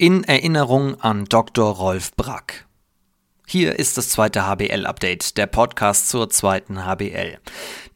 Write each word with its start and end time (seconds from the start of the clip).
In 0.00 0.24
Erinnerung 0.24 0.98
an 1.02 1.26
Dr. 1.26 1.74
Rolf 1.74 2.16
Brack. 2.16 2.64
Hier 3.46 3.78
ist 3.78 3.98
das 3.98 4.08
zweite 4.08 4.46
HBL-Update, 4.46 5.36
der 5.36 5.46
Podcast 5.46 6.08
zur 6.08 6.30
zweiten 6.30 6.86
HBL. 6.86 7.38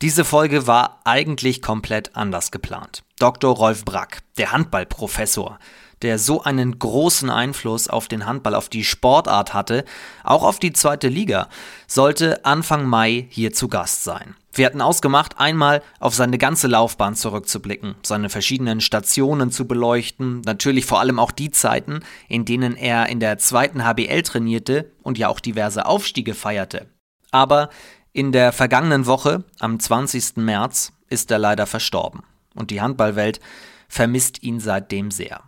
Diese 0.02 0.26
Folge 0.26 0.66
war 0.66 1.00
eigentlich 1.04 1.62
komplett 1.62 2.14
anders 2.14 2.50
geplant. 2.50 3.04
Dr. 3.18 3.56
Rolf 3.56 3.86
Brack, 3.86 4.18
der 4.36 4.52
Handballprofessor, 4.52 5.58
der 6.04 6.18
so 6.18 6.42
einen 6.42 6.78
großen 6.78 7.30
Einfluss 7.30 7.88
auf 7.88 8.06
den 8.08 8.26
Handball, 8.26 8.54
auf 8.54 8.68
die 8.68 8.84
Sportart 8.84 9.54
hatte, 9.54 9.84
auch 10.22 10.44
auf 10.44 10.58
die 10.58 10.72
zweite 10.72 11.08
Liga, 11.08 11.48
sollte 11.86 12.44
Anfang 12.44 12.86
Mai 12.86 13.26
hier 13.30 13.52
zu 13.52 13.68
Gast 13.68 14.04
sein. 14.04 14.36
Wir 14.52 14.66
hatten 14.66 14.82
ausgemacht, 14.82 15.40
einmal 15.40 15.82
auf 15.98 16.14
seine 16.14 16.38
ganze 16.38 16.68
Laufbahn 16.68 17.16
zurückzublicken, 17.16 17.96
seine 18.02 18.28
verschiedenen 18.28 18.80
Stationen 18.80 19.50
zu 19.50 19.66
beleuchten, 19.66 20.42
natürlich 20.42 20.86
vor 20.86 21.00
allem 21.00 21.18
auch 21.18 21.32
die 21.32 21.50
Zeiten, 21.50 22.00
in 22.28 22.44
denen 22.44 22.76
er 22.76 23.08
in 23.08 23.18
der 23.18 23.38
zweiten 23.38 23.84
HBL 23.84 24.22
trainierte 24.22 24.92
und 25.02 25.18
ja 25.18 25.28
auch 25.28 25.40
diverse 25.40 25.86
Aufstiege 25.86 26.34
feierte. 26.34 26.86
Aber 27.32 27.70
in 28.12 28.30
der 28.30 28.52
vergangenen 28.52 29.06
Woche, 29.06 29.42
am 29.58 29.80
20. 29.80 30.36
März, 30.36 30.92
ist 31.08 31.30
er 31.30 31.38
leider 31.38 31.66
verstorben 31.66 32.22
und 32.54 32.70
die 32.70 32.80
Handballwelt 32.80 33.40
vermisst 33.88 34.42
ihn 34.42 34.60
seitdem 34.60 35.10
sehr. 35.10 35.42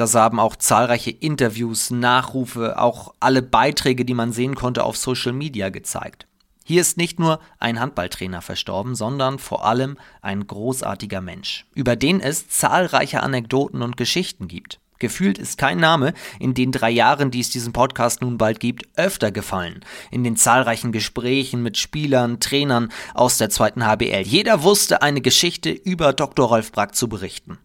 Das 0.00 0.14
haben 0.14 0.40
auch 0.40 0.56
zahlreiche 0.56 1.10
Interviews, 1.10 1.90
Nachrufe, 1.90 2.80
auch 2.80 3.12
alle 3.20 3.42
Beiträge, 3.42 4.06
die 4.06 4.14
man 4.14 4.32
sehen 4.32 4.54
konnte, 4.54 4.84
auf 4.84 4.96
Social 4.96 5.34
Media 5.34 5.68
gezeigt. 5.68 6.26
Hier 6.64 6.80
ist 6.80 6.96
nicht 6.96 7.18
nur 7.18 7.38
ein 7.58 7.78
Handballtrainer 7.78 8.40
verstorben, 8.40 8.94
sondern 8.94 9.38
vor 9.38 9.66
allem 9.66 9.98
ein 10.22 10.46
großartiger 10.46 11.20
Mensch, 11.20 11.66
über 11.74 11.96
den 11.96 12.20
es 12.20 12.48
zahlreiche 12.48 13.22
Anekdoten 13.22 13.82
und 13.82 13.98
Geschichten 13.98 14.48
gibt. 14.48 14.80
Gefühlt 15.00 15.36
ist 15.36 15.58
kein 15.58 15.76
Name 15.76 16.14
in 16.38 16.54
den 16.54 16.72
drei 16.72 16.90
Jahren, 16.90 17.30
die 17.30 17.40
es 17.40 17.50
diesen 17.50 17.74
Podcast 17.74 18.22
nun 18.22 18.38
bald 18.38 18.58
gibt, 18.58 18.88
öfter 18.96 19.30
gefallen. 19.30 19.80
In 20.10 20.24
den 20.24 20.36
zahlreichen 20.36 20.92
Gesprächen 20.92 21.62
mit 21.62 21.76
Spielern, 21.76 22.40
Trainern 22.40 22.90
aus 23.12 23.36
der 23.36 23.50
zweiten 23.50 23.84
HBL. 23.84 24.22
Jeder 24.22 24.62
wusste 24.62 25.02
eine 25.02 25.20
Geschichte 25.20 25.68
über 25.68 26.14
Dr. 26.14 26.48
Rolf 26.48 26.72
Brack 26.72 26.94
zu 26.94 27.06
berichten. 27.06 27.58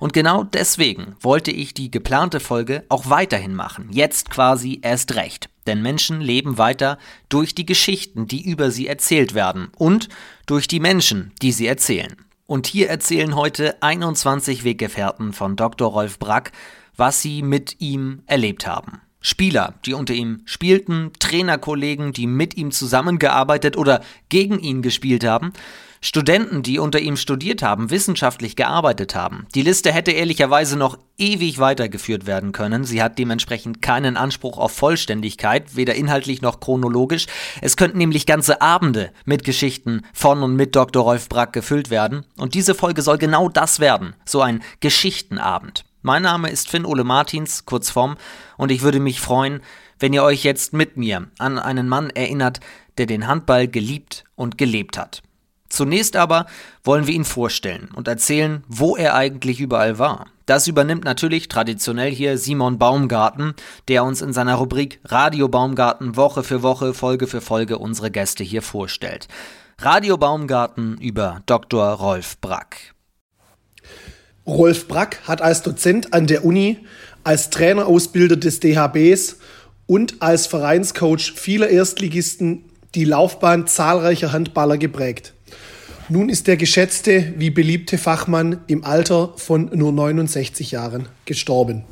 Und 0.00 0.12
genau 0.12 0.44
deswegen 0.44 1.16
wollte 1.20 1.50
ich 1.50 1.74
die 1.74 1.90
geplante 1.90 2.40
Folge 2.40 2.84
auch 2.88 3.08
weiterhin 3.08 3.54
machen. 3.54 3.88
Jetzt 3.90 4.30
quasi 4.30 4.80
erst 4.82 5.14
recht. 5.14 5.48
Denn 5.66 5.82
Menschen 5.82 6.20
leben 6.20 6.58
weiter 6.58 6.98
durch 7.28 7.54
die 7.54 7.66
Geschichten, 7.66 8.26
die 8.26 8.48
über 8.48 8.70
sie 8.70 8.86
erzählt 8.86 9.34
werden 9.34 9.70
und 9.76 10.08
durch 10.46 10.66
die 10.66 10.80
Menschen, 10.80 11.32
die 11.40 11.52
sie 11.52 11.66
erzählen. 11.66 12.16
Und 12.46 12.66
hier 12.66 12.88
erzählen 12.88 13.36
heute 13.36 13.80
21 13.82 14.64
Weggefährten 14.64 15.32
von 15.32 15.56
Dr. 15.56 15.90
Rolf 15.90 16.18
Brack, 16.18 16.52
was 16.96 17.22
sie 17.22 17.42
mit 17.42 17.80
ihm 17.80 18.22
erlebt 18.26 18.66
haben. 18.66 19.00
Spieler, 19.20 19.74
die 19.86 19.94
unter 19.94 20.14
ihm 20.14 20.42
spielten, 20.44 21.12
Trainerkollegen, 21.20 22.12
die 22.12 22.26
mit 22.26 22.56
ihm 22.56 22.72
zusammengearbeitet 22.72 23.76
oder 23.76 24.02
gegen 24.28 24.58
ihn 24.58 24.82
gespielt 24.82 25.24
haben, 25.24 25.52
Studenten, 26.04 26.64
die 26.64 26.80
unter 26.80 26.98
ihm 26.98 27.16
studiert 27.16 27.62
haben, 27.62 27.90
wissenschaftlich 27.90 28.56
gearbeitet 28.56 29.14
haben. 29.14 29.46
Die 29.54 29.62
Liste 29.62 29.92
hätte 29.92 30.10
ehrlicherweise 30.10 30.76
noch 30.76 30.98
ewig 31.16 31.60
weitergeführt 31.60 32.26
werden 32.26 32.50
können. 32.50 32.82
Sie 32.82 33.00
hat 33.00 33.20
dementsprechend 33.20 33.80
keinen 33.82 34.16
Anspruch 34.16 34.58
auf 34.58 34.72
Vollständigkeit, 34.72 35.76
weder 35.76 35.94
inhaltlich 35.94 36.42
noch 36.42 36.58
chronologisch. 36.58 37.26
Es 37.60 37.76
könnten 37.76 37.98
nämlich 37.98 38.26
ganze 38.26 38.60
Abende 38.60 39.12
mit 39.24 39.44
Geschichten 39.44 40.02
von 40.12 40.42
und 40.42 40.56
mit 40.56 40.74
Dr. 40.74 41.04
Rolf 41.04 41.28
Brack 41.28 41.52
gefüllt 41.52 41.88
werden. 41.88 42.26
Und 42.36 42.54
diese 42.54 42.74
Folge 42.74 43.02
soll 43.02 43.18
genau 43.18 43.48
das 43.48 43.78
werden. 43.78 44.16
So 44.24 44.42
ein 44.42 44.60
Geschichtenabend. 44.80 45.84
Mein 46.02 46.22
Name 46.22 46.50
ist 46.50 46.68
Finn 46.68 46.84
Ole 46.84 47.04
Martins, 47.04 47.64
kurz 47.64 47.90
vorm, 47.90 48.16
und 48.56 48.72
ich 48.72 48.82
würde 48.82 48.98
mich 48.98 49.20
freuen, 49.20 49.60
wenn 50.00 50.12
ihr 50.12 50.24
euch 50.24 50.42
jetzt 50.42 50.72
mit 50.72 50.96
mir 50.96 51.28
an 51.38 51.60
einen 51.60 51.88
Mann 51.88 52.10
erinnert, 52.10 52.58
der 52.98 53.06
den 53.06 53.28
Handball 53.28 53.68
geliebt 53.68 54.24
und 54.34 54.58
gelebt 54.58 54.98
hat. 54.98 55.22
Zunächst 55.72 56.16
aber 56.16 56.44
wollen 56.84 57.06
wir 57.06 57.14
ihn 57.14 57.24
vorstellen 57.24 57.88
und 57.94 58.06
erzählen, 58.06 58.62
wo 58.68 58.94
er 58.94 59.14
eigentlich 59.14 59.58
überall 59.58 59.98
war. 59.98 60.26
Das 60.44 60.66
übernimmt 60.66 61.04
natürlich 61.04 61.48
traditionell 61.48 62.10
hier 62.10 62.36
Simon 62.36 62.78
Baumgarten, 62.78 63.54
der 63.88 64.04
uns 64.04 64.20
in 64.20 64.34
seiner 64.34 64.56
Rubrik 64.56 65.00
Radio 65.06 65.48
Baumgarten 65.48 66.14
Woche 66.14 66.42
für 66.42 66.62
Woche, 66.62 66.92
Folge 66.92 67.26
für 67.26 67.40
Folge 67.40 67.78
unsere 67.78 68.10
Gäste 68.10 68.44
hier 68.44 68.60
vorstellt. 68.60 69.28
Radio 69.78 70.18
Baumgarten 70.18 70.98
über 70.98 71.40
Dr. 71.46 71.86
Rolf 71.92 72.38
Brack. 72.42 72.92
Rolf 74.46 74.86
Brack 74.88 75.20
hat 75.26 75.40
als 75.40 75.62
Dozent 75.62 76.12
an 76.12 76.26
der 76.26 76.44
Uni, 76.44 76.80
als 77.24 77.48
Trainerausbilder 77.48 78.36
des 78.36 78.60
DHBs 78.60 79.38
und 79.86 80.20
als 80.20 80.46
Vereinscoach 80.46 81.32
vieler 81.34 81.68
Erstligisten 81.68 82.66
die 82.94 83.06
Laufbahn 83.06 83.66
zahlreicher 83.66 84.32
Handballer 84.32 84.76
geprägt. 84.76 85.32
Nun 86.12 86.28
ist 86.28 86.46
der 86.46 86.58
geschätzte 86.58 87.32
wie 87.38 87.48
beliebte 87.48 87.96
Fachmann 87.96 88.60
im 88.66 88.84
Alter 88.84 89.32
von 89.36 89.70
nur 89.72 89.92
69 89.92 90.70
Jahren 90.70 91.08
gestorben. 91.24 91.84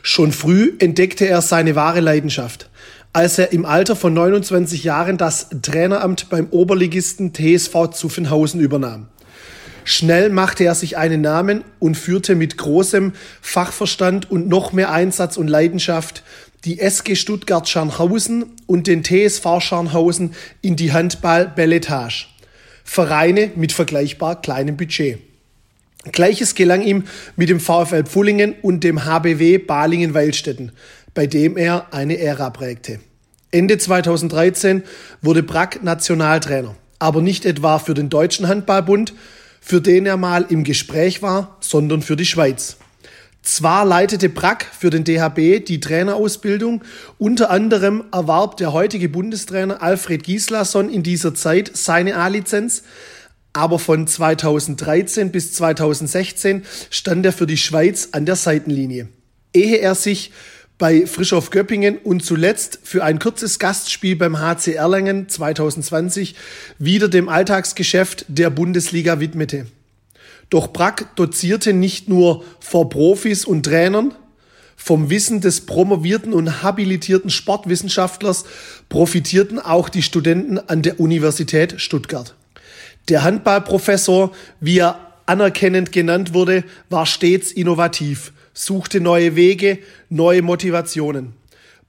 Schon 0.00 0.32
früh 0.32 0.72
entdeckte 0.78 1.28
er 1.28 1.42
seine 1.42 1.74
wahre 1.74 2.00
Leidenschaft, 2.00 2.70
als 3.12 3.38
er 3.38 3.52
im 3.52 3.66
Alter 3.66 3.94
von 3.94 4.14
29 4.14 4.84
Jahren 4.84 5.18
das 5.18 5.50
Traineramt 5.60 6.30
beim 6.30 6.46
Oberligisten 6.48 7.34
TSV 7.34 7.90
Zuffenhausen 7.92 8.58
übernahm. 8.58 9.08
Schnell 9.84 10.30
machte 10.30 10.64
er 10.64 10.74
sich 10.74 10.96
einen 10.96 11.20
Namen 11.20 11.64
und 11.80 11.94
führte 11.94 12.36
mit 12.36 12.56
großem 12.56 13.12
Fachverstand 13.42 14.30
und 14.30 14.48
noch 14.48 14.72
mehr 14.72 14.90
Einsatz 14.90 15.36
und 15.36 15.48
Leidenschaft 15.48 16.22
die 16.64 16.78
SG 16.78 17.16
Stuttgart 17.16 17.68
Scharnhausen 17.68 18.46
und 18.66 18.86
den 18.86 19.04
TSV 19.04 19.60
Scharnhausen 19.60 20.32
in 20.62 20.76
die 20.76 20.90
Handball-Belletage. 20.90 22.28
Vereine 22.90 23.50
mit 23.54 23.72
vergleichbar 23.72 24.40
kleinem 24.40 24.78
Budget. 24.78 25.18
Gleiches 26.10 26.54
gelang 26.54 26.80
ihm 26.80 27.04
mit 27.36 27.50
dem 27.50 27.60
VfL 27.60 28.04
Pfullingen 28.04 28.54
und 28.62 28.82
dem 28.82 29.04
HBW 29.04 29.58
Balingen-Weilstätten, 29.58 30.72
bei 31.12 31.26
dem 31.26 31.58
er 31.58 31.92
eine 31.92 32.18
Ära 32.18 32.48
prägte. 32.48 32.98
Ende 33.50 33.76
2013 33.76 34.84
wurde 35.20 35.42
Brack 35.42 35.82
Nationaltrainer, 35.82 36.76
aber 36.98 37.20
nicht 37.20 37.44
etwa 37.44 37.78
für 37.78 37.92
den 37.92 38.08
Deutschen 38.08 38.48
Handballbund, 38.48 39.12
für 39.60 39.82
den 39.82 40.06
er 40.06 40.16
mal 40.16 40.46
im 40.48 40.64
Gespräch 40.64 41.20
war, 41.20 41.58
sondern 41.60 42.00
für 42.00 42.16
die 42.16 42.24
Schweiz. 42.26 42.77
Zwar 43.48 43.86
leitete 43.86 44.28
Brack 44.28 44.66
für 44.78 44.90
den 44.90 45.04
DHB 45.04 45.64
die 45.64 45.80
Trainerausbildung, 45.80 46.84
unter 47.16 47.48
anderem 47.48 48.04
erwarb 48.12 48.58
der 48.58 48.74
heutige 48.74 49.08
Bundestrainer 49.08 49.82
Alfred 49.82 50.22
Gislason 50.22 50.90
in 50.90 51.02
dieser 51.02 51.34
Zeit 51.34 51.70
seine 51.72 52.16
A-Lizenz, 52.16 52.82
aber 53.54 53.78
von 53.78 54.06
2013 54.06 55.32
bis 55.32 55.54
2016 55.54 56.66
stand 56.90 57.24
er 57.24 57.32
für 57.32 57.46
die 57.46 57.56
Schweiz 57.56 58.10
an 58.12 58.26
der 58.26 58.36
Seitenlinie. 58.36 59.08
Ehe 59.54 59.78
er 59.78 59.94
sich 59.94 60.30
bei 60.76 61.06
Frischhoff 61.06 61.48
Göppingen 61.48 61.96
und 61.96 62.22
zuletzt 62.22 62.80
für 62.82 63.02
ein 63.02 63.18
kurzes 63.18 63.58
Gastspiel 63.58 64.16
beim 64.16 64.40
HC 64.40 64.74
Erlangen 64.74 65.26
2020 65.26 66.34
wieder 66.78 67.08
dem 67.08 67.30
Alltagsgeschäft 67.30 68.26
der 68.28 68.50
Bundesliga 68.50 69.20
widmete. 69.20 69.64
Doch 70.50 70.68
Brack 70.68 71.14
dozierte 71.16 71.72
nicht 71.72 72.08
nur 72.08 72.44
vor 72.60 72.88
Profis 72.88 73.44
und 73.44 73.64
Trainern, 73.64 74.14
vom 74.76 75.10
Wissen 75.10 75.40
des 75.40 75.66
promovierten 75.66 76.32
und 76.32 76.62
habilitierten 76.62 77.30
Sportwissenschaftlers 77.30 78.44
profitierten 78.88 79.58
auch 79.58 79.88
die 79.88 80.02
Studenten 80.02 80.58
an 80.58 80.82
der 80.82 81.00
Universität 81.00 81.80
Stuttgart. 81.80 82.34
Der 83.08 83.24
Handballprofessor, 83.24 84.30
wie 84.60 84.78
er 84.78 85.12
anerkennend 85.26 85.92
genannt 85.92 86.32
wurde, 86.32 86.64
war 86.88 87.04
stets 87.04 87.50
innovativ, 87.52 88.32
suchte 88.54 89.00
neue 89.00 89.36
Wege, 89.36 89.78
neue 90.08 90.42
Motivationen. 90.42 91.34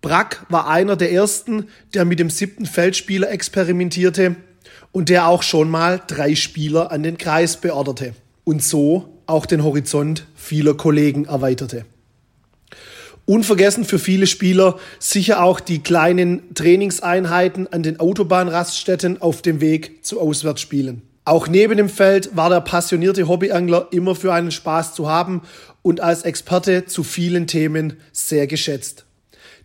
Brack 0.02 0.46
war 0.50 0.68
einer 0.68 0.96
der 0.96 1.12
ersten, 1.12 1.68
der 1.94 2.06
mit 2.06 2.20
dem 2.20 2.30
siebten 2.30 2.66
Feldspieler 2.66 3.30
experimentierte 3.32 4.36
und 4.92 5.10
der 5.10 5.28
auch 5.28 5.44
schon 5.44 5.70
mal 5.70 6.02
drei 6.08 6.36
Spieler 6.36 6.92
an 6.92 7.04
den 7.04 7.18
Kreis 7.18 7.58
beorderte 7.58 8.14
und 8.50 8.64
so 8.64 9.22
auch 9.28 9.46
den 9.46 9.64
Horizont 9.64 10.26
vieler 10.34 10.74
Kollegen 10.74 11.26
erweiterte. 11.26 11.86
Unvergessen 13.28 13.86
für 13.86 14.00
viele 14.00 14.26
Spieler 14.26 14.80
sicher 14.98 15.44
auch 15.44 15.60
die 15.60 15.84
kleinen 15.84 16.56
Trainingseinheiten 16.56 17.72
an 17.72 17.84
den 17.84 18.00
Autobahnraststätten 18.00 19.22
auf 19.22 19.44
dem 19.44 19.62
Weg 19.62 20.04
zu 20.04 20.20
Auswärtsspielen. 20.20 21.04
Auch 21.26 21.48
neben 21.48 21.78
dem 21.78 21.90
Feld 21.90 22.36
war 22.36 22.50
der 22.50 22.62
passionierte 22.62 23.28
Hobbyangler 23.28 23.90
immer 23.92 24.16
für 24.16 24.34
einen 24.34 24.50
Spaß 24.50 24.96
zu 24.96 25.08
haben 25.08 25.44
und 25.84 26.02
als 26.02 26.24
Experte 26.24 26.86
zu 26.86 27.04
vielen 27.04 27.46
Themen 27.46 27.98
sehr 28.12 28.48
geschätzt. 28.48 29.06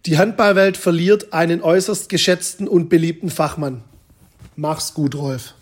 Die 0.05 0.19
Handballwelt 0.19 0.77
verliert 0.77 1.33
einen 1.33 1.63
äußerst 1.63 2.11
geschätzten 2.11 2.69
und 2.69 2.91
beliebten 2.91 3.31
Fachmann. 3.31 3.83
Mach's 4.57 4.93
gut, 4.93 5.15
Rolf. 5.15 5.55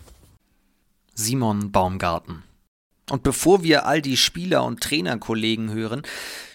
Simon 1.15 1.71
Baumgarten 1.71 2.43
und 3.09 3.23
bevor 3.23 3.63
wir 3.63 3.85
all 3.85 4.01
die 4.01 4.17
Spieler 4.17 4.63
und 4.63 4.81
Trainerkollegen 4.81 5.71
hören, 5.71 6.03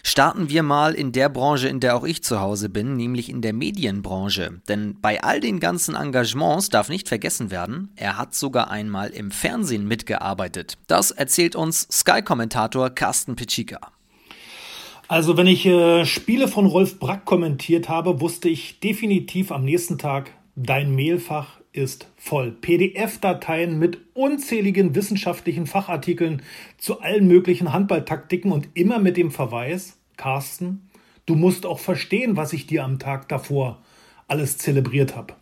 Starten 0.03 0.49
wir 0.49 0.63
mal 0.63 0.93
in 0.93 1.11
der 1.11 1.29
Branche, 1.29 1.67
in 1.67 1.79
der 1.79 1.95
auch 1.95 2.03
ich 2.03 2.23
zu 2.23 2.39
Hause 2.39 2.69
bin, 2.69 2.95
nämlich 2.95 3.29
in 3.29 3.41
der 3.41 3.53
Medienbranche. 3.53 4.61
Denn 4.67 4.95
bei 4.99 5.21
all 5.21 5.39
den 5.39 5.59
ganzen 5.59 5.95
Engagements 5.95 6.69
darf 6.69 6.89
nicht 6.89 7.07
vergessen 7.07 7.51
werden, 7.51 7.89
er 7.95 8.17
hat 8.17 8.33
sogar 8.33 8.71
einmal 8.71 9.09
im 9.09 9.29
Fernsehen 9.29 9.87
mitgearbeitet. 9.87 10.77
Das 10.87 11.11
erzählt 11.11 11.55
uns 11.55 11.87
Sky-Kommentator 11.91 12.89
Carsten 12.89 13.35
Pitschika. 13.35 13.91
Also 15.07 15.37
wenn 15.37 15.47
ich 15.47 15.65
äh, 15.65 16.05
Spiele 16.05 16.47
von 16.47 16.65
Rolf 16.65 16.97
Brack 16.97 17.25
kommentiert 17.25 17.89
habe, 17.89 18.21
wusste 18.21 18.47
ich 18.47 18.79
definitiv 18.79 19.51
am 19.51 19.65
nächsten 19.65 19.97
Tag, 19.97 20.31
dein 20.55 20.95
Mailfach 20.95 21.58
ist 21.79 22.11
voll. 22.17 22.51
PDF-Dateien 22.51 23.79
mit 23.79 23.99
unzähligen 24.13 24.95
wissenschaftlichen 24.95 25.65
Fachartikeln 25.65 26.41
zu 26.77 27.01
allen 27.01 27.27
möglichen 27.27 27.73
Handballtaktiken 27.73 28.51
und 28.51 28.69
immer 28.73 28.99
mit 28.99 29.17
dem 29.17 29.31
Verweis, 29.31 29.97
Carsten, 30.17 30.89
du 31.25 31.35
musst 31.35 31.65
auch 31.65 31.79
verstehen, 31.79 32.35
was 32.35 32.53
ich 32.53 32.67
dir 32.67 32.83
am 32.83 32.99
Tag 32.99 33.29
davor 33.29 33.81
alles 34.27 34.57
zelebriert 34.57 35.15
habe. 35.15 35.33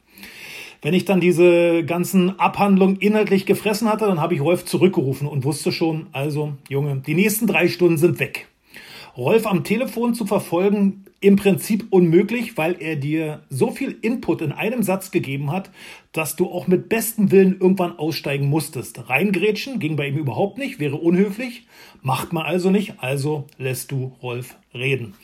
Wenn 0.81 0.93
ich 0.93 1.05
dann 1.05 1.19
diese 1.19 1.83
ganzen 1.83 2.39
Abhandlungen 2.39 2.97
inhaltlich 2.97 3.45
gefressen 3.45 3.89
hatte, 3.89 4.05
dann 4.05 4.21
habe 4.21 4.35
ich 4.35 4.41
Rolf 4.41 4.63
zurückgerufen 4.63 5.27
und 5.27 5.43
wusste 5.43 5.71
schon, 5.71 6.07
also 6.11 6.53
Junge, 6.69 7.01
die 7.05 7.15
nächsten 7.15 7.47
drei 7.47 7.67
Stunden 7.67 7.97
sind 7.97 8.19
weg. 8.19 8.47
Rolf 9.17 9.47
am 9.47 9.63
Telefon 9.63 10.13
zu 10.13 10.27
verfolgen, 10.27 11.05
im 11.19 11.35
Prinzip 11.35 11.87
unmöglich, 11.89 12.57
weil 12.57 12.75
er 12.79 12.95
dir 12.95 13.41
so 13.49 13.71
viel 13.71 13.97
Input 14.01 14.41
in 14.41 14.51
einem 14.51 14.83
Satz 14.83 15.09
gegeben 15.09 15.51
hat, 15.51 15.71
dass 16.11 16.35
du 16.35 16.51
auch 16.51 16.67
mit 16.67 16.89
bestem 16.89 17.31
Willen 17.31 17.59
irgendwann 17.59 17.97
aussteigen 17.97 18.47
musstest. 18.47 19.09
Reingrätschen 19.09 19.79
ging 19.79 19.95
bei 19.95 20.07
ihm 20.07 20.17
überhaupt 20.17 20.59
nicht, 20.59 20.79
wäre 20.79 20.97
unhöflich, 20.97 21.65
macht 22.03 22.33
man 22.33 22.45
also 22.45 22.69
nicht, 22.69 22.95
also 22.99 23.47
lässt 23.57 23.91
du 23.91 24.15
Rolf 24.21 24.57
reden. 24.75 25.15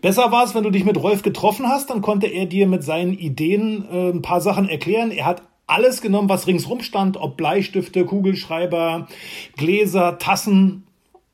Besser 0.00 0.32
war 0.32 0.44
es, 0.44 0.54
wenn 0.54 0.64
du 0.64 0.70
dich 0.70 0.86
mit 0.86 1.02
Rolf 1.02 1.20
getroffen 1.22 1.68
hast, 1.68 1.90
dann 1.90 2.00
konnte 2.00 2.26
er 2.26 2.46
dir 2.46 2.66
mit 2.66 2.82
seinen 2.82 3.12
Ideen 3.12 3.84
äh, 3.90 4.10
ein 4.10 4.22
paar 4.22 4.40
Sachen 4.40 4.68
erklären. 4.70 5.10
Er 5.10 5.26
hat 5.26 5.42
alles 5.66 6.00
genommen, 6.00 6.30
was 6.30 6.46
ringsrum 6.46 6.80
stand, 6.80 7.18
ob 7.18 7.36
Bleistifte, 7.36 8.06
Kugelschreiber, 8.06 9.08
Gläser, 9.56 10.18
Tassen, 10.18 10.84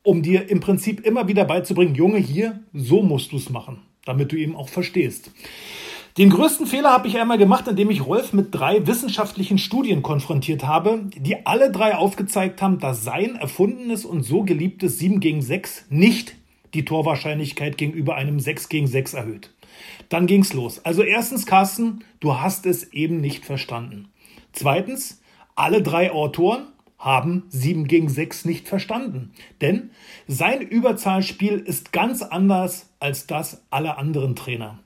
um 0.03 0.21
dir 0.21 0.49
im 0.49 0.59
Prinzip 0.59 1.05
immer 1.05 1.29
wieder 1.29 1.45
beizubringen, 1.45 1.95
Junge, 1.95 2.17
hier, 2.17 2.59
so 2.73 3.03
musst 3.03 3.31
du 3.31 3.37
es 3.37 3.49
machen 3.49 3.81
damit 4.05 4.31
du 4.31 4.37
eben 4.37 4.55
auch 4.55 4.69
verstehst. 4.69 5.31
Den 6.17 6.29
größten 6.29 6.67
Fehler 6.67 6.91
habe 6.91 7.07
ich 7.07 7.17
einmal 7.17 7.37
gemacht, 7.37 7.67
indem 7.69 7.89
ich 7.89 8.05
Rolf 8.05 8.33
mit 8.33 8.53
drei 8.53 8.85
wissenschaftlichen 8.85 9.57
Studien 9.57 10.01
konfrontiert 10.01 10.65
habe, 10.67 11.05
die 11.15 11.45
alle 11.45 11.71
drei 11.71 11.95
aufgezeigt 11.95 12.61
haben, 12.61 12.79
dass 12.79 13.03
sein 13.03 13.37
erfundenes 13.37 14.03
und 14.03 14.23
so 14.23 14.43
geliebtes 14.43 14.99
7 14.99 15.21
gegen 15.21 15.41
6 15.41 15.85
nicht 15.89 16.35
die 16.73 16.83
Torwahrscheinlichkeit 16.83 17.77
gegenüber 17.77 18.15
einem 18.15 18.41
6 18.41 18.67
gegen 18.67 18.87
6 18.87 19.13
erhöht. 19.13 19.53
Dann 20.09 20.27
ging's 20.27 20.51
los. 20.53 20.83
Also 20.83 21.01
erstens, 21.01 21.45
Carsten, 21.45 22.03
du 22.19 22.39
hast 22.41 22.65
es 22.65 22.91
eben 22.91 23.21
nicht 23.21 23.45
verstanden. 23.45 24.09
Zweitens, 24.51 25.21
alle 25.55 25.81
drei 25.81 26.11
Autoren 26.11 26.67
haben 26.97 27.43
7 27.49 27.87
gegen 27.87 28.09
6 28.09 28.45
nicht 28.45 28.67
verstanden. 28.67 29.31
Denn 29.61 29.91
sein 30.27 30.61
Überzahlspiel 30.61 31.57
ist 31.57 31.93
ganz 31.93 32.21
anders 32.21 32.90
als 33.01 33.27
das 33.27 33.63
aller 33.69 33.97
anderen 33.97 34.35
Trainer. 34.35 34.79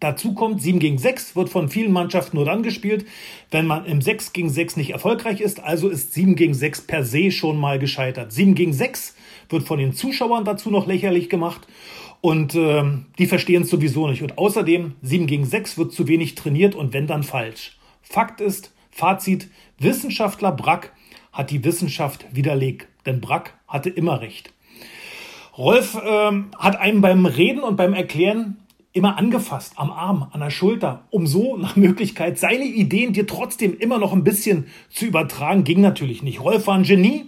Dazu 0.00 0.34
kommt, 0.34 0.60
7 0.60 0.78
gegen 0.78 0.98
6 0.98 1.36
wird 1.36 1.48
von 1.48 1.70
vielen 1.70 1.92
Mannschaften 1.92 2.36
nur 2.36 2.44
dann 2.44 2.62
gespielt, 2.62 3.06
wenn 3.50 3.66
man 3.66 3.86
im 3.86 4.02
6 4.02 4.34
gegen 4.34 4.50
6 4.50 4.76
nicht 4.76 4.90
erfolgreich 4.90 5.40
ist. 5.40 5.60
Also 5.60 5.88
ist 5.88 6.12
7 6.12 6.36
gegen 6.36 6.52
6 6.52 6.82
per 6.82 7.02
se 7.02 7.30
schon 7.30 7.56
mal 7.56 7.78
gescheitert. 7.78 8.30
7 8.30 8.54
gegen 8.54 8.74
6 8.74 9.16
wird 9.48 9.62
von 9.62 9.78
den 9.78 9.94
Zuschauern 9.94 10.44
dazu 10.44 10.70
noch 10.70 10.86
lächerlich 10.86 11.30
gemacht. 11.30 11.66
Und 12.20 12.54
äh, 12.54 12.82
die 13.18 13.26
verstehen 13.26 13.62
es 13.62 13.70
sowieso 13.70 14.06
nicht. 14.08 14.22
Und 14.22 14.36
außerdem, 14.36 14.96
7 15.00 15.26
gegen 15.26 15.46
6 15.46 15.78
wird 15.78 15.92
zu 15.92 16.08
wenig 16.08 16.34
trainiert 16.34 16.74
und 16.74 16.92
wenn 16.92 17.06
dann 17.06 17.22
falsch. 17.22 17.78
Fakt 18.02 18.40
ist, 18.40 18.72
Fazit, 18.90 19.48
Wissenschaftler 19.78 20.52
Brack 20.52 20.92
hat 21.32 21.50
die 21.50 21.64
Wissenschaft 21.64 22.26
widerlegt, 22.32 22.88
denn 23.04 23.20
Brack 23.20 23.54
hatte 23.68 23.90
immer 23.90 24.20
recht. 24.20 24.52
Rolf 25.58 25.98
ähm, 26.04 26.50
hat 26.58 26.78
einem 26.78 27.00
beim 27.00 27.24
Reden 27.24 27.60
und 27.60 27.76
beim 27.76 27.94
Erklären 27.94 28.58
immer 28.92 29.18
angefasst, 29.18 29.74
am 29.76 29.90
Arm, 29.90 30.28
an 30.32 30.40
der 30.40 30.50
Schulter, 30.50 31.04
um 31.10 31.26
so 31.26 31.56
nach 31.56 31.76
Möglichkeit 31.76 32.38
seine 32.38 32.64
Ideen 32.64 33.12
dir 33.12 33.26
trotzdem 33.26 33.76
immer 33.78 33.98
noch 33.98 34.12
ein 34.12 34.24
bisschen 34.24 34.66
zu 34.90 35.06
übertragen, 35.06 35.64
ging 35.64 35.80
natürlich 35.80 36.22
nicht. 36.22 36.40
Rolf 36.40 36.66
war 36.66 36.74
ein 36.74 36.82
Genie, 36.82 37.26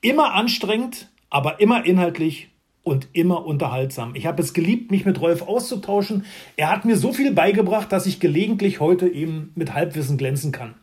immer 0.00 0.34
anstrengend, 0.34 1.08
aber 1.30 1.60
immer 1.60 1.84
inhaltlich 1.84 2.50
und 2.84 3.08
immer 3.12 3.44
unterhaltsam. 3.44 4.14
Ich 4.14 4.26
habe 4.26 4.42
es 4.42 4.54
geliebt, 4.54 4.90
mich 4.90 5.04
mit 5.04 5.20
Rolf 5.20 5.42
auszutauschen. 5.42 6.24
Er 6.56 6.70
hat 6.70 6.84
mir 6.84 6.96
so 6.96 7.12
viel 7.12 7.32
beigebracht, 7.32 7.92
dass 7.92 8.06
ich 8.06 8.18
gelegentlich 8.18 8.80
heute 8.80 9.08
eben 9.08 9.52
mit 9.54 9.74
Halbwissen 9.74 10.16
glänzen 10.16 10.52
kann. 10.52 10.74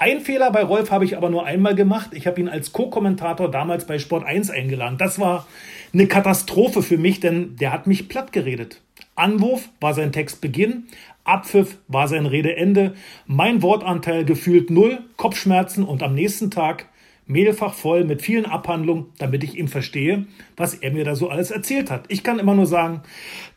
Ein 0.00 0.20
Fehler 0.20 0.52
bei 0.52 0.62
Rolf 0.62 0.92
habe 0.92 1.04
ich 1.04 1.16
aber 1.16 1.28
nur 1.28 1.44
einmal 1.44 1.74
gemacht. 1.74 2.10
Ich 2.12 2.28
habe 2.28 2.40
ihn 2.40 2.48
als 2.48 2.72
Co-Kommentator 2.72 3.50
damals 3.50 3.84
bei 3.84 3.98
Sport 3.98 4.24
1 4.24 4.48
eingeladen. 4.48 4.96
Das 4.96 5.18
war 5.18 5.48
eine 5.92 6.06
Katastrophe 6.06 6.82
für 6.82 6.98
mich, 6.98 7.18
denn 7.18 7.56
der 7.56 7.72
hat 7.72 7.88
mich 7.88 8.08
platt 8.08 8.30
geredet. 8.30 8.80
Anwurf 9.16 9.68
war 9.80 9.94
sein 9.94 10.12
Textbeginn, 10.12 10.84
Abpfiff 11.24 11.78
war 11.88 12.06
sein 12.06 12.26
Redeende, 12.26 12.94
mein 13.26 13.60
Wortanteil 13.60 14.24
gefühlt 14.24 14.70
null, 14.70 15.00
Kopfschmerzen 15.16 15.82
und 15.82 16.04
am 16.04 16.14
nächsten 16.14 16.52
Tag 16.52 16.86
mehlfach 17.28 17.74
voll 17.74 18.04
mit 18.04 18.22
vielen 18.22 18.46
Abhandlungen, 18.46 19.06
damit 19.18 19.44
ich 19.44 19.56
ihm 19.56 19.68
verstehe, 19.68 20.26
was 20.56 20.74
er 20.74 20.90
mir 20.90 21.04
da 21.04 21.14
so 21.14 21.28
alles 21.28 21.52
erzählt 21.52 21.90
hat. 21.90 22.06
Ich 22.08 22.24
kann 22.24 22.40
immer 22.40 22.54
nur 22.54 22.66
sagen, 22.66 23.02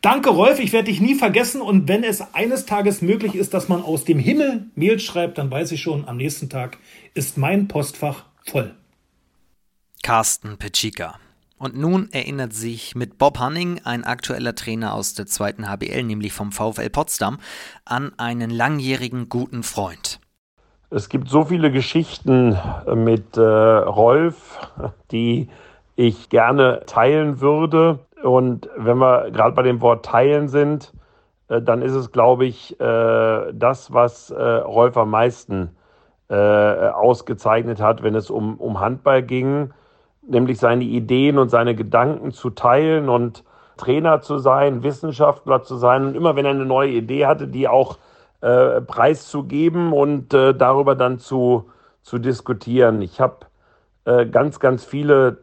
danke 0.02 0.30
Rolf, 0.30 0.60
ich 0.60 0.72
werde 0.72 0.90
dich 0.90 1.00
nie 1.00 1.16
vergessen 1.16 1.60
und 1.60 1.88
wenn 1.88 2.04
es 2.04 2.34
eines 2.34 2.66
Tages 2.66 3.02
möglich 3.02 3.34
ist, 3.34 3.54
dass 3.54 3.68
man 3.68 3.82
aus 3.82 4.04
dem 4.04 4.18
Himmel 4.18 4.66
Mail 4.76 5.00
schreibt, 5.00 5.38
dann 5.38 5.50
weiß 5.50 5.72
ich 5.72 5.82
schon, 5.82 6.06
am 6.06 6.18
nächsten 6.18 6.48
Tag 6.48 6.78
ist 7.14 7.36
mein 7.38 7.66
Postfach 7.66 8.26
voll. 8.44 8.74
Carsten 10.02 10.58
Petschika. 10.58 11.18
Und 11.62 11.76
nun 11.76 12.10
erinnert 12.10 12.52
sich 12.52 12.96
mit 12.96 13.18
Bob 13.18 13.38
Hanning, 13.38 13.80
ein 13.84 14.02
aktueller 14.02 14.56
Trainer 14.56 14.94
aus 14.94 15.14
der 15.14 15.26
zweiten 15.26 15.68
HBL, 15.68 16.02
nämlich 16.02 16.32
vom 16.32 16.50
VfL 16.50 16.90
Potsdam, 16.90 17.38
an 17.84 18.18
einen 18.18 18.50
langjährigen 18.50 19.28
guten 19.28 19.62
Freund. 19.62 20.18
Es 20.94 21.08
gibt 21.08 21.30
so 21.30 21.44
viele 21.44 21.70
Geschichten 21.70 22.58
mit 22.94 23.38
äh, 23.38 23.40
Rolf, 23.40 24.60
die 25.10 25.48
ich 25.96 26.28
gerne 26.28 26.82
teilen 26.84 27.40
würde. 27.40 28.00
Und 28.22 28.68
wenn 28.76 28.98
wir 28.98 29.30
gerade 29.30 29.54
bei 29.54 29.62
dem 29.62 29.80
Wort 29.80 30.04
teilen 30.04 30.48
sind, 30.48 30.92
äh, 31.48 31.62
dann 31.62 31.80
ist 31.80 31.94
es, 31.94 32.12
glaube 32.12 32.44
ich, 32.44 32.78
äh, 32.78 33.52
das, 33.54 33.94
was 33.94 34.32
äh, 34.32 34.42
Rolf 34.42 34.98
am 34.98 35.08
meisten 35.08 35.70
äh, 36.28 36.34
ausgezeichnet 36.34 37.80
hat, 37.80 38.02
wenn 38.02 38.14
es 38.14 38.28
um, 38.28 38.58
um 38.58 38.78
Handball 38.78 39.22
ging, 39.22 39.72
nämlich 40.20 40.58
seine 40.58 40.84
Ideen 40.84 41.38
und 41.38 41.48
seine 41.48 41.74
Gedanken 41.74 42.32
zu 42.32 42.50
teilen 42.50 43.08
und 43.08 43.44
Trainer 43.78 44.20
zu 44.20 44.36
sein, 44.36 44.82
Wissenschaftler 44.82 45.62
zu 45.62 45.76
sein. 45.76 46.04
Und 46.04 46.16
immer 46.16 46.36
wenn 46.36 46.44
er 46.44 46.50
eine 46.50 46.66
neue 46.66 46.90
Idee 46.90 47.24
hatte, 47.24 47.48
die 47.48 47.66
auch 47.66 47.96
äh, 48.42 48.80
preiszugeben 48.80 49.92
und 49.92 50.34
äh, 50.34 50.54
darüber 50.54 50.94
dann 50.94 51.18
zu, 51.18 51.70
zu 52.02 52.18
diskutieren. 52.18 53.00
Ich 53.00 53.20
habe 53.20 53.46
äh, 54.04 54.26
ganz, 54.26 54.60
ganz 54.60 54.84
viele 54.84 55.38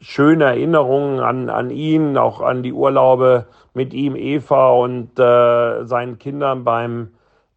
schöne 0.00 0.44
Erinnerungen 0.44 1.20
an, 1.20 1.50
an 1.50 1.70
ihn, 1.70 2.16
auch 2.16 2.40
an 2.40 2.62
die 2.62 2.72
Urlaube 2.72 3.46
mit 3.74 3.92
ihm, 3.92 4.16
Eva 4.16 4.70
und 4.70 5.18
äh, 5.18 5.84
seinen 5.84 6.18
Kindern 6.18 6.64
beim, 6.64 7.10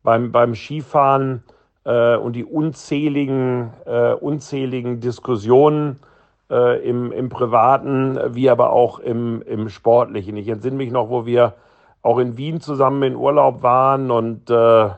beim, 0.04 0.32
beim 0.32 0.56
Skifahren 0.56 1.44
äh, 1.86 2.16
und 2.16 2.36
die 2.36 2.46
unzähligen, 2.46 3.72
äh, 3.86 4.14
unzähligen 4.14 5.00
Diskussionen 5.00 6.00
äh, 6.50 6.86
im, 6.88 7.12
im 7.12 7.30
Privaten, 7.30 8.20
wie 8.34 8.50
aber 8.50 8.72
auch 8.72 9.00
im, 9.00 9.42
im 9.44 9.70
Sportlichen. 9.70 10.36
Ich 10.36 10.48
entsinne 10.48 10.78
mich 10.78 10.92
noch, 10.92 11.10
wo 11.10 11.26
wir 11.26 11.54
auch 12.02 12.18
in 12.18 12.38
Wien 12.38 12.62
zusammen 12.62 13.04
in 13.04 13.16
Urlaub 13.16 13.64
waren 13.64 14.12
und 14.12 14.50
äh, 14.50 14.90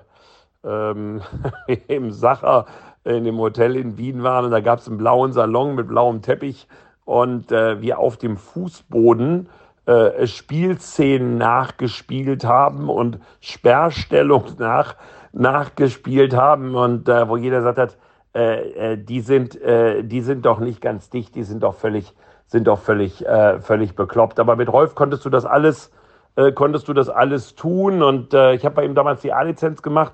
ähm, 0.64 1.22
im 1.88 2.12
Sacher 2.12 2.66
in 3.04 3.26
dem 3.26 3.38
Hotel 3.38 3.76
in 3.76 3.98
Wien 3.98 4.24
waren 4.24 4.46
und 4.46 4.52
da 4.52 4.62
gab 4.62 4.80
es 4.80 4.88
einen 4.88 4.98
blauen 4.98 5.34
Salon 5.34 5.76
mit 5.76 5.88
blauem 5.88 6.22
Teppich 6.22 6.68
und 7.06 7.52
äh, 7.52 7.82
wir 7.82 8.00
auf 8.00 8.18
dem 8.18 8.38
Fußboden 8.38 9.50
äh, 9.86 10.26
Spielszenen 10.28 11.38
nachgespielt 11.38 12.46
haben 12.46 12.90
und 12.90 13.20
Sperrstellung 13.42 14.46
nach, 14.58 14.96
nachgespielt 15.34 16.36
haben 16.36 16.76
und 16.76 17.10
äh, 17.10 17.28
wo 17.28 17.36
jeder 17.36 17.58
gesagt 17.58 17.78
hat, 17.78 17.98
äh, 18.34 18.94
äh, 18.94 18.98
die 18.98 19.20
sind, 19.20 19.62
äh, 19.62 20.04
die 20.04 20.22
sind 20.22 20.46
doch 20.46 20.60
nicht 20.60 20.82
ganz 20.82 21.10
dicht, 21.10 21.36
die 21.36 21.44
sind 21.44 21.64
doch 21.64 21.76
völlig, 21.76 22.14
sind 22.48 22.68
doch 22.68 22.80
völlig, 22.80 23.26
äh, 23.26 23.60
völlig 23.60 23.96
bekloppt. 23.96 24.40
Aber 24.40 24.56
mit 24.56 24.72
Rolf 24.72 24.96
konntest 24.96 25.26
du 25.26 25.30
das 25.30 25.46
alles 25.46 25.92
äh, 26.36 26.52
konntest 26.52 26.88
du 26.88 26.94
das 26.94 27.10
alles 27.10 27.56
tun. 27.56 28.02
Und 28.02 28.34
äh, 28.34 28.54
ich 28.54 28.66
habe 28.66 28.76
bei 28.76 28.86
ihm 28.86 28.96
damals 28.96 29.22
die 29.22 29.34
A-Lizenz 29.34 29.82
gemacht. 29.82 30.14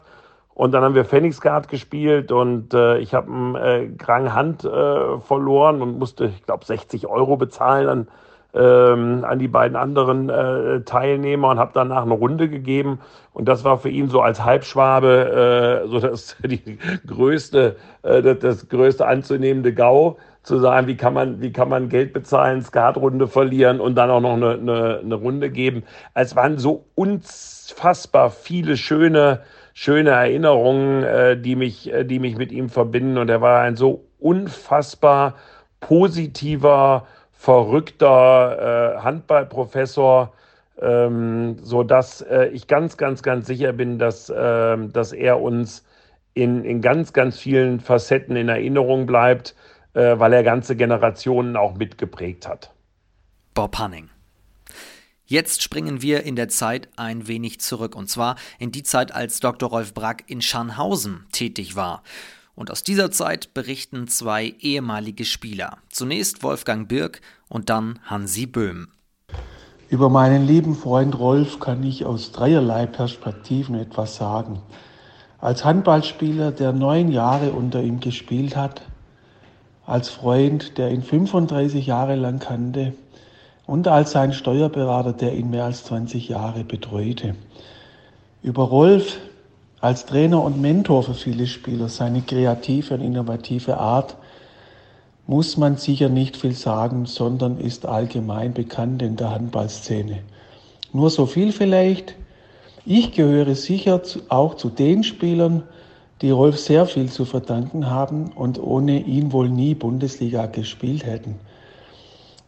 Und 0.59 0.73
dann 0.73 0.83
haben 0.83 0.93
wir 0.93 1.05
Phoenixguard 1.05 1.69
gespielt 1.69 2.33
und 2.33 2.73
äh, 2.73 2.97
ich 2.97 3.13
habe 3.13 3.31
einen 3.31 3.55
äh, 3.55 3.87
kranken 3.97 4.33
Hand 4.33 4.65
äh, 4.65 5.17
verloren 5.21 5.81
und 5.81 5.97
musste, 5.97 6.25
ich 6.25 6.45
glaube, 6.45 6.65
60 6.65 7.07
Euro 7.07 7.37
bezahlen 7.37 7.87
an, 7.87 8.07
ähm, 8.53 9.23
an 9.23 9.39
die 9.39 9.47
beiden 9.47 9.77
anderen 9.77 10.29
äh, 10.29 10.81
Teilnehmer 10.81 11.51
und 11.51 11.59
habe 11.59 11.71
danach 11.73 12.03
eine 12.03 12.13
Runde 12.13 12.49
gegeben. 12.49 12.99
Und 13.31 13.47
das 13.47 13.63
war 13.63 13.77
für 13.77 13.87
ihn 13.87 14.09
so 14.09 14.19
als 14.19 14.43
Halbschwabe 14.43 15.85
äh, 15.85 15.87
so 15.87 16.01
das 16.01 16.35
die 16.43 16.77
größte, 17.07 17.77
äh, 18.01 18.21
das, 18.21 18.39
das 18.39 18.67
größte 18.67 19.07
anzunehmende 19.07 19.73
GAU 19.73 20.17
zu 20.43 20.59
sagen, 20.59 20.87
wie 20.87 20.97
kann 20.97 21.13
man, 21.13 21.41
wie 21.41 21.51
kann 21.51 21.69
man 21.69 21.89
Geld 21.89 22.13
bezahlen, 22.13 22.61
Skatrunde 22.61 23.27
verlieren 23.27 23.79
und 23.79 23.95
dann 23.95 24.09
auch 24.09 24.21
noch 24.21 24.33
eine, 24.33 24.51
eine, 24.51 24.99
eine 25.03 25.15
Runde 25.15 25.49
geben. 25.49 25.83
Es 26.13 26.35
waren 26.35 26.57
so 26.57 26.85
unfassbar 26.95 28.31
viele 28.31 28.77
schöne, 28.77 29.41
schöne 29.73 30.11
Erinnerungen, 30.11 31.03
äh, 31.03 31.37
die 31.39 31.55
mich, 31.55 31.91
äh, 31.93 32.03
die 32.05 32.19
mich 32.19 32.37
mit 32.37 32.51
ihm 32.51 32.69
verbinden. 32.69 33.17
Und 33.17 33.29
er 33.29 33.41
war 33.41 33.61
ein 33.61 33.75
so 33.75 34.05
unfassbar 34.19 35.35
positiver, 35.79 37.05
verrückter 37.31 38.97
äh, 38.97 38.99
Handballprofessor, 38.99 40.33
ähm, 40.81 41.57
so 41.61 41.83
äh, 41.83 42.49
ich 42.49 42.67
ganz, 42.67 42.97
ganz, 42.97 43.23
ganz 43.23 43.47
sicher 43.47 43.73
bin, 43.73 43.99
dass, 43.99 44.29
äh, 44.29 44.77
dass 44.87 45.13
er 45.13 45.41
uns 45.41 45.85
in, 46.33 46.63
in 46.63 46.81
ganz, 46.81 47.13
ganz 47.13 47.39
vielen 47.39 47.79
Facetten 47.79 48.35
in 48.35 48.49
Erinnerung 48.49 49.05
bleibt, 49.05 49.55
äh, 49.93 50.19
weil 50.19 50.33
er 50.33 50.43
ganze 50.43 50.75
Generationen 50.75 51.55
auch 51.55 51.75
mitgeprägt 51.75 52.47
hat. 52.47 52.71
Bob 53.53 53.77
Hanning. 53.77 54.09
Jetzt 55.25 55.61
springen 55.61 56.01
wir 56.01 56.23
in 56.23 56.35
der 56.35 56.49
Zeit 56.49 56.89
ein 56.95 57.27
wenig 57.27 57.59
zurück, 57.61 57.95
und 57.95 58.09
zwar 58.09 58.35
in 58.57 58.71
die 58.71 58.81
Zeit, 58.81 59.13
als 59.13 59.39
Dr. 59.39 59.69
Rolf 59.69 59.93
Brack 59.93 60.23
in 60.25 60.41
Scharnhausen 60.41 61.27
tätig 61.31 61.75
war. 61.75 62.01
Und 62.55 62.71
aus 62.71 62.83
dieser 62.83 63.11
Zeit 63.11 63.53
berichten 63.53 64.07
zwei 64.07 64.55
ehemalige 64.59 65.25
Spieler. 65.25 65.77
Zunächst 65.89 66.41
Wolfgang 66.41 66.87
Birk 66.87 67.21
und 67.47 67.69
dann 67.69 67.99
Hansi 68.05 68.47
Böhm. 68.47 68.87
Über 69.89 70.09
meinen 70.09 70.45
lieben 70.45 70.75
Freund 70.75 71.17
Rolf 71.17 71.59
kann 71.59 71.83
ich 71.83 72.05
aus 72.05 72.31
dreierlei 72.31 72.85
Perspektiven 72.85 73.75
etwas 73.75 74.15
sagen. 74.15 74.61
Als 75.39 75.63
Handballspieler, 75.63 76.51
der 76.51 76.73
neun 76.73 77.11
Jahre 77.11 77.51
unter 77.51 77.81
ihm 77.81 77.99
gespielt 77.99 78.55
hat, 78.55 78.81
als 79.89 80.09
Freund, 80.09 80.77
der 80.77 80.91
ihn 80.91 81.01
35 81.01 81.87
Jahre 81.87 82.15
lang 82.15 82.37
kannte 82.37 82.93
und 83.65 83.87
als 83.87 84.11
sein 84.11 84.33
Steuerberater, 84.33 85.13
der 85.13 85.35
ihn 85.35 85.49
mehr 85.49 85.65
als 85.65 85.83
20 85.85 86.29
Jahre 86.29 86.63
betreute. 86.63 87.33
Über 88.43 88.63
Rolf 88.63 89.17
als 89.81 90.05
Trainer 90.05 90.43
und 90.43 90.61
Mentor 90.61 91.03
für 91.03 91.15
viele 91.15 91.47
Spieler, 91.47 91.89
seine 91.89 92.21
kreative 92.21 92.93
und 92.93 93.01
innovative 93.01 93.77
Art, 93.77 94.15
muss 95.25 95.57
man 95.57 95.77
sicher 95.77 96.09
nicht 96.09 96.37
viel 96.37 96.53
sagen, 96.53 97.07
sondern 97.07 97.57
ist 97.57 97.87
allgemein 97.87 98.53
bekannt 98.53 99.01
in 99.01 99.15
der 99.15 99.31
Handballszene. 99.31 100.19
Nur 100.93 101.09
so 101.09 101.25
viel 101.25 101.51
vielleicht. 101.51 102.15
Ich 102.85 103.11
gehöre 103.13 103.55
sicher 103.55 104.01
auch 104.29 104.53
zu 104.53 104.69
den 104.69 105.03
Spielern, 105.03 105.63
die 106.21 106.31
Rolf 106.31 106.59
sehr 106.59 106.85
viel 106.85 107.09
zu 107.09 107.25
verdanken 107.25 107.89
haben 107.89 108.31
und 108.35 108.61
ohne 108.61 108.99
ihn 108.99 109.31
wohl 109.31 109.49
nie 109.49 109.73
Bundesliga 109.75 110.47
gespielt 110.47 111.05
hätten. 111.05 111.35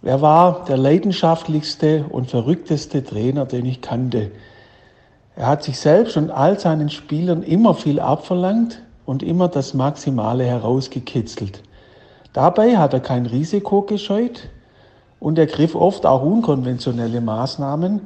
Er 0.03 0.21
war 0.21 0.65
der 0.65 0.77
leidenschaftlichste 0.77 2.05
und 2.09 2.29
verrückteste 2.29 3.03
Trainer, 3.03 3.45
den 3.45 3.65
ich 3.65 3.81
kannte. 3.81 4.31
Er 5.35 5.47
hat 5.47 5.63
sich 5.63 5.79
selbst 5.79 6.17
und 6.17 6.31
all 6.31 6.59
seinen 6.59 6.89
Spielern 6.89 7.43
immer 7.43 7.75
viel 7.75 7.99
abverlangt 7.99 8.81
und 9.05 9.23
immer 9.23 9.47
das 9.47 9.73
Maximale 9.73 10.43
herausgekitzelt. 10.43 11.61
Dabei 12.33 12.77
hat 12.77 12.93
er 12.93 12.99
kein 12.99 13.25
Risiko 13.25 13.83
gescheut 13.83 14.49
und 15.19 15.37
er 15.37 15.45
griff 15.45 15.75
oft 15.75 16.05
auch 16.05 16.23
unkonventionelle 16.23 17.21
Maßnahmen. 17.21 18.01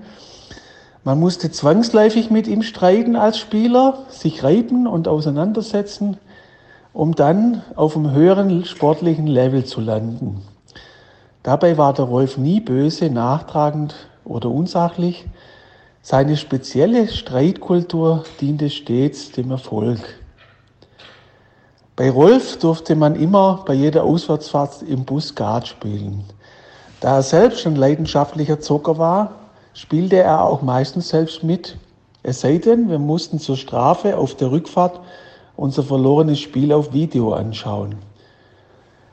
Man 1.06 1.20
musste 1.20 1.52
zwangsläufig 1.52 2.32
mit 2.32 2.48
ihm 2.48 2.64
streiten 2.64 3.16
als 3.16 3.38
Spieler, 3.38 4.06
sich 4.10 4.44
reiben 4.44 4.88
und 4.88 5.08
auseinandersetzen, 5.08 6.18
um 6.94 7.14
dann 7.14 7.62
auf 7.76 7.96
einem 7.96 8.10
höheren 8.10 8.66
sportlichen 8.66 9.28
Level 9.28 9.66
zu 9.66 9.82
landen. 9.82 10.42
Dabei 11.44 11.78
war 11.78 11.94
der 11.94 12.06
Rolf 12.06 12.40
nie 12.40 12.60
böse, 12.60 13.12
nachtragend 13.12 13.94
oder 14.24 14.50
unsachlich, 14.50 15.28
seine 16.02 16.38
spezielle 16.38 17.08
Streitkultur 17.08 18.24
diente 18.42 18.72
stets 18.72 19.32
dem 19.32 19.52
Erfolg. 19.52 20.00
Bei 21.96 22.10
Rolf 22.10 22.58
durfte 22.58 22.96
man 22.96 23.16
immer 23.16 23.64
bei 23.64 23.76
jeder 23.76 24.06
Auswärtsfahrt 24.06 24.82
im 24.82 25.06
Bus 25.06 25.28
Skat 25.28 25.68
spielen. 25.68 26.24
Da 27.00 27.18
er 27.18 27.22
selbst 27.22 27.68
ein 27.68 27.76
leidenschaftlicher 27.76 28.60
Zocker 28.60 28.98
war, 28.98 29.45
spielte 29.76 30.16
er 30.16 30.44
auch 30.44 30.64
meistens 30.64 31.10
selbst 31.10 31.44
mit. 31.44 31.78
Es 32.24 32.42
sei 32.42 32.58
denn, 32.58 32.90
wir 32.90 32.98
mussten 32.98 33.40
zur 33.40 33.58
Strafe 33.58 34.18
auf 34.18 34.36
der 34.36 34.50
Rückfahrt 34.50 35.00
unser 35.58 35.84
verlorenes 35.84 36.40
Spiel 36.40 36.74
auf 36.74 36.94
Video 36.94 37.34
anschauen. 37.34 37.96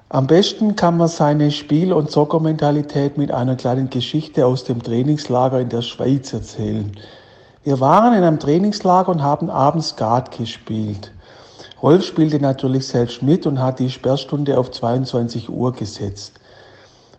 Am 0.09 0.27
besten 0.27 0.77
kann 0.77 0.97
man 0.99 1.09
seine 1.09 1.51
Spiel- 1.51 1.93
und 1.93 2.11
Zockermentalität 2.11 3.19
mit 3.19 3.33
einer 3.33 3.57
kleinen 3.57 3.91
Geschichte 3.91 4.47
aus 4.47 4.65
dem 4.65 4.83
Trainingslager 4.83 5.61
in 5.61 5.69
der 5.69 5.83
Schweiz 5.83 6.33
erzählen. 6.33 6.93
Wir 7.65 7.81
waren 7.81 8.15
in 8.15 8.23
einem 8.23 8.39
Trainingslager 8.39 9.11
und 9.11 9.23
haben 9.23 9.51
abends 9.51 9.91
Skat 9.91 10.37
gespielt. 10.37 11.13
Rolf 11.83 12.05
spielte 12.05 12.39
natürlich 12.39 12.87
selbst 12.87 13.23
mit 13.23 13.47
und 13.47 13.61
hat 13.61 13.81
die 13.81 13.91
Sperrstunde 13.91 14.59
auf 14.59 14.71
22 14.71 15.49
Uhr 15.49 15.73
gesetzt. 15.73 16.39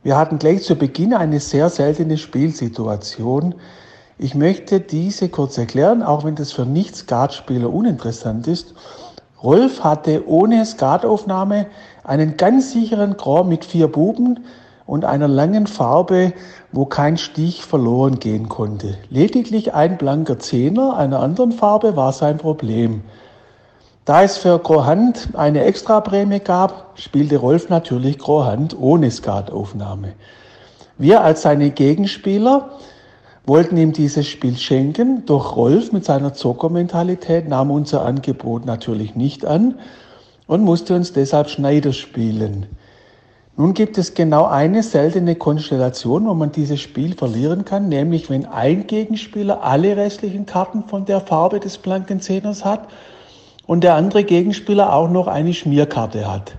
Wir 0.04 0.18
hatten 0.18 0.38
gleich 0.38 0.64
zu 0.64 0.76
Beginn 0.76 1.14
eine 1.14 1.40
sehr 1.40 1.70
seltene 1.70 2.18
Spielsituation. 2.18 3.56
Ich 4.18 4.36
möchte 4.36 4.82
diese 4.82 5.30
kurz 5.30 5.58
erklären, 5.58 6.04
auch 6.04 6.26
wenn 6.26 6.36
das 6.36 6.52
für 6.52 6.66
Nicht-Skatspieler 6.66 7.72
uninteressant 7.72 8.48
ist. 8.48 8.74
Rolf 9.42 9.82
hatte 9.84 10.28
ohne 10.28 10.66
Skataufnahme 10.66 11.68
einen 12.04 12.36
ganz 12.36 12.74
sicheren 12.74 13.16
Grand 13.16 13.48
mit 13.48 13.64
vier 13.64 13.88
Buben 13.88 14.42
und 14.86 15.06
einer 15.06 15.30
langen 15.30 15.68
Farbe, 15.68 16.34
wo 16.74 16.86
kein 16.86 17.18
Stich 17.18 17.64
verloren 17.64 18.20
gehen 18.20 18.50
konnte. 18.50 18.98
Lediglich 19.10 19.74
ein 19.74 19.98
blanker 19.98 20.38
Zehner 20.38 20.98
einer 20.98 21.22
anderen 21.22 21.54
Farbe 21.54 21.96
war 21.96 22.12
sein 22.12 22.38
Problem. 22.38 23.04
Da 24.06 24.22
es 24.22 24.36
für 24.36 24.60
Grohand 24.60 25.30
eine 25.32 25.64
Extraprämie 25.64 26.42
gab, 26.42 26.92
spielte 26.96 27.38
Rolf 27.38 27.70
natürlich 27.70 28.18
Grohand 28.18 28.78
ohne 28.78 29.10
Skataufnahme. 29.10 30.12
Wir 30.98 31.22
als 31.22 31.44
seine 31.44 31.70
Gegenspieler 31.70 32.72
wollten 33.46 33.78
ihm 33.78 33.94
dieses 33.94 34.28
Spiel 34.28 34.58
schenken, 34.58 35.26
doch 35.26 35.56
Rolf 35.56 35.94
mit 35.94 36.04
seiner 36.04 36.34
Zockermentalität 36.34 37.48
nahm 37.48 37.72
unser 37.72 38.04
Angebot 38.04 38.66
natürlich 38.66 39.16
nicht 39.16 39.46
an 39.46 39.76
und 40.48 40.66
musste 40.66 40.96
uns 40.96 41.14
deshalb 41.14 41.50
Schneider 41.50 41.94
spielen. 41.94 42.66
Nun 43.56 43.74
gibt 43.74 43.98
es 43.98 44.16
genau 44.16 44.48
eine 44.48 44.84
seltene 44.84 45.36
Konstellation, 45.36 46.26
wo 46.26 46.34
man 46.34 46.52
dieses 46.52 46.82
Spiel 46.82 47.16
verlieren 47.16 47.64
kann, 47.64 47.88
nämlich 47.88 48.30
wenn 48.30 48.48
ein 48.48 48.86
Gegenspieler 48.86 49.64
alle 49.64 49.96
restlichen 49.96 50.46
Karten 50.46 50.84
von 50.90 51.06
der 51.06 51.22
Farbe 51.22 51.62
des 51.62 51.78
blanken 51.78 52.20
Zehners 52.20 52.66
hat 52.66 52.90
und 53.66 53.84
der 53.84 53.96
andere 53.96 54.24
Gegenspieler 54.24 54.94
auch 54.94 55.10
noch 55.10 55.28
eine 55.28 55.54
Schmierkarte 55.54 56.32
hat. 56.32 56.56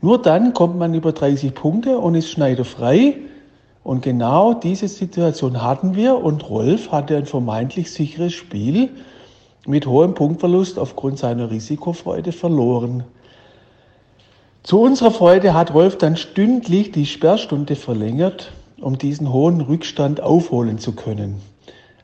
Nur 0.00 0.20
dann 0.20 0.52
kommt 0.52 0.78
man 0.78 0.94
über 0.94 1.12
30 1.12 1.54
Punkte 1.54 1.98
und 1.98 2.14
ist 2.14 2.30
Schneider 2.30 2.64
frei 2.64 3.16
und 3.82 4.02
genau 4.02 4.52
diese 4.52 4.88
Situation 4.88 5.62
hatten 5.62 5.94
wir 5.96 6.16
und 6.16 6.48
Rolf 6.48 6.90
hatte 6.90 7.16
ein 7.16 7.26
vermeintlich 7.26 7.90
sicheres 7.90 8.32
Spiel 8.32 8.90
mit 9.66 9.86
hohem 9.86 10.14
Punktverlust 10.14 10.78
aufgrund 10.78 11.18
seiner 11.18 11.50
Risikofreude 11.50 12.32
verloren. 12.32 13.04
Zu 14.62 14.80
unserer 14.80 15.12
Freude 15.12 15.54
hat 15.54 15.72
Rolf 15.74 15.98
dann 15.98 16.16
stündlich 16.16 16.90
die 16.90 17.06
Sperrstunde 17.06 17.76
verlängert, 17.76 18.50
um 18.80 18.98
diesen 18.98 19.32
hohen 19.32 19.60
Rückstand 19.60 20.20
aufholen 20.20 20.78
zu 20.78 20.92
können. 20.92 21.40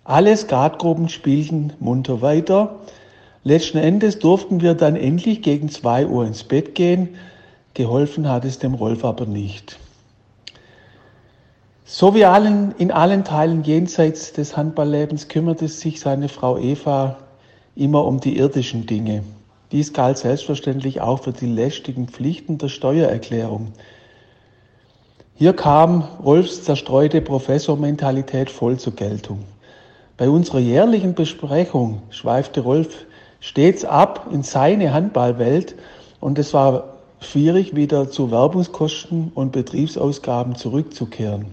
Alle 0.04 0.36
Skatgruppen 0.36 1.08
spielten 1.08 1.72
munter 1.80 2.22
weiter. 2.22 2.76
Letzten 3.44 3.78
Endes 3.78 4.20
durften 4.20 4.60
wir 4.60 4.74
dann 4.74 4.94
endlich 4.94 5.42
gegen 5.42 5.68
zwei 5.68 6.06
Uhr 6.06 6.24
ins 6.24 6.44
Bett 6.44 6.74
gehen. 6.74 7.16
Geholfen 7.74 8.28
hat 8.28 8.44
es 8.44 8.58
dem 8.60 8.74
Rolf 8.74 9.04
aber 9.04 9.26
nicht. 9.26 9.78
So 11.84 12.14
wie 12.14 12.24
allen, 12.24 12.72
in 12.78 12.92
allen 12.92 13.24
Teilen 13.24 13.64
jenseits 13.64 14.32
des 14.32 14.56
Handballlebens 14.56 15.28
kümmerte 15.28 15.66
sich 15.66 15.98
seine 16.00 16.28
Frau 16.28 16.56
Eva 16.56 17.18
immer 17.74 18.04
um 18.04 18.20
die 18.20 18.36
irdischen 18.36 18.86
Dinge. 18.86 19.24
Dies 19.72 19.92
galt 19.92 20.18
selbstverständlich 20.18 21.00
auch 21.00 21.24
für 21.24 21.32
die 21.32 21.46
lästigen 21.46 22.06
Pflichten 22.06 22.58
der 22.58 22.68
Steuererklärung. 22.68 23.72
Hier 25.34 25.54
kam 25.54 26.02
Rolfs 26.22 26.62
zerstreute 26.62 27.20
Professormentalität 27.20 28.50
voll 28.50 28.78
zur 28.78 28.94
Geltung. 28.94 29.40
Bei 30.16 30.28
unserer 30.28 30.60
jährlichen 30.60 31.14
Besprechung 31.14 32.02
schweifte 32.10 32.60
Rolf 32.60 33.06
stets 33.42 33.84
ab 33.84 34.28
in 34.30 34.44
seine 34.44 34.94
Handballwelt 34.94 35.74
und 36.20 36.38
es 36.38 36.54
war 36.54 36.84
schwierig, 37.20 37.74
wieder 37.74 38.08
zu 38.08 38.30
Werbungskosten 38.30 39.32
und 39.34 39.50
Betriebsausgaben 39.50 40.54
zurückzukehren. 40.54 41.46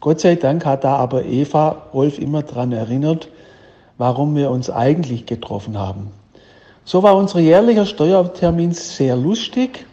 Gott 0.00 0.20
sei 0.20 0.34
Dank 0.34 0.66
hat 0.66 0.84
da 0.84 0.96
aber 0.96 1.24
Eva 1.24 1.86
Rolf 1.94 2.18
immer 2.18 2.42
daran 2.42 2.72
erinnert, 2.72 3.28
warum 3.96 4.36
wir 4.36 4.50
uns 4.50 4.68
eigentlich 4.68 5.24
getroffen 5.24 5.78
haben. 5.78 6.10
So 6.84 7.02
war 7.02 7.16
unser 7.16 7.40
jährlicher 7.40 7.86
Steuertermin 7.86 8.72
sehr 8.72 9.16
lustig 9.16 9.86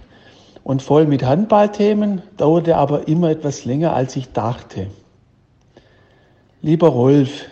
und 0.65 0.81
voll 0.81 1.05
mit 1.05 1.23
Handballthemen, 1.23 2.21
dauerte 2.35 2.75
aber 2.75 3.07
immer 3.07 3.29
etwas 3.29 3.63
länger, 3.63 3.93
als 3.93 4.17
ich 4.17 4.33
dachte. 4.33 4.87
Lieber 6.61 6.89
Rolf, 6.89 7.45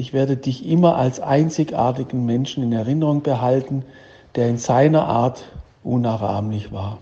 ich 0.00 0.14
werde 0.14 0.38
dich 0.38 0.66
immer 0.66 0.96
als 0.96 1.20
einzigartigen 1.20 2.24
Menschen 2.24 2.62
in 2.62 2.72
Erinnerung 2.72 3.22
behalten, 3.22 3.84
der 4.34 4.48
in 4.48 4.56
seiner 4.56 5.06
Art 5.06 5.44
unnachahmlich 5.84 6.72
war. 6.72 6.98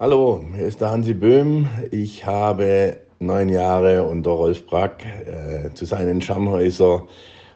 Hallo, 0.00 0.44
hier 0.56 0.66
ist 0.66 0.80
der 0.80 0.90
Hansi 0.90 1.14
Böhm. 1.14 1.68
Ich 1.92 2.26
habe 2.26 2.96
neun 3.20 3.48
Jahre 3.48 4.02
unter 4.02 4.32
Rolf 4.32 4.66
Brack 4.66 5.06
äh, 5.06 5.72
zu 5.72 5.84
seinen 5.84 6.20
Scharnhäuser 6.20 7.06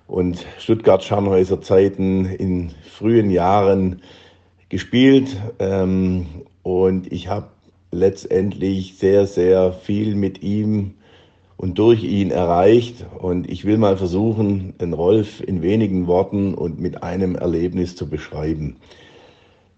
und 0.06 0.46
Stuttgart-Scharnhäuser 0.60 1.60
Zeiten 1.60 2.26
in 2.26 2.70
frühen 2.88 3.30
Jahren 3.30 4.02
gespielt 4.68 5.36
ähm, 5.58 6.26
und 6.62 7.12
ich 7.12 7.26
habe 7.26 7.48
letztendlich 7.90 8.98
sehr, 8.98 9.26
sehr 9.26 9.72
viel 9.72 10.14
mit 10.14 10.44
ihm 10.44 10.94
und 11.56 11.78
durch 11.78 12.02
ihn 12.04 12.30
erreicht. 12.30 13.04
Und 13.18 13.50
ich 13.50 13.64
will 13.64 13.78
mal 13.78 13.96
versuchen, 13.96 14.74
den 14.78 14.92
Rolf 14.92 15.40
in 15.40 15.62
wenigen 15.62 16.06
Worten 16.06 16.54
und 16.54 16.80
mit 16.80 17.02
einem 17.02 17.34
Erlebnis 17.34 17.96
zu 17.96 18.08
beschreiben. 18.08 18.76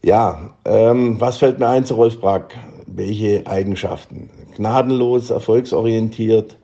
Ja, 0.05 0.55
ähm, 0.65 1.21
was 1.21 1.39
fällt 1.39 1.59
mir 1.59 1.69
ein 1.69 1.85
zu 1.85 1.95
Rolf 1.95 2.21
Brack? 2.21 2.57
Welche 2.87 3.47
Eigenschaften? 3.47 4.31
Gnadenlos, 4.57 5.31
erfolgsorientiert, 5.31 6.57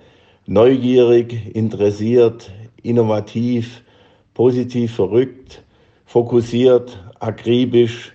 neugierig, 0.46 1.54
interessiert, 1.54 2.50
innovativ, 2.82 3.82
positiv 4.34 4.94
verrückt, 4.94 5.62
fokussiert, 6.06 7.02
akribisch, 7.18 8.12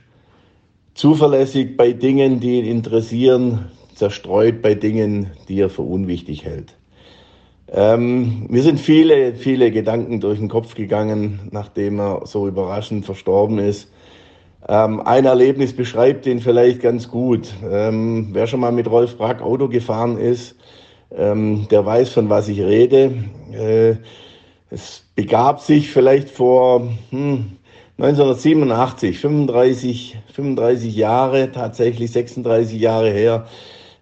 zuverlässig 0.93 1.75
bei 1.75 1.91
Dingen, 1.91 2.39
die 2.39 2.59
ihn 2.59 2.65
interessieren, 2.65 3.71
zerstreut 3.95 4.61
bei 4.61 4.75
Dingen, 4.75 5.31
die 5.47 5.59
er 5.59 5.69
für 5.69 5.81
unwichtig 5.81 6.45
hält. 6.45 6.78
Ähm, 7.71 8.47
mir 8.49 8.63
sind 8.63 8.79
viele, 8.79 9.35
viele 9.35 9.71
Gedanken 9.71 10.19
durch 10.19 10.39
den 10.39 10.49
Kopf 10.49 10.73
gegangen, 10.73 11.39
nachdem 11.51 11.99
er 11.99 12.25
so 12.25 12.47
überraschend 12.47 13.05
verstorben 13.05 13.59
ist. 13.59 13.91
Ähm, 14.67 15.01
ein 15.01 15.25
Erlebnis 15.25 15.73
beschreibt 15.73 16.25
ihn 16.25 16.41
vielleicht 16.41 16.81
ganz 16.81 17.07
gut. 17.07 17.53
Ähm, 17.69 18.29
wer 18.31 18.47
schon 18.47 18.59
mal 18.59 18.71
mit 18.71 18.89
Rolf 18.89 19.17
Brack 19.17 19.41
Auto 19.41 19.67
gefahren 19.67 20.17
ist, 20.17 20.55
ähm, 21.15 21.67
der 21.69 21.85
weiß, 21.85 22.09
von 22.09 22.29
was 22.29 22.47
ich 22.49 22.59
rede. 22.59 23.13
Äh, 23.51 23.95
es 24.71 25.03
begab 25.15 25.61
sich 25.61 25.91
vielleicht 25.91 26.29
vor 26.29 26.87
hm, 27.11 27.57
1987, 27.97 29.19
35, 29.19 30.17
35 30.33 30.95
Jahre, 30.95 31.51
tatsächlich 31.51 32.11
36 32.11 32.79
Jahre 32.79 33.11
her, 33.11 33.47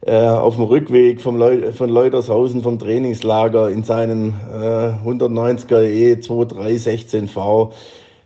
äh, 0.01 0.15
auf 0.15 0.55
dem 0.55 0.65
Rückweg 0.65 1.21
vom 1.21 1.37
Leu 1.37 1.71
von 1.73 1.89
Leutershausen 1.89 2.61
vom 2.61 2.79
Trainingslager 2.79 3.69
in 3.69 3.83
seinen 3.83 4.35
äh, 4.51 4.93
190er 5.07 5.81
E 5.81 6.13
2316V. 6.13 7.71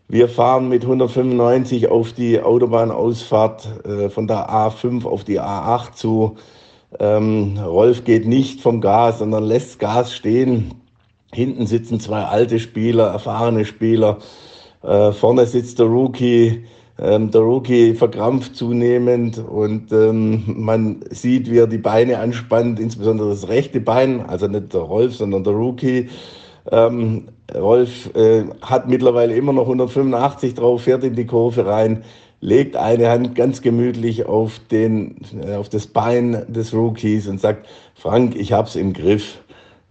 Wir 0.07 0.27
fahren 0.27 0.67
mit 0.67 0.83
195 0.83 1.87
auf 1.89 2.11
die 2.11 2.41
Autobahnausfahrt 2.41 3.85
äh, 3.85 4.09
von 4.09 4.27
der 4.27 4.49
A5 4.49 5.05
auf 5.05 5.23
die 5.23 5.39
A8 5.39 5.93
zu. 5.93 6.35
Ähm, 6.99 7.57
Rolf 7.57 8.03
geht 8.03 8.27
nicht 8.27 8.59
vom 8.59 8.81
Gas, 8.81 9.19
sondern 9.19 9.45
lässt 9.45 9.79
Gas 9.79 10.13
stehen. 10.13 10.73
Hinten 11.33 11.65
sitzen 11.65 12.01
zwei 12.01 12.23
alte 12.23 12.59
Spieler, 12.59 13.07
erfahrene 13.07 13.63
Spieler. 13.63 14.17
Äh, 14.83 15.13
vorne 15.13 15.45
sitzt 15.45 15.79
der 15.79 15.85
Rookie 15.85 16.65
ähm, 16.99 17.31
der 17.31 17.41
Rookie 17.41 17.93
verkrampft 17.93 18.55
zunehmend 18.55 19.37
und 19.37 19.91
ähm, 19.91 20.43
man 20.47 21.03
sieht, 21.09 21.49
wie 21.49 21.57
er 21.57 21.67
die 21.67 21.77
Beine 21.77 22.19
anspannt, 22.19 22.79
insbesondere 22.79 23.29
das 23.29 23.47
rechte 23.47 23.79
Bein, 23.79 24.21
also 24.21 24.47
nicht 24.47 24.73
der 24.73 24.81
Rolf, 24.81 25.15
sondern 25.15 25.43
der 25.43 25.53
Rookie. 25.53 26.09
Ähm, 26.71 27.27
Rolf 27.55 28.13
äh, 28.15 28.43
hat 28.61 28.87
mittlerweile 28.87 29.35
immer 29.35 29.53
noch 29.53 29.63
185 29.63 30.53
drauf, 30.53 30.83
fährt 30.83 31.03
in 31.03 31.15
die 31.15 31.25
Kurve 31.25 31.65
rein, 31.65 32.03
legt 32.39 32.75
eine 32.75 33.09
Hand 33.09 33.35
ganz 33.35 33.61
gemütlich 33.61 34.25
auf, 34.25 34.59
den, 34.71 35.17
äh, 35.43 35.55
auf 35.55 35.69
das 35.69 35.87
Bein 35.87 36.45
des 36.47 36.73
Rookies 36.73 37.27
und 37.27 37.39
sagt, 37.39 37.67
Frank, 37.95 38.35
ich 38.35 38.53
hab's 38.53 38.75
im 38.75 38.93
Griff. 38.93 39.39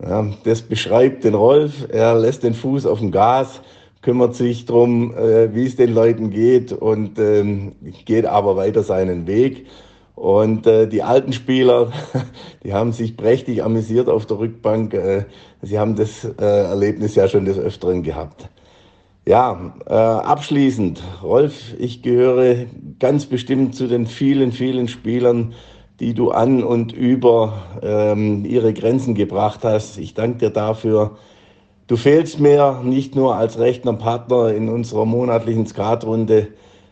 Ja, 0.02 0.26
das 0.44 0.62
beschreibt 0.62 1.24
den 1.24 1.34
Rolf, 1.34 1.86
er 1.90 2.14
lässt 2.14 2.42
den 2.42 2.54
Fuß 2.54 2.86
auf 2.86 3.00
dem 3.00 3.10
Gas, 3.10 3.60
kümmert 4.02 4.34
sich 4.34 4.64
darum, 4.64 5.14
äh, 5.14 5.54
wie 5.54 5.66
es 5.66 5.76
den 5.76 5.94
Leuten 5.94 6.30
geht 6.30 6.72
und 6.72 7.18
ähm, 7.18 7.72
geht 8.04 8.26
aber 8.26 8.56
weiter 8.56 8.82
seinen 8.82 9.26
Weg. 9.26 9.66
Und 10.14 10.66
äh, 10.66 10.86
die 10.86 11.02
alten 11.02 11.32
Spieler, 11.32 11.92
die 12.64 12.72
haben 12.72 12.92
sich 12.92 13.16
prächtig 13.16 13.62
amüsiert 13.62 14.08
auf 14.08 14.26
der 14.26 14.38
Rückbank. 14.38 14.94
Äh, 14.94 15.24
sie 15.62 15.78
haben 15.78 15.96
das 15.96 16.24
äh, 16.24 16.44
Erlebnis 16.44 17.14
ja 17.14 17.28
schon 17.28 17.44
des 17.44 17.58
Öfteren 17.58 18.02
gehabt. 18.02 18.48
Ja, 19.26 19.74
äh, 19.86 19.92
abschließend, 19.92 21.02
Rolf, 21.22 21.74
ich 21.78 22.02
gehöre 22.02 22.66
ganz 22.98 23.26
bestimmt 23.26 23.74
zu 23.74 23.86
den 23.86 24.06
vielen, 24.06 24.50
vielen 24.50 24.88
Spielern, 24.88 25.54
die 26.00 26.14
du 26.14 26.30
an 26.30 26.64
und 26.64 26.92
über 26.92 27.62
ähm, 27.82 28.44
ihre 28.46 28.72
Grenzen 28.72 29.14
gebracht 29.14 29.60
hast. 29.62 29.98
Ich 29.98 30.14
danke 30.14 30.38
dir 30.38 30.50
dafür. 30.50 31.18
Du 31.90 31.96
fehlst 31.96 32.38
mir 32.38 32.82
nicht 32.84 33.16
nur 33.16 33.34
als 33.34 33.58
rechter 33.58 33.92
Partner 33.94 34.54
in 34.54 34.68
unserer 34.68 35.06
monatlichen 35.06 35.66
Skatrunde, 35.66 36.46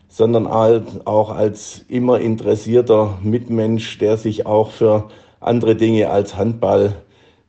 sondern 0.09 0.45
auch 0.45 1.29
als 1.31 1.85
immer 1.87 2.19
interessierter 2.19 3.17
Mitmensch, 3.23 3.97
der 3.99 4.17
sich 4.17 4.45
auch 4.45 4.71
für 4.71 5.07
andere 5.39 5.77
Dinge 5.77 6.09
als 6.09 6.35
Handball 6.35 6.95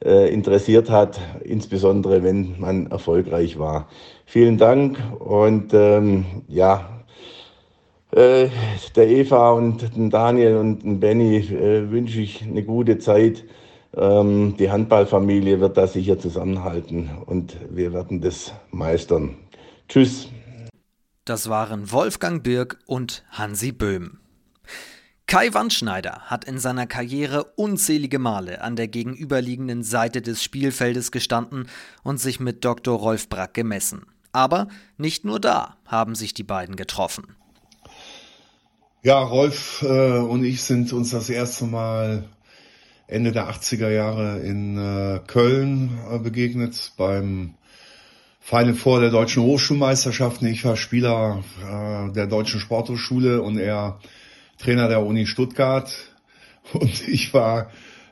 äh, 0.05 0.33
interessiert 0.33 0.91
hat, 0.91 1.21
insbesondere 1.43 2.23
wenn 2.23 2.55
man 2.61 2.87
erfolgreich 2.87 3.59
war. 3.59 3.89
Vielen 4.27 4.57
Dank 4.57 5.01
und 5.19 5.75
ähm, 5.75 6.25
ja, 6.47 7.03
äh, 8.13 8.47
der 8.95 9.09
Eva 9.09 9.51
und 9.51 9.97
den 9.97 10.09
Daniel 10.09 10.57
und 10.59 10.85
den 10.85 11.01
Benny 11.01 11.39
äh, 11.39 11.91
wünsche 11.91 12.21
ich 12.21 12.45
eine 12.45 12.63
gute 12.63 12.99
Zeit. 12.99 13.43
Ähm, 13.97 14.57
die 14.57 14.71
Handballfamilie 14.71 15.61
wird 15.61 15.77
da 15.77 15.87
sicher 15.87 16.19
zusammenhalten 16.19 17.11
und 17.27 17.57
wir 17.71 17.93
werden 17.93 18.21
das 18.21 18.53
meistern. 18.71 19.37
Tschüss. 19.89 20.29
Das 21.25 21.49
waren 21.49 21.91
Wolfgang 21.91 22.43
Birk 22.43 22.79
und 22.87 23.25
Hansi 23.31 23.73
Böhm. 23.73 24.19
Kai 25.27 25.55
Wandschneider 25.55 26.23
hat 26.23 26.45
in 26.45 26.59
seiner 26.59 26.89
Karriere 26.89 27.45
unzählige 27.55 28.19
Male 28.19 28.63
an 28.63 28.75
der 28.75 28.89
gegenüberliegenden 28.89 29.85
Seite 29.85 30.23
des 30.23 30.43
Spielfeldes 30.43 31.13
gestanden 31.13 31.69
und 32.03 32.19
sich 32.19 32.41
mit 32.41 32.65
Dr. 32.65 32.99
Rolf 32.99 33.29
Brack 33.29 33.55
gemessen. 33.55 34.07
Aber 34.33 34.67
nicht 34.97 35.25
nur 35.25 35.39
da 35.39 35.77
haben 35.87 36.17
sich 36.17 36.35
die 36.35 36.43
beiden 36.43 36.75
getroffen. 36.75 37.37
Ja, 39.03 39.21
Rolf 39.21 39.83
äh, 39.83 40.19
und 40.19 40.45
ich 40.45 40.63
sind 40.63 40.93
uns 40.93 41.11
das 41.11 41.31
erste 41.31 41.65
Mal 41.65 42.25
Ende 43.11 43.33
der 43.33 43.51
80er 43.51 43.91
Jahre 43.91 44.39
in 44.41 44.79
äh, 44.79 45.21
Köln 45.27 45.99
äh, 46.11 46.19
begegnet 46.19 46.93
beim 46.97 47.55
Final 48.41 48.75
Four 48.75 49.01
der 49.01 49.11
deutschen 49.11 49.43
Hochschulmeisterschaften. 49.43 50.47
Ich 50.47 50.65
war 50.65 50.77
Spieler 50.77 51.43
äh, 51.61 52.13
der 52.13 52.29
deutschen 52.29 52.61
Sporthochschule 52.61 53.43
und 53.43 53.59
er 53.59 53.99
Trainer 54.59 54.89
der 54.89 55.05
Uni 55.05 55.27
Stuttgart. 55.27 55.93
Und 56.73 57.09
ich 57.09 57.35
war 57.35 57.71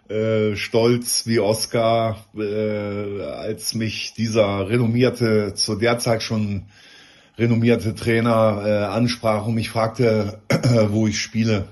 äh, 0.08 0.56
stolz 0.56 1.26
wie 1.26 1.38
Oscar, 1.38 2.24
äh, 2.36 3.22
als 3.22 3.74
mich 3.74 4.14
dieser 4.14 4.68
renommierte, 4.68 5.52
zu 5.54 5.76
der 5.76 5.98
Zeit 5.98 6.22
schon 6.22 6.64
renommierte 7.38 7.94
Trainer 7.94 8.62
äh, 8.64 8.84
ansprach 8.84 9.46
und 9.46 9.54
mich 9.54 9.70
fragte, 9.70 10.40
wo 10.88 11.06
ich 11.06 11.20
spiele. 11.20 11.68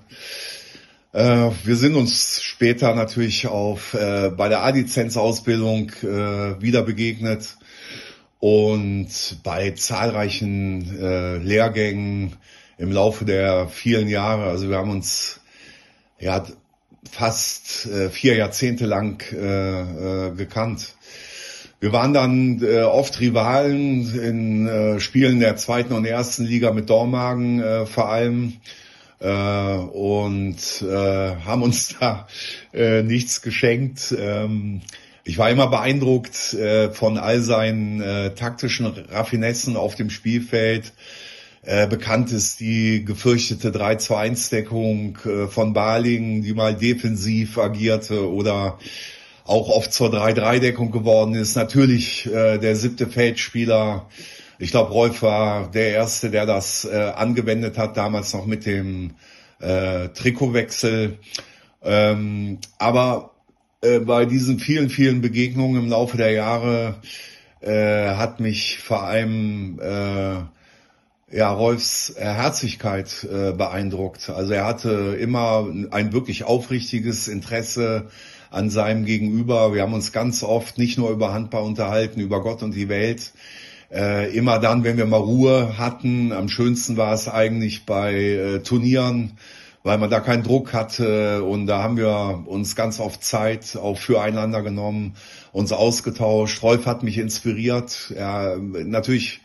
Äh, 1.12 1.50
wir 1.64 1.76
sind 1.76 1.94
uns 1.94 2.35
später 2.56 2.94
natürlich 2.94 3.46
auf 3.48 3.92
äh, 3.92 4.30
bei 4.30 4.48
der 4.48 4.62
A-Lizenz-Ausbildung 4.62 5.90
äh, 6.02 6.58
wieder 6.62 6.82
begegnet 6.84 7.58
und 8.40 9.08
bei 9.42 9.72
zahlreichen 9.72 10.98
äh, 10.98 11.36
Lehrgängen 11.36 12.36
im 12.78 12.92
Laufe 12.92 13.26
der 13.26 13.68
vielen 13.68 14.08
Jahre. 14.08 14.44
Also 14.44 14.70
wir 14.70 14.78
haben 14.78 14.90
uns 14.90 15.40
ja 16.18 16.46
fast 17.10 17.88
äh, 17.88 18.08
vier 18.08 18.36
Jahrzehnte 18.36 18.86
lang 18.86 19.22
äh, 19.34 20.28
äh, 20.28 20.34
gekannt. 20.34 20.94
Wir 21.78 21.92
waren 21.92 22.14
dann 22.14 22.62
äh, 22.62 22.84
oft 22.84 23.20
Rivalen 23.20 24.18
in 24.18 24.66
äh, 24.66 24.98
Spielen 24.98 25.40
der 25.40 25.56
zweiten 25.56 25.92
und 25.92 26.06
ersten 26.06 26.46
Liga 26.46 26.72
mit 26.72 26.88
Dormagen 26.88 27.60
äh, 27.60 27.84
vor 27.84 28.08
allem 28.08 28.54
äh, 29.20 29.28
und 29.28 30.56
äh, 30.82 31.36
haben 31.44 31.62
uns 31.62 31.96
da 32.00 32.26
äh, 32.72 33.02
nichts 33.02 33.42
geschenkt. 33.42 34.14
Ähm, 34.18 34.82
ich 35.24 35.38
war 35.38 35.50
immer 35.50 35.66
beeindruckt 35.66 36.54
äh, 36.54 36.90
von 36.90 37.18
all 37.18 37.40
seinen 37.40 38.00
äh, 38.00 38.34
taktischen 38.34 38.86
Raffinessen 38.86 39.76
auf 39.76 39.96
dem 39.96 40.10
Spielfeld. 40.10 40.92
Äh, 41.62 41.88
bekannt 41.88 42.30
ist 42.30 42.60
die 42.60 43.04
gefürchtete 43.04 43.70
3-2-1-Deckung 43.70 45.18
äh, 45.24 45.46
von 45.48 45.72
Baling, 45.72 46.42
die 46.42 46.52
mal 46.52 46.76
defensiv 46.76 47.58
agierte 47.58 48.30
oder 48.30 48.78
auch 49.44 49.68
oft 49.68 49.92
zur 49.92 50.12
3-3-Deckung 50.12 50.92
geworden 50.92 51.34
ist. 51.34 51.56
Natürlich 51.56 52.26
äh, 52.26 52.58
der 52.58 52.76
siebte 52.76 53.08
Feldspieler. 53.08 54.08
Ich 54.58 54.70
glaube, 54.70 54.92
Rolf 54.92 55.22
war 55.22 55.70
der 55.70 55.90
Erste, 55.90 56.30
der 56.30 56.46
das 56.46 56.84
äh, 56.84 57.12
angewendet 57.14 57.76
hat, 57.76 57.96
damals 57.96 58.32
noch 58.32 58.46
mit 58.46 58.64
dem 58.64 59.14
äh, 59.60 60.08
Trikotwechsel. 60.08 61.18
Ähm, 61.82 62.58
aber 62.78 63.32
äh, 63.82 64.00
bei 64.00 64.24
diesen 64.24 64.58
vielen, 64.58 64.88
vielen 64.88 65.20
Begegnungen 65.20 65.82
im 65.82 65.88
Laufe 65.90 66.16
der 66.16 66.30
Jahre 66.30 66.96
äh, 67.60 68.14
hat 68.14 68.40
mich 68.40 68.78
vor 68.78 69.02
allem 69.02 69.78
äh, 69.80 71.36
ja, 71.36 71.52
Rolfs 71.52 72.14
Herzlichkeit 72.16 73.24
äh, 73.24 73.52
beeindruckt. 73.52 74.30
Also 74.30 74.52
er 74.52 74.64
hatte 74.64 75.16
immer 75.20 75.66
ein 75.90 76.12
wirklich 76.12 76.44
aufrichtiges 76.44 77.28
Interesse 77.28 78.06
an 78.50 78.70
seinem 78.70 79.04
Gegenüber. 79.04 79.74
Wir 79.74 79.82
haben 79.82 79.92
uns 79.92 80.12
ganz 80.12 80.42
oft 80.42 80.78
nicht 80.78 80.98
nur 80.98 81.10
über 81.10 81.34
Handball 81.34 81.64
unterhalten, 81.64 82.20
über 82.20 82.42
Gott 82.42 82.62
und 82.62 82.74
die 82.74 82.88
Welt. 82.88 83.32
Äh, 83.92 84.36
immer 84.36 84.58
dann, 84.58 84.82
wenn 84.82 84.96
wir 84.96 85.06
mal 85.06 85.18
Ruhe 85.18 85.78
hatten. 85.78 86.32
Am 86.32 86.48
schönsten 86.48 86.96
war 86.96 87.12
es 87.12 87.28
eigentlich 87.28 87.86
bei 87.86 88.14
äh, 88.14 88.58
Turnieren, 88.60 89.38
weil 89.84 89.98
man 89.98 90.10
da 90.10 90.18
keinen 90.18 90.42
Druck 90.42 90.72
hatte 90.72 91.44
und 91.44 91.66
da 91.66 91.82
haben 91.82 91.96
wir 91.96 92.42
uns 92.46 92.74
ganz 92.74 92.98
oft 92.98 93.22
Zeit 93.22 93.76
auch 93.76 93.96
füreinander 93.96 94.62
genommen, 94.62 95.14
uns 95.52 95.72
ausgetauscht. 95.72 96.62
Rolf 96.62 96.86
hat 96.86 97.04
mich 97.04 97.18
inspiriert. 97.18 98.12
Ja, 98.16 98.56
natürlich 98.56 99.40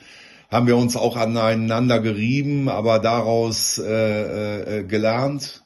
haben 0.49 0.65
wir 0.65 0.75
uns 0.75 0.97
auch 0.97 1.15
aneinander 1.17 1.99
gerieben, 1.99 2.67
aber 2.67 2.97
daraus 2.97 3.77
äh, 3.77 4.79
äh, 4.79 4.83
gelernt. 4.83 5.61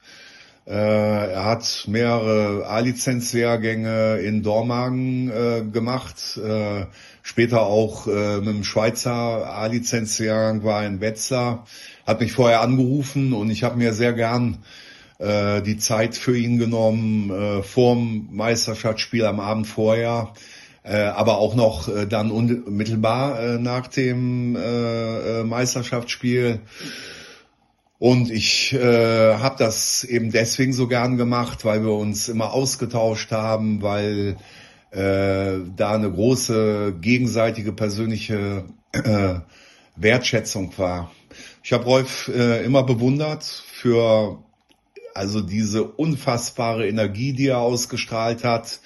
Äh, 0.67 0.73
er 0.73 1.45
hat 1.45 1.85
mehrere 1.87 2.67
A-Lizenz-Lehrgänge 2.67 4.17
in 4.17 4.43
Dormagen 4.43 5.29
äh, 5.29 5.63
gemacht, 5.71 6.37
äh, 6.37 6.85
später 7.25 7.63
auch 7.63 8.05
äh, 8.05 8.37
mit 8.37 8.49
dem 8.49 8.63
Schweizer 8.63 9.11
A-Lizenz-Lehrgang 9.11 10.63
war 10.63 10.85
in 10.85 11.01
Wetzlar, 11.01 11.65
hat 12.05 12.21
mich 12.21 12.31
vorher 12.31 12.61
angerufen 12.61 13.33
und 13.33 13.49
ich 13.49 13.63
habe 13.63 13.77
mir 13.77 13.93
sehr 13.93 14.13
gern 14.13 14.59
äh, 15.17 15.63
die 15.63 15.77
Zeit 15.77 16.15
für 16.15 16.37
ihn 16.37 16.59
genommen, 16.59 17.31
äh, 17.31 17.63
vorm 17.63 18.29
Meisterschaftsspiel 18.31 19.25
am 19.25 19.39
Abend 19.39 19.65
vorher 19.65 20.33
äh, 20.83 20.97
aber 20.97 21.39
auch 21.39 21.55
noch 21.55 21.87
äh, 21.87 22.05
dann 22.05 22.29
unmittelbar 22.29 23.39
äh, 23.39 23.57
nach 23.57 23.87
dem 23.87 24.55
äh, 24.55 25.39
äh, 25.39 25.43
Meisterschaftsspiel. 25.43 26.59
Und 27.97 28.29
ich 28.29 28.73
äh, 28.73 29.37
habe 29.37 29.55
das 29.57 30.03
eben 30.03 30.31
deswegen 30.31 30.73
so 30.73 30.87
gern 30.87 31.17
gemacht, 31.17 31.65
weil 31.65 31.81
wir 31.81 31.93
uns 31.93 32.29
immer 32.29 32.53
ausgetauscht 32.53 33.31
haben, 33.31 33.81
weil 33.81 34.37
äh, 34.95 35.59
da 35.75 35.93
eine 35.93 36.11
große 36.11 36.95
gegenseitige 37.01 37.73
persönliche 37.73 38.65
äh, 38.93 39.35
Wertschätzung 39.95 40.73
war. 40.77 41.11
Ich 41.63 41.73
habe 41.73 41.83
Rolf 41.83 42.29
äh, 42.33 42.63
immer 42.63 42.83
bewundert 42.83 43.43
für 43.43 44.39
also 45.13 45.41
diese 45.41 45.83
unfassbare 45.83 46.87
Energie, 46.87 47.33
die 47.33 47.47
er 47.47 47.59
ausgestrahlt 47.59 48.43
hat, 48.43 48.79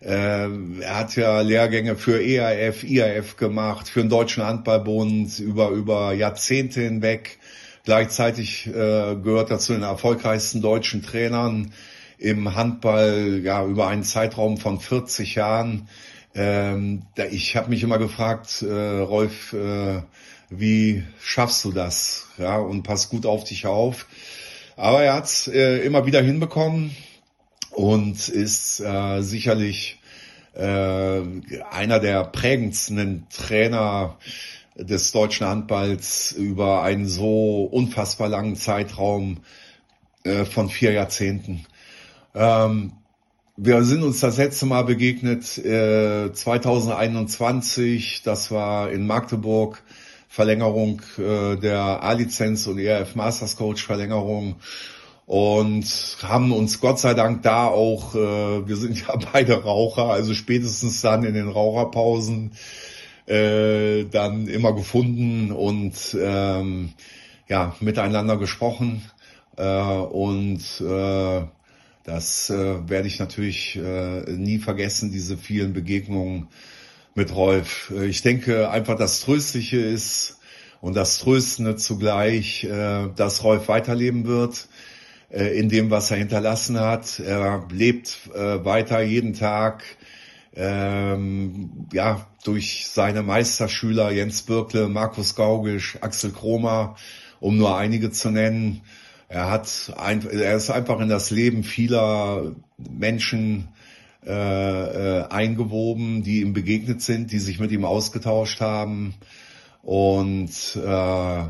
äh, 0.00 0.48
er 0.80 0.96
hat 0.98 1.16
ja 1.16 1.40
Lehrgänge 1.40 1.96
für 1.96 2.22
EAF, 2.22 2.84
IAF 2.84 3.36
gemacht, 3.36 3.88
für 3.88 4.00
den 4.00 4.10
Deutschen 4.10 4.44
Handballbund 4.44 5.38
über, 5.38 5.70
über 5.70 6.12
Jahrzehnte 6.12 6.82
hinweg. 6.82 7.38
Gleichzeitig 7.84 8.66
äh, 8.66 8.70
gehört 8.70 9.50
er 9.50 9.58
zu 9.58 9.72
den 9.72 9.82
erfolgreichsten 9.82 10.60
deutschen 10.60 11.02
Trainern 11.02 11.72
im 12.18 12.54
Handball, 12.54 13.40
ja, 13.42 13.64
über 13.64 13.88
einen 13.88 14.04
Zeitraum 14.04 14.56
von 14.56 14.80
40 14.80 15.34
Jahren. 15.34 15.88
Ähm, 16.34 17.02
ich 17.30 17.56
habe 17.56 17.70
mich 17.70 17.82
immer 17.82 17.98
gefragt, 17.98 18.62
äh, 18.62 18.98
Rolf, 19.00 19.52
äh, 19.52 20.02
wie 20.50 21.04
schaffst 21.20 21.64
du 21.64 21.72
das? 21.72 22.28
Ja, 22.38 22.58
und 22.58 22.82
pass 22.82 23.08
gut 23.08 23.26
auf 23.26 23.44
dich 23.44 23.66
auf. 23.66 24.06
Aber 24.76 25.02
er 25.02 25.14
hat 25.14 25.48
äh, 25.48 25.80
immer 25.80 26.06
wieder 26.06 26.22
hinbekommen 26.22 26.94
und 27.70 28.28
ist 28.28 28.80
äh, 28.80 29.22
sicherlich 29.22 29.98
äh, 30.54 31.22
einer 31.70 32.00
der 32.00 32.24
prägendsten 32.24 33.26
Trainer 33.30 34.16
des 34.76 35.12
deutschen 35.12 35.46
Handballs 35.46 36.32
über 36.32 36.82
einen 36.82 37.06
so 37.06 37.64
unfassbar 37.64 38.28
langen 38.28 38.56
Zeitraum 38.56 39.38
äh, 40.24 40.44
von 40.44 40.68
vier 40.68 40.92
Jahrzehnten. 40.92 41.64
Ähm, 42.36 42.92
wir 43.56 43.82
sind 43.84 44.02
uns 44.02 44.20
das 44.20 44.36
letzte 44.36 44.66
Mal 44.66 44.82
begegnet 44.82 45.56
äh, 45.56 46.30
2021, 46.30 48.22
das 48.22 48.50
war 48.50 48.90
in 48.90 49.06
Magdeburg, 49.06 49.82
Verlängerung 50.28 51.00
äh, 51.16 51.56
der 51.56 52.02
A-Lizenz 52.02 52.66
und 52.66 52.78
ERF 52.78 53.14
Masters 53.14 53.56
Coach 53.56 53.82
Verlängerung. 53.86 54.56
Und 55.24 55.86
haben 56.22 56.52
uns 56.52 56.78
Gott 56.80 56.98
sei 56.98 57.14
Dank 57.14 57.42
da 57.42 57.68
auch, 57.68 58.14
äh, 58.14 58.68
wir 58.68 58.76
sind 58.76 59.00
ja 59.08 59.16
beide 59.32 59.62
Raucher, 59.62 60.10
also 60.10 60.34
spätestens 60.34 61.00
dann 61.00 61.24
in 61.24 61.32
den 61.32 61.48
Raucherpausen 61.48 62.52
äh, 63.24 64.04
dann 64.04 64.46
immer 64.46 64.74
gefunden 64.74 65.52
und 65.52 66.14
ähm, 66.20 66.92
ja 67.48 67.74
miteinander 67.80 68.36
gesprochen. 68.36 69.10
Äh, 69.56 69.64
und 69.64 70.60
äh, 70.82 71.46
das 72.06 72.50
äh, 72.50 72.88
werde 72.88 73.08
ich 73.08 73.18
natürlich 73.18 73.76
äh, 73.76 74.30
nie 74.30 74.58
vergessen, 74.58 75.10
diese 75.10 75.36
vielen 75.36 75.72
Begegnungen 75.72 76.48
mit 77.16 77.34
Rolf. 77.34 77.92
Ich 78.02 78.22
denke 78.22 78.70
einfach, 78.70 78.96
das 78.96 79.20
Tröstliche 79.22 79.78
ist 79.78 80.38
und 80.80 80.94
das 80.94 81.18
Tröstende 81.18 81.74
zugleich, 81.74 82.62
äh, 82.62 83.08
dass 83.16 83.42
Rolf 83.42 83.66
weiterleben 83.66 84.24
wird 84.24 84.68
äh, 85.30 85.58
in 85.58 85.68
dem, 85.68 85.90
was 85.90 86.12
er 86.12 86.18
hinterlassen 86.18 86.78
hat. 86.78 87.18
Er 87.18 87.66
lebt 87.72 88.30
äh, 88.34 88.64
weiter 88.64 89.02
jeden 89.02 89.34
Tag 89.34 89.82
ähm, 90.54 91.88
ja, 91.92 92.26
durch 92.44 92.86
seine 92.86 93.24
Meisterschüler 93.24 94.12
Jens 94.12 94.42
Birkle, 94.42 94.88
Markus 94.88 95.34
Gaugisch, 95.34 95.98
Axel 96.02 96.30
Kromer, 96.30 96.94
um 97.40 97.56
nur 97.56 97.76
einige 97.76 98.12
zu 98.12 98.30
nennen. 98.30 98.82
Er 99.28 99.50
hat 99.50 99.92
ein, 99.96 100.26
er 100.28 100.56
ist 100.56 100.70
einfach 100.70 101.00
in 101.00 101.08
das 101.08 101.30
Leben 101.30 101.64
vieler 101.64 102.54
Menschen 102.78 103.68
äh, 104.24 104.30
äh, 104.30 105.24
eingewoben, 105.28 106.22
die 106.22 106.40
ihm 106.40 106.52
begegnet 106.52 107.02
sind, 107.02 107.32
die 107.32 107.38
sich 107.38 107.58
mit 107.58 107.70
ihm 107.72 107.84
ausgetauscht 107.84 108.60
haben. 108.60 109.14
Und 109.82 110.50
äh, 110.76 111.44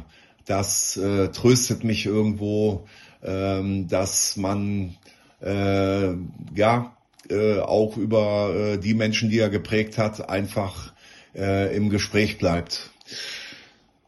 das 0.45 0.97
äh, 0.97 1.29
tröstet 1.29 1.85
mich 1.85 2.07
irgendwo, 2.07 2.87
ähm, 3.23 3.89
dass 3.89 4.37
man 4.37 4.97
äh, 5.43 6.13
ja 6.55 6.97
äh, 7.31 7.59
auch 7.61 7.97
über 7.97 8.55
äh, 8.55 8.79
die 8.79 8.95
Menschen, 8.95 9.31
die 9.31 9.39
er 9.39 9.49
geprägt 9.49 9.99
hat, 9.99 10.29
einfach 10.29 10.93
äh, 11.35 11.75
im 11.75 11.91
Gespräch 11.91 12.39
bleibt. 12.39 12.91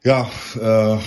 Ja, 0.05 0.31
äh, 0.61 0.99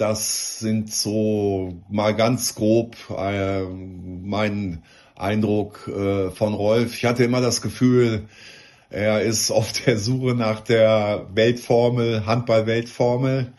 das 0.00 0.58
sind 0.58 0.92
so 0.92 1.82
mal 1.90 2.14
ganz 2.14 2.54
grob 2.54 2.96
äh, 3.16 3.62
mein 3.62 4.82
Eindruck 5.14 5.88
äh, 5.88 6.30
von 6.30 6.54
Rolf. 6.54 6.96
Ich 6.96 7.04
hatte 7.04 7.24
immer 7.24 7.42
das 7.42 7.60
Gefühl, 7.60 8.26
er 8.88 9.20
ist 9.20 9.50
auf 9.50 9.72
der 9.72 9.98
Suche 9.98 10.34
nach 10.34 10.60
der 10.60 11.26
Weltformel, 11.34 12.24
Handball-Weltformel. 12.24 13.52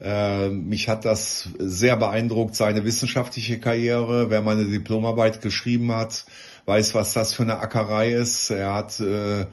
Äh, 0.00 0.48
mich 0.48 0.88
hat 0.88 1.04
das 1.04 1.50
sehr 1.58 1.96
beeindruckt, 1.96 2.56
seine 2.56 2.84
wissenschaftliche 2.84 3.60
Karriere. 3.60 4.28
Wer 4.28 4.42
meine 4.42 4.64
Diplomarbeit 4.64 5.40
geschrieben 5.40 5.92
hat, 5.92 6.26
weiß, 6.64 6.94
was 6.94 7.12
das 7.12 7.32
für 7.32 7.44
eine 7.44 7.60
Ackerei 7.60 8.12
ist. 8.12 8.50
Er 8.50 8.74
hat 8.74 8.98
äh, 8.98 9.46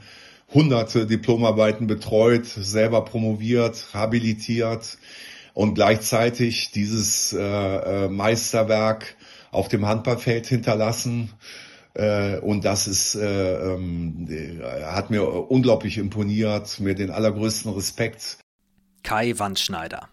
hunderte 0.52 1.06
Diplomarbeiten 1.06 1.86
betreut, 1.86 2.46
selber 2.46 3.04
promoviert, 3.04 3.86
habilitiert 3.94 4.98
und 5.54 5.74
gleichzeitig 5.74 6.72
dieses 6.72 7.32
äh, 7.32 7.38
äh 7.40 8.08
Meisterwerk 8.08 9.16
auf 9.50 9.68
dem 9.68 9.86
Handballfeld 9.86 10.46
hinterlassen. 10.46 11.30
Äh, 11.94 12.38
und 12.38 12.64
das 12.64 12.88
ist, 12.88 13.14
äh, 13.14 13.72
ähm, 13.72 14.28
hat 14.84 15.10
mir 15.10 15.26
unglaublich 15.50 15.96
imponiert, 15.96 16.80
mir 16.80 16.94
den 16.94 17.10
allergrößten 17.10 17.72
Respekt. 17.72 18.38
Kai 19.04 19.38
Wandschneider. 19.38 20.08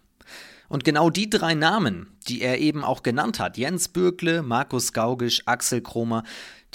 Und 0.69 0.85
genau 0.85 1.09
die 1.09 1.29
drei 1.29 1.53
Namen, 1.53 2.15
die 2.27 2.41
er 2.41 2.59
eben 2.59 2.85
auch 2.85 3.03
genannt 3.03 3.39
hat, 3.39 3.57
Jens 3.57 3.89
Bürgle, 3.89 4.41
Markus 4.41 4.93
Gaugisch, 4.93 5.41
Axel 5.45 5.81
Kromer, 5.81 6.23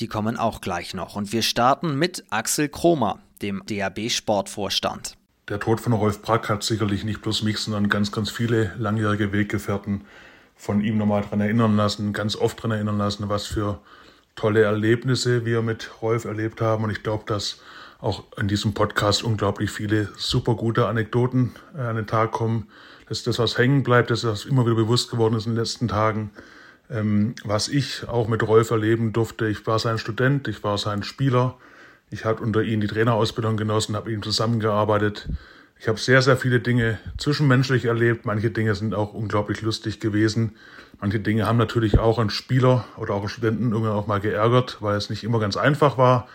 die 0.00 0.08
kommen 0.08 0.36
auch 0.36 0.60
gleich 0.60 0.92
noch. 0.92 1.16
Und 1.16 1.32
wir 1.32 1.42
starten 1.42 1.98
mit 1.98 2.24
Axel 2.28 2.68
Kromer, 2.68 3.20
dem 3.40 3.62
DAB 3.64 4.10
Sportvorstand. 4.10 5.16
Der 5.48 5.60
Tod 5.60 5.80
von 5.80 5.92
Rolf 5.92 6.22
Brack 6.22 6.48
hat 6.48 6.64
sicherlich 6.64 7.04
nicht 7.04 7.22
bloß 7.22 7.44
mich, 7.44 7.58
sondern 7.58 7.88
ganz, 7.88 8.10
ganz 8.10 8.30
viele 8.30 8.72
langjährige 8.78 9.30
Weggefährten 9.30 10.00
von 10.56 10.80
ihm 10.80 10.98
nochmal 10.98 11.22
daran 11.22 11.40
erinnern 11.40 11.76
lassen, 11.76 12.12
ganz 12.12 12.34
oft 12.34 12.58
daran 12.58 12.72
erinnern 12.72 12.98
lassen, 12.98 13.28
was 13.28 13.46
für 13.46 13.78
tolle 14.34 14.62
Erlebnisse 14.62 15.44
wir 15.44 15.62
mit 15.62 16.02
Rolf 16.02 16.24
erlebt 16.24 16.60
haben. 16.60 16.82
Und 16.82 16.90
ich 16.90 17.04
glaube, 17.04 17.22
dass 17.28 17.60
auch 18.00 18.24
in 18.36 18.48
diesem 18.48 18.74
Podcast 18.74 19.22
unglaublich 19.22 19.70
viele 19.70 20.08
super 20.16 20.56
gute 20.56 20.88
Anekdoten 20.88 21.54
äh, 21.76 21.82
an 21.82 21.94
den 21.94 22.08
Tag 22.08 22.32
kommen. 22.32 22.66
Dass 23.08 23.22
das, 23.22 23.38
was 23.38 23.56
hängen 23.56 23.84
bleibt, 23.84 24.10
dass 24.10 24.22
das 24.22 24.46
immer 24.46 24.66
wieder 24.66 24.74
bewusst 24.74 25.12
geworden 25.12 25.36
ist 25.36 25.46
in 25.46 25.52
den 25.52 25.60
letzten 25.60 25.86
Tagen, 25.86 26.32
ähm, 26.90 27.36
was 27.44 27.68
ich 27.68 28.08
auch 28.08 28.26
mit 28.26 28.42
Rolf 28.42 28.72
erleben 28.72 29.12
durfte. 29.12 29.46
Ich 29.46 29.64
war 29.64 29.78
sein 29.78 29.98
Student, 29.98 30.48
ich 30.48 30.64
war 30.64 30.76
sein 30.76 31.04
Spieler. 31.04 31.56
Ich 32.08 32.24
habe 32.24 32.42
unter 32.42 32.62
ihm 32.62 32.80
die 32.80 32.86
Trainerausbildung 32.86 33.56
genossen, 33.56 33.96
habe 33.96 34.08
mit 34.10 34.18
ihm 34.18 34.22
zusammengearbeitet. 34.22 35.28
Ich 35.78 35.88
habe 35.88 35.98
sehr, 35.98 36.22
sehr 36.22 36.36
viele 36.36 36.60
Dinge 36.60 36.98
zwischenmenschlich 37.18 37.86
erlebt. 37.86 38.24
Manche 38.24 38.50
Dinge 38.50 38.76
sind 38.76 38.94
auch 38.94 39.12
unglaublich 39.12 39.60
lustig 39.62 39.98
gewesen. 39.98 40.56
Manche 41.00 41.18
Dinge 41.18 41.46
haben 41.46 41.58
natürlich 41.58 41.98
auch 41.98 42.18
einen 42.18 42.30
Spieler 42.30 42.84
oder 42.96 43.14
auch 43.14 43.20
einen 43.20 43.28
Studenten 43.28 43.72
irgendwann 43.72 43.92
auch 43.92 44.06
mal 44.06 44.20
geärgert, 44.20 44.78
weil 44.80 44.96
es 44.96 45.10
nicht 45.10 45.24
immer 45.24 45.40
ganz 45.40 45.56
einfach 45.56 45.98
war. 45.98 46.28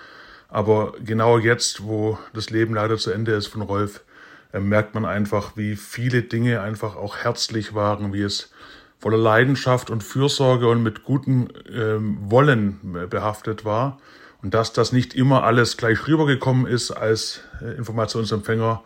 Aber 0.49 0.93
genau 1.03 1.37
jetzt, 1.37 1.83
wo 1.83 2.19
das 2.33 2.49
Leben 2.49 2.73
leider 2.73 2.97
zu 2.97 3.11
Ende 3.11 3.31
ist 3.31 3.47
von 3.47 3.61
Rolf, 3.61 4.03
äh, 4.51 4.59
merkt 4.59 4.93
man 4.93 5.05
einfach, 5.05 5.55
wie 5.55 5.77
viele 5.77 6.21
Dinge 6.23 6.59
einfach 6.59 6.97
auch 6.97 7.15
herzlich 7.15 7.73
waren, 7.73 8.11
wie 8.11 8.23
es 8.23 8.51
voller 8.99 9.17
Leidenschaft 9.17 9.89
und 9.89 10.03
Fürsorge 10.03 10.67
und 10.67 10.83
mit 10.83 11.03
gutem 11.05 11.47
ähm, 11.73 12.17
Wollen 12.29 12.79
äh, 13.01 13.07
behaftet 13.07 13.63
war. 13.63 13.99
Und 14.41 14.53
dass 14.53 14.73
das 14.73 14.91
nicht 14.91 15.13
immer 15.13 15.43
alles 15.43 15.77
gleich 15.77 16.07
rübergekommen 16.07 16.65
ist 16.65 16.91
als 16.91 17.41
äh, 17.61 17.75
Informationsempfänger, 17.77 18.83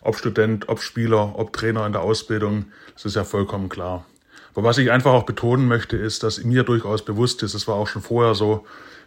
ob 0.00 0.16
Student, 0.16 0.68
ob 0.68 0.80
Spieler, 0.80 1.38
ob 1.38 1.52
Trainer 1.52 1.86
in 1.86 1.92
der 1.92 2.02
Ausbildung, 2.02 2.66
das 2.94 3.06
ist 3.06 3.16
ja 3.16 3.24
vollkommen 3.24 3.68
klar. 3.68 4.04
Aber 4.54 4.66
was 4.66 4.78
ich 4.78 4.90
einfach 4.90 5.12
auch 5.12 5.24
betonen 5.24 5.68
möchte, 5.68 5.96
ist, 5.96 6.22
dass 6.22 6.42
mir 6.42 6.64
durchaus 6.64 7.04
bewusst 7.04 7.42
ist, 7.42 7.54
das 7.54 7.68
war 7.68 7.76
auch 7.76 7.86
schon 7.86 8.02
vorher 8.02 8.34
so, 8.34 8.66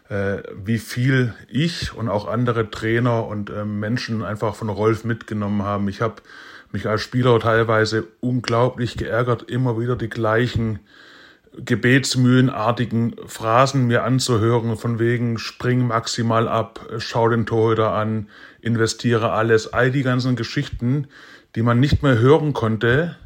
äh, 0.09 0.43
wie 0.55 0.77
viel 0.77 1.33
ich 1.47 1.93
und 1.93 2.09
auch 2.09 2.27
andere 2.27 2.69
Trainer 2.71 3.27
und 3.27 3.49
äh, 3.49 3.65
Menschen 3.65 4.23
einfach 4.23 4.55
von 4.55 4.69
Rolf 4.69 5.03
mitgenommen 5.03 5.63
haben. 5.63 5.87
Ich 5.87 6.01
habe 6.01 6.21
mich 6.71 6.87
als 6.87 7.01
Spieler 7.01 7.39
teilweise 7.39 8.07
unglaublich 8.21 8.97
geärgert, 8.97 9.43
immer 9.43 9.79
wieder 9.79 9.95
die 9.95 10.09
gleichen 10.09 10.79
gebetsmühlenartigen 11.57 13.15
Phrasen 13.25 13.87
mir 13.87 14.03
anzuhören, 14.03 14.77
von 14.77 14.99
wegen 14.99 15.37
spring 15.37 15.87
maximal 15.87 16.47
ab, 16.47 16.87
schau 16.97 17.29
den 17.29 17.45
Torhüter 17.45 17.91
an, 17.91 18.29
investiere 18.61 19.31
alles, 19.31 19.73
all 19.73 19.91
die 19.91 20.03
ganzen 20.03 20.35
Geschichten, 20.35 21.07
die 21.55 21.61
man 21.61 21.79
nicht 21.79 22.03
mehr 22.03 22.17
hören 22.19 22.53
konnte, 22.53 23.17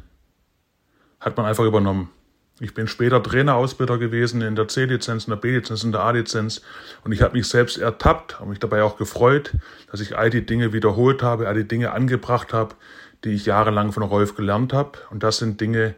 hat 1.20 1.36
man 1.36 1.46
einfach 1.46 1.64
übernommen. 1.64 2.10
Ich 2.58 2.72
bin 2.72 2.88
später 2.88 3.22
Trainerausbilder 3.22 3.98
gewesen 3.98 4.40
in 4.40 4.56
der 4.56 4.66
C-Lizenz, 4.66 5.26
in 5.26 5.30
der 5.30 5.36
B-Lizenz, 5.36 5.84
in 5.84 5.92
der 5.92 6.00
A-Lizenz 6.00 6.62
und 7.04 7.12
ich 7.12 7.20
habe 7.20 7.36
mich 7.36 7.46
selbst 7.46 7.76
ertappt 7.76 8.40
und 8.40 8.48
mich 8.48 8.58
dabei 8.58 8.82
auch 8.82 8.96
gefreut, 8.96 9.52
dass 9.90 10.00
ich 10.00 10.16
all 10.16 10.30
die 10.30 10.46
Dinge 10.46 10.72
wiederholt 10.72 11.22
habe, 11.22 11.48
all 11.48 11.54
die 11.54 11.68
Dinge 11.68 11.92
angebracht 11.92 12.54
habe, 12.54 12.74
die 13.24 13.30
ich 13.30 13.44
jahrelang 13.44 13.92
von 13.92 14.02
Rolf 14.02 14.34
gelernt 14.36 14.72
habe. 14.72 14.92
Und 15.10 15.22
das 15.22 15.36
sind 15.36 15.60
Dinge, 15.60 15.94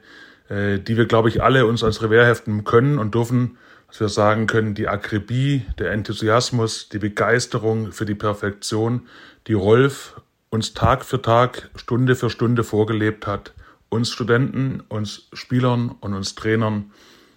äh, 0.48 0.78
die 0.78 0.96
wir, 0.96 1.06
glaube 1.06 1.28
ich, 1.28 1.42
alle 1.42 1.66
uns 1.66 1.84
als 1.84 2.02
Revers 2.02 2.26
heften 2.26 2.64
können 2.64 2.98
und 2.98 3.14
dürfen, 3.14 3.58
dass 3.88 4.00
wir 4.00 4.08
sagen 4.08 4.46
können, 4.46 4.74
die 4.74 4.88
Akribie, 4.88 5.64
der 5.78 5.92
Enthusiasmus, 5.92 6.88
die 6.88 6.98
Begeisterung 6.98 7.92
für 7.92 8.06
die 8.06 8.14
Perfektion, 8.14 9.06
die 9.46 9.54
Rolf 9.54 10.20
uns 10.50 10.74
Tag 10.74 11.04
für 11.04 11.20
Tag, 11.20 11.70
Stunde 11.76 12.14
für 12.14 12.30
Stunde 12.30 12.64
vorgelebt 12.64 13.26
hat, 13.26 13.52
uns 13.90 14.10
Studenten, 14.10 14.82
uns 14.88 15.28
Spielern 15.32 15.94
und 16.00 16.14
uns 16.14 16.34
Trainern, 16.34 16.90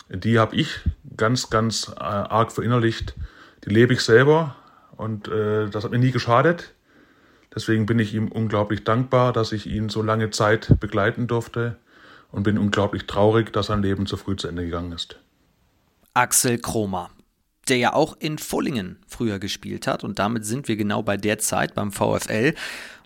die 0.09 0.39
habe 0.39 0.55
ich 0.55 0.79
ganz, 1.15 1.49
ganz 1.49 1.89
äh, 1.89 2.03
arg 2.03 2.51
verinnerlicht. 2.51 3.15
Die 3.65 3.69
lebe 3.69 3.93
ich 3.93 4.01
selber 4.01 4.55
und 4.97 5.27
äh, 5.27 5.69
das 5.69 5.83
hat 5.83 5.91
mir 5.91 5.99
nie 5.99 6.11
geschadet. 6.11 6.73
Deswegen 7.53 7.85
bin 7.85 7.99
ich 7.99 8.13
ihm 8.13 8.29
unglaublich 8.29 8.83
dankbar, 8.83 9.33
dass 9.33 9.51
ich 9.51 9.67
ihn 9.67 9.89
so 9.89 10.01
lange 10.01 10.29
Zeit 10.29 10.79
begleiten 10.79 11.27
durfte 11.27 11.77
und 12.31 12.43
bin 12.43 12.57
unglaublich 12.57 13.07
traurig, 13.07 13.51
dass 13.53 13.67
sein 13.67 13.81
Leben 13.81 14.05
zu 14.05 14.17
früh 14.17 14.35
zu 14.35 14.47
Ende 14.47 14.65
gegangen 14.65 14.91
ist. 14.91 15.19
Axel 16.13 16.57
Kromer, 16.57 17.09
der 17.67 17.77
ja 17.77 17.93
auch 17.93 18.17
in 18.19 18.37
Vollingen 18.37 18.99
früher 19.07 19.39
gespielt 19.39 19.87
hat 19.87 20.03
und 20.03 20.19
damit 20.19 20.45
sind 20.45 20.67
wir 20.67 20.75
genau 20.75 21.03
bei 21.03 21.17
der 21.17 21.39
Zeit 21.39 21.75
beim 21.75 21.91
VfL 21.91 22.53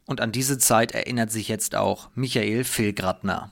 und 0.06 0.22
an 0.22 0.32
diese 0.32 0.58
Zeit 0.58 0.94
erinnert 0.94 1.32
sich 1.32 1.48
jetzt 1.48 1.76
auch 1.76 2.10
Michael 2.16 2.64
Filgratner. 2.64 3.52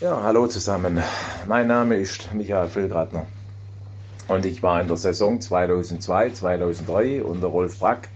Ja, 0.00 0.20
hallo 0.22 0.48
zusammen. 0.48 1.00
Mein 1.46 1.68
Name 1.68 1.96
ist 1.96 2.32
Michael 2.34 2.68
Filgratner 2.68 3.26
und 4.28 4.44
ich 4.44 4.62
war 4.62 4.80
in 4.80 4.88
der 4.88 4.96
Saison 4.96 5.40
2002, 5.40 6.30
2003 6.30 7.22
unter 7.22 7.46
Rolf 7.48 7.78
Brack 7.78 8.08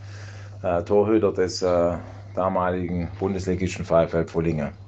äh, 0.63 0.83
Torhüter 0.83 1.33
des 1.33 1.63
äh, 1.63 1.97
damaligen 2.35 3.09
Bundesligischen 3.19 3.85
VfL 3.85 4.25
Pfullingen. 4.25 4.86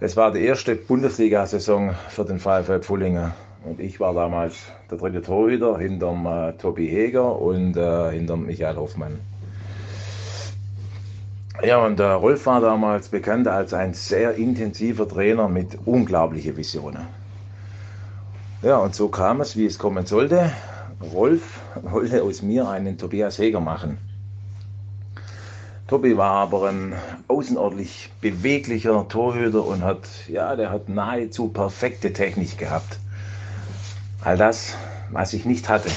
Es 0.00 0.16
war 0.16 0.30
die 0.30 0.44
erste 0.44 0.76
Bundesliga-Saison 0.76 1.92
für 2.08 2.24
den 2.24 2.38
VfL 2.38 2.78
Pfullingen. 2.78 3.32
Und 3.64 3.80
ich 3.80 3.98
war 3.98 4.14
damals 4.14 4.54
der 4.88 4.96
dritte 4.96 5.22
Torhüter 5.22 5.76
hinterm 5.76 6.24
äh, 6.24 6.52
Tobi 6.52 6.86
Heger 6.86 7.40
und 7.40 7.76
äh, 7.76 8.12
hinterm 8.12 8.46
Michael 8.46 8.76
Hoffmann. 8.76 9.18
Ja, 11.64 11.84
und 11.84 11.98
der 11.98 12.14
Rolf 12.14 12.46
war 12.46 12.60
damals 12.60 13.08
bekannt 13.08 13.48
als 13.48 13.74
ein 13.74 13.92
sehr 13.92 14.36
intensiver 14.36 15.08
Trainer 15.08 15.48
mit 15.48 15.76
unglaublichen 15.84 16.56
Visionen. 16.56 17.08
Ja, 18.62 18.76
und 18.76 18.94
so 18.94 19.08
kam 19.08 19.40
es, 19.40 19.56
wie 19.56 19.66
es 19.66 19.80
kommen 19.80 20.06
sollte. 20.06 20.52
Rolf 21.12 21.60
wollte 21.82 22.22
aus 22.22 22.40
mir 22.42 22.68
einen 22.68 22.98
Tobias 22.98 23.36
Heger 23.38 23.60
machen. 23.60 23.98
Tobi 25.88 26.18
war 26.18 26.32
aber 26.32 26.68
ein 26.68 26.92
außerordentlich 27.28 28.10
beweglicher 28.20 29.08
Torhüter 29.08 29.64
und 29.64 29.82
hat, 29.82 30.00
ja, 30.28 30.54
der 30.54 30.70
hat 30.70 30.90
nahezu 30.90 31.48
perfekte 31.48 32.12
Technik 32.12 32.58
gehabt. 32.58 32.98
All 34.22 34.36
das, 34.36 34.76
was 35.10 35.32
ich 35.32 35.46
nicht 35.46 35.70
hatte. 35.70 35.88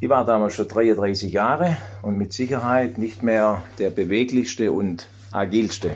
Ich 0.00 0.10
war 0.10 0.26
damals 0.26 0.54
schon 0.54 0.68
33 0.68 1.32
Jahre 1.32 1.78
und 2.02 2.18
mit 2.18 2.34
Sicherheit 2.34 2.98
nicht 2.98 3.22
mehr 3.22 3.62
der 3.78 3.88
beweglichste 3.88 4.70
und 4.70 5.08
agilste. 5.32 5.92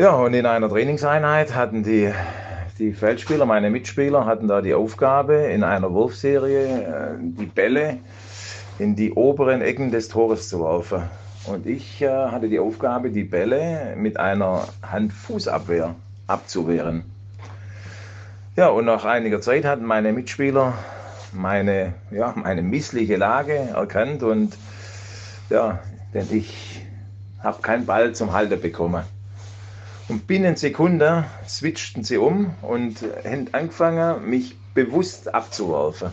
Ja, 0.00 0.16
und 0.16 0.34
in 0.34 0.44
einer 0.44 0.68
Trainingseinheit 0.68 1.54
hatten 1.54 1.84
die, 1.84 2.12
die 2.80 2.94
Feldspieler, 2.94 3.46
meine 3.46 3.70
Mitspieler, 3.70 4.26
hatten 4.26 4.48
da 4.48 4.60
die 4.60 4.74
Aufgabe, 4.74 5.34
in 5.34 5.62
einer 5.62 5.92
Wurfserie 5.92 6.66
äh, 6.66 7.16
die 7.20 7.46
Bälle 7.46 7.98
in 8.80 8.96
die 8.96 9.12
oberen 9.12 9.60
Ecken 9.60 9.90
des 9.90 10.08
Tores 10.08 10.48
zu 10.48 10.60
werfen. 10.60 11.02
Und 11.46 11.66
ich 11.66 12.00
äh, 12.00 12.08
hatte 12.08 12.48
die 12.48 12.58
Aufgabe, 12.58 13.10
die 13.10 13.24
Bälle 13.24 13.94
mit 13.96 14.18
einer 14.18 14.68
Hand-Fuß-Abwehr 14.82 15.94
abzuwehren. 16.26 17.04
Ja, 18.56 18.68
und 18.68 18.86
nach 18.86 19.04
einiger 19.04 19.40
Zeit 19.40 19.64
hatten 19.64 19.84
meine 19.84 20.12
Mitspieler 20.12 20.74
meine, 21.32 21.94
ja, 22.10 22.34
meine 22.36 22.62
missliche 22.62 23.16
Lage 23.16 23.54
erkannt 23.54 24.22
und 24.22 24.56
ja, 25.48 25.78
denn 26.12 26.26
ich 26.30 26.82
habe 27.42 27.62
keinen 27.62 27.86
Ball 27.86 28.14
zum 28.14 28.32
Halten 28.32 28.60
bekommen. 28.60 29.04
Und 30.08 30.26
binnen 30.26 30.56
Sekunde 30.56 31.24
switchten 31.46 32.02
sie 32.02 32.18
um 32.18 32.54
und 32.62 33.04
haben 33.24 33.46
angefangen, 33.52 34.28
mich 34.28 34.56
bewusst 34.74 35.32
abzuwerfen. 35.32 36.10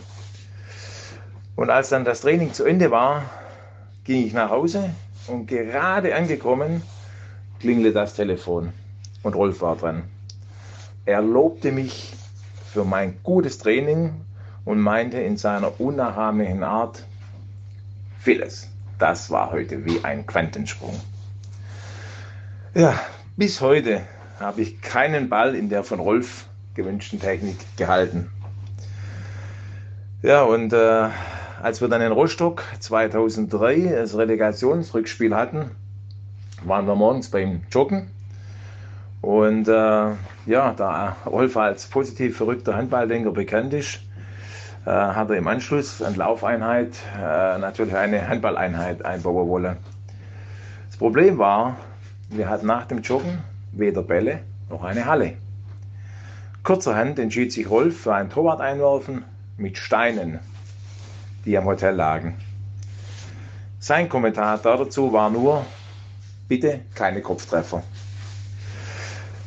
Und 1.58 1.70
als 1.70 1.88
dann 1.88 2.04
das 2.04 2.20
Training 2.20 2.52
zu 2.52 2.64
Ende 2.64 2.92
war, 2.92 3.24
ging 4.04 4.24
ich 4.24 4.32
nach 4.32 4.48
Hause 4.48 4.90
und 5.26 5.48
gerade 5.48 6.14
angekommen 6.14 6.82
klingelte 7.58 7.94
das 7.94 8.14
Telefon 8.14 8.72
und 9.24 9.34
Rolf 9.34 9.60
war 9.60 9.74
dran. 9.74 10.04
Er 11.04 11.20
lobte 11.20 11.72
mich 11.72 12.12
für 12.72 12.84
mein 12.84 13.18
gutes 13.24 13.58
Training 13.58 14.24
und 14.64 14.78
meinte 14.78 15.18
in 15.18 15.36
seiner 15.36 15.80
unnachahmlichen 15.80 16.62
Art, 16.62 17.02
vieles, 18.20 18.68
das 19.00 19.28
war 19.28 19.50
heute 19.50 19.84
wie 19.84 20.04
ein 20.04 20.28
Quantensprung. 20.28 20.94
Ja, 22.72 23.00
bis 23.36 23.60
heute 23.60 24.02
habe 24.38 24.62
ich 24.62 24.80
keinen 24.80 25.28
Ball 25.28 25.56
in 25.56 25.68
der 25.68 25.82
von 25.82 25.98
Rolf 25.98 26.46
gewünschten 26.74 27.18
Technik 27.18 27.56
gehalten. 27.76 28.30
Ja, 30.22 30.44
und 30.44 30.72
äh, 30.72 31.08
als 31.62 31.80
wir 31.80 31.88
dann 31.88 32.02
in 32.02 32.12
Rostock 32.12 32.62
2003 32.78 33.92
das 33.96 34.16
Relegationsrückspiel 34.16 35.34
hatten, 35.34 35.70
waren 36.64 36.86
wir 36.86 36.94
morgens 36.94 37.30
beim 37.30 37.62
Joggen 37.70 38.10
Und 39.20 39.68
äh, 39.68 39.72
ja, 40.46 40.74
da 40.76 41.16
Rolf 41.26 41.56
als 41.56 41.86
positiv 41.86 42.36
verrückter 42.36 42.76
Handballdenker 42.76 43.32
bekannt 43.32 43.74
ist, 43.74 44.00
äh, 44.86 44.90
hat 44.90 45.30
er 45.30 45.36
im 45.36 45.48
Anschluss 45.48 46.00
an 46.00 46.14
Laufeinheit 46.14 46.92
äh, 47.16 47.58
natürlich 47.58 47.96
eine 47.96 48.28
Handballeinheit 48.28 49.04
einbauen 49.04 49.48
wollen. 49.48 49.76
Das 50.86 50.96
Problem 50.96 51.38
war, 51.38 51.76
wir 52.30 52.48
hatten 52.48 52.66
nach 52.66 52.86
dem 52.86 53.02
Joggen 53.02 53.38
weder 53.72 54.02
Bälle 54.02 54.40
noch 54.70 54.84
eine 54.84 55.06
Halle. 55.06 55.34
Kurzerhand 56.62 57.18
entschied 57.18 57.52
sich 57.52 57.68
Rolf 57.68 58.02
für 58.02 58.14
ein 58.14 58.30
Torwart 58.30 58.60
einwerfen 58.60 59.24
mit 59.56 59.78
Steinen, 59.78 60.38
die 61.48 61.56
am 61.56 61.64
Hotel 61.64 61.94
lagen. 61.94 62.34
Sein 63.80 64.10
Kommentar 64.10 64.58
dazu 64.58 65.14
war 65.14 65.30
nur, 65.30 65.64
bitte 66.46 66.80
keine 66.94 67.22
Kopftreffer. 67.22 67.82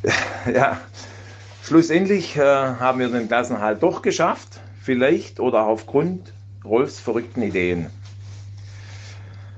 ja, 0.51 0.79
schlussendlich 1.63 2.35
äh, 2.37 2.41
haben 2.41 2.99
wir 2.99 3.09
den 3.09 3.27
Klassenhalt 3.27 3.83
doch 3.83 4.01
geschafft, 4.01 4.59
vielleicht 4.81 5.39
oder 5.39 5.67
aufgrund 5.67 6.33
Rolfs 6.65 6.99
verrückten 6.99 7.43
Ideen. 7.43 7.85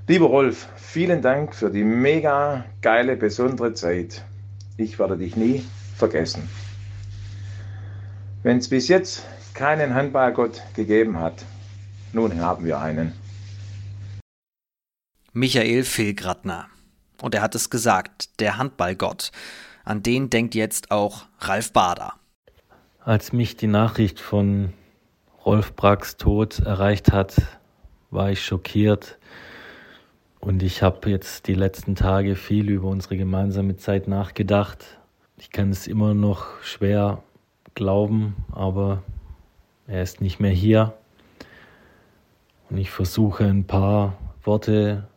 Lieber 0.07 0.25
Rolf, 0.25 0.67
vielen 0.75 1.21
Dank 1.21 1.55
für 1.55 1.69
die 1.69 1.85
mega 1.85 2.65
geile, 2.81 3.15
besondere 3.15 3.73
Zeit. 3.73 4.25
Ich 4.75 4.99
werde 4.99 5.15
dich 5.17 5.37
nie 5.37 5.63
vergessen. 5.95 6.49
Wenn 8.41 8.57
es 8.57 8.67
bis 8.67 8.89
jetzt 8.89 9.25
keinen 9.53 9.95
Handballgott 9.95 10.61
gegeben 10.75 11.19
hat, 11.21 11.45
nun 12.13 12.39
haben 12.39 12.65
wir 12.65 12.79
einen. 12.79 13.13
Michael 15.33 15.83
Filgratner. 15.83 16.67
Und 17.21 17.33
er 17.35 17.41
hat 17.41 17.55
es 17.55 17.69
gesagt, 17.69 18.39
der 18.39 18.57
Handballgott. 18.57 19.31
An 19.83 20.03
den 20.03 20.29
denkt 20.29 20.55
jetzt 20.55 20.91
auch 20.91 21.25
Ralf 21.39 21.73
Bader. 21.73 22.13
Als 22.99 23.33
mich 23.33 23.57
die 23.57 23.67
Nachricht 23.67 24.19
von 24.19 24.73
Rolf 25.45 25.75
Bracks 25.75 26.17
Tod 26.17 26.59
erreicht 26.59 27.11
hat, 27.11 27.35
war 28.11 28.31
ich 28.31 28.45
schockiert. 28.45 29.17
Und 30.39 30.63
ich 30.63 30.83
habe 30.83 31.09
jetzt 31.09 31.47
die 31.47 31.53
letzten 31.53 31.95
Tage 31.95 32.35
viel 32.35 32.69
über 32.69 32.87
unsere 32.87 33.17
gemeinsame 33.17 33.75
Zeit 33.75 34.07
nachgedacht. 34.07 34.99
Ich 35.37 35.49
kann 35.49 35.69
es 35.69 35.87
immer 35.87 36.13
noch 36.13 36.61
schwer 36.61 37.23
glauben, 37.75 38.35
aber 38.51 39.03
er 39.87 40.03
ist 40.03 40.21
nicht 40.21 40.39
mehr 40.39 40.51
hier. 40.51 40.93
Und 42.69 42.77
ich 42.77 42.89
versuche 42.89 43.45
ein 43.45 43.65
paar 43.65 44.17
Worte 44.43 45.07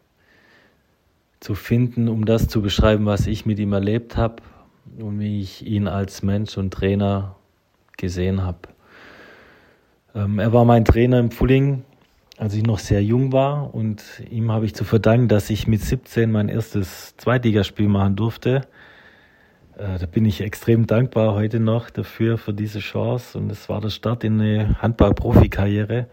zu 1.40 1.54
finden, 1.54 2.08
um 2.08 2.24
das 2.24 2.48
zu 2.48 2.62
beschreiben, 2.62 3.06
was 3.06 3.26
ich 3.26 3.46
mit 3.46 3.58
ihm 3.58 3.72
erlebt 3.72 4.16
habe 4.16 4.42
und 4.98 5.20
wie 5.20 5.40
ich 5.40 5.66
ihn 5.66 5.88
als 5.88 6.22
Mensch 6.22 6.56
und 6.58 6.72
Trainer 6.72 7.36
gesehen 7.96 8.42
habe. 8.42 8.58
Ähm, 10.14 10.38
er 10.38 10.52
war 10.52 10.64
mein 10.64 10.84
Trainer 10.84 11.18
im 11.18 11.30
Fulling, 11.30 11.84
als 12.38 12.54
ich 12.54 12.62
noch 12.62 12.78
sehr 12.78 13.02
jung 13.02 13.32
war 13.32 13.74
und 13.74 14.02
ihm 14.30 14.50
habe 14.50 14.66
ich 14.66 14.74
zu 14.74 14.84
verdanken, 14.84 15.28
dass 15.28 15.50
ich 15.50 15.66
mit 15.66 15.82
17 15.82 16.30
mein 16.30 16.48
erstes 16.48 17.16
Zweitligaspiel 17.16 17.88
machen 17.88 18.16
durfte. 18.16 18.62
Äh, 19.76 19.98
da 19.98 20.06
bin 20.06 20.24
ich 20.24 20.40
extrem 20.40 20.86
dankbar 20.86 21.34
heute 21.34 21.60
noch 21.60 21.90
dafür, 21.90 22.38
für 22.38 22.52
diese 22.54 22.80
Chance 22.80 23.38
und 23.38 23.50
es 23.50 23.68
war 23.68 23.80
der 23.80 23.90
Start 23.90 24.24
in 24.24 24.40
eine 24.40 24.80
Handball-Profikarriere. 24.80 26.06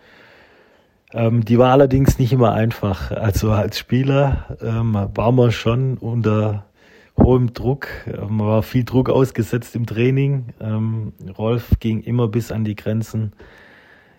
Ähm, 1.14 1.46
die 1.46 1.58
war 1.60 1.72
allerdings 1.72 2.18
nicht 2.18 2.34
immer 2.34 2.54
einfach. 2.54 3.12
Also 3.12 3.52
als 3.52 3.78
Spieler 3.78 4.58
ähm, 4.62 4.94
war 4.94 5.32
man 5.32 5.52
schon 5.52 5.98
unter 5.98 6.66
hohem 7.18 7.54
Druck. 7.54 7.88
Ähm, 8.08 8.38
man 8.38 8.48
war 8.48 8.64
viel 8.64 8.84
Druck 8.84 9.10
ausgesetzt 9.10 9.76
im 9.76 9.86
Training. 9.86 10.54
Ähm, 10.60 11.14
Rolf 11.38 11.72
ging 11.80 12.02
immer 12.02 12.28
bis 12.28 12.52
an 12.52 12.66
die 12.66 12.76
Grenzen. 12.76 13.34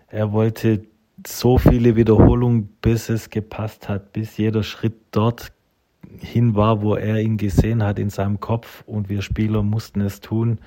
Er 0.09 0.33
wollte 0.33 0.85
so 1.27 1.59
viele 1.59 1.97
Wiederholungen, 1.97 2.69
bis 2.81 3.09
es 3.09 3.31
gepasst 3.31 3.89
hat, 3.89 4.13
bis 4.13 4.37
jeder 4.37 4.63
Schritt 4.63 4.95
dort 5.11 5.53
hin 6.21 6.55
war, 6.55 6.83
wo 6.83 6.95
er 6.95 7.21
ihn 7.21 7.37
gesehen 7.37 7.83
hat 7.83 7.99
in 7.99 8.11
seinem 8.11 8.39
Kopf 8.39 8.85
und 8.87 9.09
wir 9.09 9.23
Spieler 9.23 9.63
mussten 9.63 10.01
es 10.01 10.21
tun. 10.21 10.59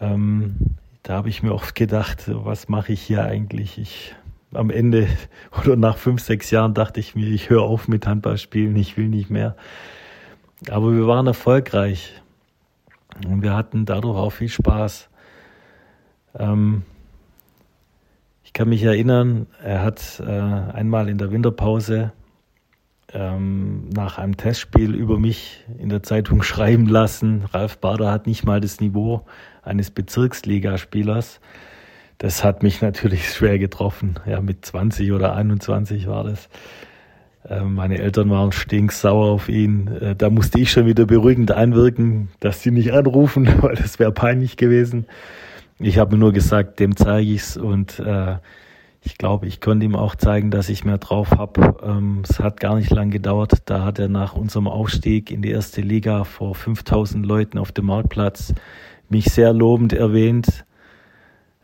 Ähm, 0.00 0.56
da 1.02 1.14
habe 1.14 1.30
ich 1.30 1.42
mir 1.42 1.52
oft 1.52 1.74
gedacht, 1.74 2.24
was 2.28 2.68
mache 2.68 2.92
ich 2.92 3.00
hier 3.00 3.24
eigentlich? 3.24 3.78
Ich 3.78 4.14
am 4.54 4.70
Ende 4.70 5.08
oder 5.60 5.76
nach 5.76 5.96
fünf, 5.96 6.22
sechs 6.22 6.50
Jahren 6.50 6.74
dachte 6.74 7.00
ich 7.00 7.14
mir, 7.14 7.28
ich 7.28 7.50
höre 7.50 7.62
auf 7.62 7.88
mit 7.88 8.06
Handballspielen, 8.06 8.76
ich 8.76 8.96
will 8.96 9.08
nicht 9.08 9.30
mehr. 9.30 9.56
Aber 10.70 10.92
wir 10.92 11.06
waren 11.06 11.26
erfolgreich 11.26 12.22
und 13.26 13.42
wir 13.42 13.54
hatten 13.54 13.84
dadurch 13.84 14.16
auch 14.16 14.30
viel 14.30 14.48
Spaß. 14.48 15.08
Ähm, 16.38 16.82
ich 18.44 18.52
kann 18.52 18.68
mich 18.68 18.82
erinnern, 18.82 19.46
er 19.62 19.82
hat 19.82 20.22
äh, 20.24 20.30
einmal 20.30 21.08
in 21.08 21.18
der 21.18 21.32
Winterpause 21.32 22.12
ähm, 23.12 23.88
nach 23.90 24.18
einem 24.18 24.36
Testspiel 24.36 24.94
über 24.94 25.18
mich 25.18 25.64
in 25.78 25.88
der 25.88 26.02
Zeitung 26.02 26.42
schreiben 26.42 26.86
lassen. 26.86 27.44
Ralf 27.52 27.78
Bader 27.78 28.10
hat 28.10 28.26
nicht 28.26 28.44
mal 28.44 28.60
das 28.60 28.80
Niveau 28.80 29.24
eines 29.62 29.90
Bezirksligaspielers. 29.90 31.40
Das 32.18 32.44
hat 32.44 32.62
mich 32.62 32.82
natürlich 32.82 33.28
schwer 33.32 33.58
getroffen. 33.58 34.14
Ja, 34.26 34.40
mit 34.40 34.64
20 34.64 35.12
oder 35.12 35.34
21 35.34 36.06
war 36.06 36.24
das. 36.24 36.48
Ähm, 37.48 37.74
meine 37.74 37.98
Eltern 37.98 38.30
waren 38.30 38.52
stinksauer 38.52 39.26
auf 39.26 39.48
ihn. 39.48 39.88
Äh, 39.88 40.16
da 40.16 40.30
musste 40.30 40.60
ich 40.60 40.70
schon 40.70 40.86
wieder 40.86 41.06
beruhigend 41.06 41.50
einwirken, 41.50 42.28
dass 42.40 42.62
sie 42.62 42.70
nicht 42.70 42.92
anrufen, 42.92 43.48
weil 43.62 43.74
das 43.74 43.98
wäre 43.98 44.12
peinlich 44.12 44.56
gewesen. 44.56 45.06
Ich 45.78 45.98
habe 45.98 46.16
nur 46.16 46.32
gesagt, 46.32 46.78
dem 46.78 46.96
zeige 46.96 47.30
ich's 47.30 47.56
und 47.56 47.98
äh, 47.98 48.36
ich 49.04 49.18
glaube, 49.18 49.46
ich 49.48 49.60
konnte 49.60 49.84
ihm 49.84 49.96
auch 49.96 50.14
zeigen, 50.14 50.52
dass 50.52 50.68
ich 50.68 50.84
mehr 50.84 50.98
drauf 50.98 51.32
habe. 51.32 51.76
Ähm, 51.82 52.22
es 52.28 52.38
hat 52.38 52.60
gar 52.60 52.76
nicht 52.76 52.90
lang 52.90 53.10
gedauert. 53.10 53.62
Da 53.64 53.84
hat 53.84 53.98
er 53.98 54.08
nach 54.08 54.34
unserem 54.34 54.68
Aufstieg 54.68 55.32
in 55.32 55.42
die 55.42 55.50
erste 55.50 55.80
Liga 55.80 56.22
vor 56.22 56.54
5000 56.54 57.26
Leuten 57.26 57.58
auf 57.58 57.72
dem 57.72 57.86
Marktplatz 57.86 58.54
mich 59.08 59.24
sehr 59.24 59.52
lobend 59.52 59.92
erwähnt 59.92 60.64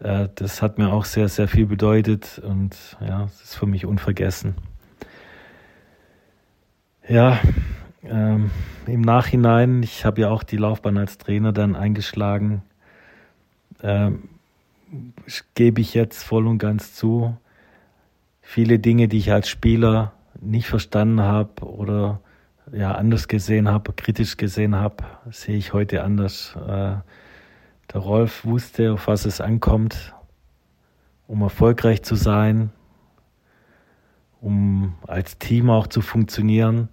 äh, 0.00 0.28
das 0.34 0.62
hat 0.62 0.78
mir 0.78 0.92
auch 0.92 1.04
sehr, 1.04 1.28
sehr 1.28 1.48
viel 1.48 1.66
bedeutet 1.66 2.40
und 2.44 2.96
ja, 3.00 3.24
es 3.24 3.42
ist 3.42 3.54
für 3.56 3.66
mich 3.66 3.86
unvergessen. 3.86 4.54
Ja, 7.08 7.40
ähm, 8.04 8.50
im 8.86 9.00
Nachhinein, 9.00 9.82
ich 9.82 10.04
habe 10.04 10.20
ja 10.20 10.30
auch 10.30 10.42
die 10.42 10.56
Laufbahn 10.56 10.98
als 10.98 11.18
Trainer 11.18 11.52
dann 11.52 11.74
eingeschlagen, 11.74 12.62
ähm, 13.82 14.28
gebe 15.54 15.80
ich 15.80 15.94
jetzt 15.94 16.22
voll 16.22 16.46
und 16.46 16.58
ganz 16.58 16.94
zu. 16.94 17.36
Viele 18.40 18.78
Dinge, 18.78 19.08
die 19.08 19.18
ich 19.18 19.32
als 19.32 19.48
Spieler 19.48 20.12
nicht 20.40 20.68
verstanden 20.68 21.20
habe 21.20 21.64
oder 21.64 22.20
ja 22.72 22.92
anders 22.92 23.28
gesehen 23.28 23.68
habe, 23.68 23.92
kritisch 23.92 24.36
gesehen 24.36 24.76
habe, 24.76 25.04
sehe 25.30 25.56
ich 25.56 25.72
heute 25.72 26.02
anders. 26.02 26.56
Äh, 26.56 26.96
der 27.92 28.00
Rolf 28.00 28.44
wusste, 28.44 28.92
auf 28.92 29.06
was 29.06 29.24
es 29.24 29.40
ankommt, 29.40 30.14
um 31.26 31.42
erfolgreich 31.42 32.02
zu 32.02 32.14
sein, 32.14 32.70
um 34.40 34.94
als 35.06 35.38
Team 35.38 35.70
auch 35.70 35.86
zu 35.86 36.00
funktionieren. 36.00 36.88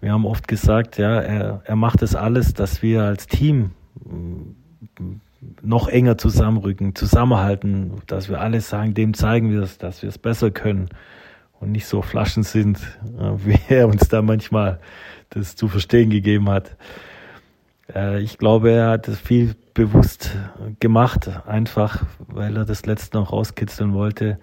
Wir 0.00 0.12
haben 0.12 0.26
oft 0.26 0.48
gesagt, 0.48 0.98
ja, 0.98 1.20
er, 1.20 1.62
er 1.64 1.76
macht 1.76 2.02
das 2.02 2.14
alles, 2.14 2.54
dass 2.54 2.82
wir 2.82 3.02
als 3.02 3.26
Team 3.26 3.72
mm, 4.04 5.20
noch 5.62 5.88
enger 5.88 6.18
zusammenrücken, 6.18 6.94
zusammenhalten, 6.94 8.00
dass 8.06 8.28
wir 8.28 8.40
alle 8.40 8.60
sagen, 8.60 8.94
dem 8.94 9.14
zeigen 9.14 9.50
wir 9.50 9.62
es, 9.62 9.78
dass 9.78 10.02
wir 10.02 10.08
es 10.08 10.18
besser 10.18 10.50
können 10.50 10.88
und 11.60 11.72
nicht 11.72 11.86
so 11.86 12.02
Flaschen 12.02 12.42
sind, 12.42 12.78
wie 13.44 13.58
er 13.68 13.88
uns 13.88 14.08
da 14.08 14.22
manchmal 14.22 14.80
das 15.30 15.54
zu 15.54 15.68
verstehen 15.68 16.10
gegeben 16.10 16.48
hat. 16.48 16.76
Äh, 17.94 18.20
ich 18.20 18.38
glaube, 18.38 18.70
er 18.70 18.90
hat 18.90 19.08
es 19.08 19.18
viel 19.18 19.54
bewusst 19.74 20.36
gemacht, 20.78 21.30
einfach 21.46 22.02
weil 22.26 22.56
er 22.56 22.64
das 22.64 22.86
letzte 22.86 23.18
noch 23.18 23.32
rauskitzeln 23.32 23.94
wollte. 23.94 24.38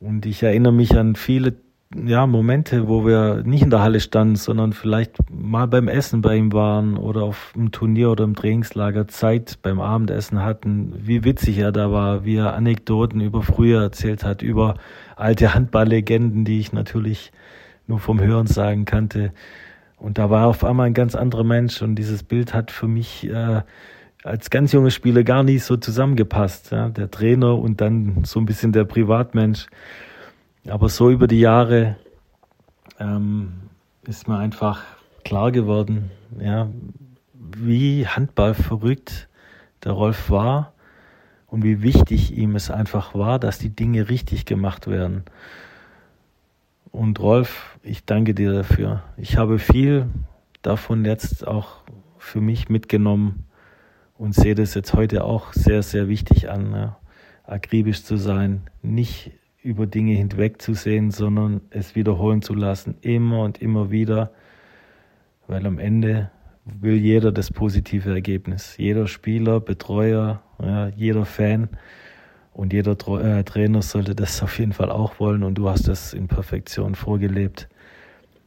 Und 0.00 0.26
ich 0.26 0.42
erinnere 0.42 0.72
mich 0.72 0.96
an 0.96 1.14
viele 1.14 1.54
ja, 1.94 2.26
Momente, 2.26 2.88
wo 2.88 3.04
wir 3.06 3.42
nicht 3.44 3.62
in 3.62 3.70
der 3.70 3.82
Halle 3.82 4.00
standen, 4.00 4.36
sondern 4.36 4.72
vielleicht 4.72 5.18
mal 5.30 5.66
beim 5.66 5.88
Essen 5.88 6.22
bei 6.22 6.36
ihm 6.36 6.52
waren 6.52 6.96
oder 6.96 7.22
auf 7.22 7.52
einem 7.54 7.70
Turnier 7.70 8.10
oder 8.10 8.24
im 8.24 8.34
Trainingslager 8.34 9.08
Zeit 9.08 9.58
beim 9.62 9.80
Abendessen 9.80 10.42
hatten, 10.42 10.94
wie 10.96 11.24
witzig 11.24 11.58
er 11.58 11.72
da 11.72 11.92
war, 11.92 12.24
wie 12.24 12.36
er 12.36 12.54
Anekdoten 12.54 13.20
über 13.20 13.42
früher 13.42 13.82
erzählt 13.82 14.24
hat, 14.24 14.42
über 14.42 14.76
alte 15.16 15.54
Handballlegenden, 15.54 16.44
die 16.44 16.60
ich 16.60 16.72
natürlich 16.72 17.32
nur 17.86 17.98
vom 17.98 18.20
Hören 18.20 18.46
sagen 18.46 18.84
kannte. 18.84 19.32
Und 20.02 20.18
da 20.18 20.30
war 20.30 20.48
auf 20.48 20.64
einmal 20.64 20.88
ein 20.88 20.94
ganz 20.94 21.14
anderer 21.14 21.44
Mensch 21.44 21.80
und 21.80 21.94
dieses 21.94 22.24
Bild 22.24 22.52
hat 22.54 22.72
für 22.72 22.88
mich 22.88 23.24
äh, 23.28 23.62
als 24.24 24.50
ganz 24.50 24.72
junger 24.72 24.90
Spieler 24.90 25.22
gar 25.22 25.44
nicht 25.44 25.62
so 25.62 25.76
zusammengepasst. 25.76 26.72
Ja? 26.72 26.88
Der 26.88 27.08
Trainer 27.08 27.56
und 27.56 27.80
dann 27.80 28.24
so 28.24 28.40
ein 28.40 28.44
bisschen 28.44 28.72
der 28.72 28.82
Privatmensch. 28.82 29.68
Aber 30.68 30.88
so 30.88 31.08
über 31.08 31.28
die 31.28 31.38
Jahre 31.38 31.94
ähm, 32.98 33.52
ist 34.04 34.26
mir 34.26 34.38
einfach 34.38 34.82
klar 35.24 35.52
geworden, 35.52 36.10
ja, 36.40 36.68
wie 37.34 38.04
Handball 38.04 38.54
verrückt 38.54 39.28
der 39.84 39.92
Rolf 39.92 40.30
war 40.30 40.72
und 41.46 41.62
wie 41.62 41.80
wichtig 41.82 42.36
ihm 42.36 42.56
es 42.56 42.72
einfach 42.72 43.14
war, 43.14 43.38
dass 43.38 43.60
die 43.60 43.70
Dinge 43.70 44.08
richtig 44.08 44.46
gemacht 44.46 44.88
werden. 44.88 45.22
Und 46.92 47.20
Rolf, 47.20 47.78
ich 47.82 48.04
danke 48.04 48.34
dir 48.34 48.52
dafür. 48.52 49.02
Ich 49.16 49.38
habe 49.38 49.58
viel 49.58 50.10
davon 50.60 51.06
jetzt 51.06 51.46
auch 51.46 51.80
für 52.18 52.42
mich 52.42 52.68
mitgenommen 52.68 53.46
und 54.18 54.34
sehe 54.34 54.54
das 54.54 54.74
jetzt 54.74 54.92
heute 54.92 55.24
auch 55.24 55.54
sehr, 55.54 55.82
sehr 55.82 56.08
wichtig 56.08 56.50
an, 56.50 56.70
ne? 56.70 56.96
akribisch 57.44 58.04
zu 58.04 58.18
sein, 58.18 58.68
nicht 58.82 59.32
über 59.62 59.86
Dinge 59.86 60.12
hinwegzusehen, 60.12 61.10
sondern 61.10 61.62
es 61.70 61.96
wiederholen 61.96 62.42
zu 62.42 62.52
lassen, 62.52 62.96
immer 63.00 63.42
und 63.42 63.62
immer 63.62 63.90
wieder, 63.90 64.30
weil 65.46 65.66
am 65.66 65.78
Ende 65.78 66.30
will 66.66 66.96
jeder 66.96 67.32
das 67.32 67.50
positive 67.50 68.10
Ergebnis. 68.10 68.76
Jeder 68.76 69.06
Spieler, 69.06 69.60
Betreuer, 69.60 70.42
ja, 70.60 70.88
jeder 70.88 71.24
Fan 71.24 71.70
und 72.52 72.72
jeder 72.72 72.92
äh, 72.92 73.44
Trainer 73.44 73.82
sollte 73.82 74.14
das 74.14 74.42
auf 74.42 74.58
jeden 74.58 74.72
Fall 74.72 74.90
auch 74.90 75.18
wollen 75.20 75.42
und 75.42 75.54
du 75.54 75.68
hast 75.68 75.88
das 75.88 76.12
in 76.12 76.28
Perfektion 76.28 76.94
vorgelebt. 76.94 77.68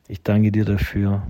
Ich 0.07 0.21
danke 0.21 0.51
dir 0.51 0.65
dafür. 0.65 1.23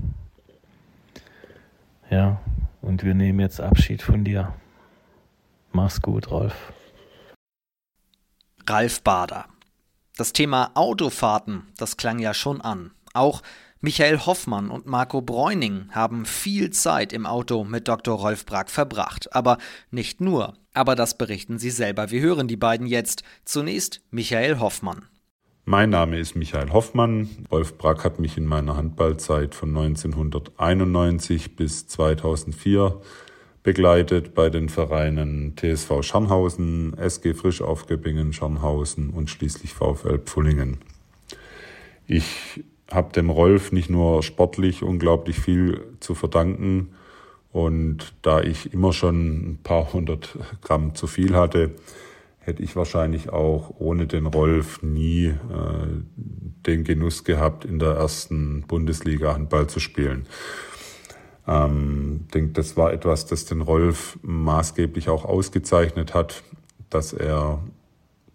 Ja, 2.10 2.40
und 2.82 3.02
wir 3.02 3.14
nehmen 3.14 3.40
jetzt 3.40 3.60
Abschied 3.60 4.02
von 4.02 4.24
dir. 4.24 4.52
Mach's 5.72 6.00
gut, 6.00 6.30
Rolf. 6.30 6.72
Ralf 8.68 9.02
Bader. 9.02 9.46
Das 10.16 10.32
Thema 10.32 10.70
Autofahrten, 10.74 11.64
das 11.76 11.96
klang 11.96 12.18
ja 12.18 12.32
schon 12.32 12.60
an. 12.60 12.92
Auch 13.12 13.42
Michael 13.80 14.18
Hoffmann 14.20 14.70
und 14.70 14.86
Marco 14.86 15.20
Bräuning 15.20 15.88
haben 15.92 16.24
viel 16.24 16.70
Zeit 16.70 17.12
im 17.12 17.26
Auto 17.26 17.64
mit 17.64 17.88
Dr. 17.88 18.18
Rolf 18.18 18.46
Brack 18.46 18.70
verbracht. 18.70 19.34
Aber 19.34 19.58
nicht 19.90 20.20
nur. 20.20 20.54
Aber 20.76 20.94
das 20.94 21.16
berichten 21.16 21.58
sie 21.58 21.70
selber. 21.70 22.10
Wir 22.10 22.20
hören 22.20 22.48
die 22.48 22.58
beiden 22.58 22.86
jetzt. 22.86 23.22
Zunächst 23.46 24.02
Michael 24.10 24.60
Hoffmann. 24.60 25.06
Mein 25.64 25.88
Name 25.88 26.18
ist 26.18 26.36
Michael 26.36 26.70
Hoffmann. 26.70 27.46
Rolf 27.50 27.78
Brack 27.78 28.04
hat 28.04 28.20
mich 28.20 28.36
in 28.36 28.44
meiner 28.44 28.76
Handballzeit 28.76 29.54
von 29.54 29.70
1991 29.70 31.56
bis 31.56 31.86
2004 31.86 33.00
begleitet 33.62 34.34
bei 34.34 34.50
den 34.50 34.68
Vereinen 34.68 35.56
TSV 35.56 36.02
Scharnhausen, 36.02 36.94
SG 36.98 37.32
Frisch 37.32 37.62
auf 37.62 37.86
Göppingen, 37.86 38.34
Scharnhausen 38.34 39.08
und 39.08 39.30
schließlich 39.30 39.72
VfL 39.72 40.18
Pfullingen. 40.18 40.76
Ich 42.06 42.62
habe 42.90 43.14
dem 43.14 43.30
Rolf 43.30 43.72
nicht 43.72 43.88
nur 43.88 44.22
sportlich 44.22 44.82
unglaublich 44.82 45.40
viel 45.40 45.86
zu 46.00 46.14
verdanken 46.14 46.90
und 47.56 48.12
da 48.20 48.42
ich 48.42 48.74
immer 48.74 48.92
schon 48.92 49.52
ein 49.52 49.58
paar 49.62 49.90
hundert 49.94 50.36
Gramm 50.60 50.94
zu 50.94 51.06
viel 51.06 51.34
hatte, 51.34 51.70
hätte 52.38 52.62
ich 52.62 52.76
wahrscheinlich 52.76 53.30
auch 53.30 53.72
ohne 53.78 54.06
den 54.06 54.26
Rolf 54.26 54.82
nie 54.82 55.28
äh, 55.28 55.34
den 56.66 56.84
Genuss 56.84 57.24
gehabt, 57.24 57.64
in 57.64 57.78
der 57.78 57.92
ersten 57.92 58.60
Bundesliga 58.68 59.32
Handball 59.32 59.68
zu 59.68 59.80
spielen. 59.80 60.26
Ähm, 61.48 62.26
denke, 62.34 62.52
das 62.52 62.76
war 62.76 62.92
etwas, 62.92 63.24
das 63.24 63.46
den 63.46 63.62
Rolf 63.62 64.18
maßgeblich 64.20 65.08
auch 65.08 65.24
ausgezeichnet 65.24 66.12
hat, 66.12 66.42
dass 66.90 67.14
er 67.14 67.62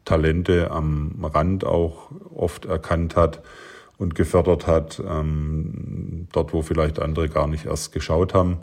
Talente 0.04 0.72
am 0.72 1.24
Rand 1.24 1.64
auch 1.64 2.10
oft 2.34 2.66
erkannt 2.66 3.16
hat 3.16 3.44
und 4.00 4.16
gefördert 4.16 4.66
hat, 4.66 5.00
ähm, 5.08 6.28
dort 6.32 6.54
wo 6.54 6.64
vielleicht 6.64 7.00
andere 7.00 7.30
gar 7.30 7.46
nicht 7.46 7.68
erst 7.68 7.92
geschaut 7.92 8.34
haben. 8.34 8.58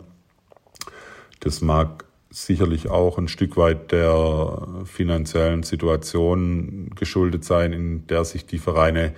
Das 1.39 1.61
mag 1.61 2.05
sicherlich 2.29 2.89
auch 2.89 3.17
ein 3.17 3.27
Stück 3.27 3.57
weit 3.57 3.91
der 3.91 4.67
finanziellen 4.85 5.63
Situation 5.63 6.91
geschuldet 6.95 7.43
sein, 7.43 7.73
in 7.73 8.07
der 8.07 8.23
sich 8.23 8.45
die 8.45 8.59
Vereine, 8.59 9.13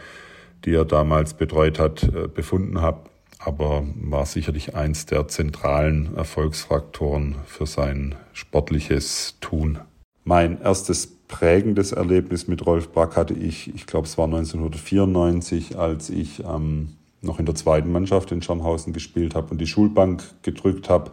die 0.63 0.74
er 0.74 0.86
damals 0.86 1.34
betreut 1.34 1.80
hat, 1.80 2.03
äh, 2.03 2.28
befunden 2.28 2.82
haben 2.82 3.01
aber 3.43 3.84
war 3.95 4.26
sicherlich 4.26 4.76
eins 4.76 5.05
der 5.05 5.28
zentralen 5.28 6.15
Erfolgsfaktoren 6.15 7.36
für 7.45 7.65
sein 7.65 8.15
sportliches 8.34 9.38
Tun. 9.41 9.80
Mein 10.24 10.61
erstes 10.61 11.07
prägendes 11.28 11.91
Erlebnis 11.91 12.47
mit 12.47 12.65
Rolf 12.65 12.91
Brack 12.91 13.15
hatte 13.15 13.34
ich, 13.34 13.74
ich 13.74 13.88
glaube 13.88 14.05
es 14.05 14.17
war 14.17 14.26
1994, 14.26 15.78
als 15.78 16.09
ich 16.09 16.43
ähm, 16.43 16.97
noch 17.22 17.39
in 17.39 17.45
der 17.45 17.55
zweiten 17.55 17.91
Mannschaft 17.91 18.32
in 18.32 18.41
Schernhausen 18.41 18.93
gespielt 18.93 19.34
habe 19.34 19.49
und 19.51 19.59
die 19.59 19.67
Schulbank 19.67 20.24
gedrückt 20.43 20.89
habe, 20.89 21.11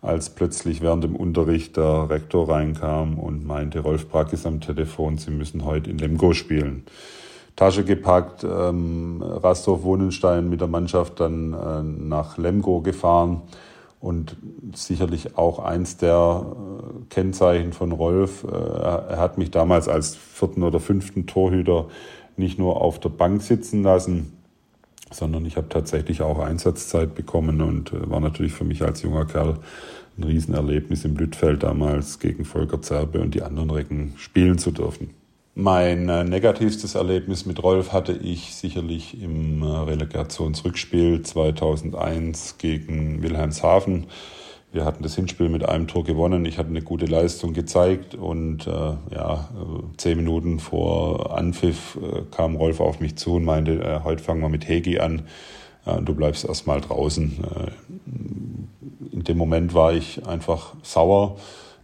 als 0.00 0.30
plötzlich 0.30 0.80
während 0.80 1.04
dem 1.04 1.16
Unterricht 1.16 1.76
der 1.76 2.08
Rektor 2.08 2.48
reinkam 2.48 3.18
und 3.18 3.46
meinte, 3.46 3.80
Rolf 3.80 4.08
Brack 4.08 4.32
ist 4.32 4.46
am 4.46 4.60
Telefon, 4.60 5.18
Sie 5.18 5.30
müssen 5.30 5.64
heute 5.64 5.90
in 5.90 5.98
Lemgo 5.98 6.32
spielen. 6.32 6.84
Tasche 7.56 7.84
gepackt, 7.84 8.44
ähm, 8.44 9.20
Rastorf-Wohnenstein 9.20 10.48
mit 10.48 10.60
der 10.60 10.68
Mannschaft 10.68 11.18
dann 11.18 11.52
äh, 11.52 11.82
nach 11.82 12.38
Lemgo 12.38 12.80
gefahren. 12.80 13.42
Und 14.00 14.36
sicherlich 14.76 15.36
auch 15.36 15.58
eins 15.58 15.96
der 15.96 16.46
äh, 16.46 17.04
Kennzeichen 17.10 17.72
von 17.72 17.90
Rolf. 17.90 18.44
Äh, 18.44 18.54
er 18.54 19.18
hat 19.18 19.38
mich 19.38 19.50
damals 19.50 19.88
als 19.88 20.14
vierten 20.14 20.62
oder 20.62 20.78
fünften 20.78 21.26
Torhüter 21.26 21.86
nicht 22.36 22.60
nur 22.60 22.80
auf 22.80 23.00
der 23.00 23.08
Bank 23.08 23.42
sitzen 23.42 23.82
lassen, 23.82 24.37
sondern 25.10 25.44
ich 25.46 25.56
habe 25.56 25.68
tatsächlich 25.68 26.22
auch 26.22 26.38
Einsatzzeit 26.38 27.14
bekommen 27.14 27.60
und 27.60 27.92
äh, 27.92 28.10
war 28.10 28.20
natürlich 28.20 28.52
für 28.52 28.64
mich 28.64 28.82
als 28.82 29.02
junger 29.02 29.26
Kerl 29.26 29.58
ein 30.16 30.24
Riesenerlebnis 30.24 31.04
im 31.04 31.16
Lüttfeld 31.16 31.62
damals 31.62 32.18
gegen 32.18 32.44
Volker 32.44 32.82
Zerbe 32.82 33.20
und 33.20 33.34
die 33.34 33.42
anderen 33.42 33.70
Recken 33.70 34.14
spielen 34.16 34.58
zu 34.58 34.70
dürfen. 34.70 35.10
Mein 35.54 36.08
äh, 36.08 36.22
negativstes 36.22 36.94
Erlebnis 36.94 37.44
mit 37.44 37.60
Rolf 37.62 37.92
hatte 37.92 38.12
ich 38.12 38.54
sicherlich 38.54 39.20
im 39.20 39.62
äh, 39.62 39.66
Relegationsrückspiel 39.66 41.22
2001 41.22 42.58
gegen 42.58 43.22
Wilhelmshaven. 43.22 44.06
Wir 44.78 44.84
hatten 44.84 45.02
das 45.02 45.16
Hinspiel 45.16 45.48
mit 45.48 45.68
einem 45.68 45.88
Tor 45.88 46.04
gewonnen. 46.04 46.44
Ich 46.44 46.56
hatte 46.56 46.68
eine 46.68 46.82
gute 46.82 47.06
Leistung 47.06 47.52
gezeigt 47.52 48.14
und 48.14 48.64
äh, 48.68 48.70
ja, 48.70 49.48
zehn 49.96 50.16
Minuten 50.16 50.60
vor 50.60 51.36
Anpfiff 51.36 51.98
äh, 52.00 52.22
kam 52.30 52.54
Rolf 52.54 52.78
auf 52.78 53.00
mich 53.00 53.16
zu 53.16 53.34
und 53.34 53.44
meinte, 53.44 53.82
äh, 53.82 54.04
heute 54.04 54.22
fangen 54.22 54.40
wir 54.40 54.48
mit 54.48 54.68
Hegi 54.68 55.00
an. 55.00 55.22
Äh, 55.84 56.00
du 56.00 56.14
bleibst 56.14 56.44
erstmal 56.44 56.80
draußen. 56.80 57.44
in 59.10 59.24
dem 59.24 59.36
Moment 59.36 59.74
war 59.74 59.94
ich 59.94 60.24
einfach 60.24 60.74
sauer 60.84 61.38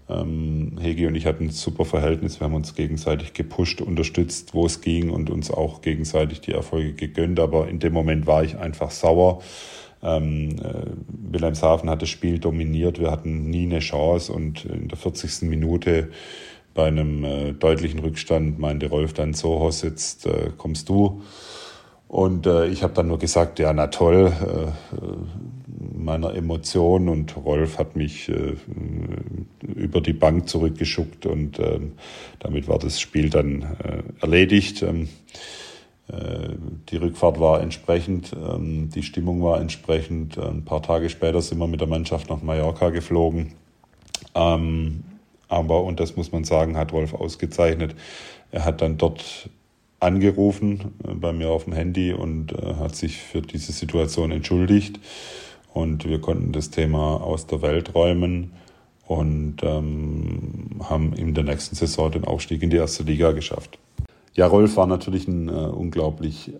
ähm, 0.08 0.78
Hegi 0.80 1.08
und 1.08 1.14
ich 1.14 1.26
hatten 1.26 1.46
ein 1.46 1.50
super 1.50 1.84
Verhältnis. 1.84 2.38
Wir 2.38 2.44
haben 2.44 2.54
uns 2.54 2.76
gegenseitig 2.76 3.32
gepusht, 3.32 3.80
unterstützt, 3.80 4.54
wo 4.54 4.66
es 4.66 4.82
ging 4.82 5.10
und 5.10 5.30
uns 5.30 5.50
auch 5.50 5.82
gegenseitig 5.82 6.42
die 6.42 6.52
Erfolge 6.52 6.92
gegönnt. 6.92 7.40
Aber 7.40 7.68
in 7.68 7.78
dem 7.80 7.92
Moment 7.92 8.26
war 8.26 8.44
ich 8.44 8.56
einfach 8.56 8.90
sauer. 8.90 9.42
Ähm, 10.04 10.56
äh, 10.62 10.86
Wilhelmshaven 11.32 11.88
hat 11.88 12.02
das 12.02 12.10
Spiel 12.10 12.38
dominiert. 12.38 13.00
Wir 13.00 13.10
hatten 13.10 13.48
nie 13.48 13.64
eine 13.64 13.80
Chance 13.80 14.32
und 14.32 14.64
in 14.66 14.88
der 14.88 14.98
40. 14.98 15.48
Minute 15.48 16.10
bei 16.74 16.86
einem 16.86 17.24
äh, 17.24 17.52
deutlichen 17.52 18.00
Rückstand 18.00 18.58
meinte 18.58 18.88
Rolf 18.88 19.14
dann 19.14 19.32
so, 19.32 19.60
Hoss, 19.60 19.82
jetzt 19.82 20.26
äh, 20.26 20.50
kommst 20.56 20.88
du. 20.88 21.22
Und 22.08 22.46
äh, 22.46 22.66
ich 22.66 22.82
habe 22.82 22.92
dann 22.92 23.08
nur 23.08 23.18
gesagt, 23.18 23.58
ja, 23.58 23.72
na 23.72 23.86
toll, 23.86 24.32
äh, 24.40 24.96
äh 24.96 25.16
meiner 25.96 26.34
Emotion 26.34 27.08
und 27.08 27.34
Rolf 27.36 27.78
hat 27.78 27.96
mich 27.96 28.30
über 29.62 30.00
die 30.02 30.12
Bank 30.12 30.48
zurückgeschuckt 30.48 31.24
und 31.24 31.58
äh, 31.58 31.80
damit 32.40 32.68
war 32.68 32.78
das 32.78 33.00
Spiel 33.00 33.30
dann 33.30 33.76
erledigt. 34.20 34.82
Ähm, 34.82 35.04
äh, 35.04 35.06
die 36.08 36.96
Rückfahrt 36.96 37.40
war 37.40 37.62
entsprechend, 37.62 38.32
ähm, 38.34 38.90
die 38.90 39.02
Stimmung 39.02 39.42
war 39.42 39.60
entsprechend. 39.60 40.36
Ein 40.38 40.64
paar 40.64 40.82
Tage 40.82 41.08
später 41.08 41.40
sind 41.40 41.58
wir 41.58 41.66
mit 41.66 41.80
der 41.80 41.88
Mannschaft 41.88 42.28
nach 42.28 42.42
Mallorca 42.42 42.90
geflogen. 42.90 43.52
Ähm, 44.34 45.04
aber, 45.48 45.82
und 45.84 46.00
das 46.00 46.16
muss 46.16 46.32
man 46.32 46.44
sagen, 46.44 46.76
hat 46.76 46.92
Rolf 46.92 47.14
ausgezeichnet. 47.14 47.94
Er 48.50 48.64
hat 48.64 48.82
dann 48.82 48.98
dort 48.98 49.48
angerufen 50.00 50.94
äh, 51.06 51.14
bei 51.14 51.32
mir 51.32 51.50
auf 51.50 51.64
dem 51.64 51.72
Handy 51.72 52.12
und 52.12 52.52
äh, 52.52 52.74
hat 52.74 52.94
sich 52.94 53.18
für 53.18 53.40
diese 53.40 53.72
Situation 53.72 54.30
entschuldigt. 54.30 55.00
Und 55.72 56.04
wir 56.04 56.20
konnten 56.20 56.52
das 56.52 56.70
Thema 56.70 57.20
aus 57.22 57.46
der 57.46 57.62
Welt 57.62 57.94
räumen 57.94 58.52
und 59.06 59.56
ähm, 59.62 60.80
haben 60.88 61.12
in 61.14 61.34
der 61.34 61.44
nächsten 61.44 61.74
Saison 61.74 62.10
den 62.10 62.24
Aufstieg 62.24 62.62
in 62.62 62.70
die 62.70 62.76
erste 62.76 63.02
Liga 63.02 63.32
geschafft. 63.32 63.78
Ja, 64.34 64.48
Rolf 64.48 64.76
war 64.76 64.86
natürlich 64.86 65.28
ein 65.28 65.48
äh, 65.48 65.52
unglaublich 65.52 66.52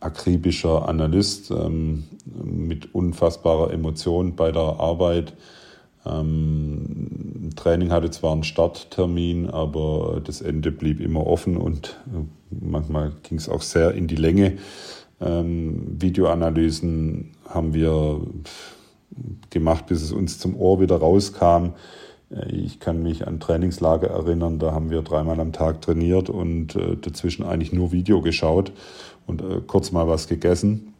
akribischer 0.00 0.88
Analyst 0.88 1.52
ähm, 1.52 2.04
mit 2.44 2.92
unfassbarer 2.92 3.72
Emotion 3.72 4.34
bei 4.34 4.50
der 4.50 4.80
Arbeit. 4.80 5.34
Ähm, 6.04 7.50
Training 7.54 7.92
hatte 7.92 8.10
zwar 8.10 8.32
einen 8.32 8.42
Starttermin, 8.42 9.48
aber 9.48 10.20
das 10.24 10.40
Ende 10.40 10.72
blieb 10.72 11.00
immer 11.00 11.24
offen 11.24 11.56
und 11.56 12.00
äh, 12.12 12.24
manchmal 12.50 13.12
ging 13.22 13.38
es 13.38 13.48
auch 13.48 13.62
sehr 13.62 13.92
in 13.92 14.08
die 14.08 14.16
Länge. 14.16 14.58
Ähm, 15.20 16.00
Videoanalysen 16.00 17.36
haben 17.48 17.74
wir 17.74 18.20
gemacht, 19.50 19.86
bis 19.86 20.02
es 20.02 20.10
uns 20.10 20.40
zum 20.40 20.56
Ohr 20.56 20.80
wieder 20.80 20.96
rauskam. 20.96 21.74
Äh, 22.34 22.54
ich 22.54 22.80
kann 22.80 23.02
mich 23.02 23.26
an 23.26 23.40
Trainingslager 23.40 24.08
erinnern, 24.08 24.58
da 24.58 24.72
haben 24.72 24.90
wir 24.90 25.02
dreimal 25.02 25.40
am 25.40 25.52
Tag 25.52 25.82
trainiert 25.82 26.30
und 26.30 26.76
äh, 26.76 26.96
dazwischen 26.96 27.44
eigentlich 27.44 27.72
nur 27.72 27.92
Video 27.92 28.20
geschaut 28.22 28.72
und 29.26 29.42
äh, 29.42 29.60
kurz 29.66 29.92
mal 29.92 30.08
was 30.08 30.28
gegessen. 30.28 30.94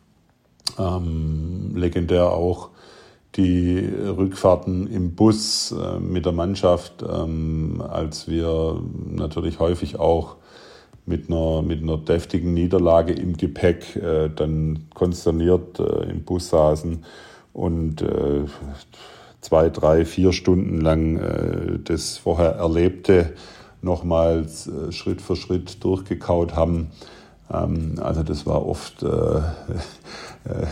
Ähm, 0.78 1.72
legendär 1.74 2.30
auch 2.30 2.70
die 3.36 3.78
Rückfahrten 3.78 4.86
im 4.88 5.14
Bus 5.14 5.74
mit 6.00 6.26
der 6.26 6.32
Mannschaft, 6.32 7.02
ähm, 7.02 7.82
als 7.88 8.28
wir 8.28 8.82
natürlich 9.06 9.58
häufig 9.58 9.98
auch 9.98 10.36
mit 11.06 11.30
einer, 11.30 11.62
mit 11.62 11.82
einer 11.82 11.98
deftigen 11.98 12.54
Niederlage 12.54 13.12
im 13.12 13.36
Gepäck 13.36 13.96
äh, 13.96 14.28
dann 14.28 14.86
konsterniert 14.94 15.80
äh, 15.80 16.10
im 16.10 16.24
Bus 16.24 16.50
saßen 16.50 17.04
und 17.52 18.02
zwei, 19.42 19.68
drei, 19.68 20.06
vier 20.06 20.32
Stunden 20.32 20.80
lang 20.80 21.18
äh, 21.18 21.78
das 21.84 22.16
vorher 22.16 22.52
Erlebte 22.52 23.34
nochmals 23.82 24.68
äh, 24.68 24.92
Schritt 24.92 25.20
für 25.20 25.36
Schritt 25.36 25.84
durchgekaut 25.84 26.54
haben. 26.54 26.92
Ähm, 27.52 27.96
also 28.00 28.22
das 28.22 28.46
war 28.46 28.64
oft 28.66 29.02
äh, 29.02 29.06
äh, 29.06 30.66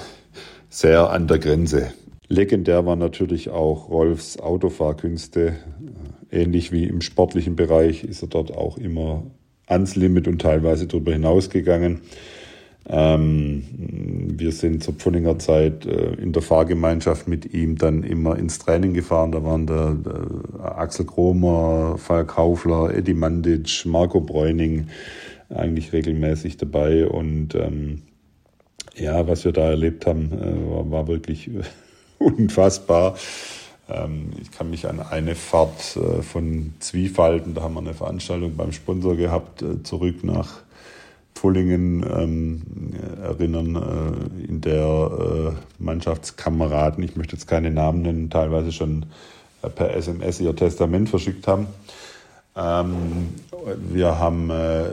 sehr 0.70 1.10
an 1.10 1.26
der 1.26 1.38
Grenze. 1.38 1.92
Legendär 2.28 2.86
war 2.86 2.96
natürlich 2.96 3.50
auch 3.50 3.88
Rolfs 3.88 4.38
Autofahrkünste. 4.38 5.56
Ähnlich 6.30 6.70
wie 6.70 6.84
im 6.84 7.00
sportlichen 7.00 7.56
Bereich 7.56 8.04
ist 8.04 8.22
er 8.22 8.28
dort 8.28 8.56
auch 8.56 8.78
immer 8.78 9.24
ans 9.66 9.96
Limit 9.96 10.28
und 10.28 10.40
teilweise 10.40 10.86
darüber 10.86 11.12
hinausgegangen. 11.12 12.02
Ähm, 12.88 13.64
wir 14.38 14.52
sind 14.52 14.82
zur 14.82 14.94
Pfunninger 14.94 15.38
Zeit 15.38 15.86
äh, 15.86 16.14
in 16.14 16.32
der 16.32 16.42
Fahrgemeinschaft 16.42 17.28
mit 17.28 17.52
ihm 17.52 17.76
dann 17.76 18.02
immer 18.02 18.36
ins 18.36 18.58
Training 18.58 18.94
gefahren. 18.94 19.32
Da 19.32 19.44
waren 19.44 19.66
der, 19.66 19.94
der 19.94 20.78
Axel 20.78 21.06
Kromer, 21.06 21.96
Falk 21.98 22.36
Haufler, 22.36 22.94
Eddie 22.94 23.14
Mandic, 23.14 23.84
Marco 23.84 24.20
Bräuning 24.20 24.88
eigentlich 25.50 25.92
regelmäßig 25.92 26.56
dabei. 26.56 27.06
Und 27.06 27.54
ähm, 27.54 28.02
ja, 28.96 29.26
was 29.28 29.44
wir 29.44 29.52
da 29.52 29.70
erlebt 29.70 30.06
haben, 30.06 30.32
äh, 30.32 30.70
war, 30.70 30.90
war, 30.90 31.08
wirklich 31.08 31.50
unfassbar. 32.18 33.16
Ähm, 33.88 34.30
ich 34.40 34.50
kann 34.50 34.70
mich 34.70 34.88
an 34.88 35.00
eine 35.00 35.34
Fahrt 35.34 35.96
äh, 35.96 36.22
von 36.22 36.74
Zwiefalten, 36.80 37.54
da 37.54 37.62
haben 37.62 37.74
wir 37.74 37.80
eine 37.80 37.94
Veranstaltung 37.94 38.56
beim 38.56 38.72
Sponsor 38.72 39.16
gehabt, 39.16 39.62
äh, 39.62 39.82
zurück 39.82 40.24
nach 40.24 40.60
Pfullingen 41.34 42.04
ähm, 42.08 42.62
erinnern, 43.22 43.76
äh, 43.76 44.44
in 44.44 44.60
der 44.60 45.54
äh, 45.56 45.82
Mannschaftskameraden, 45.82 47.02
ich 47.02 47.16
möchte 47.16 47.36
jetzt 47.36 47.46
keine 47.46 47.70
Namen 47.70 48.02
nennen, 48.02 48.30
teilweise 48.30 48.72
schon 48.72 49.06
äh, 49.62 49.68
per 49.68 49.94
SMS 49.96 50.40
ihr 50.40 50.54
Testament 50.54 51.08
verschickt 51.08 51.46
haben. 51.46 51.66
Ähm, 52.56 53.28
wir 53.90 54.18
haben, 54.18 54.50
äh, 54.50 54.84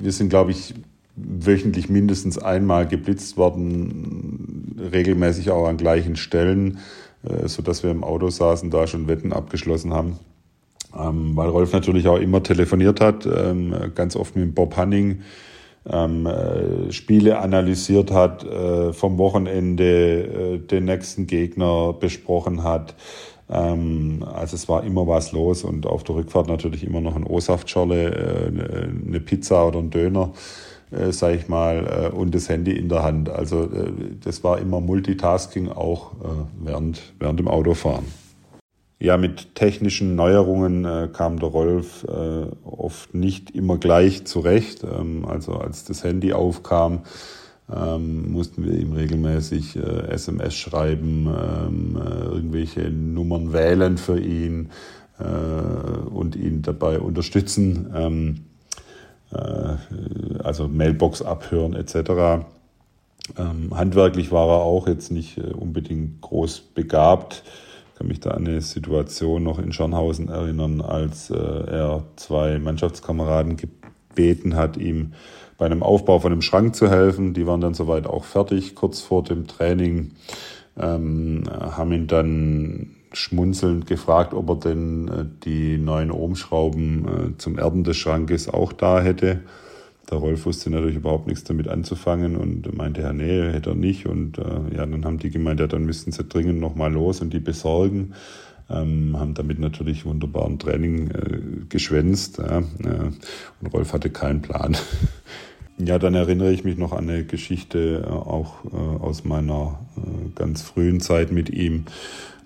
wir 0.00 0.12
sind, 0.12 0.30
glaube 0.30 0.50
ich, 0.50 0.74
wöchentlich 1.14 1.88
mindestens 1.88 2.38
einmal 2.38 2.86
geblitzt 2.86 3.36
worden, 3.36 4.76
regelmäßig 4.92 5.50
auch 5.50 5.66
an 5.66 5.76
gleichen 5.76 6.16
Stellen, 6.16 6.78
äh, 7.22 7.48
so 7.48 7.62
dass 7.62 7.82
wir 7.82 7.90
im 7.90 8.02
Auto 8.02 8.30
saßen, 8.30 8.70
da 8.70 8.86
schon 8.86 9.08
Wetten 9.08 9.32
abgeschlossen 9.32 9.92
haben. 9.92 10.18
Ähm, 10.98 11.36
weil 11.36 11.48
Rolf 11.48 11.72
natürlich 11.72 12.08
auch 12.08 12.18
immer 12.18 12.42
telefoniert 12.42 13.00
hat, 13.00 13.26
ähm, 13.26 13.74
ganz 13.94 14.16
oft 14.16 14.36
mit 14.36 14.54
Bob 14.54 14.76
Hanning, 14.76 15.22
ähm, 15.90 16.26
äh, 16.26 16.92
Spiele 16.92 17.38
analysiert 17.38 18.12
hat, 18.12 18.44
äh, 18.44 18.92
vom 18.92 19.18
Wochenende 19.18 20.54
äh, 20.54 20.58
den 20.58 20.84
nächsten 20.84 21.26
Gegner 21.26 21.92
besprochen 21.92 22.62
hat. 22.62 22.94
Ähm, 23.50 24.24
also 24.32 24.54
es 24.54 24.68
war 24.68 24.84
immer 24.84 25.06
was 25.06 25.32
los 25.32 25.64
und 25.64 25.86
auf 25.86 26.04
der 26.04 26.16
Rückfahrt 26.16 26.48
natürlich 26.48 26.84
immer 26.84 27.00
noch 27.00 27.16
ein 27.16 27.24
O-Saftschorle, 27.24 28.14
äh, 28.14 29.08
eine 29.08 29.20
Pizza 29.20 29.66
oder 29.66 29.80
ein 29.80 29.90
Döner, 29.90 30.32
äh, 30.92 31.10
sag 31.10 31.34
ich 31.34 31.48
mal, 31.48 32.12
und 32.14 32.34
das 32.34 32.48
Handy 32.48 32.72
in 32.72 32.88
der 32.88 33.02
Hand. 33.02 33.28
Also 33.28 33.68
das 34.22 34.44
war 34.44 34.58
immer 34.58 34.80
Multitasking 34.80 35.68
auch 35.68 36.12
äh, 36.12 36.26
während, 36.64 37.02
während 37.18 37.40
dem 37.40 37.48
Autofahren. 37.48 38.21
Ja, 39.02 39.16
mit 39.16 39.56
technischen 39.56 40.14
Neuerungen 40.14 40.84
äh, 40.84 41.08
kam 41.12 41.40
der 41.40 41.48
Rolf 41.48 42.04
äh, 42.04 42.46
oft 42.64 43.14
nicht 43.14 43.50
immer 43.50 43.76
gleich 43.76 44.26
zurecht. 44.26 44.84
Ähm, 44.84 45.24
also 45.24 45.54
als 45.54 45.82
das 45.82 46.04
Handy 46.04 46.32
aufkam, 46.32 47.00
ähm, 47.68 48.30
mussten 48.30 48.64
wir 48.64 48.78
ihm 48.78 48.92
regelmäßig 48.92 49.74
äh, 49.74 50.06
SMS 50.06 50.54
schreiben, 50.54 51.26
ähm, 51.26 51.96
äh, 51.96 52.26
irgendwelche 52.26 52.82
Nummern 52.90 53.52
wählen 53.52 53.98
für 53.98 54.20
ihn 54.20 54.70
äh, 55.18 55.24
und 55.24 56.36
ihn 56.36 56.62
dabei 56.62 57.00
unterstützen, 57.00 57.92
ähm, 57.96 58.44
äh, 59.32 60.44
also 60.44 60.68
Mailbox 60.68 61.22
abhören 61.22 61.74
etc. 61.74 62.44
Ähm, 63.36 63.76
handwerklich 63.76 64.30
war 64.30 64.46
er 64.46 64.60
auch 64.60 64.86
jetzt 64.86 65.10
nicht 65.10 65.38
unbedingt 65.38 66.20
groß 66.20 66.60
begabt 66.72 67.42
kann 67.96 68.06
mich 68.08 68.20
da 68.20 68.30
an 68.30 68.46
eine 68.46 68.60
Situation 68.60 69.42
noch 69.42 69.58
in 69.58 69.72
Schornhausen 69.72 70.28
erinnern, 70.28 70.80
als 70.80 71.30
äh, 71.30 71.36
er 71.36 72.04
zwei 72.16 72.58
Mannschaftskameraden 72.58 73.56
gebeten 73.56 74.56
hat, 74.56 74.76
ihm 74.76 75.12
bei 75.58 75.66
einem 75.66 75.82
Aufbau 75.82 76.18
von 76.18 76.32
einem 76.32 76.42
Schrank 76.42 76.74
zu 76.74 76.90
helfen. 76.90 77.34
Die 77.34 77.46
waren 77.46 77.60
dann 77.60 77.74
soweit 77.74 78.06
auch 78.06 78.24
fertig, 78.24 78.74
kurz 78.74 79.00
vor 79.00 79.22
dem 79.22 79.46
Training, 79.46 80.12
ähm, 80.76 81.44
haben 81.48 81.92
ihn 81.92 82.06
dann 82.06 82.96
schmunzelnd 83.12 83.86
gefragt, 83.86 84.34
ob 84.34 84.48
er 84.48 84.56
denn 84.56 85.08
äh, 85.08 85.24
die 85.44 85.78
neuen 85.78 86.10
Ohmschrauben 86.10 87.06
äh, 87.06 87.38
zum 87.38 87.58
Erden 87.58 87.84
des 87.84 87.96
Schrankes 87.96 88.48
auch 88.48 88.72
da 88.72 89.00
hätte. 89.00 89.40
Der 90.10 90.18
Rolf 90.18 90.46
wusste 90.46 90.70
natürlich 90.70 90.96
überhaupt 90.96 91.26
nichts 91.26 91.44
damit 91.44 91.68
anzufangen 91.68 92.36
und 92.36 92.76
meinte, 92.76 93.02
ja, 93.02 93.12
nee, 93.12 93.50
hätte 93.50 93.70
er 93.70 93.76
nicht. 93.76 94.06
Und 94.06 94.38
äh, 94.38 94.76
ja, 94.76 94.84
dann 94.86 95.04
haben 95.04 95.18
die 95.18 95.30
gemeint, 95.30 95.60
ja, 95.60 95.66
dann 95.66 95.84
müssten 95.84 96.12
sie 96.12 96.24
dringend 96.24 96.60
nochmal 96.60 96.92
los 96.92 97.20
und 97.20 97.32
die 97.32 97.40
besorgen. 97.40 98.14
Ähm, 98.70 99.18
haben 99.18 99.34
damit 99.34 99.58
natürlich 99.58 100.04
wunderbaren 100.04 100.58
Training 100.58 101.10
äh, 101.10 101.40
geschwänzt. 101.68 102.38
Ja, 102.38 102.58
äh, 102.58 103.10
und 103.60 103.66
Rolf 103.72 103.92
hatte 103.92 104.10
keinen 104.10 104.42
Plan. 104.42 104.76
ja, 105.78 105.98
dann 105.98 106.14
erinnere 106.14 106.52
ich 106.52 106.64
mich 106.64 106.78
noch 106.78 106.92
an 106.92 107.08
eine 107.08 107.24
Geschichte 107.24 108.04
äh, 108.06 108.10
auch 108.10 108.64
äh, 108.64 108.76
aus 108.76 109.24
meiner 109.24 109.80
äh, 109.96 110.30
ganz 110.34 110.62
frühen 110.62 111.00
Zeit 111.00 111.32
mit 111.32 111.50
ihm 111.50 111.86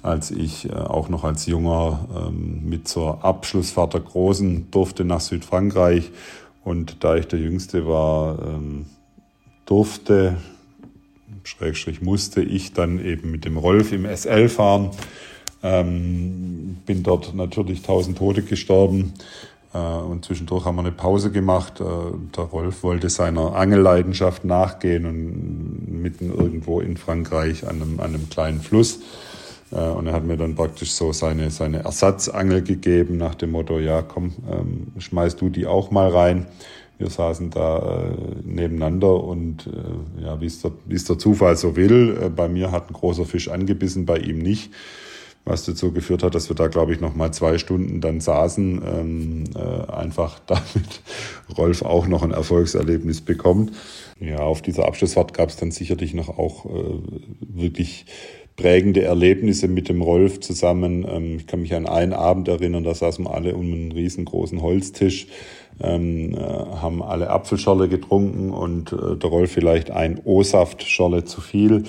als 0.06 0.30
ich 0.30 0.68
äh, 0.70 0.72
auch 0.72 1.08
noch 1.08 1.24
als 1.24 1.46
Junger 1.46 2.28
ähm, 2.28 2.62
mit 2.64 2.86
zur 2.86 3.24
Abschlussfahrt 3.24 3.94
der 3.94 4.02
Großen 4.02 4.70
durfte 4.70 5.04
nach 5.04 5.20
Südfrankreich 5.20 6.12
und 6.66 7.04
da 7.04 7.14
ich 7.14 7.28
der 7.28 7.38
Jüngste 7.38 7.86
war, 7.86 8.40
ähm, 8.44 8.86
durfte, 9.66 10.36
Schrägstrich 11.44 12.02
musste 12.02 12.42
ich 12.42 12.72
dann 12.72 12.98
eben 12.98 13.30
mit 13.30 13.44
dem 13.44 13.56
Rolf 13.56 13.92
im 13.92 14.04
SL 14.04 14.48
fahren. 14.48 14.90
Ähm, 15.62 16.78
bin 16.84 17.04
dort 17.04 17.36
natürlich 17.36 17.82
tausend 17.82 18.18
Tote 18.18 18.42
gestorben. 18.42 19.14
Äh, 19.72 19.78
und 19.78 20.24
zwischendurch 20.24 20.64
haben 20.64 20.74
wir 20.74 20.80
eine 20.80 20.90
Pause 20.90 21.30
gemacht. 21.30 21.80
Äh, 21.80 21.84
der 22.36 22.44
Rolf 22.44 22.82
wollte 22.82 23.10
seiner 23.10 23.54
Angelleidenschaft 23.54 24.44
nachgehen 24.44 25.06
und 25.06 26.02
mitten 26.02 26.36
irgendwo 26.36 26.80
in 26.80 26.96
Frankreich 26.96 27.64
an 27.64 27.80
einem, 27.80 28.00
an 28.00 28.12
einem 28.12 28.28
kleinen 28.28 28.60
Fluss 28.60 28.98
und 29.70 30.06
er 30.06 30.12
hat 30.12 30.24
mir 30.24 30.36
dann 30.36 30.54
praktisch 30.54 30.92
so 30.92 31.12
seine, 31.12 31.50
seine 31.50 31.84
Ersatzangel 31.84 32.62
gegeben 32.62 33.16
nach 33.16 33.34
dem 33.34 33.50
Motto, 33.50 33.78
ja 33.78 34.02
komm, 34.02 34.32
ähm, 34.50 34.92
schmeiß 34.98 35.36
du 35.36 35.48
die 35.48 35.66
auch 35.66 35.90
mal 35.90 36.08
rein. 36.08 36.46
Wir 36.98 37.10
saßen 37.10 37.50
da 37.50 38.06
äh, 38.08 38.14
nebeneinander 38.42 39.22
und 39.22 39.66
äh, 39.66 40.22
ja, 40.22 40.40
wie 40.40 40.46
es 40.46 40.62
der, 40.62 40.72
wie 40.86 40.94
es 40.94 41.04
der 41.04 41.18
Zufall 41.18 41.56
so 41.56 41.76
will, 41.76 42.18
äh, 42.22 42.30
bei 42.30 42.48
mir 42.48 42.70
hat 42.70 42.88
ein 42.88 42.94
großer 42.94 43.26
Fisch 43.26 43.48
angebissen, 43.48 44.06
bei 44.06 44.18
ihm 44.18 44.38
nicht. 44.38 44.72
Was 45.44 45.64
dazu 45.64 45.92
geführt 45.92 46.24
hat, 46.24 46.34
dass 46.34 46.48
wir 46.48 46.56
da, 46.56 46.66
glaube 46.66 46.92
ich, 46.92 47.00
noch 47.00 47.14
mal 47.14 47.30
zwei 47.30 47.58
Stunden 47.58 48.00
dann 48.00 48.20
saßen, 48.20 48.82
ähm, 48.84 49.44
äh, 49.54 49.92
einfach 49.92 50.38
damit 50.46 51.02
Rolf 51.56 51.82
auch 51.82 52.08
noch 52.08 52.22
ein 52.22 52.32
Erfolgserlebnis 52.32 53.20
bekommt. 53.20 53.72
Ja, 54.18 54.38
auf 54.38 54.62
dieser 54.62 54.86
Abschlussfahrt 54.86 55.34
gab 55.34 55.50
es 55.50 55.56
dann 55.56 55.70
sicherlich 55.70 56.14
noch 56.14 56.30
auch 56.30 56.64
äh, 56.64 56.98
wirklich 57.40 58.06
prägende 58.56 59.02
Erlebnisse 59.02 59.68
mit 59.68 59.88
dem 59.88 60.02
Rolf 60.02 60.40
zusammen. 60.40 61.06
Ähm, 61.08 61.36
ich 61.36 61.46
kann 61.46 61.60
mich 61.60 61.74
an 61.74 61.86
einen 61.86 62.12
Abend 62.12 62.48
erinnern, 62.48 62.84
da 62.84 62.94
saßen 62.94 63.24
wir 63.24 63.34
alle 63.34 63.54
um 63.54 63.72
einen 63.72 63.92
riesengroßen 63.92 64.62
Holztisch, 64.62 65.28
ähm, 65.82 66.34
äh, 66.34 66.38
haben 66.38 67.02
alle 67.02 67.30
Apfelschorle 67.30 67.88
getrunken 67.88 68.50
und 68.50 68.92
äh, 68.92 69.16
der 69.16 69.30
Rolf 69.30 69.52
vielleicht 69.52 69.90
ein 69.90 70.20
O-Saft-Schorle 70.24 71.24
zu 71.24 71.40
viel. 71.40 71.84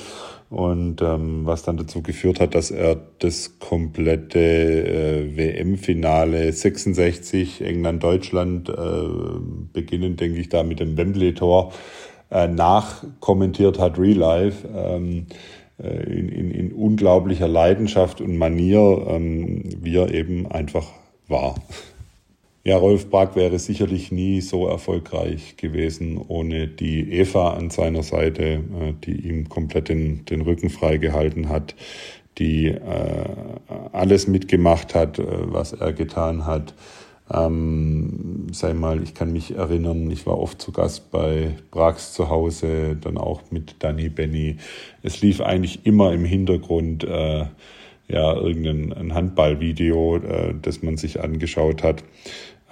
Und 0.49 1.01
ähm, 1.01 1.41
was 1.45 1.63
dann 1.63 1.75
dazu 1.75 2.01
geführt 2.01 2.39
hat, 2.39 2.55
dass 2.55 2.71
er 2.71 2.97
das 3.19 3.59
komplette 3.59 4.39
äh, 4.39 5.35
WM-Finale 5.35 6.53
66 6.53 7.61
England-Deutschland, 7.61 8.69
äh, 8.69 8.73
beginnend 9.73 10.21
denke 10.21 10.39
ich 10.39 10.47
da 10.47 10.63
mit 10.63 10.79
dem 10.79 10.95
Wembley-Tor, 10.95 11.73
äh, 12.31 12.47
nachkommentiert 12.47 13.77
hat, 13.77 13.99
Real 13.99 14.17
Life. 14.17 14.67
Ähm, 14.73 15.27
äh, 15.29 15.33
in, 15.79 16.29
in, 16.29 16.51
in 16.51 16.71
unglaublicher 16.71 17.47
Leidenschaft 17.47 18.21
und 18.21 18.37
Manier, 18.37 19.05
ähm, 19.09 19.63
wie 19.81 19.95
er 19.95 20.13
eben 20.13 20.47
einfach 20.47 20.87
war. 21.27 21.55
Ja, 22.67 22.75
Rolf 22.75 23.09
Brack 23.09 23.37
wäre 23.37 23.59
sicherlich 23.59 24.11
nie 24.11 24.41
so 24.41 24.67
erfolgreich 24.67 25.55
gewesen 25.55 26.19
ohne 26.27 26.67
die 26.67 27.13
Eva 27.13 27.51
an 27.51 27.69
seiner 27.69 28.03
Seite, 28.03 28.43
äh, 28.43 28.93
die 29.05 29.25
ihm 29.25 29.47
komplett 29.47 29.87
den, 29.87 30.25
den 30.25 30.41
Rücken 30.41 30.69
frei 30.69 30.97
gehalten 30.97 31.47
hat, 31.47 31.75
die 32.37 32.67
äh, 32.67 33.25
alles 33.93 34.27
mitgemacht 34.27 34.95
hat, 34.95 35.17
äh, 35.17 35.23
was 35.25 35.71
er 35.71 35.93
getan 35.93 36.45
hat. 36.45 36.73
Ähm, 37.31 38.47
sei 38.53 38.73
mal, 38.73 39.03
ich 39.03 39.13
kann 39.13 39.33
mich 39.33 39.55
erinnern, 39.55 40.09
ich 40.09 40.25
war 40.25 40.39
oft 40.39 40.61
zu 40.61 40.71
Gast 40.71 41.11
bei 41.11 41.55
Brax 41.71 42.13
zu 42.13 42.29
Hause, 42.29 42.95
dann 42.95 43.17
auch 43.17 43.41
mit 43.51 43.75
Danny 43.79 44.07
Benny. 44.07 44.57
Es 45.03 45.21
lief 45.21 45.41
eigentlich 45.41 45.85
immer 45.85 46.13
im 46.13 46.23
Hintergrund 46.23 47.03
äh, 47.03 47.45
ja 48.07 48.33
irgendein 48.33 49.13
Handballvideo, 49.13 50.17
äh, 50.17 50.53
das 50.61 50.81
man 50.81 50.95
sich 50.95 51.21
angeschaut 51.21 51.83
hat. 51.83 52.03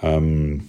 Ähm, 0.02 0.62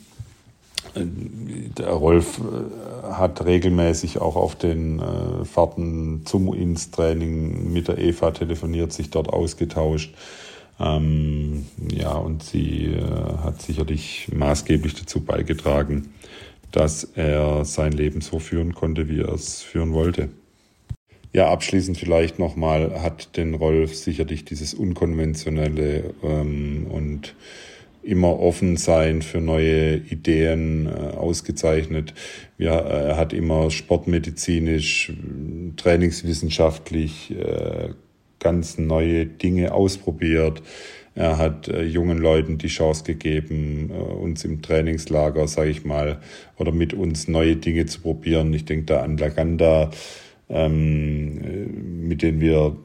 der 0.95 1.89
Rolf 1.89 2.39
äh, 2.39 3.13
hat 3.13 3.45
regelmäßig 3.45 4.19
auch 4.19 4.35
auf 4.35 4.55
den 4.55 4.99
äh, 4.99 5.45
Fahrten 5.45 6.23
zum 6.25 6.53
ins 6.53 6.91
Training 6.91 7.71
mit 7.71 7.87
der 7.87 7.97
Eva 7.97 8.31
telefoniert, 8.31 8.91
sich 8.93 9.09
dort 9.09 9.29
ausgetauscht. 9.29 10.13
Ähm, 10.79 11.65
ja, 11.91 12.13
und 12.13 12.43
sie 12.43 12.85
äh, 12.85 13.01
hat 13.43 13.61
sicherlich 13.61 14.29
maßgeblich 14.33 14.93
dazu 14.93 15.21
beigetragen, 15.21 16.13
dass 16.71 17.03
er 17.03 17.65
sein 17.65 17.91
Leben 17.91 18.21
so 18.21 18.39
führen 18.39 18.75
konnte, 18.75 19.09
wie 19.09 19.21
er 19.21 19.33
es 19.33 19.61
führen 19.61 19.93
wollte. 19.93 20.29
Ja, 21.33 21.51
abschließend 21.51 21.97
vielleicht 21.97 22.39
nochmal 22.39 23.01
hat 23.01 23.37
den 23.37 23.53
Rolf 23.53 23.95
sicherlich 23.95 24.45
dieses 24.45 24.73
unkonventionelle 24.73 26.13
ähm, 26.23 26.87
und 26.89 27.35
immer 28.07 28.39
offen 28.39 28.77
sein 28.77 29.21
für 29.21 29.41
neue 29.41 29.97
Ideen 29.97 30.87
äh, 30.87 30.89
ausgezeichnet. 30.89 32.13
Ja, 32.57 32.79
er 32.79 33.17
hat 33.17 33.33
immer 33.33 33.69
sportmedizinisch, 33.69 35.11
trainingswissenschaftlich 35.75 37.31
äh, 37.31 37.89
ganz 38.39 38.77
neue 38.77 39.25
Dinge 39.25 39.73
ausprobiert. 39.73 40.61
Er 41.15 41.37
hat 41.39 41.67
äh, 41.67 41.83
jungen 41.83 42.19
Leuten 42.19 42.59
die 42.59 42.67
Chance 42.67 43.03
gegeben, 43.03 43.89
äh, 43.91 43.93
uns 43.95 44.45
im 44.45 44.61
Trainingslager, 44.61 45.47
sage 45.47 45.71
ich 45.71 45.83
mal, 45.83 46.19
oder 46.57 46.71
mit 46.71 46.93
uns 46.93 47.27
neue 47.27 47.55
Dinge 47.55 47.87
zu 47.87 48.01
probieren. 48.01 48.53
Ich 48.53 48.65
denke 48.65 48.85
da 48.85 49.01
an 49.01 49.17
Laganda, 49.17 49.89
ähm, 50.47 51.41
äh, 51.43 51.65
mit 52.07 52.21
denen 52.21 52.39
wir 52.39 52.77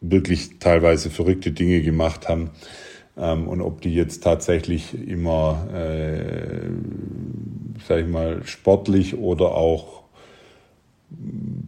wirklich 0.00 0.58
teilweise 0.60 1.10
verrückte 1.10 1.50
Dinge 1.50 1.82
gemacht 1.82 2.28
haben. 2.28 2.50
Ähm, 3.18 3.48
und 3.48 3.60
ob 3.60 3.80
die 3.80 3.92
jetzt 3.92 4.22
tatsächlich 4.22 4.94
immer, 5.08 5.68
äh, 5.74 6.70
sag 7.88 8.02
ich 8.02 8.06
mal, 8.06 8.42
sportlich 8.44 9.16
oder 9.16 9.56
auch 9.56 10.04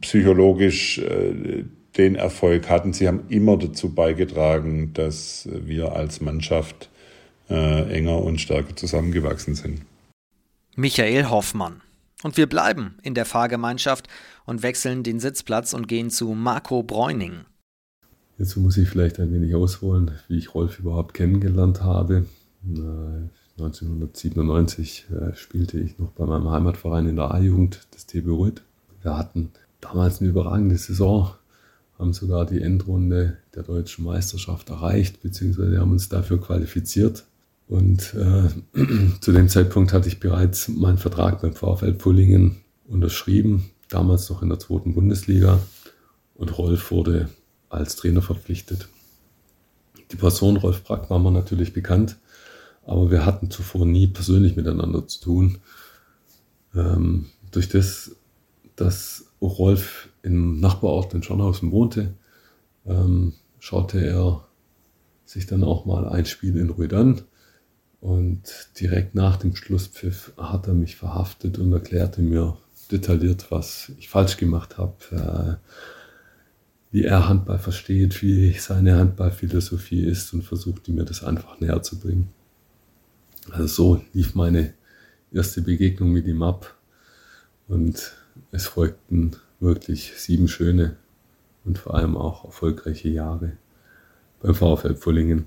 psychologisch 0.01 0.99
äh, 0.99 1.65
den 1.97 2.15
Erfolg 2.15 2.69
hatten. 2.69 2.93
Sie 2.93 3.07
haben 3.07 3.25
immer 3.29 3.57
dazu 3.57 3.95
beigetragen, 3.95 4.93
dass 4.95 5.49
wir 5.51 5.93
als 5.93 6.21
Mannschaft 6.21 6.91
äh, 7.51 7.93
enger 7.93 8.23
und 8.23 8.41
stärker 8.41 8.75
zusammengewachsen 8.77 9.55
sind. 9.55 9.83
Michael 10.75 11.29
Hoffmann. 11.29 11.83
Und 12.23 12.37
wir 12.37 12.47
bleiben 12.47 12.97
in 13.03 13.15
der 13.15 13.25
Fahrgemeinschaft 13.25 14.09
und 14.47 14.63
wechseln 14.63 15.03
den 15.03 15.19
Sitzplatz 15.21 15.75
und 15.75 15.89
gehen 15.89 16.09
zu 16.09 16.29
Marco 16.35 16.83
Bräuning. 16.83 17.41
Jetzt 18.39 18.57
muss 18.57 18.77
ich 18.77 18.89
vielleicht 18.89 19.21
ein 19.21 19.33
wenig 19.33 19.55
ausholen, 19.55 20.13
wie 20.29 20.39
ich 20.39 20.55
Rolf 20.55 20.79
überhaupt 20.79 21.15
kennengelernt 21.15 21.83
habe. 21.83 22.27
1997 23.59 25.07
äh, 25.11 25.35
spielte 25.35 25.79
ich 25.79 25.99
noch 25.99 26.13
bei 26.13 26.25
meinem 26.27 26.49
Heimatverein 26.51 27.09
in 27.09 27.17
der 27.17 27.33
A-Jugend 27.33 27.87
des 27.95 28.07
TB 28.07 28.29
Röth. 28.29 28.63
Wir 29.03 29.19
hatten 29.19 29.51
damals 29.81 30.21
eine 30.21 30.31
überragende 30.31 30.79
Saison, 30.79 31.35
haben 32.03 32.13
sogar 32.13 32.45
die 32.45 32.61
Endrunde 32.61 33.39
der 33.55 33.63
deutschen 33.63 34.05
Meisterschaft 34.05 34.71
erreicht, 34.71 35.23
beziehungsweise 35.23 35.79
haben 35.79 35.93
uns 35.93 36.09
dafür 36.09 36.41
qualifiziert. 36.41 37.25
Und 37.69 38.13
äh, 38.15 38.49
zu 39.21 39.33
dem 39.33 39.49
Zeitpunkt 39.49 39.93
hatte 39.93 40.09
ich 40.09 40.19
bereits 40.19 40.67
meinen 40.67 40.99
Vertrag 40.99 41.41
beim 41.41 41.55
VfL 41.55 41.93
Pullingen 41.93 42.57
unterschrieben, 42.89 43.71
damals 43.89 44.29
noch 44.29 44.43
in 44.43 44.49
der 44.49 44.59
zweiten 44.59 44.95
Bundesliga. 44.95 45.61
Und 46.35 46.59
Rolf 46.59 46.91
wurde 46.91 47.29
als 47.69 47.95
Trainer 47.95 48.21
verpflichtet. 48.21 48.89
Die 50.11 50.17
Person 50.17 50.57
Rolf 50.57 50.83
Brack 50.83 51.09
war 51.09 51.21
mir 51.21 51.31
natürlich 51.31 51.73
bekannt, 51.73 52.19
aber 52.85 53.13
wir 53.13 53.25
hatten 53.25 53.49
zuvor 53.49 53.87
nie 53.87 54.09
persönlich 54.09 54.57
miteinander 54.57 55.07
zu 55.07 55.21
tun. 55.21 55.59
Ähm, 56.75 57.27
durch 57.53 57.69
das, 57.69 58.17
dass 58.75 59.32
Rolf 59.47 60.09
im 60.23 60.61
Nachbarort 60.61 61.15
in 61.15 61.23
Schornhausen 61.23 61.73
wohnte, 61.73 62.15
ähm, 62.87 63.35
schaute 63.59 64.05
er 64.05 64.47
sich 65.25 65.47
dann 65.47 65.65
auch 65.65 65.85
mal 65.85 66.09
ein 66.09 66.27
Spiel 66.27 66.57
in 66.57 66.71
Röd 66.71 66.93
an. 66.95 67.23
Und 68.01 68.43
direkt 68.81 69.15
nach 69.15 69.37
dem 69.37 69.55
Schlusspfiff 69.55 70.33
hat 70.37 70.67
er 70.67 70.75
mich 70.75 70.97
verhaftet 70.97 71.59
und 71.59 71.73
erklärte 71.73 72.21
mir 72.21 72.57
detailliert, 72.91 73.51
was 73.51 73.93
ich 73.99 74.09
falsch 74.09 74.37
gemacht 74.37 74.79
habe. 74.79 74.97
Äh, 75.13 75.69
wie 76.93 77.05
er 77.05 77.27
Handball 77.27 77.59
versteht, 77.59 78.23
wie 78.23 78.53
seine 78.53 78.97
Handballphilosophie 78.99 80.05
ist 80.05 80.35
und 80.35 80.43
versuchte 80.43 80.93
mir 80.93 81.05
das 81.05 81.25
einfach 81.25 81.59
näher 81.59 81.83
zu 81.83 81.99
bringen. 81.99 82.29
Also 83.51 83.67
so 83.67 84.05
lief 84.13 84.35
meine 84.35 84.75
erste 85.33 85.63
Begegnung 85.63 86.13
mit 86.13 86.27
ihm 86.27 86.43
ab 86.43 86.77
und 87.67 88.13
es 88.53 88.67
folgten 88.67 89.33
wirklich 89.59 90.13
sieben 90.17 90.47
schöne 90.47 90.97
und 91.65 91.79
vor 91.79 91.95
allem 91.95 92.17
auch 92.17 92.45
erfolgreiche 92.45 93.09
Jahre 93.09 93.53
beim 94.41 94.55
VfL 94.55 94.95
Pfullingen. 94.95 95.47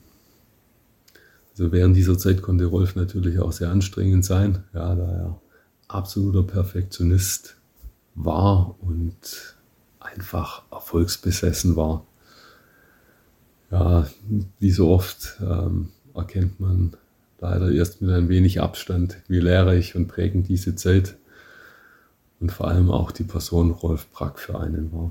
Also 1.52 1.72
während 1.72 1.96
dieser 1.96 2.18
Zeit 2.18 2.42
konnte 2.42 2.66
Rolf 2.66 2.96
natürlich 2.96 3.40
auch 3.40 3.52
sehr 3.52 3.70
anstrengend 3.70 4.26
sein, 4.26 4.64
ja, 4.74 4.94
da 4.96 5.12
er 5.12 5.42
absoluter 5.88 6.44
Perfektionist 6.44 7.56
war 8.16 8.76
und 8.82 9.56
einfach 10.00 10.64
erfolgsbesessen 10.72 11.76
war. 11.76 12.06
Ja, 13.72 14.08
wie 14.60 14.72
so 14.72 14.90
oft 14.90 15.38
ähm, 15.42 15.90
erkennt 16.14 16.60
man 16.60 16.94
leider 17.40 17.72
erst 17.72 18.02
mit 18.02 18.12
ein 18.12 18.30
wenig 18.30 18.62
Abstand, 18.62 19.18
wie 19.28 19.40
lehrreich 19.40 19.96
und 19.96 20.08
prägend 20.08 20.48
diese 20.48 20.76
Zeit 20.76 21.18
und 22.46 22.52
vor 22.52 22.68
allem 22.68 22.92
auch 22.92 23.12
die 23.12 23.24
Person 23.24 23.72
Rolf 23.72 24.08
Brack 24.12 24.38
für 24.38 24.60
einen 24.60 24.94
war. 24.94 25.10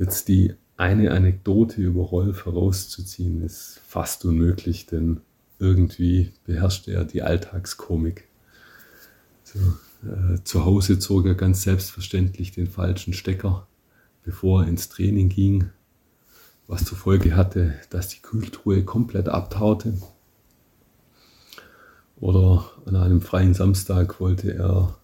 Jetzt 0.00 0.26
die 0.26 0.54
eine 0.76 1.12
Anekdote 1.12 1.80
über 1.80 2.02
Rolf 2.02 2.46
herauszuziehen, 2.46 3.40
ist 3.44 3.80
fast 3.86 4.24
unmöglich, 4.24 4.86
denn 4.86 5.20
irgendwie 5.60 6.32
beherrschte 6.44 6.92
er 6.92 7.04
die 7.04 7.22
Alltagskomik. 7.22 8.26
So, 9.44 9.60
äh, 10.02 10.42
zu 10.42 10.64
Hause 10.64 10.98
zog 10.98 11.24
er 11.26 11.36
ganz 11.36 11.62
selbstverständlich 11.62 12.50
den 12.50 12.66
falschen 12.66 13.12
Stecker, 13.12 13.68
bevor 14.24 14.62
er 14.64 14.68
ins 14.68 14.88
Training 14.88 15.28
ging, 15.28 15.70
was 16.66 16.84
zur 16.84 16.98
Folge 16.98 17.36
hatte, 17.36 17.74
dass 17.90 18.08
die 18.08 18.22
Kühltruhe 18.22 18.82
komplett 18.82 19.28
abtaute. 19.28 19.98
Oder 22.16 22.72
an 22.86 22.96
einem 22.96 23.20
freien 23.20 23.54
Samstag 23.54 24.18
wollte 24.18 24.52
er 24.52 24.98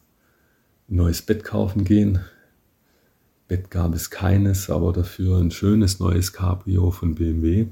neues 0.91 1.23
Bett 1.23 1.45
kaufen 1.45 1.85
gehen. 1.85 2.21
Bett 3.49 3.71
gab 3.71 3.95
es 3.95 4.11
keines, 4.11 4.71
aber 4.71 4.93
dafür 4.93 5.39
ein 5.39 5.51
schönes 5.51 6.01
neues 6.01 6.33
Cabrio 6.33 6.91
von 6.91 7.15
BMW. 7.15 7.67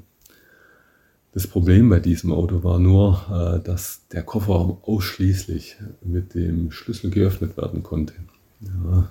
Das 1.32 1.46
Problem 1.46 1.88
bei 1.88 2.00
diesem 2.00 2.32
Auto 2.32 2.64
war 2.64 2.78
nur, 2.78 3.26
äh, 3.30 3.64
dass 3.64 4.06
der 4.08 4.22
Kofferraum 4.22 4.78
ausschließlich 4.82 5.76
mit 6.02 6.34
dem 6.34 6.70
Schlüssel 6.70 7.10
geöffnet 7.10 7.56
werden 7.56 7.82
konnte. 7.82 8.14
Ja. 8.60 9.10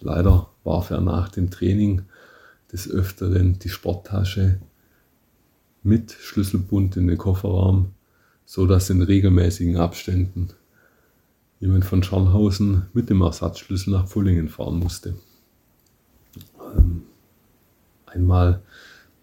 Leider 0.00 0.48
warf 0.64 0.90
er 0.90 1.00
nach 1.00 1.28
dem 1.28 1.50
Training 1.50 2.02
des 2.72 2.90
Öfteren 2.90 3.58
die 3.58 3.68
Sporttasche 3.68 4.60
mit 5.82 6.12
Schlüsselbund 6.12 6.96
in 6.96 7.06
den 7.06 7.18
Kofferraum, 7.18 7.92
so 8.46 8.66
dass 8.66 8.90
in 8.90 9.02
regelmäßigen 9.02 9.76
Abständen 9.76 10.50
jemand 11.64 11.86
von 11.86 12.02
Scharnhausen 12.02 12.82
mit 12.92 13.08
dem 13.08 13.22
Ersatzschlüssel 13.22 13.94
nach 13.94 14.06
Pfullingen 14.06 14.50
fahren 14.50 14.78
musste. 14.78 15.14
Ähm, 16.76 17.04
einmal 18.04 18.60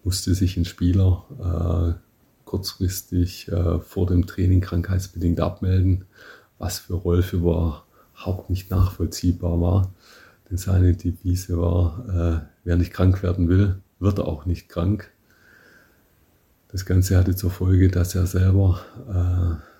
musste 0.02 0.34
sich 0.34 0.56
ein 0.56 0.64
Spieler 0.64 1.24
äh, 1.38 2.44
kurzfristig 2.44 3.46
äh, 3.46 3.78
vor 3.78 4.06
dem 4.06 4.26
Training 4.26 4.60
krankheitsbedingt 4.60 5.38
abmelden, 5.38 6.04
was 6.58 6.80
für 6.80 6.94
Rolf 6.94 7.32
überhaupt 7.32 8.50
nicht 8.50 8.72
nachvollziehbar 8.72 9.60
war. 9.60 9.92
Denn 10.50 10.56
seine 10.56 10.94
Devise 10.96 11.60
war, 11.60 12.42
äh, 12.42 12.46
wer 12.64 12.76
nicht 12.76 12.92
krank 12.92 13.22
werden 13.22 13.48
will, 13.48 13.76
wird 14.00 14.18
auch 14.18 14.46
nicht 14.46 14.68
krank. 14.68 15.12
Das 16.72 16.86
Ganze 16.86 17.16
hatte 17.16 17.36
zur 17.36 17.52
Folge, 17.52 17.88
dass 17.88 18.16
er 18.16 18.26
selber 18.26 18.80
äh, 19.08 19.71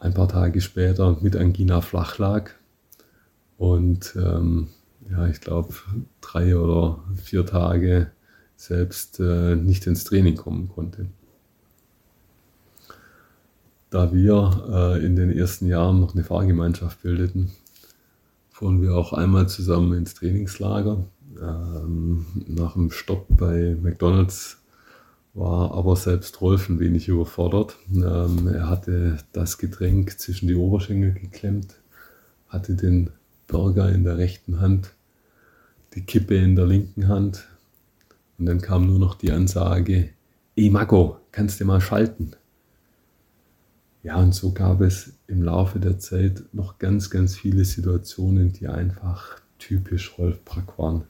ein 0.00 0.14
paar 0.14 0.28
Tage 0.28 0.60
später 0.60 1.16
mit 1.20 1.36
Angina 1.36 1.80
flach 1.80 2.18
lag 2.18 2.50
und 3.58 4.16
ähm, 4.16 4.68
ja, 5.10 5.26
ich 5.28 5.40
glaube, 5.40 5.74
drei 6.20 6.56
oder 6.56 7.00
vier 7.16 7.44
Tage 7.46 8.10
selbst 8.56 9.20
äh, 9.20 9.56
nicht 9.56 9.86
ins 9.86 10.04
Training 10.04 10.36
kommen 10.36 10.68
konnte. 10.68 11.06
Da 13.90 14.12
wir 14.12 14.64
äh, 14.70 15.04
in 15.04 15.16
den 15.16 15.30
ersten 15.30 15.66
Jahren 15.66 16.00
noch 16.00 16.14
eine 16.14 16.24
Fahrgemeinschaft 16.24 17.02
bildeten, 17.02 17.50
fuhren 18.50 18.82
wir 18.82 18.94
auch 18.94 19.12
einmal 19.12 19.48
zusammen 19.48 19.94
ins 19.94 20.14
Trainingslager. 20.14 21.04
Ähm, 21.40 22.26
nach 22.46 22.74
dem 22.74 22.90
Stopp 22.90 23.26
bei 23.28 23.76
McDonald's 23.80 24.59
war 25.34 25.72
aber 25.72 25.96
selbst 25.96 26.40
Rolf 26.40 26.68
ein 26.68 26.80
wenig 26.80 27.08
überfordert. 27.08 27.76
Ähm, 27.92 28.48
er 28.48 28.68
hatte 28.68 29.18
das 29.32 29.58
Getränk 29.58 30.18
zwischen 30.18 30.48
die 30.48 30.56
Oberschenkel 30.56 31.12
geklemmt, 31.12 31.74
hatte 32.48 32.74
den 32.74 33.10
Burger 33.46 33.90
in 33.90 34.04
der 34.04 34.18
rechten 34.18 34.60
Hand, 34.60 34.94
die 35.94 36.02
Kippe 36.02 36.36
in 36.36 36.56
der 36.56 36.66
linken 36.66 37.08
Hand 37.08 37.48
und 38.38 38.46
dann 38.46 38.60
kam 38.60 38.86
nur 38.86 38.98
noch 38.98 39.14
die 39.14 39.32
Ansage, 39.32 40.10
Ey 40.56 40.70
Marco, 40.70 41.18
kannst 41.30 41.60
du 41.60 41.64
mal 41.64 41.80
schalten? 41.80 42.32
Ja, 44.02 44.16
und 44.16 44.34
so 44.34 44.52
gab 44.52 44.80
es 44.80 45.12
im 45.26 45.42
Laufe 45.42 45.78
der 45.78 45.98
Zeit 45.98 46.42
noch 46.52 46.78
ganz, 46.78 47.10
ganz 47.10 47.36
viele 47.36 47.64
Situationen, 47.64 48.52
die 48.52 48.66
einfach 48.66 49.40
typisch 49.58 50.16
Rolf 50.18 50.42
Brack 50.44 50.78
waren. 50.78 51.04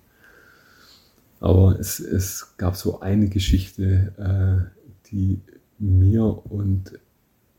Aber 1.41 1.79
es, 1.81 2.01
es 2.01 2.55
gab 2.59 2.77
so 2.77 3.01
eine 3.01 3.29
Geschichte, 3.29 4.13
äh, 4.19 4.81
die 5.11 5.41
mir 5.79 6.25
und 6.25 6.93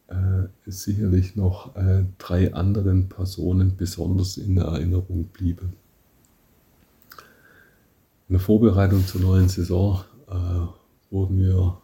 äh, 0.08 0.48
sicherlich 0.66 1.36
noch 1.36 1.76
äh, 1.76 2.04
drei 2.18 2.54
anderen 2.54 3.10
Personen 3.10 3.76
besonders 3.76 4.38
in 4.38 4.58
Erinnerung 4.58 5.26
bliebe. 5.26 5.64
In 8.30 8.34
der 8.34 8.40
Vorbereitung 8.40 9.06
zur 9.06 9.22
neuen 9.22 9.50
Saison 9.50 10.04
äh, 10.30 10.34
wurden 11.10 11.40
wir 11.40 11.78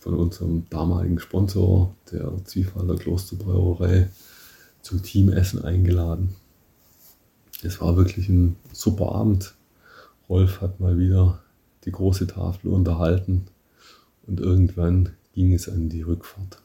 von 0.00 0.14
unserem 0.14 0.68
damaligen 0.70 1.18
Sponsor, 1.18 1.94
der 2.12 2.32
Zwiefalter 2.44 2.96
Klosterbrauerei, 2.96 4.08
zum 4.82 5.02
Teamessen 5.02 5.64
eingeladen. 5.64 6.34
Es 7.62 7.80
war 7.80 7.96
wirklich 7.96 8.28
ein 8.28 8.56
super 8.72 9.12
Abend. 9.12 9.54
Rolf 10.28 10.60
hat 10.60 10.80
mal 10.80 10.98
wieder 10.98 11.40
die 11.84 11.92
große 11.92 12.26
Tafel 12.26 12.68
unterhalten 12.68 13.46
und 14.26 14.40
irgendwann 14.40 15.10
ging 15.32 15.52
es 15.54 15.68
an 15.68 15.88
die 15.88 16.02
Rückfahrt. 16.02 16.60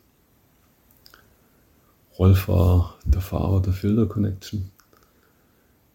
Rolf 2.19 2.47
war 2.47 2.97
der 3.05 3.21
Fahrer 3.21 3.61
der 3.61 3.73
Filter 3.73 4.05
Connection. 4.05 4.69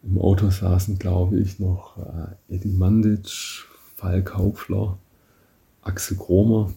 Im 0.03 0.19
Auto 0.19 0.51
saßen, 0.51 0.99
glaube 0.99 1.39
ich, 1.39 1.59
noch 1.59 1.97
äh, 1.99 2.55
Eddie 2.55 2.73
Mandic, 2.73 3.65
Falk 3.95 4.35
Haupfler, 4.35 4.99
Axel 5.83 6.17
Kromer, 6.17 6.73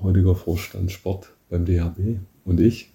heutiger 0.00 0.34
Vorstand 0.34 0.92
Sport 0.92 1.32
beim 1.48 1.64
DHB 1.64 2.18
und 2.44 2.60
ich. 2.60 2.93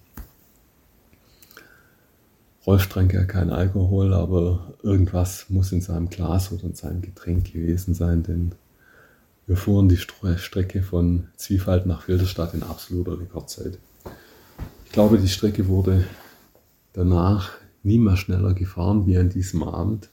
Rolf 2.69 2.85
trank 2.85 3.15
ja 3.15 3.23
keinen 3.23 3.49
Alkohol, 3.49 4.13
aber 4.13 4.75
irgendwas 4.83 5.49
muss 5.49 5.71
in 5.71 5.81
seinem 5.81 6.07
Glas 6.07 6.51
oder 6.51 6.65
in 6.65 6.75
seinem 6.75 7.01
Getränk 7.01 7.51
gewesen 7.51 7.95
sein, 7.95 8.21
denn 8.21 8.51
wir 9.47 9.57
fuhren 9.57 9.89
die 9.89 9.97
Strecke 9.97 10.83
von 10.83 11.29
Zwiefalt 11.35 11.87
nach 11.87 12.03
Filderstadt 12.03 12.53
in 12.53 12.61
absoluter 12.61 13.19
Rekordzeit. 13.19 13.79
Ich 14.85 14.91
glaube, 14.91 15.17
die 15.17 15.29
Strecke 15.29 15.67
wurde 15.67 16.05
danach 16.93 17.53
nie 17.81 17.97
mehr 17.97 18.17
schneller 18.17 18.53
gefahren 18.53 19.07
wie 19.07 19.17
an 19.17 19.29
diesem 19.31 19.63
Abend. 19.63 20.11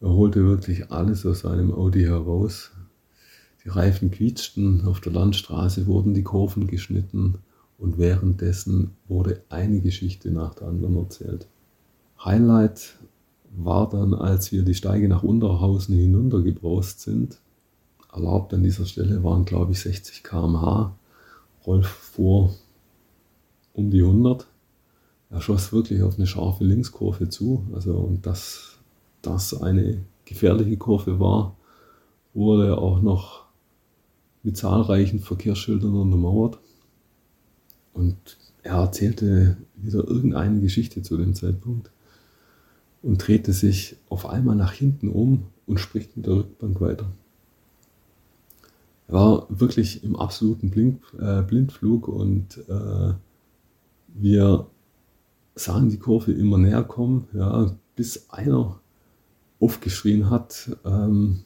Er 0.00 0.08
holte 0.08 0.42
wirklich 0.42 0.90
alles 0.90 1.26
aus 1.26 1.40
seinem 1.40 1.70
Audi 1.70 2.04
heraus. 2.04 2.70
Die 3.62 3.68
Reifen 3.68 4.10
quietschten, 4.10 4.86
auf 4.86 5.02
der 5.02 5.12
Landstraße 5.12 5.86
wurden 5.86 6.14
die 6.14 6.24
Kurven 6.24 6.66
geschnitten 6.66 7.40
und 7.78 7.98
währenddessen 7.98 8.92
wurde 9.08 9.42
eine 9.48 9.80
Geschichte 9.80 10.30
nach 10.30 10.54
der 10.54 10.68
anderen 10.68 10.96
erzählt. 10.96 11.46
Highlight 12.24 12.98
war 13.56 13.88
dann, 13.88 14.14
als 14.14 14.52
wir 14.52 14.62
die 14.62 14.74
Steige 14.74 15.08
nach 15.08 15.22
Unterhausen 15.22 15.96
hinuntergebraust 15.96 17.00
sind. 17.00 17.40
Erlaubt 18.12 18.54
an 18.54 18.62
dieser 18.62 18.86
Stelle 18.86 19.22
waren, 19.22 19.44
glaube 19.44 19.72
ich, 19.72 19.80
60 19.80 20.22
km/h. 20.22 20.96
Rolf 21.66 21.86
fuhr 21.86 22.54
um 23.72 23.90
die 23.90 24.02
100. 24.02 24.46
Er 25.30 25.40
schoss 25.40 25.72
wirklich 25.72 26.02
auf 26.02 26.16
eine 26.16 26.26
scharfe 26.26 26.64
Linkskurve 26.64 27.28
zu. 27.28 27.66
Also, 27.74 27.94
und 27.94 28.24
dass 28.26 28.78
das 29.22 29.60
eine 29.60 30.04
gefährliche 30.24 30.76
Kurve 30.76 31.18
war, 31.18 31.56
wurde 32.32 32.78
auch 32.78 33.00
noch 33.02 33.44
mit 34.42 34.56
zahlreichen 34.56 35.18
Verkehrsschildern 35.18 35.94
untermauert. 35.94 36.58
Und 37.96 38.36
er 38.62 38.76
erzählte 38.76 39.56
wieder 39.76 40.06
irgendeine 40.06 40.60
Geschichte 40.60 41.02
zu 41.02 41.16
dem 41.16 41.34
Zeitpunkt 41.34 41.90
und 43.02 43.26
drehte 43.26 43.52
sich 43.52 43.96
auf 44.10 44.26
einmal 44.26 44.54
nach 44.54 44.72
hinten 44.72 45.08
um 45.08 45.44
und 45.66 45.80
spricht 45.80 46.16
mit 46.16 46.26
der 46.26 46.34
Rückbank 46.34 46.80
weiter. 46.80 47.10
Er 49.08 49.14
war 49.14 49.46
wirklich 49.48 50.04
im 50.04 50.16
absoluten 50.16 50.70
Blind, 50.70 51.00
äh, 51.18 51.42
Blindflug 51.42 52.08
und 52.08 52.58
äh, 52.68 53.14
wir 54.08 54.66
sahen 55.54 55.88
die 55.88 55.98
Kurve 55.98 56.32
immer 56.32 56.58
näher 56.58 56.82
kommen, 56.82 57.28
ja, 57.32 57.74
bis 57.94 58.28
einer 58.28 58.78
aufgeschrien 59.58 60.28
hat. 60.28 60.76
Ähm, 60.84 61.44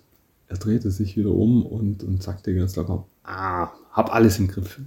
er 0.49 0.57
drehte 0.57 0.91
sich 0.91 1.17
wieder 1.17 1.31
um 1.31 1.65
und, 1.65 2.03
und 2.03 2.23
sagte 2.23 2.55
ganz 2.57 2.75
locker, 2.75 3.07
ah, 3.23 3.69
hab 3.93 4.13
alles 4.13 4.39
im 4.41 4.49
Griff. 4.49 4.81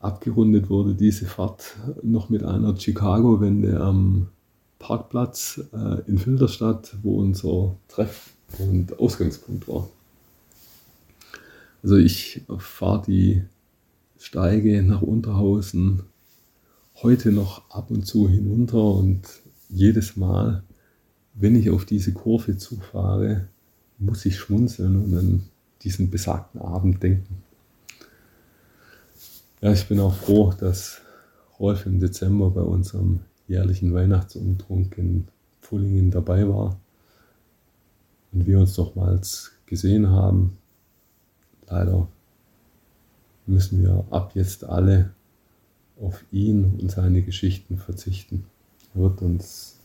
Abgerundet 0.00 0.70
wurde 0.70 0.94
diese 0.94 1.26
Fahrt 1.26 1.76
noch 2.02 2.28
mit 2.28 2.44
einer 2.44 2.78
Chicago-Wende 2.78 3.80
am 3.80 4.28
Parkplatz 4.78 5.60
äh, 5.72 6.00
in 6.08 6.18
Filderstadt, 6.18 6.96
wo 7.02 7.18
unser 7.18 7.76
Treff- 7.88 8.34
und 8.58 8.98
Ausgangspunkt 9.00 9.66
war. 9.66 9.88
Also 11.82 11.96
ich 11.96 12.42
fahre 12.58 13.02
die 13.06 13.42
Steige 14.18 14.82
nach 14.82 15.02
Unterhausen 15.02 16.02
heute 17.02 17.32
noch 17.32 17.70
ab 17.70 17.90
und 17.90 18.06
zu 18.06 18.28
hinunter 18.28 18.82
und 18.82 19.22
jedes 19.68 20.16
Mal, 20.16 20.62
wenn 21.34 21.54
ich 21.54 21.70
auf 21.70 21.84
diese 21.84 22.12
Kurve 22.12 22.56
zufahre, 22.56 23.48
muss 23.98 24.24
ich 24.24 24.36
schmunzeln 24.36 24.96
und 24.96 25.14
an 25.14 25.44
diesen 25.82 26.10
besagten 26.10 26.60
Abend 26.60 27.02
denken. 27.02 27.42
Ja, 29.60 29.72
ich 29.72 29.88
bin 29.88 29.98
auch 29.98 30.14
froh, 30.14 30.52
dass 30.58 31.00
Rolf 31.58 31.84
im 31.86 31.98
Dezember 31.98 32.50
bei 32.50 32.60
unserem 32.60 33.20
jährlichen 33.48 33.92
Weihnachtsumtrunk 33.92 34.96
in 34.98 35.26
Pfullingen 35.60 36.12
dabei 36.12 36.48
war 36.48 36.78
und 38.32 38.46
wir 38.46 38.60
uns 38.60 38.76
nochmals 38.76 39.52
gesehen 39.66 40.10
haben. 40.10 40.58
Leider 41.66 42.06
müssen 43.46 43.82
wir 43.82 44.04
ab 44.10 44.32
jetzt 44.34 44.64
alle 44.64 45.10
auf 46.00 46.24
ihn 46.30 46.76
und 46.80 46.90
seine 46.90 47.22
Geschichten 47.22 47.78
verzichten. 47.78 48.44
Er 48.94 49.00
wird 49.00 49.22
uns 49.22 49.80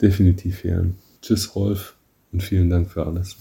definitiv 0.00 0.60
fehlen. 0.60 0.96
Tschüss, 1.20 1.54
Rolf, 1.54 1.96
und 2.32 2.42
vielen 2.42 2.70
Dank 2.70 2.90
für 2.90 3.06
alles. 3.06 3.36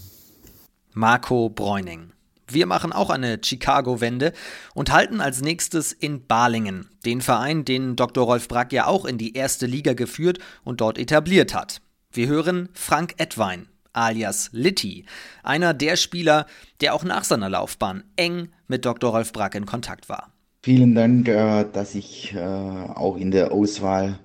Marco 0.94 1.50
Bräuning. 1.50 2.15
Wir 2.48 2.66
machen 2.66 2.94
auch 2.94 3.10
eine 3.10 3.40
Chicago-Wende 3.44 4.34
und 4.74 4.92
halten 4.92 5.22
als 5.22 5.42
nächstes 5.42 5.92
in 5.92 6.28
Balingen, 6.28 6.90
den 7.06 7.22
Verein, 7.22 7.66
den 7.66 7.96
Dr. 7.96 8.26
Rolf 8.26 8.48
Brack 8.48 8.72
ja 8.72 8.88
auch 8.88 9.06
in 9.06 9.18
die 9.18 9.34
erste 9.34 9.66
Liga 9.66 9.94
geführt 9.94 10.40
und 10.64 10.82
dort 10.82 10.98
etabliert 10.98 11.56
hat. 11.56 11.82
Wir 12.12 12.28
hören 12.28 12.70
Frank 12.74 13.16
Edwein, 13.18 13.68
alias 13.94 14.50
Litti, 14.52 15.06
einer 15.44 15.74
der 15.74 15.96
Spieler, 15.96 16.46
der 16.82 16.94
auch 16.94 17.04
nach 17.04 17.24
seiner 17.24 17.50
Laufbahn 17.50 18.04
eng 18.16 18.50
mit 18.68 18.86
Dr. 18.86 19.12
Rolf 19.12 19.34
Brack 19.34 19.56
in 19.56 19.66
Kontakt 19.66 20.08
war. 20.08 20.32
Vielen 20.62 20.96
Dank, 20.96 21.28
äh, 21.28 21.66
dass 21.72 21.94
ich 21.94 22.34
äh, 22.34 22.40
auch 22.40 23.18
in 23.18 23.32
der 23.32 23.52
Auswahl 23.52 24.20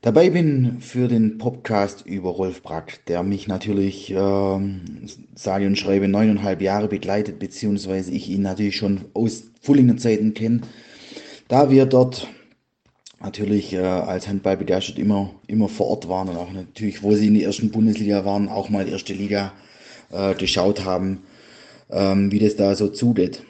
dabei 0.00 0.30
bin 0.30 0.80
für 0.80 1.08
den 1.08 1.38
Podcast 1.38 2.06
über 2.06 2.30
Rolf 2.30 2.62
Brack, 2.62 3.04
der 3.06 3.22
mich 3.22 3.48
natürlich 3.48 4.10
ähm, 4.10 4.82
sage 5.34 5.66
und 5.66 5.78
schreibe 5.78 6.08
neuneinhalb 6.08 6.62
Jahre 6.62 6.88
begleitet, 6.88 7.38
beziehungsweise 7.38 8.10
ich 8.12 8.28
ihn 8.28 8.42
natürlich 8.42 8.76
schon 8.76 9.06
aus 9.14 9.44
Fullinger 9.60 9.96
Zeiten 9.96 10.34
kenne, 10.34 10.62
da 11.48 11.70
wir 11.70 11.86
dort 11.86 12.28
natürlich 13.20 13.74
äh, 13.74 13.80
als 13.80 14.26
Handballbegeistert 14.26 14.98
immer, 14.98 15.34
immer 15.46 15.68
vor 15.68 15.88
Ort 15.88 16.08
waren 16.08 16.28
und 16.28 16.36
auch 16.36 16.52
natürlich, 16.52 17.02
wo 17.02 17.14
sie 17.14 17.26
in 17.26 17.34
der 17.34 17.44
ersten 17.44 17.70
Bundesliga 17.70 18.24
waren, 18.24 18.48
auch 18.48 18.70
mal 18.70 18.88
erste 18.88 19.12
Liga 19.12 19.52
äh, 20.10 20.34
geschaut 20.34 20.84
haben, 20.84 21.20
ähm, 21.90 22.32
wie 22.32 22.38
das 22.38 22.56
da 22.56 22.74
so 22.74 22.88
zugeht. 22.88 23.42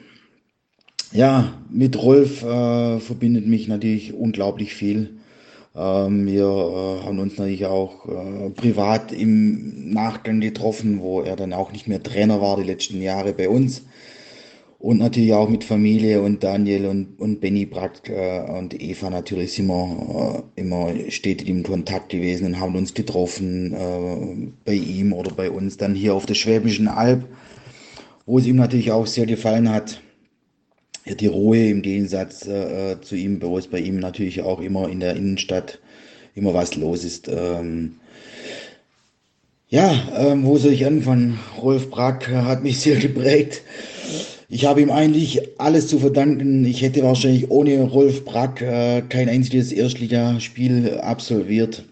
Ja, 1.13 1.53
mit 1.69 2.01
Rolf 2.01 2.43
äh, 2.43 2.99
verbindet 2.99 3.47
mich 3.47 3.67
natürlich 3.67 4.13
unglaublich 4.13 4.73
viel. 4.73 5.20
Ähm, 5.75 6.27
wir 6.27 6.43
äh, 6.43 7.05
haben 7.05 7.19
uns 7.19 7.37
natürlich 7.37 7.65
auch 7.65 8.05
äh, 8.07 8.49
privat 8.49 9.11
im 9.11 9.91
Nachgang 9.91 10.41
getroffen, 10.41 10.99
wo 10.99 11.21
er 11.21 11.35
dann 11.35 11.53
auch 11.53 11.71
nicht 11.71 11.87
mehr 11.87 12.03
Trainer 12.03 12.41
war 12.41 12.57
die 12.57 12.63
letzten 12.63 13.01
Jahre 13.01 13.33
bei 13.33 13.47
uns. 13.47 13.83
Und 14.79 14.97
natürlich 14.97 15.33
auch 15.33 15.47
mit 15.47 15.63
Familie 15.63 16.23
und 16.23 16.43
Daniel 16.43 16.87
und, 16.87 17.19
und 17.19 17.39
Benny 17.39 17.67
Brack 17.67 18.09
äh, 18.09 18.41
und 18.41 18.81
Eva 18.81 19.09
natürlich 19.09 19.53
sind 19.53 19.67
wir 19.67 20.43
immer 20.55 20.89
stetig 21.09 21.47
im 21.47 21.63
Kontakt 21.63 22.09
gewesen 22.09 22.47
und 22.47 22.59
haben 22.59 22.75
uns 22.75 22.93
getroffen 22.93 24.53
bei 24.65 24.73
ihm 24.73 25.13
oder 25.13 25.31
bei 25.31 25.51
uns 25.51 25.77
dann 25.77 25.95
hier 25.95 26.15
auf 26.15 26.25
der 26.25 26.33
Schwäbischen 26.33 26.87
Alb, 26.87 27.25
wo 28.25 28.39
es 28.39 28.47
ihm 28.47 28.55
natürlich 28.57 28.91
auch 28.91 29.05
sehr 29.05 29.27
gefallen 29.27 29.69
hat. 29.69 30.01
Die 31.05 31.27
Ruhe 31.27 31.69
im 31.69 31.81
Gegensatz 31.81 32.45
äh, 32.47 33.01
zu 33.01 33.15
ihm, 33.15 33.41
wo 33.41 33.57
es 33.57 33.67
bei 33.67 33.79
ihm 33.79 33.99
natürlich 33.99 34.41
auch 34.41 34.59
immer 34.59 34.87
in 34.89 34.99
der 34.99 35.15
Innenstadt 35.15 35.79
immer 36.35 36.53
was 36.53 36.75
los 36.75 37.03
ist. 37.03 37.27
Ähm, 37.27 37.95
ja, 39.69 39.93
ähm, 40.17 40.45
wo 40.45 40.57
soll 40.57 40.73
ich 40.73 40.85
anfangen? 40.85 41.39
Rolf 41.61 41.89
Brack 41.89 42.27
hat 42.27 42.63
mich 42.63 42.79
sehr 42.79 42.95
geprägt. 42.99 43.63
Ich 44.49 44.65
habe 44.65 44.81
ihm 44.81 44.91
eigentlich 44.91 45.59
alles 45.59 45.87
zu 45.87 45.99
verdanken. 45.99 46.65
Ich 46.65 46.81
hätte 46.81 47.03
wahrscheinlich 47.03 47.49
ohne 47.49 47.81
Rolf 47.83 48.25
Brack 48.25 48.61
äh, 48.61 49.01
kein 49.01 49.29
einziges 49.29 49.71
Erstligaspiel 49.71 50.99
absolviert. 50.99 51.85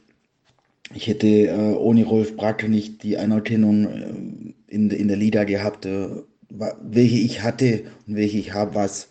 Ich 0.93 1.07
hätte 1.07 1.27
äh, 1.27 1.73
ohne 1.75 2.03
Rolf 2.03 2.35
Brack 2.35 2.67
nicht 2.67 3.03
die 3.03 3.17
Anerkennung 3.17 3.85
äh, 3.85 4.75
in, 4.75 4.89
in 4.89 5.07
der 5.07 5.15
Liga 5.15 5.45
gehabt, 5.45 5.85
äh, 5.85 6.09
welche 6.49 7.17
ich 7.17 7.41
hatte 7.43 7.83
und 8.07 8.15
welche 8.15 8.37
ich 8.37 8.53
habe, 8.53 8.75
was, 8.75 9.07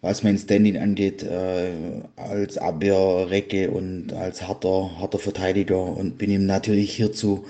was 0.00 0.22
mein 0.22 0.38
Standing 0.38 0.78
angeht, 0.78 1.22
äh, 1.22 1.70
als 2.16 2.58
Abwehrrecke 2.58 3.70
und 3.70 4.12
als 4.12 4.46
harter, 4.46 4.90
harter 4.98 5.18
Verteidiger 5.18 5.82
und 5.82 6.18
bin 6.18 6.30
ihm 6.30 6.46
natürlich 6.46 6.94
hierzu 6.94 7.46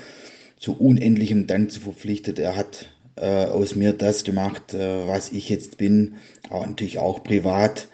zu 0.58 0.76
unendlichem 0.76 1.46
Dank 1.46 1.70
zu 1.70 1.80
verpflichtet. 1.80 2.38
Er 2.38 2.56
hat 2.56 2.88
äh, 3.16 3.46
aus 3.46 3.74
mir 3.74 3.92
das 3.92 4.24
gemacht, 4.24 4.74
äh, 4.74 5.06
was 5.06 5.32
ich 5.32 5.48
jetzt 5.48 5.78
bin, 5.78 6.14
aber 6.48 6.66
natürlich 6.66 6.98
auch 6.98 7.22
privat. 7.22 7.88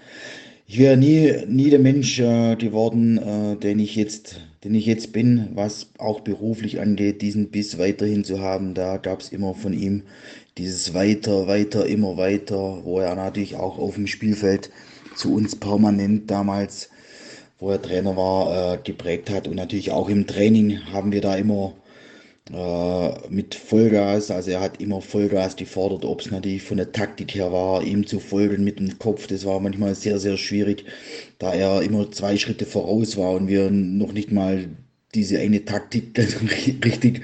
Ich 0.67 0.79
wäre 0.79 0.97
nie, 0.97 1.33
nie 1.47 1.71
der 1.71 1.79
Mensch 1.79 2.19
äh, 2.21 2.57
geworden, 2.57 3.19
äh, 3.19 3.57
den 3.57 3.79
ich 3.79 3.97
jetzt, 3.97 4.41
den 4.65 4.75
ich 4.75 4.87
jetzt 4.87 5.13
bin, 5.13 5.49
was 5.55 5.89
auch 5.99 6.21
beruflich 6.21 6.81
angeht, 6.81 7.21
diesen 7.21 7.51
Biss 7.51 7.79
weiterhin 7.79 8.25
zu 8.25 8.41
haben. 8.41 8.75
Da 8.75 8.97
gab 8.97 9.21
es 9.21 9.31
immer 9.31 9.55
von 9.55 9.75
ihm 9.75 10.05
dieses 10.59 10.95
weiter, 10.95 11.47
weiter, 11.47 11.87
immer 11.87 12.17
weiter, 12.17 12.85
wo 12.85 13.01
er 13.01 13.15
natürlich 13.15 13.57
auch 13.57 13.79
auf 13.79 13.95
dem 13.95 14.07
Spielfeld 14.07 14.71
zu 15.17 15.35
uns 15.35 15.57
permanent 15.57 16.31
damals, 16.31 16.91
wo 17.59 17.71
er 17.71 17.83
Trainer 17.83 18.17
war, 18.17 18.75
äh, 18.75 18.79
geprägt 18.83 19.31
hat. 19.31 19.49
Und 19.49 19.57
natürlich 19.57 19.91
auch 19.91 20.09
im 20.09 20.27
Training 20.27 20.81
haben 20.93 21.13
wir 21.13 21.21
da 21.21 21.37
immer 21.37 21.75
äh, 22.53 23.29
mit 23.29 23.55
Vollgas. 23.55 24.31
Also 24.31 24.51
er 24.53 24.61
hat 24.61 24.81
immer 24.81 25.01
Vollgas 25.01 25.57
gefordert, 25.57 26.05
ob 26.05 26.21
es 26.21 26.31
natürlich 26.31 26.63
von 26.63 26.77
der 26.77 26.93
Taktik 26.93 27.35
her 27.35 27.53
war, 27.53 27.83
ihm 27.83 28.07
zu 28.07 28.21
folgen 28.21 28.65
mit 28.65 28.79
dem 28.79 28.99
Kopf. 28.99 29.27
Das 29.27 29.45
war 29.45 29.61
manchmal 29.61 29.95
sehr, 29.95 30.19
sehr 30.19 30.37
schwierig, 30.37 30.85
da 31.39 31.55
er 31.55 31.83
immer 31.83 32.11
zwei 32.13 32.37
Schritte 32.37 32.67
voraus 32.67 33.17
war 33.17 33.33
und 33.33 33.49
wir 33.49 33.71
noch 33.71 34.13
nicht 34.13 34.31
mal 34.31 34.69
diese 35.15 35.39
eine 35.39 35.65
Taktik 35.65 36.19
richtig, 36.85 37.23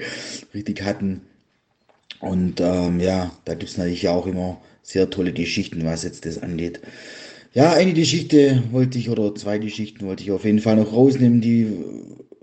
richtig 0.53 0.81
hatten. 0.83 1.21
Und 2.21 2.61
ähm, 2.61 2.99
ja, 2.99 3.31
da 3.45 3.55
gibt 3.55 3.71
es 3.71 3.77
natürlich 3.77 4.07
auch 4.07 4.27
immer 4.27 4.61
sehr 4.83 5.09
tolle 5.09 5.33
Geschichten, 5.33 5.83
was 5.85 6.03
jetzt 6.03 6.25
das 6.25 6.41
angeht. 6.41 6.79
Ja, 7.53 7.73
eine 7.73 7.93
Geschichte 7.93 8.63
wollte 8.71 8.97
ich, 8.97 9.09
oder 9.09 9.35
zwei 9.35 9.57
Geschichten 9.57 10.05
wollte 10.05 10.23
ich 10.23 10.31
auf 10.31 10.45
jeden 10.45 10.59
Fall 10.59 10.77
noch 10.77 10.93
rausnehmen, 10.93 11.41
die 11.41 11.67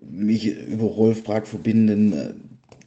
mich 0.02 0.46
über 0.46 0.84
Rolf 0.84 1.24
Prag 1.24 1.46
verbinden. 1.46 2.34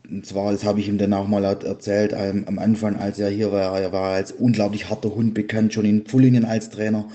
Und 0.08 0.26
zwar, 0.26 0.52
das 0.52 0.66
habe 0.66 0.82
ich 0.82 0.88
ihm 0.88 0.98
dann 0.98 1.14
auch 1.14 1.28
mal 1.28 1.44
erzählt, 1.44 2.14
am 2.14 2.60
Anfang, 2.60 2.98
als 2.98 3.18
er 3.18 3.30
hier 3.30 3.52
war, 3.52 3.80
er 3.80 3.94
war 3.94 4.14
als 4.14 4.34
unglaublich 4.34 4.90
harter 4.90 5.16
Hund 5.16 5.34
bekannt, 5.34 5.74
schon 5.74 5.86
in 5.86 6.04
Pfullingen 6.04 6.46
als 6.46 6.70
Trainer. 6.70 7.08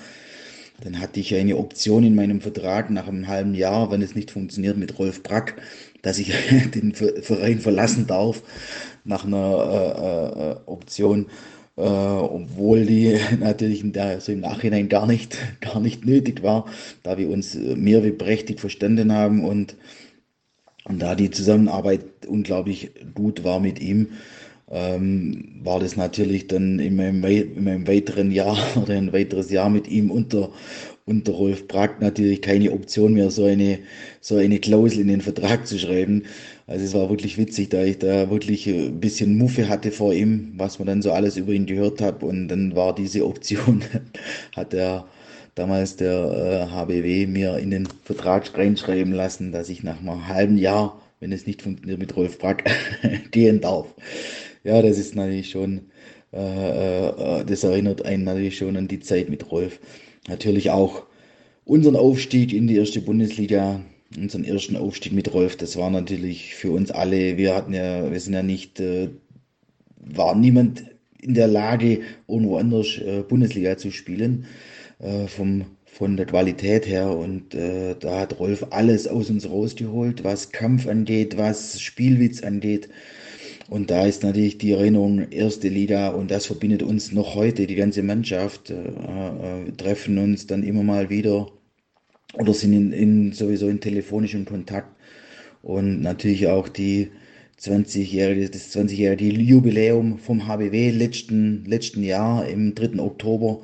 Dann 0.82 1.00
hatte 1.00 1.20
ich 1.20 1.34
eine 1.34 1.56
Option 1.56 2.04
in 2.04 2.14
meinem 2.14 2.40
Vertrag 2.40 2.90
nach 2.90 3.08
einem 3.08 3.28
halben 3.28 3.54
Jahr, 3.54 3.90
wenn 3.90 4.02
es 4.02 4.14
nicht 4.14 4.30
funktioniert 4.30 4.76
mit 4.76 4.98
Rolf 4.98 5.22
Brack, 5.22 5.56
dass 6.02 6.18
ich 6.18 6.32
den 6.74 6.94
Verein 6.94 7.60
verlassen 7.60 8.06
darf 8.06 8.42
nach 9.06 9.24
einer 9.24 10.34
äh, 10.36 10.50
äh, 10.50 10.56
Option, 10.66 11.26
äh, 11.76 11.80
obwohl 11.82 12.86
die 12.86 13.16
natürlich 13.40 13.82
der, 13.92 14.20
so 14.20 14.32
im 14.32 14.40
Nachhinein 14.40 14.88
gar 14.88 15.06
nicht, 15.06 15.36
gar 15.60 15.80
nicht 15.80 16.04
nötig 16.04 16.42
war, 16.42 16.66
da 17.02 17.18
wir 17.18 17.30
uns 17.30 17.54
mehr 17.54 18.04
wie 18.04 18.12
prächtig 18.12 18.60
verstanden 18.60 19.12
haben 19.12 19.44
und 19.44 19.76
und 20.88 21.00
da 21.02 21.16
die 21.16 21.30
Zusammenarbeit 21.30 22.04
unglaublich 22.28 22.92
gut 23.14 23.42
war 23.42 23.58
mit 23.58 23.80
ihm, 23.80 24.10
ähm, 24.70 25.60
war 25.62 25.80
das 25.80 25.96
natürlich 25.96 26.48
dann 26.48 26.78
in 26.78 26.96
meinem, 26.96 27.24
in 27.24 27.64
meinem, 27.64 27.86
weiteren 27.86 28.30
Jahr 28.30 28.56
oder 28.76 28.94
ein 28.94 29.12
weiteres 29.12 29.50
Jahr 29.50 29.70
mit 29.70 29.88
ihm 29.88 30.10
unter, 30.10 30.50
unter 31.04 31.32
Rolf 31.32 31.66
Brack 31.68 32.00
natürlich 32.00 32.42
keine 32.42 32.72
Option 32.72 33.14
mehr, 33.14 33.30
so 33.30 33.44
eine, 33.44 33.80
so 34.20 34.36
eine 34.36 34.58
Klausel 34.58 35.00
in 35.00 35.08
den 35.08 35.20
Vertrag 35.20 35.66
zu 35.66 35.78
schreiben. 35.78 36.24
Also 36.66 36.84
es 36.84 36.94
war 36.94 37.08
wirklich 37.10 37.38
witzig, 37.38 37.68
da 37.68 37.84
ich 37.84 37.98
da 37.98 38.28
wirklich 38.28 38.66
ein 38.66 38.98
bisschen 38.98 39.38
Muffe 39.38 39.68
hatte 39.68 39.92
vor 39.92 40.12
ihm, 40.12 40.54
was 40.56 40.78
man 40.78 40.86
dann 40.86 41.02
so 41.02 41.12
alles 41.12 41.36
über 41.36 41.52
ihn 41.52 41.66
gehört 41.66 42.00
hat. 42.00 42.22
Und 42.24 42.48
dann 42.48 42.74
war 42.74 42.94
diese 42.94 43.24
Option, 43.24 43.84
hat 44.56 44.74
er 44.74 45.06
damals 45.54 45.96
der 45.96 46.68
äh, 46.68 46.72
HBW 46.72 47.26
mir 47.28 47.58
in 47.58 47.70
den 47.70 47.86
Vertrag 48.04 48.56
reinschreiben 48.56 49.12
lassen, 49.12 49.52
dass 49.52 49.68
ich 49.68 49.84
nach 49.84 50.00
einem 50.00 50.28
halben 50.28 50.58
Jahr, 50.58 51.00
wenn 51.20 51.32
es 51.32 51.46
nicht 51.46 51.62
funktioniert 51.62 52.00
mit 52.00 52.16
Rolf 52.16 52.38
Brack, 52.38 52.68
gehen 53.30 53.60
darf. 53.60 53.94
Ja, 54.64 54.82
das 54.82 54.98
ist 54.98 55.14
natürlich 55.14 55.50
schon, 55.50 55.82
äh, 56.32 57.08
äh, 57.08 57.44
das 57.44 57.62
erinnert 57.64 58.04
einen 58.04 58.24
natürlich 58.24 58.58
schon 58.58 58.76
an 58.76 58.88
die 58.88 59.00
Zeit 59.00 59.28
mit 59.30 59.52
Rolf. 59.52 59.78
Natürlich 60.28 60.70
auch 60.70 61.04
unseren 61.64 61.96
Aufstieg 61.96 62.52
in 62.52 62.66
die 62.66 62.76
erste 62.76 63.00
Bundesliga, 63.00 63.80
unseren 64.16 64.44
ersten 64.44 64.76
Aufstieg 64.76 65.12
mit 65.12 65.32
Rolf, 65.32 65.56
das 65.56 65.76
war 65.76 65.90
natürlich 65.90 66.54
für 66.54 66.70
uns 66.72 66.90
alle, 66.90 67.36
wir 67.36 67.54
hatten 67.54 67.74
ja, 67.74 68.10
wir 68.10 68.20
sind 68.20 68.34
ja 68.34 68.42
nicht, 68.42 68.80
äh, 68.80 69.10
war 69.98 70.34
niemand 70.34 70.84
in 71.20 71.34
der 71.34 71.48
Lage, 71.48 72.00
irgendwo 72.28 72.56
anders 72.56 72.98
äh, 72.98 73.22
Bundesliga 73.26 73.76
zu 73.76 73.90
spielen 73.90 74.46
äh, 74.98 75.26
vom, 75.26 75.64
von 75.84 76.16
der 76.16 76.26
Qualität 76.26 76.86
her. 76.86 77.10
Und 77.10 77.54
äh, 77.54 77.96
da 77.98 78.20
hat 78.20 78.38
Rolf 78.38 78.66
alles 78.70 79.08
aus 79.08 79.30
uns 79.30 79.48
rausgeholt, 79.48 80.24
was 80.24 80.52
Kampf 80.52 80.86
angeht, 80.86 81.36
was 81.36 81.80
Spielwitz 81.80 82.42
angeht. 82.42 82.88
Und 83.68 83.90
da 83.90 84.06
ist 84.06 84.22
natürlich 84.22 84.58
die 84.58 84.72
Erinnerung 84.72 85.30
erste 85.30 85.68
Liga 85.68 86.10
und 86.10 86.30
das 86.30 86.46
verbindet 86.46 86.84
uns 86.84 87.10
noch 87.10 87.34
heute, 87.34 87.66
die 87.66 87.74
ganze 87.74 88.02
Mannschaft. 88.04 88.70
Äh, 88.70 88.74
äh, 88.74 89.72
treffen 89.76 90.18
uns 90.18 90.46
dann 90.46 90.62
immer 90.62 90.84
mal 90.84 91.10
wieder 91.10 91.48
oder 92.38 92.54
sind 92.54 92.72
in, 92.72 92.92
in, 92.92 93.32
sowieso 93.32 93.68
in 93.68 93.80
telefonischem 93.80 94.44
Kontakt. 94.44 94.88
Und 95.62 96.00
natürlich 96.02 96.46
auch 96.48 96.68
die 96.68 97.10
20-jährige, 97.60 98.50
das 98.50 98.74
20-jährige 98.74 99.24
Jubiläum 99.26 100.18
vom 100.18 100.46
HBW 100.46 100.90
letzten, 100.90 101.64
letzten 101.64 102.02
Jahr 102.02 102.46
im 102.46 102.74
3. 102.74 103.00
Oktober 103.00 103.60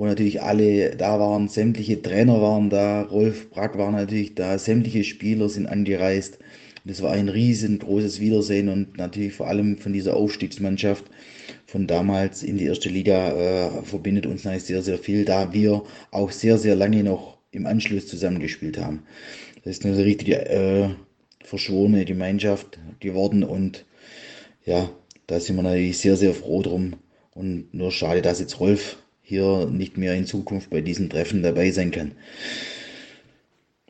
wo 0.00 0.06
natürlich 0.06 0.40
alle 0.40 0.96
da 0.96 1.20
waren, 1.20 1.48
sämtliche 1.48 2.00
Trainer 2.00 2.40
waren 2.40 2.70
da, 2.70 3.02
Rolf 3.02 3.50
Brack 3.50 3.76
war 3.76 3.92
natürlich 3.92 4.34
da, 4.34 4.56
sämtliche 4.56 5.04
Spieler 5.04 5.50
sind 5.50 5.66
angereist. 5.66 6.38
Das 6.86 7.02
war 7.02 7.12
ein 7.12 7.28
riesengroßes 7.28 8.18
Wiedersehen 8.18 8.70
und 8.70 8.96
natürlich 8.96 9.34
vor 9.34 9.48
allem 9.48 9.76
von 9.76 9.92
dieser 9.92 10.16
Aufstiegsmannschaft 10.16 11.04
von 11.66 11.86
damals 11.86 12.42
in 12.42 12.56
die 12.56 12.64
erste 12.64 12.88
Liga 12.88 13.32
äh, 13.32 13.82
verbindet 13.82 14.24
uns 14.24 14.44
natürlich 14.44 14.64
sehr, 14.64 14.80
sehr 14.80 14.96
viel, 14.96 15.26
da 15.26 15.52
wir 15.52 15.82
auch 16.12 16.30
sehr, 16.30 16.56
sehr 16.56 16.76
lange 16.76 17.04
noch 17.04 17.36
im 17.50 17.66
Anschluss 17.66 18.06
zusammengespielt 18.06 18.78
haben. 18.78 19.02
Das 19.64 19.78
ist 19.78 19.84
eine 19.84 19.96
richtige 20.04 20.48
äh, 20.48 20.88
verschworene 21.42 22.04
Gemeinschaft 22.04 22.78
geworden 23.00 23.42
und 23.42 23.84
ja, 24.64 24.90
da 25.26 25.40
sind 25.40 25.56
wir 25.56 25.62
natürlich 25.62 25.98
sehr, 25.98 26.16
sehr 26.16 26.34
froh 26.34 26.62
drum. 26.62 26.94
Und 27.34 27.72
nur 27.72 27.92
schade, 27.92 28.22
dass 28.22 28.40
jetzt 28.40 28.60
Rolf 28.60 28.98
hier 29.22 29.66
nicht 29.66 29.96
mehr 29.96 30.14
in 30.14 30.26
Zukunft 30.26 30.70
bei 30.70 30.80
diesen 30.80 31.08
Treffen 31.08 31.42
dabei 31.42 31.70
sein 31.70 31.90
kann. 31.92 32.12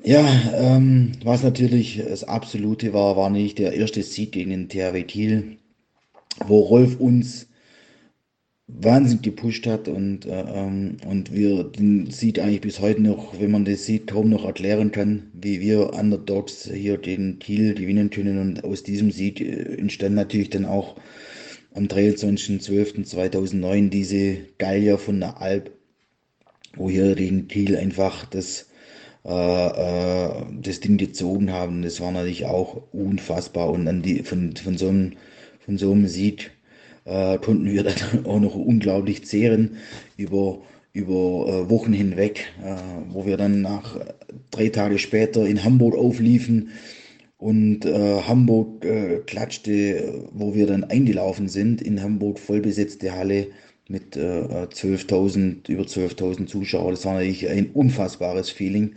Ja, 0.03 0.27
ähm, 0.55 1.13
was 1.25 1.43
natürlich 1.43 2.03
das 2.07 2.25
Absolute 2.25 2.93
war, 2.93 3.17
war 3.17 3.31
nicht 3.31 3.59
der 3.59 3.73
erste 3.75 4.03
Sieg 4.03 4.33
gegen 4.33 4.51
den 4.51 4.69
THW 4.69 5.03
Kiel, 5.03 5.57
wo 6.47 6.61
Rolf 6.61 6.99
uns 7.01 7.49
wahnsinnig 8.79 9.23
gepusht 9.23 9.66
hat 9.66 9.89
und, 9.89 10.27
äh, 10.27 10.41
ähm, 10.41 10.99
und 11.07 11.35
wir 11.35 11.64
den 11.64 12.11
sieht 12.11 12.39
eigentlich 12.39 12.61
bis 12.61 12.81
heute 12.81 13.01
noch, 13.03 13.41
wenn 13.41 13.51
man 13.51 13.64
das 13.64 13.87
sieht, 13.87 14.09
kaum 14.09 14.29
noch 14.31 14.45
erklären 14.45 14.93
kann, 14.93 15.31
wie 15.33 15.61
wir 15.61 15.95
Underdogs 15.95 16.71
hier 16.73 16.99
den 16.99 17.39
Kiel 17.39 17.75
gewinnen 17.75 18.11
können 18.11 18.39
und 18.39 18.64
aus 18.64 18.83
diesem 18.83 19.11
Sieg 19.11 19.41
äh, 19.41 19.77
entstand 19.77 20.14
natürlich 20.14 20.51
dann 20.51 20.66
auch 20.66 20.97
am 21.75 21.85
23.12.2009 21.85 23.91
diese 23.91 24.39
Gallier 24.59 24.99
von 24.99 25.21
der 25.21 25.41
Alp, 25.41 25.71
wo 26.77 26.91
hier 26.91 27.14
den 27.14 27.49
Kiel 27.49 27.77
einfach 27.77 28.27
das 28.27 28.66
äh, 29.25 29.29
äh, 29.29 30.47
das 30.62 30.81
Ding 30.81 30.97
gezogen 30.97 31.53
haben. 31.53 31.83
Das 31.83 32.01
war 32.01 32.11
natürlich 32.11 32.47
auch 32.47 32.83
unfassbar 32.93 33.68
und 33.68 33.87
an 33.87 34.03
die, 34.03 34.23
von, 34.23 34.57
von, 34.57 34.79
so 34.79 34.89
einem, 34.89 35.12
von 35.59 35.77
so 35.77 35.93
einem 35.93 36.07
Sieg 36.07 36.53
äh, 37.05 37.39
konnten 37.39 37.71
wir 37.71 37.83
dann 37.85 37.95
auch 38.25 38.41
noch 38.41 38.55
unglaublich 38.55 39.27
zehren 39.27 39.77
über, 40.17 40.61
über 40.93 41.15
äh, 41.49 41.71
Wochen 41.71 41.93
hinweg, 41.93 42.53
äh, 42.65 42.77
wo 43.09 43.27
wir 43.27 43.37
dann 43.37 43.63
nach 43.63 43.99
drei 44.51 44.69
Tage 44.69 44.99
später 44.99 45.47
in 45.47 45.65
Hamburg 45.65 45.95
aufliefen 45.95 46.71
und 47.39 47.87
äh, 47.87 48.21
Hamburg 48.23 48.85
äh, 48.85 49.21
klatschte, 49.27 50.29
wo 50.33 50.55
wir 50.55 50.67
dann 50.67 50.85
eingelaufen 50.85 51.49
sind, 51.49 51.81
in 51.81 52.03
Hamburg 52.03 52.39
vollbesetzte 52.39 53.13
Halle 53.15 53.47
mit 53.89 54.17
äh, 54.17 54.21
12.000, 54.21 55.69
über 55.69 55.83
12.000 55.83 56.47
Zuschauer. 56.47 56.93
Das 56.93 57.05
war 57.05 57.15
natürlich 57.15 57.49
ein 57.49 57.71
unfassbares 57.73 58.51
Feeling 58.51 58.95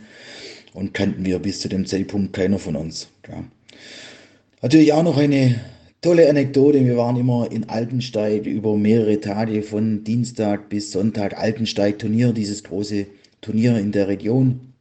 und 0.74 0.92
kannten 0.94 1.24
wir 1.24 1.38
bis 1.38 1.60
zu 1.60 1.68
dem 1.68 1.86
Zeitpunkt 1.86 2.32
keiner 2.32 2.58
von 2.58 2.76
uns. 2.76 3.08
Ja. 3.28 3.44
Natürlich 4.62 4.92
auch 4.92 5.02
noch 5.02 5.16
eine 5.16 5.60
Tolle 6.04 6.28
Anekdote, 6.28 6.84
wir 6.84 6.98
waren 6.98 7.16
immer 7.16 7.50
in 7.50 7.66
Altensteig 7.70 8.44
über 8.44 8.76
mehrere 8.76 9.20
Tage 9.20 9.62
von 9.62 10.04
Dienstag 10.04 10.68
bis 10.68 10.92
Sonntag 10.92 11.38
Altensteig 11.38 11.98
Turnier, 11.98 12.34
dieses 12.34 12.62
große 12.62 13.06
Turnier 13.40 13.78
in 13.78 13.90
der 13.90 14.06
Region, 14.06 14.74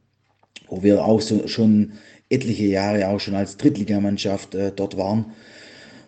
wo 0.68 0.84
wir 0.84 1.06
auch 1.06 1.22
so, 1.22 1.48
schon 1.48 1.94
etliche 2.30 2.66
Jahre 2.66 3.08
auch 3.08 3.22
schon 3.22 3.36
als 3.36 3.56
Drittligamannschaft 3.56 4.54
äh, 4.54 4.74
dort 4.76 4.98
waren. 4.98 5.28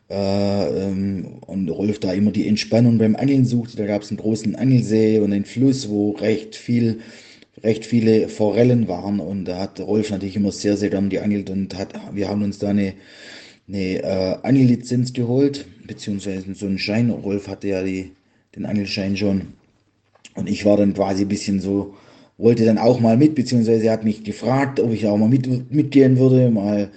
Äh, 0.10 0.84
ähm, 0.84 1.38
und 1.48 1.70
Rolf 1.70 2.00
da 2.00 2.12
immer 2.12 2.32
die 2.32 2.50
Entspannung 2.50 2.98
beim 2.98 3.16
Angeln 3.16 3.46
suchte. 3.46 3.78
Da 3.78 3.86
gab 3.86 4.02
es 4.02 4.10
einen 4.10 4.18
großen 4.18 4.58
Angelsee 4.58 5.20
und 5.20 5.32
einen 5.32 5.46
Fluss, 5.46 5.88
wo 5.88 6.12
recht 6.12 6.58
viel 6.58 7.00
recht 7.64 7.86
viele 7.86 8.28
Forellen 8.28 8.90
waren 8.90 9.22
und 9.22 9.46
da 9.46 9.60
hat 9.60 9.80
Rolf 9.80 10.12
natürlich 10.12 10.36
immer 10.36 10.52
sehr, 10.52 10.76
sehr 10.76 10.90
gern 10.90 11.08
geangelt 11.08 11.50
und 11.50 11.78
hat, 11.78 11.94
wir 12.12 12.28
haben 12.28 12.44
uns 12.44 12.60
da 12.60 12.68
eine 12.68 12.96
eine 13.68 14.04
äh, 14.04 14.38
Angellizenz 14.44 15.14
geholt, 15.14 15.66
beziehungsweise 15.86 16.54
so 16.54 16.66
einen 16.66 16.80
Schein. 16.80 17.10
Rolf 17.10 17.48
hatte 17.48 17.68
ja 17.68 17.84
die, 17.84 18.12
den 18.56 18.66
Angelschein 18.66 19.18
schon. 19.18 19.54
Und 20.36 20.50
ich 20.50 20.66
war 20.66 20.78
dann 20.78 20.94
quasi 20.94 21.24
ein 21.24 21.30
bisschen 21.30 21.60
so, 21.60 21.96
wollte 22.38 22.66
dann 22.66 22.78
auch 22.78 23.00
mal 23.00 23.18
mit, 23.18 23.36
beziehungsweise 23.36 23.88
er 23.88 23.94
hat 23.94 24.04
mich 24.04 24.24
gefragt, 24.24 24.80
ob 24.80 24.92
ich 24.92 25.08
auch 25.08 25.18
mal 25.18 25.30
mit, 25.30 25.72
mitgehen 25.72 26.18
würde, 26.18 26.50
mal. 26.50 26.92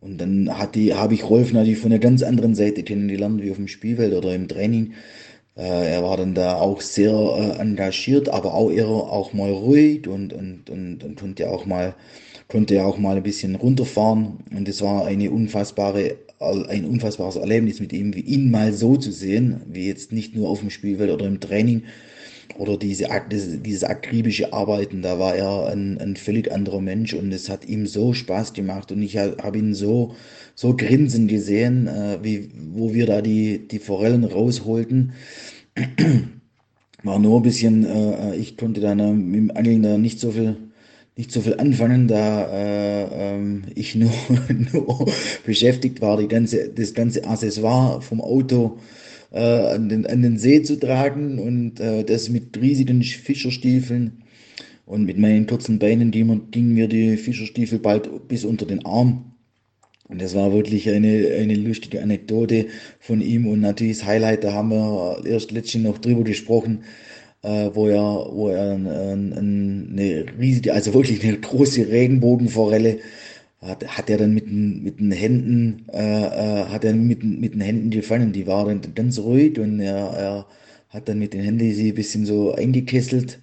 Und 0.00 0.18
dann 0.20 0.48
habe 0.56 1.14
ich 1.14 1.28
Rolf 1.28 1.52
natürlich 1.52 1.78
von 1.80 1.90
einer 1.90 1.98
ganz 1.98 2.22
anderen 2.22 2.54
Seite 2.54 2.82
kennengelernt, 2.82 3.42
wie 3.42 3.50
auf 3.50 3.56
dem 3.56 3.66
Spielfeld 3.66 4.14
oder 4.14 4.34
im 4.34 4.46
Training. 4.46 4.92
Äh, 5.56 5.94
er 5.94 6.02
war 6.04 6.16
dann 6.18 6.34
da 6.34 6.56
auch 6.56 6.80
sehr 6.80 7.12
äh, 7.12 7.60
engagiert, 7.60 8.28
aber 8.28 8.54
auch 8.54 8.70
eher 8.70 8.88
auch 8.88 9.32
mal 9.32 9.50
ruhig 9.50 10.06
und, 10.06 10.32
und, 10.32 10.68
und, 10.70 11.02
und 11.02 11.18
konnte 11.18 11.50
auch 11.50 11.64
mal 11.66 11.94
konnte 12.48 12.84
auch 12.84 12.98
mal 12.98 13.16
ein 13.16 13.22
bisschen 13.22 13.54
runterfahren. 13.54 14.38
Und 14.54 14.68
es 14.68 14.82
war 14.82 15.06
eine 15.06 15.30
unfassbare, 15.30 16.16
ein 16.38 16.84
unfassbares 16.84 17.36
Erlebnis 17.36 17.80
mit 17.80 17.92
ihm, 17.92 18.14
wie 18.14 18.20
ihn 18.20 18.50
mal 18.50 18.72
so 18.72 18.96
zu 18.96 19.10
sehen, 19.10 19.62
wie 19.66 19.86
jetzt 19.86 20.12
nicht 20.12 20.34
nur 20.36 20.48
auf 20.48 20.60
dem 20.60 20.70
Spielfeld 20.70 21.10
oder 21.10 21.26
im 21.26 21.40
Training 21.40 21.82
oder 22.58 22.76
diese, 22.76 23.08
dieses 23.30 23.84
akribische 23.84 24.52
Arbeiten, 24.52 25.02
da 25.02 25.18
war 25.18 25.34
er 25.34 25.66
ein, 25.66 25.98
ein 25.98 26.16
völlig 26.16 26.50
anderer 26.52 26.80
Mensch 26.80 27.12
und 27.12 27.32
es 27.32 27.48
hat 27.48 27.66
ihm 27.66 27.86
so 27.86 28.12
Spaß 28.12 28.52
gemacht. 28.52 28.92
Und 28.92 29.02
ich 29.02 29.16
habe 29.16 29.58
ihn 29.58 29.74
so, 29.74 30.14
so 30.54 30.74
grinsen 30.74 31.28
gesehen, 31.28 31.86
äh, 31.86 32.18
wie, 32.22 32.50
wo 32.72 32.94
wir 32.94 33.06
da 33.06 33.20
die, 33.22 33.66
die 33.68 33.78
Forellen 33.78 34.24
rausholten. 34.24 35.12
War 37.02 37.18
nur 37.18 37.40
ein 37.40 37.42
bisschen, 37.42 37.84
äh, 37.84 38.36
ich 38.36 38.56
konnte 38.56 38.80
dann 38.80 38.98
äh, 39.00 39.12
mit 39.12 39.36
dem 39.36 39.50
Angeln 39.56 39.82
da 39.82 39.98
nicht 39.98 40.18
so 40.18 40.32
viel 40.32 40.56
nicht 41.16 41.32
so 41.32 41.40
viel 41.40 41.54
anfangen, 41.54 42.08
da 42.08 42.46
äh, 42.52 43.34
ähm, 43.34 43.62
ich 43.74 43.94
nur, 43.94 44.12
nur 44.72 45.06
beschäftigt 45.44 46.00
war, 46.02 46.18
die 46.18 46.28
ganze, 46.28 46.68
das 46.68 46.92
ganze 46.92 47.24
Accessoire 47.24 48.02
vom 48.02 48.20
Auto 48.20 48.78
äh, 49.32 49.40
an, 49.40 49.88
den, 49.88 50.06
an 50.06 50.22
den 50.22 50.38
See 50.38 50.62
zu 50.62 50.78
tragen 50.78 51.38
und 51.38 51.80
äh, 51.80 52.04
das 52.04 52.28
mit 52.28 52.60
riesigen 52.60 53.02
Fischerstiefeln 53.02 54.24
und 54.84 55.04
mit 55.04 55.18
meinen 55.18 55.46
kurzen 55.46 55.78
Beinen 55.78 56.10
gingen 56.10 56.74
mir 56.74 56.86
die 56.86 57.16
Fischerstiefel 57.16 57.78
bald 57.78 58.28
bis 58.28 58.44
unter 58.44 58.66
den 58.66 58.84
Arm. 58.84 59.32
Und 60.08 60.22
das 60.22 60.36
war 60.36 60.52
wirklich 60.52 60.88
eine, 60.88 61.30
eine 61.40 61.56
lustige 61.56 62.00
Anekdote 62.00 62.66
von 63.00 63.20
ihm 63.20 63.48
und 63.48 63.60
natürlich 63.60 63.98
das 63.98 64.06
Highlight, 64.06 64.44
da 64.44 64.52
haben 64.52 64.68
wir 64.68 65.22
erst 65.24 65.50
letztens 65.50 65.82
noch 65.82 65.98
drüber 65.98 66.22
gesprochen, 66.22 66.84
äh, 67.46 67.70
wo 67.74 67.86
er, 67.86 68.28
wo 68.32 68.48
er 68.48 68.72
ein, 68.72 68.86
ein, 68.86 69.88
eine 69.92 70.24
riesige, 70.38 70.74
also 70.74 70.92
wirklich 70.94 71.22
eine 71.22 71.38
große 71.38 71.88
Regenbogenforelle 71.88 72.98
hat, 73.62 73.86
hat 73.86 74.10
er 74.10 74.18
dann 74.18 74.34
mit 74.34 74.46
den, 74.46 74.82
mit 74.82 74.98
den 74.98 75.12
Händen, 75.12 75.86
äh, 75.92 75.98
äh, 75.98 76.64
hat 76.66 76.84
er 76.84 76.94
mit, 76.94 77.22
mit 77.22 77.54
den 77.54 77.60
Händen 77.60 77.90
gefangen. 77.90 78.32
Die 78.32 78.46
war 78.46 78.66
dann 78.66 78.80
ganz 78.94 79.18
ruhig 79.18 79.58
und 79.60 79.80
er, 79.80 79.94
er 79.94 80.46
hat 80.88 81.08
dann 81.08 81.18
mit 81.18 81.34
den 81.34 81.40
Händen 81.42 81.72
sie 81.72 81.92
ein 81.92 81.94
bisschen 81.94 82.26
so 82.26 82.52
eingekesselt 82.52 83.38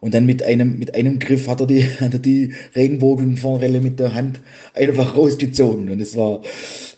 und 0.00 0.14
dann 0.14 0.26
mit 0.26 0.42
einem, 0.42 0.78
mit 0.78 0.94
einem 0.94 1.18
Griff 1.18 1.48
hat 1.48 1.60
er 1.60 1.66
die, 1.66 1.82
hat 2.00 2.12
er 2.12 2.20
die 2.20 2.54
Regenbogenforelle 2.76 3.80
mit 3.80 3.98
der 3.98 4.14
Hand 4.14 4.40
einfach 4.74 5.16
rausgezogen. 5.16 5.90
Und 5.90 6.00
es 6.00 6.16
war, 6.16 6.42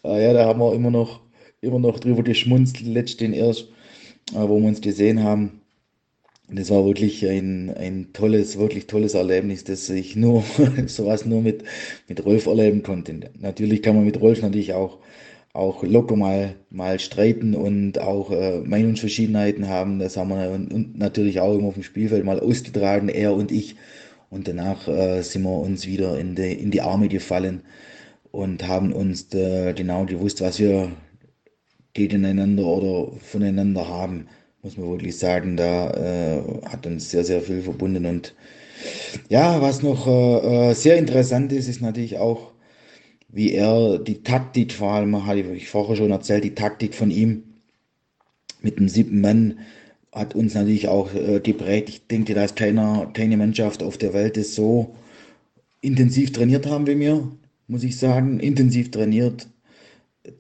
äh, 0.04 0.24
ja, 0.24 0.32
da 0.34 0.44
haben 0.46 0.61
wir 0.61 0.74
immer 0.74 0.90
noch, 0.90 1.20
immer 1.62 1.78
noch 1.78 2.00
drüber 2.00 2.22
geschmunzelt, 2.22 2.86
letztendlich 2.86 3.42
erst, 3.42 3.62
äh, 4.32 4.36
wo 4.36 4.58
wir 4.61 4.68
uns 4.68 4.80
gesehen 4.80 5.22
haben. 5.22 5.59
Und 6.51 6.59
es 6.59 6.68
war 6.70 6.84
wirklich 6.84 7.24
ein, 7.28 7.70
ein 7.76 8.12
tolles, 8.12 8.59
wirklich 8.59 8.88
tolles 8.88 9.14
Erlebnis, 9.14 9.62
dass 9.62 9.88
ich 9.88 10.16
nur 10.16 10.42
sowas 10.86 11.24
nur 11.24 11.42
mit, 11.42 11.62
mit 12.09 12.24
Rolf 12.24 12.46
erleben 12.46 12.82
konnte. 12.82 13.30
Natürlich 13.38 13.82
kann 13.82 13.94
man 13.94 14.05
mit 14.05 14.20
Rolf 14.20 14.42
natürlich 14.42 14.72
auch, 14.72 14.98
auch 15.53 15.84
locker 15.84 16.16
mal, 16.16 16.57
mal 16.68 16.98
streiten 16.98 17.55
und 17.55 18.01
auch 18.01 18.32
äh, 18.32 18.62
Meinungsverschiedenheiten 18.62 19.68
haben. 19.68 20.01
Das 20.01 20.16
haben 20.16 20.30
wir 20.30 20.51
und 20.51 20.98
natürlich 20.98 21.38
auch 21.38 21.57
immer 21.57 21.68
auf 21.68 21.74
dem 21.74 21.84
Spielfeld 21.84 22.24
mal 22.24 22.40
ausgetragen, 22.40 23.09
er 23.09 23.32
und 23.32 23.53
ich. 23.53 23.76
Und 24.28 24.48
danach 24.48 24.88
äh, 24.88 25.22
sind 25.22 25.42
wir 25.44 25.57
uns 25.57 25.86
wieder 25.86 26.18
in 26.18 26.34
die, 26.34 26.53
in 26.53 26.72
die 26.72 26.80
Arme 26.80 27.07
gefallen 27.09 27.62
und 28.32 28.66
haben 28.66 28.92
uns 28.92 29.28
genau 29.30 30.05
gewusst, 30.05 30.40
was 30.40 30.59
wir 30.59 30.90
gegeneinander 31.94 32.64
oder 32.64 33.12
voneinander 33.18 33.88
haben 33.88 34.26
muss 34.62 34.76
man 34.76 34.90
wirklich 34.90 35.18
sagen, 35.18 35.56
da 35.56 35.90
äh, 35.90 36.42
hat 36.66 36.86
uns 36.86 37.11
sehr, 37.11 37.24
sehr 37.24 37.40
viel 37.42 37.62
verbunden. 37.62 38.06
Und 38.06 38.34
ja, 39.28 39.61
was 39.62 39.82
noch 39.82 40.06
äh, 40.06 40.70
äh, 40.70 40.74
sehr 40.74 40.98
interessant 40.98 41.52
ist, 41.52 41.68
ist 41.68 41.80
natürlich 41.80 42.18
auch, 42.18 42.52
wie 43.28 43.52
er 43.52 43.98
die 43.98 44.22
Taktik, 44.22 44.72
vor 44.72 44.92
allem 44.92 45.26
hatte 45.26 45.40
ich 45.40 45.68
vorher 45.68 45.96
schon 45.96 46.11
erzählt, 46.11 46.44
die 46.44 46.54
Taktik 46.54 46.94
von 46.94 47.11
ihm 47.11 47.44
mit 48.62 48.78
dem 48.78 48.88
siebten 48.88 49.20
Mann 49.20 49.61
hat 50.12 50.34
uns 50.34 50.54
natürlich 50.54 50.88
auch 50.88 51.14
äh, 51.14 51.40
geprägt. 51.40 51.88
Ich 51.88 52.06
denke, 52.06 52.34
dass 52.34 52.54
keiner, 52.54 53.11
keine 53.14 53.36
Mannschaft 53.36 53.82
auf 53.82 53.96
der 53.96 54.12
Welt 54.12 54.36
das 54.36 54.54
so 54.54 54.94
intensiv 55.80 56.32
trainiert 56.32 56.66
haben 56.66 56.86
wie 56.86 56.98
wir, 56.98 57.30
muss 57.68 57.84
ich 57.84 57.96
sagen. 57.96 58.40
Intensiv 58.40 58.90
trainiert. 58.90 59.48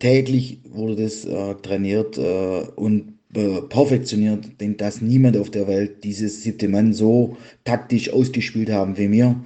Täglich 0.00 0.60
wurde 0.68 0.96
das 0.96 1.24
äh, 1.24 1.54
trainiert 1.62 2.18
äh, 2.18 2.62
und 2.76 3.19
perfektioniert, 3.32 4.60
denn 4.60 4.76
dass 4.76 5.00
niemand 5.00 5.36
auf 5.36 5.50
der 5.50 5.68
Welt 5.68 6.02
dieses 6.04 6.42
siebte 6.42 6.68
Mann 6.68 6.92
so 6.92 7.36
taktisch 7.64 8.12
ausgespielt 8.12 8.70
haben 8.70 8.98
wie 8.98 9.08
mir. 9.08 9.36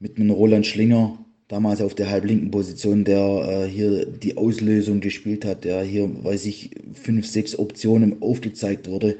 Mit 0.00 0.18
einem 0.18 0.30
Roland 0.30 0.66
Schlinger, 0.66 1.18
damals 1.48 1.80
auf 1.80 1.94
der 1.94 2.10
halblinken 2.10 2.50
Position, 2.50 3.04
der 3.04 3.66
äh, 3.66 3.68
hier 3.68 4.06
die 4.06 4.36
Auslösung 4.36 5.00
gespielt 5.00 5.44
hat, 5.44 5.64
der 5.64 5.82
hier, 5.82 6.10
weiß 6.24 6.46
ich, 6.46 6.70
fünf, 6.94 7.26
sechs 7.26 7.56
Optionen 7.58 8.20
aufgezeigt 8.20 8.88
wurde. 8.88 9.16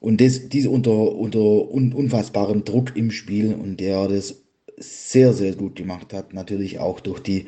Und 0.00 0.20
das, 0.20 0.50
dies 0.50 0.66
unter, 0.66 1.16
unter 1.16 1.72
un, 1.72 1.94
unfassbarem 1.94 2.64
Druck 2.64 2.94
im 2.94 3.10
Spiel 3.10 3.54
und 3.54 3.80
der 3.80 4.06
das 4.08 4.42
sehr, 4.76 5.32
sehr 5.32 5.54
gut 5.54 5.76
gemacht 5.76 6.12
hat. 6.12 6.34
Natürlich 6.34 6.78
auch 6.78 7.00
durch, 7.00 7.20
die, 7.20 7.46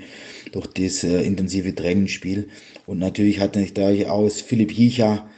durch 0.53 0.67
das 0.69 1.05
äh, 1.05 1.23
intensive 1.23 1.75
Trainingsspiel. 1.75 2.49
Und 2.87 2.99
natürlich 2.99 3.41
hat 3.41 3.57
nicht 3.57 3.77
da 3.77 3.91
aus 4.09 4.41
Philipp 4.41 4.71
Hicha 4.71 5.29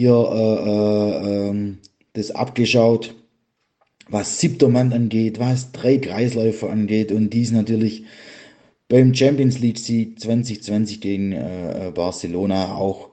hier 0.00 0.30
äh, 0.32 0.70
äh, 0.70 1.48
ähm, 1.50 1.78
das 2.14 2.30
abgeschaut, 2.30 3.14
was 4.08 4.40
siebter 4.40 4.70
Mann 4.70 4.94
angeht, 4.94 5.38
was 5.38 5.72
drei 5.72 5.98
Kreisläufer 5.98 6.70
angeht. 6.70 7.12
Und 7.12 7.34
dies 7.34 7.52
natürlich 7.52 8.04
beim 8.88 9.14
Champions 9.14 9.58
League 9.58 9.78
Sieg 9.78 10.18
2020 10.18 11.02
gegen 11.02 11.32
äh, 11.32 11.92
Barcelona 11.94 12.76
auch 12.76 13.10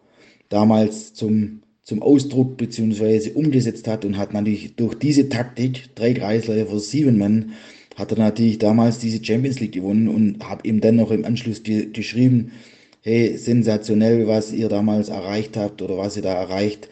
damals 0.47 1.13
zum, 1.13 1.61
zum 1.83 2.01
Ausdruck 2.01 2.55
beziehungsweise 2.55 3.33
umgesetzt 3.33 3.85
hat 3.89 4.05
und 4.05 4.17
hat 4.17 4.31
natürlich 4.31 4.77
durch 4.77 4.95
diese 4.95 5.27
Taktik, 5.27 5.93
drei 5.95 6.13
Kreisläufer, 6.13 6.79
sieben 6.79 7.17
Mann, 7.17 7.51
hat 7.97 8.13
er 8.13 8.17
natürlich 8.17 8.59
damals 8.59 8.99
diese 8.99 9.21
Champions 9.21 9.59
League 9.59 9.73
gewonnen 9.73 10.07
und 10.07 10.41
habe 10.47 10.65
ihm 10.65 10.79
dann 10.79 10.95
noch 10.95 11.11
im 11.11 11.25
Anschluss 11.25 11.63
ge 11.63 11.89
geschrieben, 11.91 12.53
hey, 13.02 13.38
sensationell, 13.38 14.28
was 14.28 14.52
ihr 14.52 14.70
damals 14.70 15.10
erreicht 15.10 15.58
habt 15.58 15.82
oder 15.82 15.98
was 15.98 16.18
ihr 16.18 16.24
da 16.24 16.34
erreicht. 16.34 16.89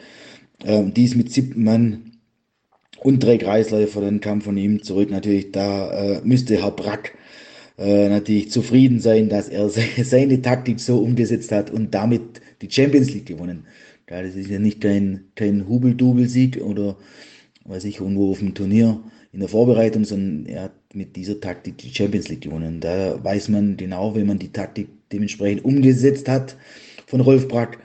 Ähm, 0.63 0.93
dies 0.93 1.15
mit 1.15 1.31
siebten 1.31 1.63
Mann 1.63 2.11
und 2.99 3.23
drei 3.23 3.37
Kreisläufer, 3.37 4.01
dann 4.01 4.21
kam 4.21 4.41
von 4.41 4.57
ihm 4.57 4.81
zurück 4.81 5.11
natürlich, 5.11 5.51
da 5.51 5.91
äh, 5.91 6.21
müsste 6.23 6.61
Herr 6.61 6.71
Brack 6.71 7.13
äh, 7.77 8.09
natürlich 8.09 8.51
zufrieden 8.51 8.99
sein, 8.99 9.29
dass 9.29 9.49
er 9.49 9.69
seine 10.03 10.41
Taktik 10.41 10.79
so 10.79 10.99
umgesetzt 10.99 11.51
hat 11.51 11.71
und 11.71 11.93
damit 11.93 12.41
die 12.61 12.71
Champions 12.71 13.13
League 13.13 13.25
gewonnen. 13.25 13.65
Ja, 14.09 14.21
das 14.21 14.35
ist 14.35 14.49
ja 14.49 14.59
nicht 14.59 14.81
kein, 14.81 15.25
kein 15.35 15.67
Hubel-Dubel-Sieg 15.67 16.61
oder 16.61 16.95
weiß 17.65 17.85
ich, 17.85 17.99
irgendwo 17.99 18.31
auf 18.31 18.39
dem 18.39 18.53
Turnier 18.53 19.01
in 19.35 19.41
der 19.41 19.49
Vorbereitung, 19.49 20.05
sondern 20.05 20.45
er 20.45 20.63
hat 20.63 20.71
mit 20.93 21.17
dieser 21.17 21.41
Taktik 21.41 21.77
die 21.77 21.93
Champions 21.93 22.29
League 22.29 22.39
gewonnen. 22.39 22.79
Da 22.79 23.21
weiß 23.21 23.49
man 23.49 23.75
genau, 23.75 24.15
wenn 24.15 24.27
man 24.27 24.39
die 24.39 24.53
Taktik 24.53 24.87
dementsprechend 25.11 25.65
umgesetzt 25.65 26.29
hat 26.29 26.55
von 27.05 27.19
Rolf 27.19 27.49
Brack, 27.49 27.77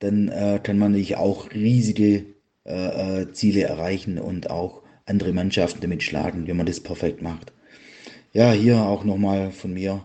dann 0.00 0.28
äh, 0.28 0.60
kann 0.62 0.76
man 0.76 0.92
natürlich 0.92 1.16
auch 1.16 1.50
riesige 1.52 2.26
äh, 2.66 3.22
äh, 3.22 3.32
Ziele 3.32 3.62
erreichen 3.62 4.18
und 4.18 4.50
auch 4.50 4.82
andere 5.06 5.32
Mannschaften 5.32 5.80
damit 5.80 6.02
schlagen, 6.02 6.46
wenn 6.46 6.58
man 6.58 6.66
das 6.66 6.80
perfekt 6.80 7.22
macht. 7.22 7.54
Ja, 8.34 8.52
hier 8.52 8.82
auch 8.82 9.02
nochmal 9.02 9.50
von 9.50 9.72
mir. 9.72 10.04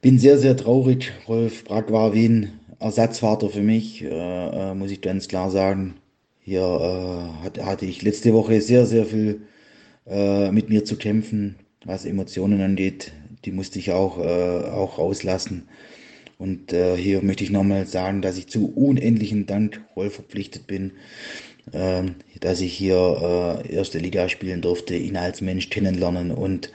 Bin 0.00 0.18
sehr, 0.18 0.38
sehr 0.38 0.56
traurig. 0.56 1.12
Rolf 1.28 1.64
Brack 1.64 1.92
war 1.92 2.14
wie 2.14 2.26
ein 2.26 2.60
Ersatzvater 2.80 3.50
für 3.50 3.60
mich, 3.60 4.02
äh, 4.02 4.08
äh 4.08 4.74
muss 4.74 4.90
ich 4.90 5.02
ganz 5.02 5.28
klar 5.28 5.50
sagen. 5.50 5.96
Hier 6.40 6.62
äh, 6.62 7.44
hat, 7.44 7.62
hatte 7.62 7.84
ich 7.84 8.00
letzte 8.00 8.32
Woche 8.32 8.62
sehr, 8.62 8.86
sehr 8.86 9.04
viel 9.04 9.42
äh, 10.08 10.50
mit 10.50 10.68
mir 10.68 10.84
zu 10.84 10.96
kämpfen, 10.96 11.56
was 11.84 12.04
Emotionen 12.04 12.60
angeht. 12.60 13.12
Die 13.44 13.52
musste 13.52 13.78
ich 13.78 13.92
auch, 13.92 14.18
äh, 14.18 14.68
auch 14.70 14.98
rauslassen. 14.98 15.68
Und 16.38 16.72
äh, 16.72 16.96
hier 16.96 17.22
möchte 17.22 17.44
ich 17.44 17.50
nochmal 17.50 17.86
sagen, 17.86 18.22
dass 18.22 18.38
ich 18.38 18.46
zu 18.46 18.72
unendlichen 18.72 19.46
Dank 19.46 19.82
Rolf 19.96 20.14
verpflichtet 20.14 20.66
bin, 20.66 20.92
äh, 21.72 22.04
dass 22.40 22.60
ich 22.60 22.72
hier 22.72 23.62
äh, 23.66 23.74
erste 23.74 23.98
Liga 23.98 24.28
spielen 24.28 24.62
durfte, 24.62 24.96
ihn 24.96 25.16
als 25.16 25.40
Mensch 25.40 25.68
kennenlernen 25.68 26.30
und 26.30 26.72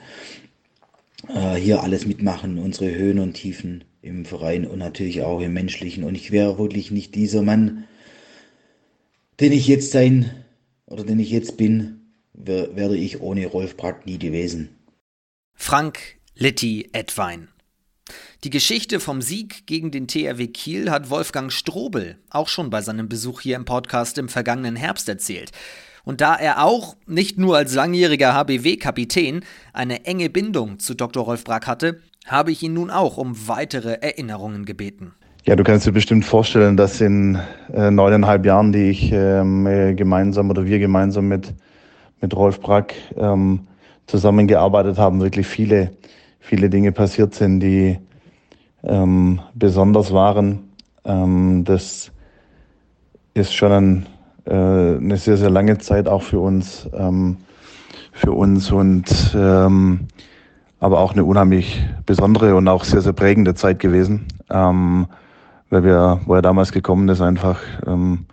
äh, 1.28 1.54
hier 1.54 1.82
alles 1.82 2.06
mitmachen, 2.06 2.58
unsere 2.58 2.94
Höhen 2.94 3.18
und 3.18 3.34
Tiefen 3.34 3.84
im 4.02 4.26
Verein 4.26 4.66
und 4.66 4.78
natürlich 4.78 5.22
auch 5.22 5.40
im 5.40 5.54
menschlichen. 5.54 6.04
Und 6.04 6.14
ich 6.14 6.30
wäre 6.30 6.58
wirklich 6.58 6.90
nicht 6.90 7.14
dieser 7.14 7.42
Mann, 7.42 7.84
den 9.40 9.52
ich 9.52 9.66
jetzt 9.66 9.90
sein 9.92 10.30
oder 10.86 11.04
den 11.04 11.18
ich 11.18 11.30
jetzt 11.30 11.56
bin, 11.56 11.93
wäre 12.34 12.96
ich 12.96 13.20
ohne 13.20 13.46
Rolf 13.46 13.76
Brack 13.76 14.06
nie 14.06 14.18
gewesen. 14.18 14.76
Frank 15.54 15.98
Litti 16.34 16.90
Edwein. 16.92 17.48
Die 18.42 18.50
Geschichte 18.50 19.00
vom 19.00 19.22
Sieg 19.22 19.66
gegen 19.66 19.90
den 19.90 20.08
THW 20.08 20.48
Kiel 20.48 20.90
hat 20.90 21.08
Wolfgang 21.08 21.50
Strobel 21.50 22.18
auch 22.28 22.48
schon 22.48 22.68
bei 22.68 22.82
seinem 22.82 23.08
Besuch 23.08 23.40
hier 23.40 23.56
im 23.56 23.64
Podcast 23.64 24.18
im 24.18 24.28
vergangenen 24.28 24.76
Herbst 24.76 25.08
erzählt. 25.08 25.52
Und 26.04 26.20
da 26.20 26.34
er 26.34 26.62
auch, 26.62 26.96
nicht 27.06 27.38
nur 27.38 27.56
als 27.56 27.74
langjähriger 27.74 28.34
HBW-Kapitän, 28.34 29.42
eine 29.72 30.04
enge 30.04 30.28
Bindung 30.28 30.78
zu 30.78 30.92
Dr. 30.92 31.24
Rolf 31.24 31.44
Brack 31.44 31.66
hatte, 31.66 32.00
habe 32.26 32.52
ich 32.52 32.62
ihn 32.62 32.74
nun 32.74 32.90
auch 32.90 33.16
um 33.16 33.48
weitere 33.48 33.94
Erinnerungen 34.02 34.66
gebeten. 34.66 35.14
Ja, 35.46 35.56
du 35.56 35.64
kannst 35.64 35.86
dir 35.86 35.92
bestimmt 35.92 36.24
vorstellen, 36.24 36.76
dass 36.76 37.00
in 37.00 37.38
äh, 37.72 37.90
neuneinhalb 37.90 38.44
Jahren, 38.46 38.72
die 38.72 38.90
ich 38.90 39.12
ähm, 39.12 39.66
äh, 39.66 39.94
gemeinsam 39.94 40.50
oder 40.50 40.64
wir 40.64 40.78
gemeinsam 40.78 41.28
mit, 41.28 41.54
mit 42.24 42.34
Rolf 42.34 42.58
Brack 42.58 42.94
ähm, 43.18 43.66
zusammengearbeitet 44.06 44.96
haben, 44.96 45.20
wirklich 45.20 45.46
viele, 45.46 45.90
viele 46.40 46.70
Dinge 46.70 46.90
passiert 46.90 47.34
sind, 47.34 47.60
die 47.60 47.98
ähm, 48.82 49.40
besonders 49.52 50.10
waren. 50.14 50.70
Ähm, 51.04 51.64
das 51.64 52.10
ist 53.34 53.54
schon 53.54 53.72
ein, 53.72 54.06
äh, 54.46 54.54
eine 54.54 55.18
sehr, 55.18 55.36
sehr 55.36 55.50
lange 55.50 55.76
Zeit 55.76 56.08
auch 56.08 56.22
für 56.22 56.40
uns, 56.40 56.88
ähm, 56.94 57.36
für 58.12 58.32
uns 58.32 58.72
und 58.72 59.34
ähm, 59.36 60.06
aber 60.80 61.00
auch 61.00 61.12
eine 61.12 61.24
unheimlich 61.26 61.84
besondere 62.06 62.54
und 62.54 62.66
auch 62.68 62.84
sehr, 62.84 63.02
sehr 63.02 63.12
prägende 63.12 63.54
Zeit 63.54 63.80
gewesen, 63.80 64.24
ähm, 64.48 65.08
weil 65.68 65.84
wir, 65.84 66.20
wo 66.24 66.34
er 66.34 66.42
damals 66.42 66.72
gekommen 66.72 67.06
ist, 67.10 67.20
einfach 67.20 67.60
ähm, 67.86 68.24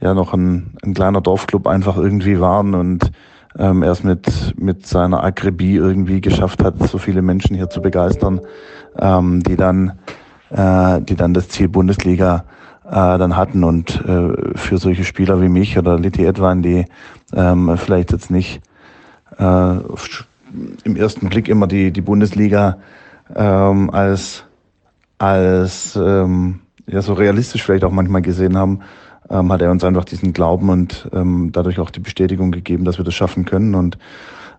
ja 0.00 0.14
noch 0.14 0.32
ein, 0.34 0.76
ein 0.82 0.94
kleiner 0.94 1.20
Dorfclub 1.20 1.66
einfach 1.66 1.96
irgendwie 1.96 2.40
waren 2.40 2.74
und 2.74 3.10
ähm, 3.58 3.82
erst 3.82 4.04
mit, 4.04 4.54
mit 4.58 4.86
seiner 4.86 5.22
Akribie 5.24 5.76
irgendwie 5.76 6.20
geschafft 6.20 6.62
hat, 6.62 6.78
so 6.88 6.98
viele 6.98 7.22
Menschen 7.22 7.56
hier 7.56 7.70
zu 7.70 7.80
begeistern, 7.80 8.40
ähm, 8.98 9.42
die 9.42 9.56
dann, 9.56 9.98
äh, 10.50 11.00
die 11.00 11.16
dann 11.16 11.34
das 11.34 11.48
Ziel 11.48 11.68
Bundesliga 11.68 12.44
äh, 12.84 12.90
dann 12.90 13.36
hatten 13.36 13.64
und 13.64 14.02
äh, 14.06 14.56
für 14.56 14.78
solche 14.78 15.04
Spieler 15.04 15.40
wie 15.40 15.48
mich 15.48 15.76
oder 15.78 15.98
Litti 15.98 16.24
Edwan, 16.24 16.62
die 16.62 16.84
ähm, 17.34 17.76
vielleicht 17.76 18.12
jetzt 18.12 18.30
nicht 18.30 18.60
äh, 19.38 19.76
im 20.84 20.96
ersten 20.96 21.28
Blick 21.28 21.48
immer 21.48 21.66
die, 21.66 21.90
die 21.90 22.00
Bundesliga 22.00 22.78
ähm, 23.34 23.90
als, 23.90 24.44
als 25.18 25.96
ähm, 25.96 26.60
ja, 26.86 27.02
so 27.02 27.12
realistisch 27.12 27.62
vielleicht 27.62 27.84
auch 27.84 27.92
manchmal 27.92 28.22
gesehen 28.22 28.56
haben, 28.56 28.80
ähm, 29.30 29.52
hat 29.52 29.62
er 29.62 29.70
uns 29.70 29.84
einfach 29.84 30.04
diesen 30.04 30.32
Glauben 30.32 30.70
und 30.70 31.08
ähm, 31.12 31.50
dadurch 31.52 31.78
auch 31.78 31.90
die 31.90 32.00
Bestätigung 32.00 32.50
gegeben, 32.50 32.84
dass 32.84 32.98
wir 32.98 33.04
das 33.04 33.14
schaffen 33.14 33.44
können. 33.44 33.74
Und 33.74 33.98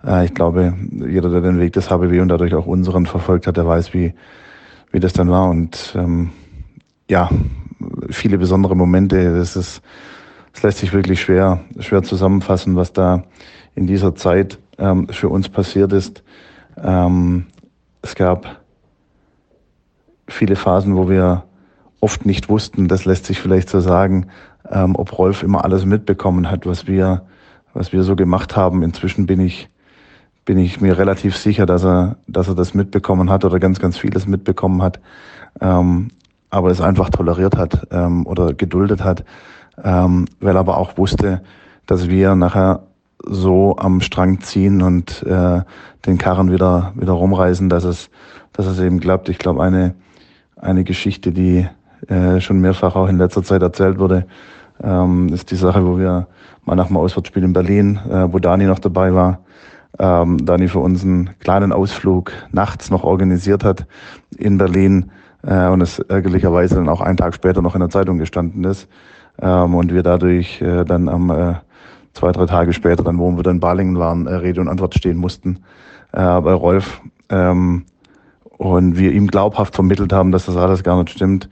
äh, 0.06 0.26
ich 0.26 0.34
glaube, 0.34 0.74
jeder, 0.92 1.30
der 1.30 1.42
den 1.42 1.60
Weg 1.60 1.74
des 1.74 1.90
HBW 1.90 2.22
und 2.22 2.30
dadurch 2.30 2.54
auch 2.54 2.66
unseren 2.66 3.06
verfolgt 3.06 3.48
hat, 3.48 3.58
der 3.58 3.66
weiß, 3.66 3.94
wie, 3.94 4.14
wie 4.92 5.00
das 5.00 5.14
dann 5.14 5.30
war. 5.30 5.50
Und 5.50 5.94
ähm, 5.98 6.32
ja, 7.10 7.30
viele 8.10 8.38
besondere 8.38 8.76
Momente. 8.76 9.36
Das 9.38 9.56
ist, 9.56 9.82
es 10.54 10.64
lässt 10.64 10.80
sich 10.80 10.94
wirklich 10.94 11.22
schwer, 11.22 11.62
schwer 11.80 12.04
zusammenfassen, 12.04 12.76
was 12.76 12.94
da 12.94 13.24
in 13.76 13.88
dieser 13.88 14.16
Zeit 14.16 14.60
ähm, 14.78 15.08
für 15.10 15.30
uns 15.30 15.50
passiert 15.50 15.94
ist. 15.94 16.24
Ähm, 16.78 17.48
es 18.02 18.16
gab 18.16 18.62
viele 20.28 20.56
Phasen, 20.56 20.96
wo 20.96 21.10
wir 21.10 21.44
oft 22.02 22.26
nicht 22.26 22.50
wussten, 22.50 22.88
das 22.88 23.06
lässt 23.06 23.26
sich 23.26 23.40
vielleicht 23.40 23.70
so 23.70 23.80
sagen, 23.80 24.28
ähm, 24.70 24.96
ob 24.96 25.18
Rolf 25.18 25.44
immer 25.44 25.64
alles 25.64 25.86
mitbekommen 25.86 26.50
hat, 26.50 26.66
was 26.66 26.88
wir, 26.88 27.24
was 27.74 27.92
wir 27.92 28.04
so 28.04 28.16
gemacht 28.16 28.56
haben. 28.56 28.84
Inzwischen 28.84 29.26
bin 29.26 29.40
ich, 29.40 29.70
bin 30.46 30.58
ich 30.58 30.82
mir 30.82 30.98
relativ 30.98 31.36
sicher, 31.36 31.66
dass 31.66 31.84
er, 31.84 32.18
dass 32.28 32.48
er 32.48 32.56
das 32.56 32.74
mitbekommen 32.74 33.30
hat 33.30 33.46
oder 33.46 33.60
ganz, 33.60 33.80
ganz 33.80 33.98
vieles 33.98 34.28
mitbekommen 34.28 34.82
hat, 34.82 35.00
ähm, 35.62 36.10
aber 36.50 36.72
es 36.72 36.82
einfach 36.82 37.10
toleriert 37.10 37.58
hat 37.58 37.88
ähm, 37.92 38.26
oder 38.26 38.54
geduldet 38.54 39.04
hat, 39.04 39.24
ähm, 39.84 40.26
weil 40.40 40.56
er 40.56 40.62
aber 40.62 40.78
auch 40.78 40.98
wusste, 40.98 41.42
dass 41.86 42.10
wir 42.10 42.36
nachher 42.36 42.84
so 43.26 43.76
am 43.78 44.02
Strang 44.02 44.40
ziehen 44.42 44.82
und 44.82 45.24
äh, 45.24 45.62
den 46.06 46.18
Karren 46.18 46.52
wieder 46.52 46.94
wieder 46.96 47.12
rumreißen, 47.12 47.68
dass 47.68 47.84
es 47.84 48.10
dass 48.54 48.66
es 48.66 48.80
eben 48.80 49.00
klappt. 49.00 49.30
Ich 49.30 49.38
glaube 49.38 49.62
eine 49.62 49.94
eine 50.56 50.84
Geschichte, 50.84 51.32
die 51.32 51.68
äh, 52.08 52.40
schon 52.40 52.60
mehrfach 52.60 52.96
auch 52.96 53.08
in 53.08 53.18
letzter 53.18 53.44
Zeit 53.44 53.62
erzählt 53.62 54.00
wurde, 54.00 54.26
ähm, 54.84 55.30
ist 55.30 55.52
die 55.52 55.56
Sache, 55.56 55.86
wo 55.86 55.98
wir 55.98 56.28
mal 56.66 56.76
nach 56.76 56.88
dem 56.88 56.98
Auswärtsspiel 56.98 57.44
in 57.44 57.54
Berlin, 57.54 58.00
äh, 58.10 58.32
wo 58.32 58.40
Dani 58.40 58.66
noch 58.66 58.80
dabei 58.80 59.14
war, 59.14 59.40
ähm, 59.98 60.46
Dani 60.46 60.68
für 60.68 60.80
uns 60.80 61.04
einen 61.04 61.32
kleinen 61.40 61.72
Ausflug 61.72 62.32
nachts 62.52 62.90
noch 62.90 63.04
organisiert 63.04 63.64
hat 63.64 63.86
in 64.38 64.58
Berlin 64.58 65.12
äh, 65.44 65.68
und 65.68 65.82
es 65.82 66.00
ärgerlicherweise 66.00 66.76
dann 66.76 66.90
auch 66.90 67.02
einen 67.02 67.18
Tag 67.18 67.34
später 67.34 67.62
noch 67.62 67.76
in 67.76 67.82
der 67.82 67.90
Zeitung 67.90 68.18
gestanden 68.18 68.64
ist 68.64 68.88
ähm, 69.42 69.76
und 69.76 69.94
wir 69.94 70.04
dadurch 70.04 70.62
äh, 70.62 70.86
dann 70.86 71.10
am 71.10 71.30
äh, 71.30 71.56
zwei, 72.14 72.32
drei 72.32 72.46
Tage 72.46 72.74
später, 72.74 73.04
dann 73.04 73.18
wo 73.18 73.32
wir 73.32 73.44
dann 73.44 73.56
in 73.56 73.60
Balingen 73.60 73.98
waren, 73.98 74.28
äh, 74.28 74.36
Rede 74.36 74.62
und 74.62 74.68
Antwort 74.68 74.96
stehen 74.96 75.18
mussten 75.18 75.60
äh, 76.12 76.42
bei 76.42 76.54
Rolf. 76.54 77.02
Ähm, 77.30 77.86
und 78.58 78.98
wir 78.98 79.14
ihm 79.14 79.28
glaubhaft 79.28 79.74
vermittelt 79.74 80.12
haben, 80.12 80.34
dass 80.34 80.46
das 80.46 80.58
alles 80.58 80.84
gar 80.84 80.98
nicht 80.98 81.12
stimmt. 81.12 81.50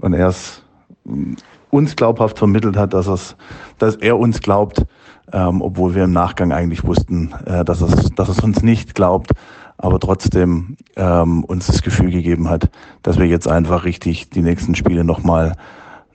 Und 0.00 0.14
er 0.14 0.28
es 0.28 0.62
mm, 1.04 1.34
uns 1.70 1.96
glaubhaft 1.96 2.38
vermittelt 2.38 2.76
hat, 2.76 2.94
dass, 2.94 3.06
es, 3.06 3.36
dass 3.78 3.96
er 3.96 4.18
uns 4.18 4.40
glaubt, 4.40 4.84
ähm, 5.32 5.62
obwohl 5.62 5.94
wir 5.94 6.04
im 6.04 6.12
Nachgang 6.12 6.52
eigentlich 6.52 6.84
wussten, 6.84 7.32
äh, 7.46 7.64
dass, 7.64 7.80
es, 7.80 8.10
dass 8.14 8.28
es 8.28 8.40
uns 8.40 8.62
nicht 8.62 8.94
glaubt, 8.94 9.30
aber 9.78 10.00
trotzdem 10.00 10.76
ähm, 10.96 11.44
uns 11.44 11.66
das 11.66 11.82
Gefühl 11.82 12.10
gegeben 12.10 12.50
hat, 12.50 12.70
dass 13.02 13.18
wir 13.18 13.26
jetzt 13.26 13.48
einfach 13.48 13.84
richtig 13.84 14.30
die 14.30 14.42
nächsten 14.42 14.74
Spiele 14.74 15.04
nochmal 15.04 15.54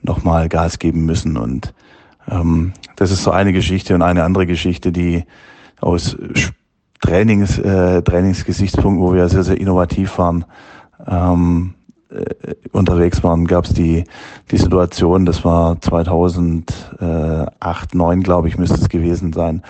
noch 0.02 0.24
mal 0.24 0.48
Gas 0.48 0.78
geben 0.78 1.04
müssen. 1.04 1.36
Und 1.36 1.74
ähm, 2.30 2.72
das 2.96 3.10
ist 3.10 3.24
so 3.24 3.30
eine 3.30 3.52
Geschichte 3.52 3.94
und 3.94 4.02
eine 4.02 4.24
andere 4.24 4.46
Geschichte, 4.46 4.92
die 4.92 5.24
aus 5.80 6.16
Trainings, 7.00 7.58
äh, 7.58 8.02
Trainingsgesichtspunkten, 8.02 9.04
wo 9.04 9.12
wir 9.12 9.28
sehr, 9.28 9.42
sehr 9.42 9.60
innovativ 9.60 10.16
waren, 10.18 10.44
ähm, 11.06 11.74
äh, 11.85 11.85
unterwegs 12.72 13.22
waren, 13.22 13.46
gab 13.46 13.64
es 13.64 13.72
die, 13.72 14.04
die 14.50 14.58
Situation, 14.58 15.26
das 15.26 15.44
war 15.44 15.80
2008, 15.80 16.72
2009, 17.00 18.22
glaube 18.22 18.48
ich, 18.48 18.58
müsste 18.58 18.76
es 18.80 18.88
gewesen 18.88 19.32
sein, 19.32 19.62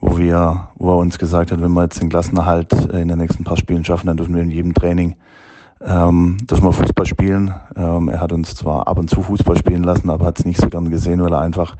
wo 0.00 0.18
wir, 0.18 0.68
wo 0.76 0.92
er 0.92 0.98
uns 0.98 1.18
gesagt 1.18 1.50
hat, 1.50 1.60
wenn 1.60 1.72
wir 1.72 1.82
jetzt 1.82 2.00
den 2.00 2.10
Klassenerhalt 2.10 2.72
in 2.72 3.08
den 3.08 3.18
nächsten 3.18 3.44
paar 3.44 3.56
Spielen 3.56 3.84
schaffen, 3.84 4.06
dann 4.06 4.16
dürfen 4.16 4.34
wir 4.34 4.42
in 4.42 4.50
jedem 4.50 4.74
Training 4.74 5.16
ähm, 5.84 6.38
dürfen 6.48 6.64
wir 6.64 6.72
Fußball 6.72 7.06
spielen. 7.06 7.54
Ähm, 7.76 8.08
er 8.08 8.20
hat 8.20 8.32
uns 8.32 8.54
zwar 8.54 8.86
ab 8.88 8.98
und 8.98 9.10
zu 9.10 9.22
Fußball 9.22 9.58
spielen 9.58 9.82
lassen, 9.82 10.10
aber 10.10 10.26
hat 10.26 10.38
es 10.38 10.44
nicht 10.44 10.60
so 10.60 10.68
gern 10.68 10.90
gesehen, 10.90 11.22
weil 11.22 11.32
er 11.32 11.40
einfach 11.40 11.76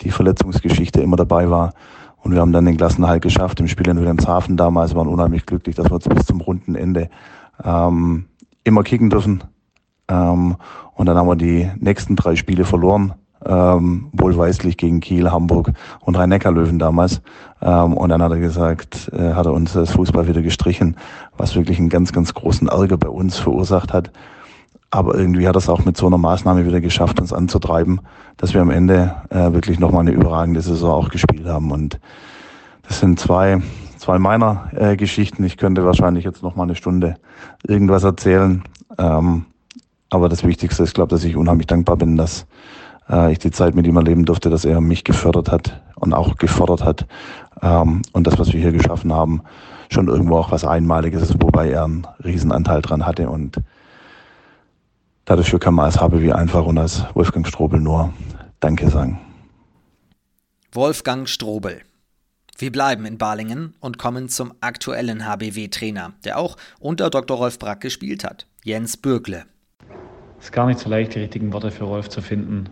die 0.00 0.10
Verletzungsgeschichte 0.10 1.00
immer 1.00 1.16
dabei 1.16 1.50
war. 1.50 1.72
Und 2.22 2.32
wir 2.34 2.40
haben 2.40 2.52
dann 2.52 2.66
den 2.66 2.76
Klassenhalt 2.76 3.22
geschafft 3.22 3.60
im 3.60 3.68
Spiel 3.68 3.88
in 3.88 3.98
Wilhelmshaven 3.98 4.56
damals, 4.56 4.94
waren 4.94 5.08
unheimlich 5.08 5.46
glücklich, 5.46 5.76
dass 5.76 5.90
wir 5.90 5.98
bis 5.98 6.26
zum 6.26 6.40
runden 6.40 6.74
Ende 6.74 7.08
ähm, 7.64 8.26
immer 8.68 8.82
kicken 8.82 9.10
dürfen. 9.10 9.44
Ähm, 10.08 10.56
und 10.94 11.06
dann 11.06 11.16
haben 11.16 11.28
wir 11.28 11.36
die 11.36 11.70
nächsten 11.78 12.16
drei 12.16 12.36
Spiele 12.36 12.64
verloren, 12.64 13.14
ähm, 13.44 14.08
wohlweislich 14.12 14.76
gegen 14.76 15.00
Kiel, 15.00 15.30
Hamburg 15.30 15.72
und 16.00 16.16
Rhein-Neckar-Löwen 16.16 16.78
damals. 16.78 17.20
Ähm, 17.62 17.94
und 17.94 18.08
dann 18.08 18.22
hat 18.22 18.32
er 18.32 18.40
gesagt, 18.40 19.10
äh, 19.12 19.34
hat 19.34 19.46
er 19.46 19.52
uns 19.52 19.72
das 19.72 19.92
Fußball 19.92 20.26
wieder 20.28 20.42
gestrichen, 20.42 20.96
was 21.36 21.54
wirklich 21.54 21.78
einen 21.78 21.88
ganz, 21.88 22.12
ganz 22.12 22.34
großen 22.34 22.68
Ärger 22.68 22.96
bei 22.96 23.08
uns 23.08 23.38
verursacht 23.38 23.92
hat. 23.92 24.10
Aber 24.90 25.14
irgendwie 25.14 25.46
hat 25.46 25.54
er 25.54 25.58
es 25.58 25.68
auch 25.68 25.84
mit 25.84 25.96
so 25.96 26.06
einer 26.06 26.18
Maßnahme 26.18 26.66
wieder 26.66 26.80
geschafft, 26.80 27.20
uns 27.20 27.32
anzutreiben, 27.32 28.00
dass 28.38 28.54
wir 28.54 28.62
am 28.62 28.70
Ende 28.70 29.16
äh, 29.28 29.52
wirklich 29.52 29.78
nochmal 29.78 30.00
eine 30.00 30.12
überragende 30.12 30.62
Saison 30.62 30.92
auch 30.92 31.10
gespielt 31.10 31.46
haben. 31.46 31.70
Und 31.70 32.00
das 32.88 33.00
sind 33.00 33.20
zwei, 33.20 33.60
zwei 34.08 34.18
meiner 34.18 34.70
äh, 34.74 34.96
Geschichten. 34.96 35.44
Ich 35.44 35.58
könnte 35.58 35.84
wahrscheinlich 35.84 36.24
jetzt 36.24 36.42
nochmal 36.42 36.64
eine 36.64 36.74
Stunde 36.74 37.16
irgendwas 37.66 38.04
erzählen. 38.04 38.62
Ähm, 38.96 39.44
aber 40.08 40.30
das 40.30 40.44
Wichtigste 40.44 40.82
ist, 40.82 40.94
glaube 40.94 41.10
dass 41.10 41.24
ich 41.24 41.36
unheimlich 41.36 41.66
dankbar 41.66 41.98
bin, 41.98 42.16
dass 42.16 42.46
äh, 43.10 43.32
ich 43.32 43.38
die 43.38 43.50
Zeit 43.50 43.74
mit 43.74 43.86
ihm 43.86 43.98
erleben 43.98 44.24
durfte, 44.24 44.48
dass 44.48 44.64
er 44.64 44.80
mich 44.80 45.04
gefördert 45.04 45.52
hat 45.52 45.82
und 45.96 46.14
auch 46.14 46.36
gefordert 46.36 46.82
hat. 46.82 47.06
Ähm, 47.60 48.00
und 48.12 48.26
das, 48.26 48.38
was 48.38 48.50
wir 48.54 48.60
hier 48.62 48.72
geschaffen 48.72 49.12
haben, 49.12 49.42
schon 49.90 50.08
irgendwo 50.08 50.38
auch 50.38 50.52
was 50.52 50.64
Einmaliges 50.64 51.20
ist, 51.20 51.42
wobei 51.42 51.68
er 51.68 51.84
einen 51.84 52.06
Riesenanteil 52.24 52.80
dran 52.80 53.04
hatte. 53.04 53.28
Und 53.28 53.58
Dafür 55.26 55.58
kann 55.58 55.74
man 55.74 55.84
als 55.84 56.00
HBW 56.00 56.32
einfach 56.32 56.64
und 56.64 56.78
als 56.78 57.04
Wolfgang 57.12 57.46
Strobel 57.46 57.78
nur 57.78 58.14
Danke 58.60 58.88
sagen. 58.88 59.20
Wolfgang 60.72 61.28
Strobel. 61.28 61.82
Wir 62.60 62.72
bleiben 62.72 63.06
in 63.06 63.18
Balingen 63.18 63.74
und 63.78 63.98
kommen 63.98 64.28
zum 64.28 64.52
aktuellen 64.60 65.24
HBW-Trainer, 65.24 66.14
der 66.24 66.38
auch 66.40 66.56
unter 66.80 67.08
Dr. 67.08 67.36
Rolf 67.36 67.60
Brack 67.60 67.80
gespielt 67.80 68.24
hat, 68.24 68.48
Jens 68.64 68.96
Bürgle. 68.96 69.44
Es 70.40 70.46
ist 70.46 70.52
gar 70.52 70.66
nicht 70.66 70.80
so 70.80 70.90
leicht, 70.90 71.14
die 71.14 71.20
richtigen 71.20 71.52
Worte 71.52 71.70
für 71.70 71.84
Rolf 71.84 72.08
zu 72.08 72.20
finden 72.20 72.68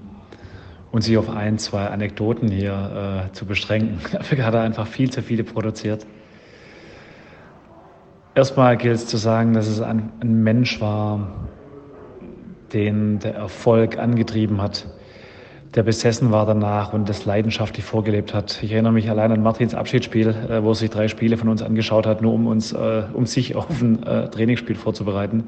und 0.90 1.02
sich 1.02 1.16
auf 1.16 1.30
ein, 1.30 1.60
zwei 1.60 1.86
Anekdoten 1.86 2.50
hier 2.50 3.28
äh, 3.30 3.32
zu 3.32 3.46
beschränken. 3.46 4.00
Dafür 4.12 4.44
hat 4.44 4.54
er 4.54 4.62
einfach 4.62 4.88
viel 4.88 5.08
zu 5.10 5.22
viele 5.22 5.44
produziert. 5.44 6.04
Erstmal 8.34 8.76
gilt 8.76 8.96
es 8.96 9.06
zu 9.06 9.18
sagen, 9.18 9.54
dass 9.54 9.68
es 9.68 9.80
ein, 9.80 10.10
ein 10.18 10.42
Mensch 10.42 10.80
war, 10.80 11.48
den 12.72 13.20
der 13.20 13.36
Erfolg 13.36 13.98
angetrieben 13.98 14.60
hat, 14.60 14.88
der 15.74 15.82
besessen 15.82 16.30
war 16.30 16.46
danach 16.46 16.92
und 16.92 17.08
das 17.08 17.24
leidenschaftlich 17.24 17.84
vorgelebt 17.84 18.32
hat. 18.32 18.62
Ich 18.62 18.72
erinnere 18.72 18.92
mich 18.92 19.10
allein 19.10 19.32
an 19.32 19.42
Martins 19.42 19.74
Abschiedsspiel, 19.74 20.28
äh, 20.28 20.62
wo 20.62 20.70
er 20.70 20.74
sich 20.74 20.90
drei 20.90 21.08
Spiele 21.08 21.36
von 21.36 21.48
uns 21.48 21.62
angeschaut 21.62 22.06
hat, 22.06 22.22
nur 22.22 22.32
um 22.32 22.46
uns, 22.46 22.72
äh, 22.72 23.02
um 23.12 23.26
sich 23.26 23.56
auf 23.56 23.68
ein 23.80 24.02
äh, 24.02 24.28
Trainingsspiel 24.28 24.76
vorzubereiten. 24.76 25.44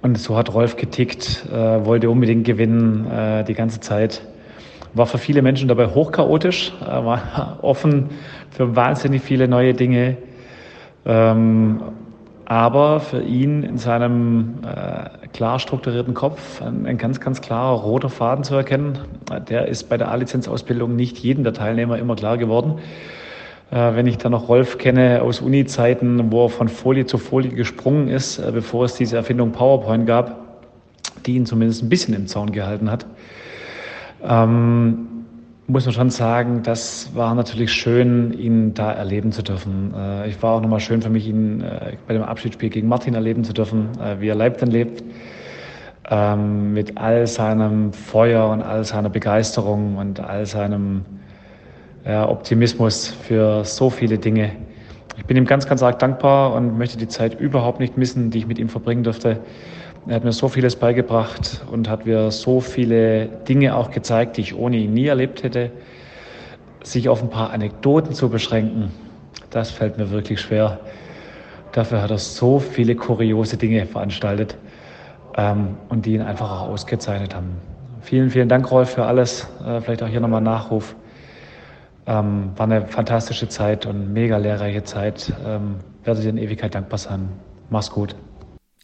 Und 0.00 0.16
so 0.16 0.36
hat 0.36 0.54
Rolf 0.54 0.76
getickt, 0.76 1.48
wollte 1.50 2.08
unbedingt 2.08 2.46
gewinnen 2.46 3.44
die 3.48 3.54
ganze 3.54 3.80
Zeit. 3.80 4.22
War 4.94 5.06
für 5.06 5.18
viele 5.18 5.42
Menschen 5.42 5.66
dabei 5.66 5.88
hochchaotisch, 5.88 6.72
war 6.80 7.58
offen 7.62 8.10
für 8.48 8.76
wahnsinnig 8.76 9.22
viele 9.22 9.48
neue 9.48 9.74
Dinge. 9.74 10.16
Aber 12.50 13.00
für 13.00 13.20
ihn 13.20 13.62
in 13.62 13.76
seinem 13.76 14.60
äh, 14.64 15.28
klar 15.34 15.58
strukturierten 15.58 16.14
Kopf 16.14 16.62
ein, 16.62 16.86
ein, 16.86 16.96
ganz, 16.96 17.20
ganz 17.20 17.42
klarer 17.42 17.78
roter 17.78 18.08
Faden 18.08 18.42
zu 18.42 18.54
erkennen. 18.54 19.00
Der 19.50 19.68
ist 19.68 19.90
bei 19.90 19.98
der 19.98 20.10
A-Lizenzausbildung 20.10 20.96
nicht 20.96 21.18
jedem 21.18 21.44
der 21.44 21.52
Teilnehmer 21.52 21.98
immer 21.98 22.16
klar 22.16 22.38
geworden. 22.38 22.78
Äh, 23.70 23.94
wenn 23.96 24.06
ich 24.06 24.16
dann 24.16 24.32
noch 24.32 24.48
Rolf 24.48 24.78
kenne 24.78 25.20
aus 25.20 25.42
Uni-Zeiten, 25.42 26.32
wo 26.32 26.46
er 26.46 26.48
von 26.48 26.68
Folie 26.68 27.04
zu 27.04 27.18
Folie 27.18 27.50
gesprungen 27.50 28.08
ist, 28.08 28.38
äh, 28.38 28.50
bevor 28.50 28.86
es 28.86 28.94
diese 28.94 29.18
Erfindung 29.18 29.52
PowerPoint 29.52 30.06
gab, 30.06 30.38
die 31.26 31.36
ihn 31.36 31.44
zumindest 31.44 31.82
ein 31.82 31.90
bisschen 31.90 32.14
im 32.14 32.28
Zaun 32.28 32.52
gehalten 32.52 32.90
hat. 32.90 33.04
Ähm, 34.26 35.17
muss 35.68 35.84
man 35.84 35.92
schon 35.92 36.10
sagen, 36.10 36.62
das 36.62 37.14
war 37.14 37.34
natürlich 37.34 37.70
schön, 37.70 38.32
ihn 38.32 38.72
da 38.72 38.90
erleben 38.90 39.32
zu 39.32 39.42
dürfen. 39.42 39.92
Äh, 39.94 40.28
ich 40.28 40.42
war 40.42 40.54
auch 40.54 40.62
nochmal 40.62 40.80
schön 40.80 41.02
für 41.02 41.10
mich, 41.10 41.26
ihn 41.26 41.60
äh, 41.60 41.96
bei 42.06 42.14
dem 42.14 42.22
Abschiedsspiel 42.22 42.70
gegen 42.70 42.88
Martin 42.88 43.14
erleben 43.14 43.44
zu 43.44 43.52
dürfen, 43.52 43.90
äh, 44.00 44.18
wie 44.18 44.28
er 44.28 44.34
Leibten 44.34 44.70
lebt. 44.70 45.04
Ähm, 46.10 46.72
mit 46.72 46.96
all 46.96 47.26
seinem 47.26 47.92
Feuer 47.92 48.48
und 48.48 48.62
all 48.62 48.82
seiner 48.84 49.10
Begeisterung 49.10 49.96
und 49.96 50.20
all 50.20 50.46
seinem 50.46 51.04
Optimismus 52.04 53.08
für 53.08 53.64
so 53.66 53.90
viele 53.90 54.16
Dinge. 54.16 54.52
Ich 55.18 55.26
bin 55.26 55.36
ihm 55.36 55.44
ganz, 55.44 55.66
ganz 55.66 55.82
arg 55.82 55.98
dankbar 55.98 56.54
und 56.54 56.78
möchte 56.78 56.96
die 56.96 57.08
Zeit 57.08 57.38
überhaupt 57.38 57.80
nicht 57.80 57.98
missen, 57.98 58.30
die 58.30 58.38
ich 58.38 58.46
mit 58.46 58.58
ihm 58.58 58.70
verbringen 58.70 59.02
durfte. 59.02 59.40
Er 60.08 60.14
hat 60.14 60.24
mir 60.24 60.32
so 60.32 60.48
vieles 60.48 60.74
beigebracht 60.74 61.60
und 61.70 61.86
hat 61.86 62.06
mir 62.06 62.30
so 62.30 62.62
viele 62.62 63.26
Dinge 63.26 63.76
auch 63.76 63.90
gezeigt, 63.90 64.38
die 64.38 64.40
ich 64.40 64.56
ohne 64.56 64.78
ihn 64.78 64.94
nie 64.94 65.06
erlebt 65.06 65.42
hätte. 65.42 65.70
Sich 66.82 67.10
auf 67.10 67.22
ein 67.22 67.28
paar 67.28 67.50
Anekdoten 67.50 68.14
zu 68.14 68.30
beschränken, 68.30 68.90
das 69.50 69.70
fällt 69.70 69.98
mir 69.98 70.10
wirklich 70.10 70.40
schwer. 70.40 70.80
Dafür 71.72 72.00
hat 72.00 72.10
er 72.10 72.16
so 72.16 72.58
viele 72.58 72.96
kuriose 72.96 73.58
Dinge 73.58 73.84
veranstaltet 73.84 74.56
ähm, 75.36 75.76
und 75.90 76.06
die 76.06 76.14
ihn 76.14 76.22
einfach 76.22 76.50
auch 76.50 76.68
ausgezeichnet 76.68 77.34
haben. 77.34 77.58
Vielen, 78.00 78.30
vielen 78.30 78.48
Dank, 78.48 78.70
Rolf, 78.70 78.94
für 78.94 79.04
alles. 79.04 79.46
Äh, 79.62 79.82
vielleicht 79.82 80.02
auch 80.02 80.08
hier 80.08 80.20
nochmal 80.20 80.40
Nachruf. 80.40 80.96
Ähm, 82.06 82.52
war 82.56 82.64
eine 82.64 82.86
fantastische 82.86 83.50
Zeit 83.50 83.84
und 83.84 84.14
mega 84.14 84.38
lehrreiche 84.38 84.84
Zeit. 84.84 85.30
Ähm, 85.46 85.74
werde 86.02 86.22
dir 86.22 86.30
in 86.30 86.38
Ewigkeit 86.38 86.74
dankbar 86.74 86.98
sein. 86.98 87.28
Mach's 87.68 87.90
gut. 87.90 88.16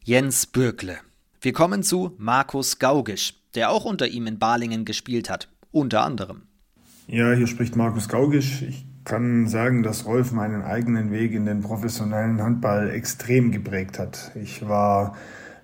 Jens 0.03 0.47
Bürgle. 0.47 0.99
Wir 1.45 1.53
kommen 1.53 1.83
zu 1.83 2.13
Markus 2.17 2.79
Gaugisch, 2.79 3.35
der 3.55 3.69
auch 3.69 3.85
unter 3.85 4.09
ihm 4.09 4.27
in 4.27 4.39
Balingen 4.39 4.87
gespielt 4.87 5.29
hat, 5.29 5.51
unter 5.73 6.03
anderem. 6.03 6.45
Ja, 7.07 7.33
hier 7.33 7.47
spricht 7.47 7.77
Markus 7.77 8.09
Gaugisch. 8.09 8.63
Ich 8.63 8.87
kann 9.05 9.47
sagen, 9.47 9.83
dass 9.83 10.07
Rolf 10.07 10.33
meinen 10.33 10.63
eigenen 10.63 11.11
Weg 11.11 11.33
in 11.33 11.45
den 11.45 11.61
professionellen 11.61 12.43
Handball 12.43 12.89
extrem 12.89 13.53
geprägt 13.53 13.99
hat. 13.99 14.33
Ich 14.43 14.67
war 14.67 15.17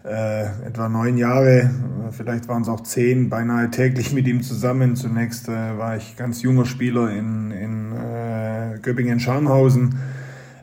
äh, 0.05 0.67
etwa 0.67 0.91
neun 0.91 1.17
Jahre, 1.17 1.71
vielleicht 2.11 2.47
waren 2.47 2.61
es 2.61 2.69
auch 2.69 2.83
zehn, 2.83 3.31
beinahe 3.31 3.71
täglich 3.71 4.13
mit 4.13 4.29
ihm 4.29 4.43
zusammen. 4.43 4.97
Zunächst 4.97 5.49
äh, 5.49 5.79
war 5.79 5.97
ich 5.97 6.15
ganz 6.15 6.43
junger 6.43 6.67
Spieler 6.67 7.11
in, 7.11 7.53
in 7.53 7.93
äh, 7.93 8.79
Göppingen-Scharnhausen 8.83 9.95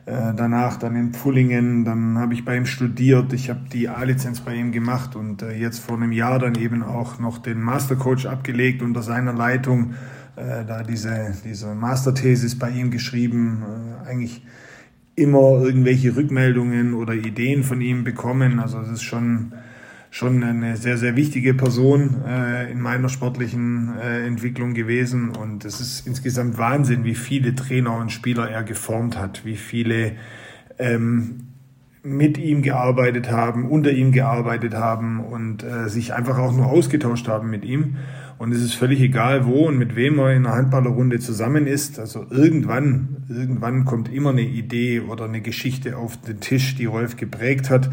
äh, 0.08 0.32
danach 0.34 0.78
dann 0.78 0.96
in 0.96 1.12
Pfullingen, 1.12 1.84
dann 1.84 2.16
habe 2.16 2.32
ich 2.32 2.42
bei 2.42 2.56
ihm 2.56 2.64
studiert, 2.64 3.34
ich 3.34 3.50
habe 3.50 3.60
die 3.70 3.90
A-Lizenz 3.90 4.40
bei 4.40 4.54
ihm 4.54 4.72
gemacht 4.72 5.16
und 5.16 5.42
äh, 5.42 5.52
jetzt 5.52 5.80
vor 5.80 5.96
einem 5.96 6.12
Jahr 6.12 6.38
dann 6.38 6.54
eben 6.54 6.82
auch 6.82 7.18
noch 7.18 7.36
den 7.36 7.60
Mastercoach 7.60 8.26
abgelegt 8.26 8.80
unter 8.80 9.02
seiner 9.02 9.34
Leitung, 9.34 9.92
äh, 10.36 10.64
da 10.64 10.82
diese, 10.82 11.34
diese 11.44 11.74
Masterthesis 11.74 12.58
bei 12.58 12.70
ihm 12.70 12.90
geschrieben, 12.90 13.62
äh, 13.62 14.08
eigentlich 14.08 14.46
immer 15.14 15.60
irgendwelche 15.60 16.16
Rückmeldungen 16.16 16.94
oder 16.94 17.12
Ideen 17.12 17.62
von 17.62 17.82
ihm 17.82 18.02
bekommen, 18.02 18.60
also 18.60 18.80
es 18.80 18.88
ist 18.88 19.02
schon 19.02 19.52
schon 20.10 20.42
eine 20.42 20.76
sehr, 20.76 20.96
sehr 20.96 21.16
wichtige 21.16 21.54
Person 21.54 22.22
äh, 22.26 22.70
in 22.70 22.80
meiner 22.80 23.08
sportlichen 23.08 23.92
äh, 23.98 24.26
Entwicklung 24.26 24.74
gewesen. 24.74 25.30
Und 25.30 25.64
es 25.64 25.80
ist 25.80 26.06
insgesamt 26.06 26.58
Wahnsinn, 26.58 27.04
wie 27.04 27.14
viele 27.14 27.54
Trainer 27.54 27.96
und 27.96 28.10
Spieler 28.10 28.48
er 28.48 28.62
geformt 28.62 29.18
hat, 29.18 29.44
wie 29.44 29.56
viele 29.56 30.12
ähm, 30.78 31.48
mit 32.02 32.38
ihm 32.38 32.62
gearbeitet 32.62 33.30
haben, 33.30 33.68
unter 33.68 33.90
ihm 33.90 34.12
gearbeitet 34.12 34.74
haben 34.74 35.20
und 35.20 35.62
äh, 35.62 35.88
sich 35.88 36.14
einfach 36.14 36.38
auch 36.38 36.56
nur 36.56 36.66
ausgetauscht 36.66 37.28
haben 37.28 37.50
mit 37.50 37.64
ihm. 37.64 37.96
Und 38.38 38.52
es 38.52 38.62
ist 38.62 38.74
völlig 38.74 39.00
egal, 39.00 39.46
wo 39.46 39.66
und 39.66 39.78
mit 39.78 39.96
wem 39.96 40.18
er 40.20 40.32
in 40.32 40.46
einer 40.46 40.54
Handballerrunde 40.54 41.18
zusammen 41.18 41.66
ist. 41.66 41.98
Also 41.98 42.24
irgendwann, 42.30 43.24
irgendwann 43.28 43.84
kommt 43.84 44.12
immer 44.12 44.30
eine 44.30 44.42
Idee 44.42 45.00
oder 45.00 45.24
eine 45.24 45.40
Geschichte 45.40 45.96
auf 45.96 46.16
den 46.20 46.38
Tisch, 46.38 46.76
die 46.76 46.84
Rolf 46.84 47.16
geprägt 47.16 47.68
hat. 47.68 47.90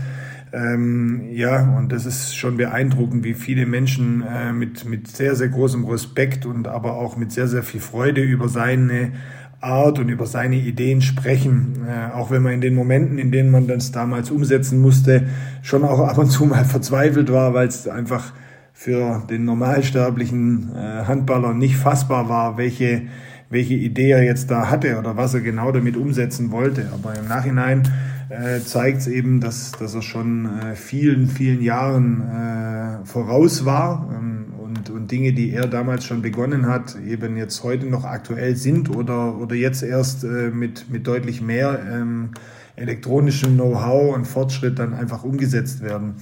Ähm, 0.56 1.28
ja, 1.32 1.76
und 1.78 1.92
das 1.92 2.06
ist 2.06 2.38
schon 2.38 2.56
beeindruckend, 2.56 3.26
wie 3.26 3.34
viele 3.34 3.66
Menschen 3.66 4.24
äh, 4.24 4.54
mit, 4.54 4.86
mit 4.86 5.08
sehr, 5.10 5.36
sehr 5.36 5.50
großem 5.50 5.84
Respekt 5.84 6.46
und 6.46 6.68
aber 6.68 6.94
auch 6.94 7.18
mit 7.18 7.34
sehr, 7.34 7.50
sehr 7.50 7.64
viel 7.64 7.82
Freude 7.82 8.22
über 8.22 8.48
seine 8.48 9.12
Art 9.60 10.00
und 10.00 10.08
über 10.08 10.26
seine 10.28 10.56
Ideen 10.56 11.02
sprechen. 11.02 11.86
Äh, 11.86 12.14
auch 12.14 12.32
wenn 12.32 12.42
man 12.42 12.54
in 12.54 12.62
den 12.62 12.74
Momenten, 12.74 13.18
in 13.18 13.32
denen 13.32 13.52
man 13.52 13.68
das 13.68 13.92
damals 13.92 14.32
umsetzen 14.32 14.80
musste, 14.80 15.24
schon 15.62 15.84
auch 15.84 16.00
ab 16.00 16.18
und 16.18 16.30
zu 16.32 16.46
mal 16.46 16.64
verzweifelt 16.64 17.30
war, 17.34 17.54
weil 17.54 17.68
es 17.68 17.88
einfach 17.90 18.32
für 18.72 19.24
den 19.30 19.44
normalsterblichen 19.44 20.72
äh, 20.74 21.06
Handballer 21.06 21.54
nicht 21.54 21.76
fassbar 21.76 22.30
war, 22.30 22.58
welche, 22.58 23.02
welche 23.50 23.74
Idee 23.74 24.12
er 24.12 24.24
jetzt 24.24 24.50
da 24.52 24.70
hatte 24.70 24.98
oder 25.00 25.18
was 25.18 25.34
er 25.34 25.42
genau 25.42 25.74
damit 25.74 25.98
umsetzen 25.98 26.52
wollte. 26.52 26.90
Aber 26.94 27.14
im 27.18 27.28
Nachhinein 27.28 27.84
äh, 28.30 28.60
zeigt 28.62 29.00
es 29.00 29.08
eben, 29.08 29.40
dass, 29.40 29.72
dass 29.74 29.94
er 29.94 30.02
schon 30.02 30.46
äh, 30.46 30.76
vielen, 30.76 31.28
vielen 31.28 31.62
Jahren 31.62 32.22
äh, 32.22 33.06
voraus 33.06 33.66
war. 33.66 34.10
Ähm, 34.16 34.54
und, 34.58 34.90
und 34.90 35.12
Dinge, 35.12 35.34
die 35.34 35.52
er 35.52 35.68
damals 35.68 36.06
schon 36.06 36.22
begonnen 36.22 36.68
hat, 36.68 36.98
eben 37.06 37.38
jetzt 37.38 37.64
heute 37.64 37.86
noch 37.86 38.04
aktuell 38.04 38.56
sind 38.56 38.90
oder, 38.90 39.38
oder 39.38 39.56
jetzt 39.56 39.84
erst 39.84 40.24
äh, 40.24 40.50
mit, 40.50 40.90
mit 40.90 41.08
deutlich 41.08 41.42
mehr 41.42 41.80
ähm, 41.92 42.32
elektronischem 42.76 43.56
Know-how 43.56 44.16
und 44.16 44.26
Fortschritt 44.26 44.80
dann 44.80 44.94
einfach 44.94 45.24
umgesetzt 45.24 45.82
werden. 45.82 46.16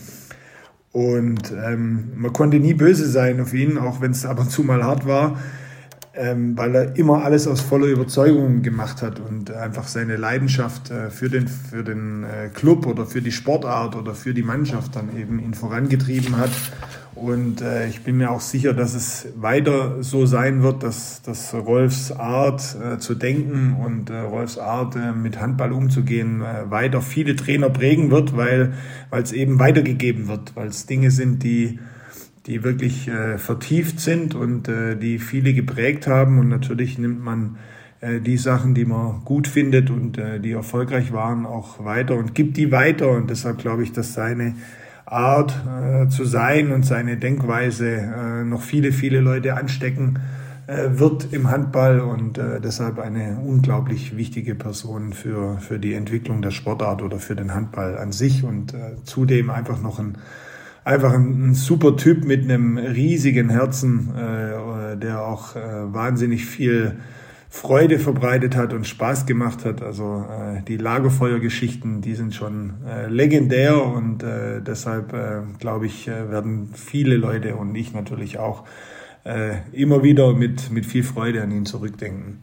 Und 0.92 1.52
ähm, 1.52 2.12
man 2.16 2.34
konnte 2.34 2.60
nie 2.60 2.76
böse 2.76 3.08
sein 3.10 3.40
auf 3.42 3.54
ihn, 3.54 3.78
auch 3.78 4.02
wenn 4.02 4.12
es 4.12 4.26
ab 4.26 4.40
und 4.40 4.52
zu 4.52 4.64
mal 4.64 4.84
hart 4.84 5.08
war 5.08 5.38
ähm, 6.16 6.56
weil 6.56 6.76
er 6.76 6.96
immer 6.96 7.24
alles 7.24 7.48
aus 7.48 7.62
voller 7.62 7.88
Überzeugung 7.88 8.62
gemacht 8.62 9.02
hat 9.02 9.20
und 9.20 9.52
einfach 9.52 9.88
seine 9.88 10.16
Leidenschaft 10.16 10.92
äh, 10.92 11.10
für 11.10 11.30
den, 11.30 11.48
für 11.48 11.84
den 11.84 12.24
äh, 12.24 12.50
Club 12.50 12.86
oder 12.86 13.06
für 13.06 13.22
die 13.22 13.32
Sportart 13.32 13.96
oder 13.96 14.14
für 14.14 14.36
die 14.36 14.44
Mannschaft 14.44 14.96
dann 14.96 15.18
eben 15.18 15.40
ihn 15.40 15.56
vorangetrieben 15.56 16.38
hat. 16.38 16.52
Und 17.16 17.62
äh, 17.62 17.88
ich 17.88 18.04
bin 18.04 18.18
mir 18.18 18.30
auch 18.30 18.42
sicher, 18.42 18.74
dass 18.74 18.94
es 18.94 19.28
weiter 19.36 20.04
so 20.04 20.26
sein 20.28 20.62
wird, 20.62 20.84
dass, 20.84 21.24
dass 21.24 21.54
Rolfs 21.54 22.12
Art 22.12 22.76
äh, 22.76 23.00
zu 23.00 23.16
denken 23.16 23.78
und 23.84 24.12
äh, 24.12 24.20
Rolfs 24.20 24.60
Art 24.60 24.96
äh, 24.96 25.14
mit 25.14 25.40
Handball 25.40 25.72
umzugehen 25.72 26.44
weiter 26.70 27.02
viele 27.02 27.36
Trainer 27.36 27.70
prägen 27.70 28.12
wird, 28.12 28.36
weil 28.38 28.74
es 29.12 29.32
eben 29.32 29.60
weitergegeben 29.60 30.28
wird, 30.28 30.56
weil 30.56 30.68
es 30.68 30.86
Dinge 30.86 31.12
sind, 31.12 31.44
die 31.44 31.80
die 32.46 32.64
wirklich 32.64 33.08
äh, 33.08 33.38
vertieft 33.38 34.00
sind 34.00 34.36
und 34.36 34.68
äh, 34.68 34.96
die 34.96 35.20
viele 35.20 35.54
geprägt 35.54 36.08
haben. 36.08 36.40
Und 36.40 36.50
natürlich 36.50 36.98
nimmt 36.98 37.24
man 37.24 37.58
äh, 38.02 38.20
die 38.20 38.38
Sachen, 38.38 38.74
die 38.74 38.86
man 38.86 39.24
gut 39.24 39.48
findet 39.48 39.90
und 39.90 40.18
äh, 40.18 40.40
die 40.40 40.52
erfolgreich 40.52 41.14
waren, 41.14 41.46
auch 41.46 41.84
weiter 41.84 42.16
und 42.16 42.36
gibt 42.36 42.58
die 42.58 42.72
weiter. 42.72 43.10
Und 43.12 43.30
deshalb 43.30 43.60
glaube 43.60 43.84
ich, 43.84 43.94
dass 43.94 44.14
seine 44.14 44.56
Art 45.06 45.54
äh, 45.68 46.08
zu 46.10 46.26
sein 46.26 46.72
und 46.72 46.86
seine 46.86 47.18
Denkweise 47.18 47.90
äh, 47.90 48.44
noch 48.44 48.62
viele, 48.62 48.92
viele 48.92 49.20
Leute 49.20 49.56
anstecken 49.56 50.20
äh, 50.66 50.98
wird 50.98 51.34
im 51.34 51.52
Handball 51.52 52.00
und 52.00 52.38
äh, 52.38 52.62
deshalb 52.62 53.00
eine 53.00 53.38
unglaublich 53.46 54.16
wichtige 54.16 54.56
Person 54.56 55.12
für, 55.12 55.58
für 55.60 55.78
die 55.78 55.94
Entwicklung 55.94 56.42
der 56.42 56.52
Sportart 56.52 57.02
oder 57.02 57.20
für 57.20 57.36
den 57.36 57.54
Handball 57.54 57.98
an 57.98 58.12
sich 58.14 58.44
und 58.44 58.74
äh, 58.74 58.96
zudem 59.04 59.50
einfach 59.50 59.82
noch 59.82 60.00
ein 60.00 60.18
einfach 60.84 61.14
ein, 61.14 61.50
ein, 61.50 61.54
super 61.54 61.96
Typ 61.98 62.26
mit 62.26 62.44
einem 62.44 62.78
riesigen 62.78 63.50
Herzen, 63.50 64.14
äh, 64.16 64.98
der 64.98 65.26
auch 65.26 65.56
äh, 65.56 65.94
wahnsinnig 65.94 66.46
viel 66.46 66.98
Freude 67.50 68.00
verbreitet 68.00 68.56
hat 68.56 68.74
und 68.74 68.88
Spaß 68.88 69.28
gemacht 69.28 69.64
hat. 69.64 69.84
Also 69.84 70.26
äh, 70.28 70.64
die 70.64 70.78
Lagerfeuergeschichten, 70.78 72.02
die 72.02 72.16
sind 72.16 72.34
schon 72.34 72.74
äh, 72.88 73.08
legendär 73.08 73.86
und 73.86 74.24
äh, 74.24 74.60
deshalb 74.62 75.14
äh, 75.14 75.42
glaube 75.60 75.86
ich, 75.86 76.08
äh, 76.08 76.32
werden 76.32 76.72
viele 76.74 77.16
Leute 77.16 77.56
und 77.56 77.76
ich 77.76 77.94
natürlich 77.94 78.40
auch 78.40 78.64
äh, 79.24 79.58
immer 79.72 80.04
wieder 80.04 80.34
mit, 80.34 80.72
mit 80.72 80.86
viel 80.86 81.04
Freude 81.04 81.44
an 81.44 81.52
ihn 81.52 81.66
zurückdenken. 81.66 82.42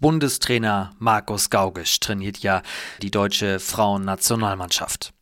Bundestrainer 0.00 0.94
Markus 0.98 1.50
Gaugisch 1.50 2.00
trainiert 2.00 2.38
ja 2.38 2.62
die 3.02 3.10
deutsche 3.10 3.60
Frauennationalmannschaft. 3.60 5.12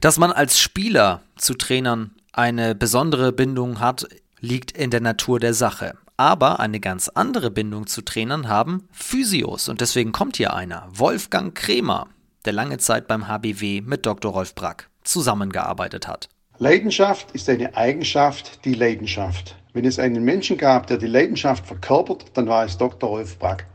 Dass 0.00 0.18
man 0.18 0.32
als 0.32 0.58
Spieler 0.58 1.22
zu 1.36 1.54
Trainern 1.54 2.14
eine 2.32 2.74
besondere 2.74 3.32
Bindung 3.32 3.80
hat, 3.80 4.06
liegt 4.40 4.72
in 4.72 4.90
der 4.90 5.00
Natur 5.00 5.40
der 5.40 5.54
Sache. 5.54 5.94
Aber 6.16 6.60
eine 6.60 6.78
ganz 6.78 7.08
andere 7.08 7.50
Bindung 7.50 7.86
zu 7.86 8.02
Trainern 8.02 8.48
haben 8.48 8.88
Physios 8.92 9.68
und 9.68 9.80
deswegen 9.80 10.12
kommt 10.12 10.36
hier 10.36 10.54
einer, 10.54 10.86
Wolfgang 10.90 11.54
Kremer, 11.54 12.06
der 12.44 12.52
lange 12.52 12.78
Zeit 12.78 13.08
beim 13.08 13.26
HBW 13.26 13.80
mit 13.80 14.06
Dr. 14.06 14.32
Rolf 14.32 14.54
Brack 14.54 14.88
zusammengearbeitet 15.02 16.06
hat. 16.06 16.28
Leidenschaft 16.58 17.32
ist 17.32 17.48
eine 17.48 17.76
Eigenschaft, 17.76 18.64
die 18.64 18.74
Leidenschaft. 18.74 19.56
Wenn 19.72 19.84
es 19.84 19.98
einen 19.98 20.22
Menschen 20.22 20.56
gab, 20.56 20.86
der 20.86 20.98
die 20.98 21.08
Leidenschaft 21.08 21.66
verkörpert, 21.66 22.26
dann 22.34 22.46
war 22.46 22.64
es 22.64 22.78
Dr. 22.78 23.08
Rolf 23.08 23.36
Brack. 23.40 23.66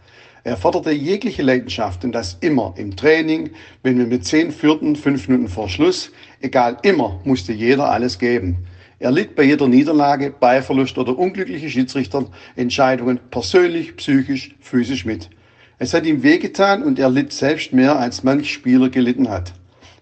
Er 0.49 0.57
forderte 0.57 0.89
jegliche 0.89 1.43
Leidenschaft 1.43 2.03
und 2.03 2.11
das 2.11 2.35
immer 2.41 2.73
im 2.75 2.95
Training, 2.95 3.51
wenn 3.83 3.99
wir 3.99 4.07
mit 4.07 4.25
zehn 4.25 4.51
führten, 4.51 4.95
fünf 4.95 5.27
Minuten 5.27 5.47
vor 5.47 5.69
Schluss, 5.69 6.11
egal 6.41 6.77
immer, 6.81 7.21
musste 7.23 7.53
jeder 7.53 7.91
alles 7.91 8.17
geben. 8.17 8.57
Er 8.97 9.11
litt 9.11 9.35
bei 9.35 9.43
jeder 9.43 9.67
Niederlage, 9.67 10.31
Ballverlust 10.31 10.97
oder 10.97 11.15
unglückliche 11.15 11.69
Schiedsrichterentscheidungen 11.69 13.19
persönlich, 13.29 13.95
psychisch, 13.97 14.55
physisch 14.59 15.05
mit. 15.05 15.29
Es 15.77 15.93
hat 15.93 16.07
ihm 16.07 16.23
wehgetan 16.23 16.81
und 16.81 16.97
er 16.97 17.11
litt 17.11 17.31
selbst 17.31 17.71
mehr, 17.71 17.99
als 17.99 18.23
manch 18.23 18.51
Spieler 18.51 18.89
gelitten 18.89 19.29
hat. 19.29 19.53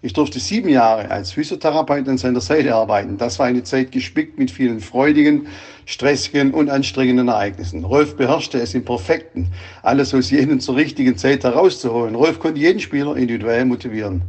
Ich 0.03 0.13
durfte 0.13 0.39
sieben 0.39 0.69
Jahre 0.69 1.09
als 1.09 1.31
Physiotherapeut 1.31 2.07
an 2.07 2.19
seiner 2.19 2.39
Seite 2.39 2.75
arbeiten. 2.75 3.17
Das 3.17 3.39
war 3.39 3.47
eine 3.47 3.63
Zeit 3.63 3.91
gespickt 3.91 4.37
mit 4.37 4.51
vielen 4.51 4.79
freudigen, 4.79 5.47
stressigen 5.85 6.53
und 6.53 6.69
anstrengenden 6.69 7.29
Ereignissen. 7.29 7.83
Rolf 7.83 8.15
beherrschte 8.15 8.59
es 8.59 8.75
im 8.75 8.85
Perfekten, 8.85 9.47
alles 9.81 10.13
aus 10.13 10.29
jenen 10.29 10.59
zur 10.59 10.75
richtigen 10.75 11.17
Zeit 11.17 11.43
herauszuholen. 11.43 12.13
Rolf 12.13 12.39
konnte 12.39 12.59
jeden 12.59 12.79
Spieler 12.79 13.15
individuell 13.15 13.65
motivieren. 13.65 14.21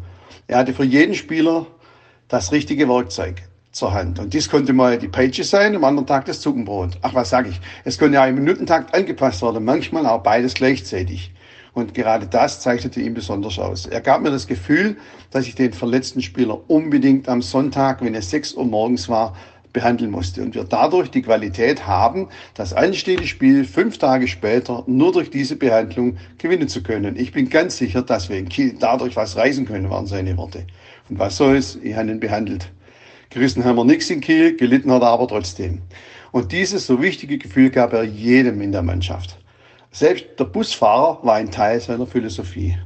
Er 0.46 0.58
hatte 0.58 0.72
für 0.72 0.84
jeden 0.84 1.14
Spieler 1.14 1.66
das 2.28 2.50
richtige 2.50 2.88
Werkzeug 2.88 3.42
zur 3.70 3.92
Hand. 3.92 4.18
Und 4.18 4.32
dies 4.32 4.48
konnte 4.48 4.72
mal 4.72 4.96
die 4.96 5.08
Peitsche 5.08 5.44
sein, 5.44 5.76
am 5.76 5.84
anderen 5.84 6.06
Tag 6.06 6.24
das 6.24 6.40
Zuckenbrot. 6.40 6.98
Ach, 7.02 7.14
was 7.14 7.28
sage 7.28 7.50
ich? 7.50 7.60
Es 7.84 7.98
konnte 7.98 8.14
ja 8.14 8.26
im 8.26 8.36
Minutentakt 8.36 8.94
angepasst 8.94 9.42
werden, 9.42 9.64
manchmal 9.64 10.06
auch 10.06 10.22
beides 10.22 10.54
gleichzeitig. 10.54 11.30
Und 11.74 11.94
gerade 11.94 12.26
das 12.26 12.60
zeichnete 12.60 13.00
ihn 13.00 13.14
besonders 13.14 13.58
aus. 13.58 13.86
Er 13.86 14.00
gab 14.00 14.22
mir 14.22 14.30
das 14.30 14.46
Gefühl, 14.46 14.96
dass 15.30 15.46
ich 15.46 15.54
den 15.54 15.72
verletzten 15.72 16.22
Spieler 16.22 16.58
unbedingt 16.68 17.28
am 17.28 17.42
Sonntag, 17.42 18.02
wenn 18.02 18.14
es 18.14 18.30
6 18.30 18.54
Uhr 18.54 18.64
morgens 18.64 19.08
war, 19.08 19.34
behandeln 19.72 20.10
musste. 20.10 20.42
Und 20.42 20.54
wir 20.54 20.64
dadurch 20.64 21.10
die 21.10 21.22
Qualität 21.22 21.86
haben, 21.86 22.28
das 22.54 22.72
anstehende 22.72 23.26
Spiel 23.26 23.64
fünf 23.64 23.98
Tage 23.98 24.26
später 24.26 24.82
nur 24.86 25.12
durch 25.12 25.30
diese 25.30 25.56
Behandlung 25.56 26.16
gewinnen 26.38 26.68
zu 26.68 26.82
können. 26.82 27.16
Ich 27.16 27.32
bin 27.32 27.48
ganz 27.48 27.76
sicher, 27.76 28.02
dass 28.02 28.28
wir 28.28 28.38
in 28.38 28.48
Kiel 28.48 28.76
dadurch 28.78 29.16
was 29.16 29.36
reisen 29.36 29.66
können, 29.66 29.90
waren 29.90 30.06
seine 30.06 30.36
Worte. 30.36 30.66
Und 31.08 31.18
was 31.18 31.36
soll's? 31.36 31.78
Ich 31.82 31.94
habe 31.94 32.10
ihn 32.10 32.20
behandelt. 32.20 32.70
Gerissen 33.30 33.64
haben 33.64 33.76
wir 33.76 33.84
nichts 33.84 34.08
in 34.10 34.20
Kiel, 34.20 34.56
gelitten 34.56 34.90
hat 34.90 35.02
er 35.02 35.08
aber 35.08 35.28
trotzdem. 35.28 35.82
Und 36.32 36.52
dieses 36.52 36.86
so 36.86 37.00
wichtige 37.02 37.38
Gefühl 37.38 37.70
gab 37.70 37.92
er 37.92 38.02
jedem 38.02 38.60
in 38.60 38.72
der 38.72 38.82
Mannschaft. 38.82 39.38
Selbst 39.90 40.26
der 40.38 40.44
Busfahrer 40.44 41.18
war 41.22 41.36
ein 41.36 41.50
Teil 41.50 41.80
seiner 41.80 42.06
Philosophie. 42.06 42.76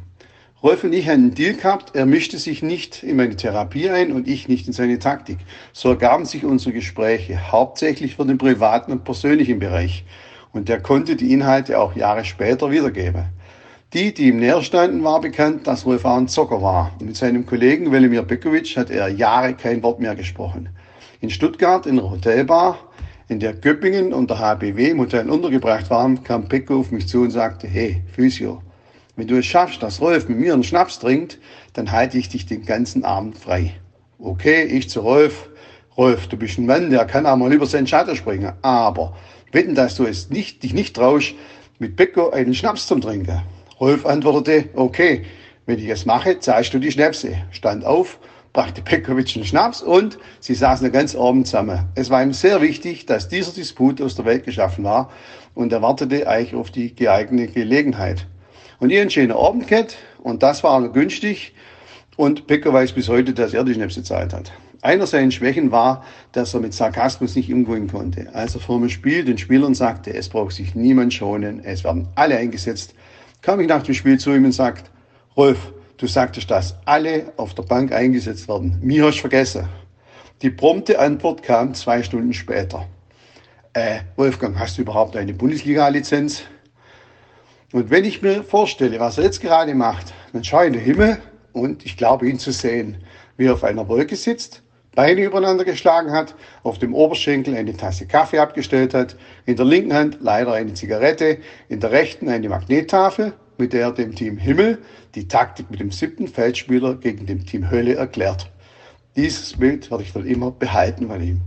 Rolf 0.62 0.84
und 0.84 0.92
ich 0.92 1.08
haben 1.08 1.14
einen 1.14 1.34
Deal 1.34 1.54
gehabt, 1.54 1.96
er 1.96 2.06
mischte 2.06 2.38
sich 2.38 2.62
nicht 2.62 3.02
in 3.02 3.16
meine 3.16 3.34
Therapie 3.34 3.90
ein 3.90 4.12
und 4.12 4.28
ich 4.28 4.46
nicht 4.46 4.68
in 4.68 4.72
seine 4.72 5.00
Taktik. 5.00 5.38
So 5.72 5.88
ergaben 5.88 6.24
sich 6.26 6.44
unsere 6.44 6.72
Gespräche 6.72 7.50
hauptsächlich 7.50 8.14
für 8.14 8.24
den 8.24 8.38
privaten 8.38 8.92
und 8.92 9.02
persönlichen 9.02 9.58
Bereich. 9.58 10.04
Und 10.52 10.70
er 10.70 10.80
konnte 10.80 11.16
die 11.16 11.32
Inhalte 11.32 11.80
auch 11.80 11.96
Jahre 11.96 12.24
später 12.24 12.70
wiedergeben. 12.70 13.24
Die, 13.92 14.14
die 14.14 14.28
ihm 14.28 14.38
näher 14.38 14.62
standen, 14.62 15.02
war 15.02 15.20
bekannt, 15.20 15.66
dass 15.66 15.84
Rolf 15.84 16.04
auch 16.04 16.16
ein 16.16 16.28
Zocker 16.28 16.62
war. 16.62 16.92
Mit 17.00 17.16
seinem 17.16 17.44
Kollegen 17.44 17.90
Velimir 17.90 18.22
Bekovic 18.22 18.76
hat 18.76 18.90
er 18.90 19.08
Jahre 19.08 19.54
kein 19.54 19.82
Wort 19.82 19.98
mehr 19.98 20.14
gesprochen. 20.14 20.68
In 21.20 21.30
Stuttgart 21.30 21.84
in 21.84 21.96
der 21.96 22.08
Hotelbar 22.08 22.78
in 23.32 23.40
der 23.40 23.54
Göppingen 23.54 24.12
und 24.12 24.28
der 24.28 24.38
HBW 24.38 24.90
im 24.90 25.00
Hotel 25.00 25.30
untergebracht 25.30 25.88
waren, 25.88 26.22
kam 26.22 26.48
Pecco 26.48 26.80
auf 26.80 26.90
mich 26.90 27.08
zu 27.08 27.22
und 27.22 27.30
sagte, 27.30 27.66
hey, 27.66 28.02
Physio, 28.12 28.62
wenn 29.16 29.26
du 29.26 29.38
es 29.38 29.46
schaffst, 29.46 29.82
dass 29.82 30.02
Rolf 30.02 30.28
mit 30.28 30.38
mir 30.38 30.52
einen 30.52 30.62
Schnaps 30.62 30.98
trinkt, 30.98 31.38
dann 31.72 31.90
halte 31.90 32.18
ich 32.18 32.28
dich 32.28 32.44
den 32.44 32.66
ganzen 32.66 33.04
Abend 33.04 33.38
frei. 33.38 33.72
Okay, 34.18 34.64
ich 34.64 34.90
zu 34.90 35.00
Rolf. 35.00 35.48
Rolf, 35.96 36.26
du 36.26 36.36
bist 36.36 36.58
ein 36.58 36.66
Mann, 36.66 36.90
der 36.90 37.06
kann 37.06 37.24
auch 37.24 37.36
mal 37.36 37.52
über 37.52 37.64
seinen 37.64 37.86
Schatten 37.86 38.16
springen. 38.16 38.52
Aber 38.60 39.16
wetten, 39.50 39.74
dass 39.74 39.96
du 39.96 40.04
es 40.04 40.28
nicht, 40.28 40.62
dich 40.62 40.74
nicht 40.74 40.94
traust, 40.94 41.34
mit 41.78 41.96
Pecco 41.96 42.30
einen 42.30 42.54
Schnaps 42.54 42.86
zum 42.86 43.00
Trinken. 43.00 43.42
Rolf 43.80 44.04
antwortete, 44.04 44.68
okay, 44.74 45.24
wenn 45.64 45.78
ich 45.78 45.88
es 45.88 46.04
mache, 46.04 46.38
zahlst 46.38 46.74
du 46.74 46.78
die 46.78 46.92
Schnäpse. 46.92 47.34
Stand 47.50 47.84
auf, 47.84 48.18
brachte 48.52 48.82
Pekovic 48.82 49.34
einen 49.34 49.44
Schnaps 49.44 49.82
und 49.82 50.18
sie 50.40 50.54
saßen 50.54 50.84
den 50.84 50.92
ganzen 50.92 51.20
Abend 51.20 51.46
zusammen. 51.46 51.86
Es 51.94 52.10
war 52.10 52.22
ihm 52.22 52.32
sehr 52.32 52.60
wichtig, 52.60 53.06
dass 53.06 53.28
dieser 53.28 53.52
Disput 53.52 54.00
aus 54.02 54.14
der 54.14 54.24
Welt 54.24 54.44
geschaffen 54.44 54.84
war 54.84 55.10
und 55.54 55.72
er 55.72 55.82
wartete 55.82 56.28
eigentlich 56.28 56.54
auf 56.54 56.70
die 56.70 56.94
geeignete 56.94 57.52
Gelegenheit. 57.52 58.26
Und 58.78 58.90
ich 58.90 58.98
entschieden 58.98 59.32
Abend 59.32 59.68
gehabt 59.68 59.96
und 60.22 60.42
das 60.42 60.62
war 60.62 60.86
günstig 60.88 61.54
und 62.16 62.46
Pekko 62.46 62.72
weiß 62.72 62.92
bis 62.92 63.08
heute, 63.08 63.32
dass 63.32 63.54
er 63.54 63.64
die 63.64 63.74
Schnäpse 63.74 64.00
gezahlt 64.00 64.34
hat. 64.34 64.52
Einer 64.82 65.06
seiner 65.06 65.30
Schwächen 65.30 65.70
war, 65.70 66.04
dass 66.32 66.54
er 66.54 66.60
mit 66.60 66.74
Sarkasmus 66.74 67.36
nicht 67.36 67.52
umgehen 67.52 67.86
konnte. 67.86 68.34
Als 68.34 68.56
er 68.56 68.60
vor 68.60 68.80
dem 68.80 68.88
Spiel 68.88 69.24
den 69.24 69.38
Spielern 69.38 69.74
sagte, 69.74 70.12
es 70.12 70.28
braucht 70.28 70.52
sich 70.52 70.74
niemand 70.74 71.14
schonen, 71.14 71.64
es 71.64 71.84
werden 71.84 72.08
alle 72.16 72.36
eingesetzt, 72.36 72.94
kam 73.42 73.60
ich 73.60 73.68
nach 73.68 73.84
dem 73.84 73.94
Spiel 73.94 74.18
zu 74.18 74.34
ihm 74.34 74.44
und 74.44 74.52
sagte, 74.52 74.90
Rolf, 75.36 75.72
du 76.02 76.08
sagtest, 76.08 76.50
dass 76.50 76.74
alle 76.84 77.32
auf 77.36 77.54
der 77.54 77.62
Bank 77.62 77.92
eingesetzt 77.92 78.48
werden. 78.48 78.78
Mir 78.82 79.06
hast 79.06 79.16
du 79.16 79.20
vergessen. 79.20 79.68
Die 80.42 80.50
prompte 80.50 80.98
Antwort 80.98 81.42
kam 81.42 81.72
zwei 81.74 82.02
Stunden 82.02 82.32
später. 82.32 82.88
Äh, 83.74 84.00
Wolfgang, 84.16 84.58
hast 84.58 84.76
du 84.76 84.82
überhaupt 84.82 85.16
eine 85.16 85.32
Bundesliga-Lizenz? 85.32 86.42
Und 87.72 87.90
wenn 87.90 88.04
ich 88.04 88.20
mir 88.20 88.42
vorstelle, 88.42 88.98
was 88.98 89.16
er 89.16 89.24
jetzt 89.24 89.40
gerade 89.40 89.74
macht, 89.74 90.12
dann 90.32 90.42
schaue 90.42 90.62
ich 90.62 90.66
in 90.68 90.72
den 90.74 90.82
Himmel 90.82 91.18
und 91.52 91.86
ich 91.86 91.96
glaube 91.96 92.28
ihn 92.28 92.38
zu 92.38 92.50
sehen, 92.50 92.98
wie 93.36 93.46
er 93.46 93.54
auf 93.54 93.64
einer 93.64 93.88
Wolke 93.88 94.16
sitzt, 94.16 94.62
Beine 94.94 95.22
übereinander 95.22 95.64
geschlagen 95.64 96.12
hat, 96.12 96.34
auf 96.64 96.78
dem 96.78 96.94
Oberschenkel 96.94 97.56
eine 97.56 97.74
Tasse 97.74 98.06
Kaffee 98.06 98.40
abgestellt 98.40 98.92
hat, 98.92 99.16
in 99.46 99.56
der 99.56 99.64
linken 99.64 99.94
Hand 99.94 100.18
leider 100.20 100.52
eine 100.52 100.74
Zigarette, 100.74 101.38
in 101.68 101.80
der 101.80 101.92
rechten 101.92 102.28
eine 102.28 102.48
Magnettafel, 102.50 103.32
mit 103.58 103.72
der 103.72 103.82
er 103.82 103.92
dem 103.92 104.14
Team 104.14 104.36
Himmel 104.36 104.78
die 105.14 105.28
Taktik 105.28 105.70
mit 105.70 105.80
dem 105.80 105.90
siebten 105.90 106.28
Feldspieler 106.28 106.94
gegen 106.94 107.26
dem 107.26 107.44
Team 107.44 107.70
Hölle 107.70 107.94
erklärt. 107.94 108.50
Dieses 109.16 109.58
Bild 109.58 109.90
werde 109.90 110.04
ich 110.04 110.12
dann 110.12 110.26
immer 110.26 110.50
behalten 110.50 111.08
von 111.08 111.22
ihm. 111.22 111.40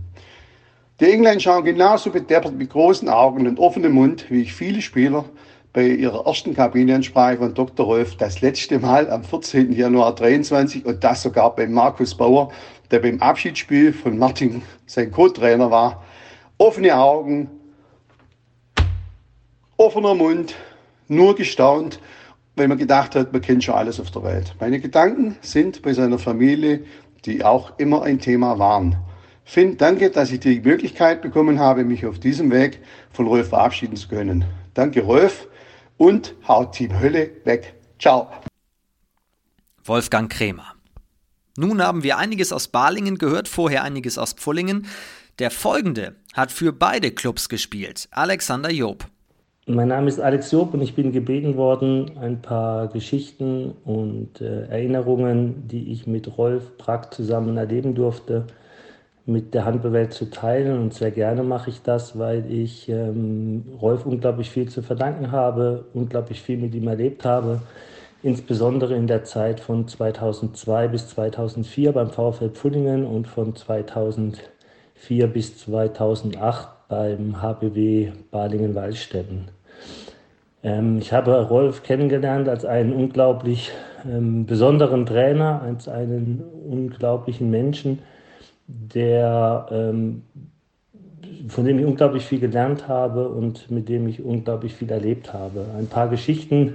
Die 1.00 1.12
Engländer 1.12 1.40
schauen 1.40 1.64
genauso 1.64 2.10
bedeppert 2.10 2.54
mit 2.54 2.70
großen 2.70 3.08
Augen 3.08 3.46
und 3.46 3.58
offenem 3.58 3.92
Mund, 3.92 4.30
wie 4.30 4.42
ich 4.42 4.54
viele 4.54 4.80
Spieler 4.80 5.26
bei 5.74 5.88
ihrer 5.88 6.26
ersten 6.26 6.54
Kabinenansprache 6.54 7.36
von 7.36 7.52
Dr. 7.52 7.84
Rolf 7.84 8.16
das 8.16 8.40
letzte 8.40 8.78
Mal 8.78 9.10
am 9.10 9.22
14. 9.22 9.72
Januar 9.72 10.14
23 10.14 10.86
und 10.86 11.04
das 11.04 11.22
sogar 11.22 11.54
bei 11.54 11.66
Markus 11.66 12.16
Bauer, 12.16 12.50
der 12.90 13.00
beim 13.00 13.20
Abschiedsspiel 13.20 13.92
von 13.92 14.16
Martin 14.16 14.62
sein 14.86 15.10
Co-Trainer 15.10 15.70
war. 15.70 16.02
Offene 16.56 16.96
Augen, 16.96 17.50
offener 19.76 20.14
Mund, 20.14 20.54
nur 21.08 21.36
gestaunt, 21.36 22.00
weil 22.56 22.68
man 22.68 22.78
gedacht 22.78 23.14
hat, 23.14 23.32
man 23.32 23.42
kennt 23.42 23.64
schon 23.64 23.74
alles 23.74 24.00
auf 24.00 24.10
der 24.10 24.22
Welt. 24.24 24.54
Meine 24.60 24.80
Gedanken 24.80 25.36
sind 25.40 25.82
bei 25.82 25.92
seiner 25.92 26.18
Familie, 26.18 26.84
die 27.24 27.44
auch 27.44 27.78
immer 27.78 28.02
ein 28.02 28.18
Thema 28.18 28.58
waren. 28.58 28.96
Finn, 29.44 29.76
danke, 29.76 30.10
dass 30.10 30.32
ich 30.32 30.40
die 30.40 30.60
Möglichkeit 30.60 31.22
bekommen 31.22 31.60
habe, 31.60 31.84
mich 31.84 32.04
auf 32.06 32.18
diesem 32.18 32.50
Weg 32.50 32.80
von 33.12 33.26
Rolf 33.26 33.50
verabschieden 33.50 33.96
zu 33.96 34.08
können. 34.08 34.44
Danke, 34.74 35.02
Rolf, 35.02 35.46
und 35.96 36.34
haut 36.46 36.72
Team 36.72 36.98
Hölle 36.98 37.30
weg. 37.44 37.74
Ciao. 37.98 38.28
Wolfgang 39.84 40.30
Krämer. 40.30 40.74
Nun 41.56 41.82
haben 41.82 42.02
wir 42.02 42.18
einiges 42.18 42.52
aus 42.52 42.68
Balingen 42.68 43.18
gehört, 43.18 43.48
vorher 43.48 43.82
einiges 43.82 44.18
aus 44.18 44.34
Pfullingen. 44.34 44.86
Der 45.38 45.50
folgende 45.50 46.16
hat 46.34 46.52
für 46.52 46.72
beide 46.72 47.12
Clubs 47.12 47.48
gespielt, 47.48 48.08
Alexander 48.10 48.70
Job. 48.70 49.06
Mein 49.68 49.88
Name 49.88 50.06
ist 50.06 50.20
Alex 50.20 50.52
Job 50.52 50.74
und 50.74 50.80
ich 50.80 50.94
bin 50.94 51.10
gebeten 51.10 51.56
worden, 51.56 52.12
ein 52.20 52.40
paar 52.40 52.86
Geschichten 52.86 53.74
und 53.84 54.40
äh, 54.40 54.66
Erinnerungen, 54.68 55.66
die 55.66 55.90
ich 55.90 56.06
mit 56.06 56.38
Rolf 56.38 56.78
Brack 56.78 57.12
zusammen 57.12 57.56
erleben 57.56 57.96
durfte, 57.96 58.46
mit 59.24 59.54
der 59.54 59.64
Handballwelt 59.64 60.12
zu 60.12 60.30
teilen. 60.30 60.78
Und 60.80 60.94
sehr 60.94 61.10
gerne 61.10 61.42
mache 61.42 61.70
ich 61.70 61.82
das, 61.82 62.16
weil 62.16 62.48
ich 62.48 62.88
ähm, 62.88 63.64
Rolf 63.82 64.06
unglaublich 64.06 64.50
viel 64.50 64.68
zu 64.68 64.82
verdanken 64.82 65.32
habe, 65.32 65.86
unglaublich 65.94 66.42
viel 66.42 66.58
mit 66.58 66.72
ihm 66.72 66.86
erlebt 66.86 67.24
habe. 67.24 67.60
Insbesondere 68.22 68.94
in 68.94 69.08
der 69.08 69.24
Zeit 69.24 69.58
von 69.58 69.88
2002 69.88 70.86
bis 70.86 71.08
2004 71.08 71.90
beim 71.90 72.10
VfL 72.10 72.50
Pfullingen 72.50 73.04
und 73.04 73.26
von 73.26 73.56
2004 73.56 75.26
bis 75.26 75.58
2008 75.58 76.68
beim 76.88 77.42
HBW 77.42 78.12
Balingen-Waldstätten. 78.30 79.55
Ähm, 80.62 80.98
ich 80.98 81.12
habe 81.12 81.48
Rolf 81.48 81.82
kennengelernt 81.82 82.48
als 82.48 82.64
einen 82.64 82.92
unglaublich 82.92 83.72
ähm, 84.04 84.46
besonderen 84.46 85.06
Trainer, 85.06 85.62
als 85.62 85.88
einen 85.88 86.42
unglaublichen 86.68 87.50
Menschen, 87.50 88.00
der, 88.66 89.66
ähm, 89.70 90.22
von 91.48 91.64
dem 91.64 91.78
ich 91.78 91.84
unglaublich 91.84 92.24
viel 92.24 92.40
gelernt 92.40 92.88
habe 92.88 93.28
und 93.28 93.70
mit 93.70 93.88
dem 93.88 94.08
ich 94.08 94.24
unglaublich 94.24 94.74
viel 94.74 94.90
erlebt 94.90 95.32
habe. 95.32 95.66
Ein 95.78 95.86
paar 95.86 96.08
Geschichten 96.08 96.74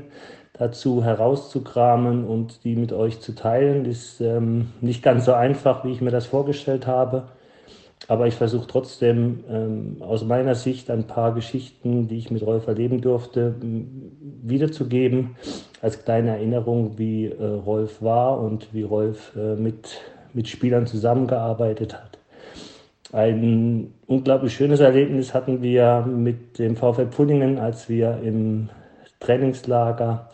dazu 0.54 1.04
herauszukramen 1.04 2.24
und 2.24 2.64
die 2.64 2.76
mit 2.76 2.94
euch 2.94 3.20
zu 3.20 3.34
teilen, 3.34 3.86
ist 3.86 4.22
nicht 4.82 5.02
ganz 5.02 5.26
so 5.26 5.34
einfach, 5.34 5.84
wie 5.84 5.92
ich 5.92 6.02
mir 6.02 6.12
das 6.12 6.28
vorgestellt 6.28 6.86
habe. 6.86 7.24
Aber 8.08 8.28
ich 8.28 8.34
versuche 8.34 8.68
trotzdem 8.68 9.44
ähm, 9.50 9.98
aus 10.02 10.24
meiner 10.24 10.56
Sicht 10.56 10.90
ein 10.90 11.06
paar 11.06 11.34
Geschichten, 11.34 12.08
die 12.08 12.18
ich 12.18 12.32
mit 12.32 12.46
Rolf 12.46 12.68
erleben 12.68 13.00
durfte, 13.00 13.56
wiederzugeben, 14.42 15.36
als 15.82 16.04
kleine 16.04 16.32
Erinnerung, 16.32 16.98
wie 16.98 17.28
äh, 17.28 17.44
Rolf 17.44 18.02
war 18.02 18.40
und 18.42 18.74
wie 18.74 18.84
Rolf 18.84 19.34
äh, 19.36 19.56
mit 19.56 20.02
mit 20.34 20.48
Spielern 20.48 20.88
zusammengearbeitet 20.88 21.94
hat. 21.94 22.18
Ein 23.14 23.94
unglaublich 24.08 24.54
schönes 24.54 24.80
Erlebnis 24.80 25.34
hatten 25.34 25.62
wir 25.62 26.02
mit 26.08 26.60
dem 26.60 26.78
VfL 26.78 27.08
Pullingen, 27.08 27.58
als 27.58 27.90
wir 27.90 28.20
im 28.24 28.70
Trainingslager 29.20 30.30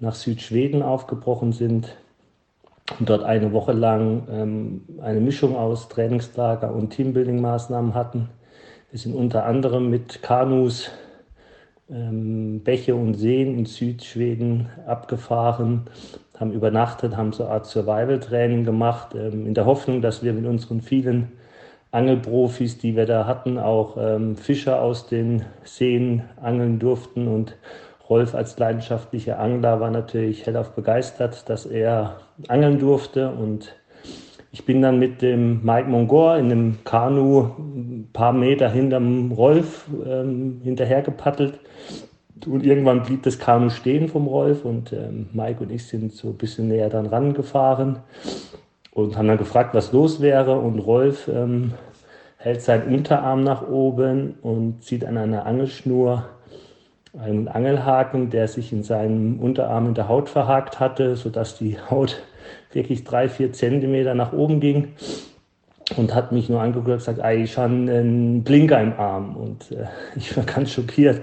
nach 0.00 0.14
Südschweden 0.14 0.82
aufgebrochen 0.82 1.52
sind 1.52 1.96
und 2.98 3.08
dort 3.08 3.24
eine 3.24 3.52
Woche 3.52 3.72
lang 3.72 4.26
ähm, 4.30 4.84
eine 5.00 5.20
Mischung 5.20 5.56
aus 5.56 5.88
Trainingslager 5.88 6.72
und 6.72 6.94
Teambuilding-Maßnahmen 6.94 7.94
hatten. 7.94 8.28
Wir 8.90 8.98
sind 8.98 9.14
unter 9.14 9.44
anderem 9.44 9.90
mit 9.90 10.22
Kanus 10.22 10.90
ähm, 11.90 12.60
Bäche 12.64 12.94
und 12.94 13.14
Seen 13.14 13.58
in 13.58 13.66
Südschweden 13.66 14.68
abgefahren, 14.86 15.82
haben 16.38 16.52
übernachtet, 16.52 17.16
haben 17.16 17.32
so 17.32 17.44
eine 17.44 17.52
Art 17.54 17.66
Survival-Training 17.66 18.64
gemacht, 18.64 19.14
ähm, 19.14 19.46
in 19.46 19.54
der 19.54 19.66
Hoffnung, 19.66 20.02
dass 20.02 20.22
wir 20.22 20.32
mit 20.32 20.46
unseren 20.46 20.80
vielen 20.80 21.32
Angelprofis, 21.90 22.78
die 22.78 22.96
wir 22.96 23.06
da 23.06 23.26
hatten, 23.26 23.58
auch 23.58 23.96
ähm, 23.98 24.36
Fischer 24.36 24.82
aus 24.82 25.06
den 25.06 25.44
Seen 25.64 26.24
angeln 26.40 26.78
durften. 26.78 27.28
Und 27.28 27.56
Rolf 28.08 28.34
als 28.34 28.58
leidenschaftlicher 28.58 29.38
Angler 29.38 29.80
war 29.80 29.90
natürlich 29.90 30.46
hellauf 30.46 30.70
begeistert, 30.70 31.48
dass 31.48 31.66
er 31.66 32.16
angeln 32.48 32.78
durfte. 32.78 33.30
Und 33.30 33.74
ich 34.52 34.64
bin 34.64 34.80
dann 34.82 34.98
mit 34.98 35.22
dem 35.22 35.64
Mike 35.64 35.88
Mongor 35.88 36.36
in 36.36 36.52
einem 36.52 36.78
Kanu 36.84 37.50
ein 37.58 38.08
paar 38.12 38.32
Meter 38.32 38.70
hinterm 38.70 39.32
Rolf 39.32 39.86
ähm, 40.06 40.60
hinterher 40.62 41.02
und 42.44 42.64
irgendwann 42.64 43.02
blieb 43.02 43.22
das 43.22 43.38
Kanu 43.38 43.70
stehen 43.70 44.08
vom 44.08 44.26
Rolf 44.26 44.64
und 44.64 44.92
ähm, 44.92 45.28
Mike 45.32 45.62
und 45.62 45.72
ich 45.72 45.86
sind 45.86 46.12
so 46.12 46.28
ein 46.28 46.36
bisschen 46.36 46.68
näher 46.68 46.90
dann 46.90 47.06
rangefahren 47.06 48.00
und 48.92 49.16
haben 49.16 49.28
dann 49.28 49.38
gefragt, 49.38 49.74
was 49.74 49.92
los 49.92 50.20
wäre. 50.20 50.58
Und 50.58 50.78
Rolf 50.78 51.28
ähm, 51.28 51.72
hält 52.36 52.60
seinen 52.60 52.94
Unterarm 52.94 53.42
nach 53.42 53.66
oben 53.66 54.34
und 54.42 54.84
zieht 54.84 55.04
an 55.04 55.16
einer 55.16 55.46
Angelschnur 55.46 56.24
einen 57.18 57.48
Angelhaken, 57.48 58.30
der 58.30 58.48
sich 58.48 58.72
in 58.72 58.82
seinem 58.82 59.40
Unterarm 59.40 59.86
in 59.86 59.94
der 59.94 60.08
Haut 60.08 60.28
verhakt 60.28 60.80
hatte, 60.80 61.16
sodass 61.16 61.58
die 61.58 61.78
Haut 61.90 62.22
wirklich 62.72 63.04
drei, 63.04 63.28
vier 63.28 63.52
Zentimeter 63.52 64.14
nach 64.14 64.32
oben 64.32 64.60
ging 64.60 64.94
und 65.96 66.14
hat 66.14 66.32
mich 66.32 66.48
nur 66.48 66.60
angeguckt 66.60 66.88
und 66.88 66.98
gesagt, 66.98 67.20
ich 67.36 67.56
habe 67.56 67.72
einen 67.72 68.42
Blinker 68.44 68.80
im 68.80 68.92
Arm. 68.94 69.36
Und 69.36 69.72
äh, 69.72 69.86
ich 70.16 70.36
war 70.36 70.44
ganz 70.44 70.72
schockiert 70.72 71.22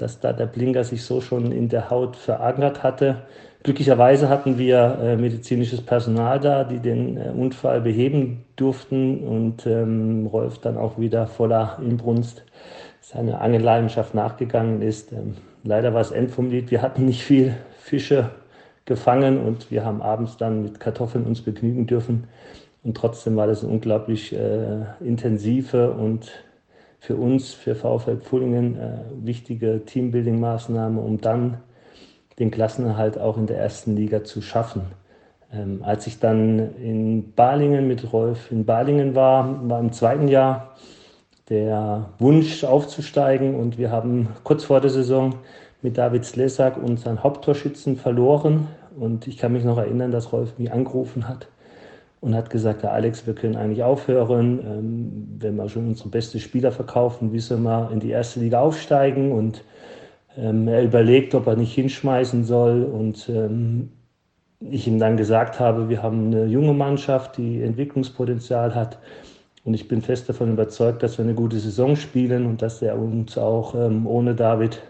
dass 0.00 0.20
da 0.20 0.32
der 0.32 0.46
Blinker 0.46 0.84
sich 0.84 1.04
so 1.04 1.20
schon 1.20 1.52
in 1.52 1.68
der 1.68 1.90
Haut 1.90 2.16
verankert 2.16 2.82
hatte. 2.82 3.22
Glücklicherweise 3.62 4.30
hatten 4.30 4.56
wir 4.56 4.98
äh, 5.02 5.16
medizinisches 5.16 5.82
Personal 5.82 6.40
da, 6.40 6.64
die 6.64 6.78
den 6.78 7.18
äh, 7.18 7.28
Unfall 7.28 7.82
beheben 7.82 8.44
durften 8.56 9.18
und 9.26 9.66
ähm, 9.66 10.26
Rolf 10.26 10.58
dann 10.58 10.78
auch 10.78 10.98
wieder 10.98 11.26
voller 11.26 11.78
Inbrunst 11.82 12.44
seiner 13.12 13.40
Angelleidenschaft 13.40 14.14
nachgegangen 14.14 14.82
ist. 14.82 15.12
Ähm, 15.12 15.34
leider 15.64 15.92
war 15.94 16.00
es 16.00 16.12
End 16.12 16.30
vom 16.30 16.48
Lied. 16.48 16.70
Wir 16.70 16.80
hatten 16.80 17.06
nicht 17.06 17.24
viel 17.24 17.56
Fische 17.78 18.30
gefangen 18.84 19.44
und 19.44 19.70
wir 19.70 19.84
haben 19.84 20.00
abends 20.00 20.36
dann 20.36 20.62
mit 20.62 20.78
Kartoffeln 20.78 21.24
uns 21.24 21.42
begnügen 21.42 21.86
dürfen. 21.86 22.28
Und 22.84 22.96
trotzdem 22.96 23.36
war 23.36 23.46
das 23.46 23.62
eine 23.62 23.72
unglaublich 23.72 24.32
äh, 24.32 24.84
intensive 25.00 25.90
und 25.90 26.30
für 27.00 27.16
uns, 27.16 27.52
für 27.52 27.74
VfL 27.74 28.18
Pfullingen, 28.18 28.78
äh, 28.78 28.98
wichtige 29.22 29.82
Teambuilding-Maßnahme, 29.84 31.00
um 31.00 31.20
dann 31.20 31.58
den 32.38 32.50
Klassenerhalt 32.50 33.18
auch 33.18 33.36
in 33.36 33.46
der 33.46 33.58
ersten 33.58 33.96
Liga 33.96 34.22
zu 34.22 34.40
schaffen. 34.40 34.82
Ähm, 35.52 35.80
als 35.82 36.06
ich 36.06 36.20
dann 36.20 36.76
in 36.76 37.32
Balingen 37.34 37.88
mit 37.88 38.12
Rolf 38.12 38.52
in 38.52 38.64
Balingen 38.64 39.14
war, 39.16 39.68
war 39.68 39.80
im 39.80 39.92
zweiten 39.92 40.28
Jahr 40.28 40.76
der 41.50 42.06
Wunsch 42.18 42.62
aufzusteigen 42.64 43.56
und 43.56 43.76
wir 43.76 43.90
haben 43.90 44.28
kurz 44.44 44.64
vor 44.64 44.80
der 44.80 44.90
Saison 44.90 45.34
mit 45.82 45.98
David 45.98 46.24
Slesak 46.24 46.76
unseren 46.76 47.22
Haupttorschützen 47.22 47.96
verloren. 47.96 48.68
Und 48.98 49.26
ich 49.26 49.36
kann 49.36 49.52
mich 49.52 49.64
noch 49.64 49.78
erinnern, 49.78 50.12
dass 50.12 50.32
Rolf 50.32 50.58
mich 50.58 50.72
angerufen 50.72 51.28
hat 51.28 51.48
und 52.20 52.34
hat 52.34 52.50
gesagt, 52.50 52.82
ja, 52.82 52.90
Alex, 52.90 53.26
wir 53.26 53.34
können 53.34 53.56
eigentlich 53.56 53.82
aufhören, 53.82 54.60
ähm, 54.64 55.28
wenn 55.38 55.56
wir 55.56 55.68
schon 55.68 55.88
unsere 55.88 56.08
besten 56.08 56.38
Spieler 56.38 56.70
verkaufen, 56.70 57.32
wie 57.32 57.38
sollen 57.40 57.62
wir 57.62 57.90
in 57.92 58.00
die 58.00 58.10
erste 58.10 58.40
Liga 58.40 58.60
aufsteigen? 58.60 59.32
Und 59.32 59.64
ähm, 60.36 60.68
er 60.68 60.84
überlegt, 60.84 61.34
ob 61.34 61.46
er 61.46 61.56
nicht 61.56 61.74
hinschmeißen 61.74 62.44
soll. 62.44 62.84
Und 62.84 63.28
ähm, 63.28 63.90
ich 64.60 64.86
ihm 64.86 64.98
dann 64.98 65.16
gesagt 65.16 65.58
habe, 65.58 65.88
wir 65.88 66.02
haben 66.02 66.26
eine 66.26 66.44
junge 66.44 66.74
Mannschaft, 66.74 67.38
die 67.38 67.62
Entwicklungspotenzial 67.62 68.74
hat 68.74 68.98
und 69.64 69.74
ich 69.74 69.88
bin 69.88 70.02
fest 70.02 70.28
davon 70.28 70.52
überzeugt, 70.52 71.02
dass 71.02 71.18
wir 71.18 71.24
eine 71.24 71.34
gute 71.34 71.58
Saison 71.58 71.96
spielen 71.96 72.46
und 72.46 72.62
dass 72.62 72.82
er 72.82 72.98
uns 72.98 73.36
auch 73.36 73.74
ähm, 73.74 74.06
ohne 74.06 74.34
David 74.34 74.80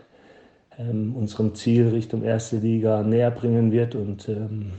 ähm, 0.79 1.15
unserem 1.17 1.55
Ziel 1.55 1.89
Richtung 1.89 2.23
erste 2.23 2.59
Liga 2.59 3.03
näher 3.03 3.31
bringen 3.31 3.73
wird 3.73 3.95
und 3.95 4.29
ähm, 4.29 4.73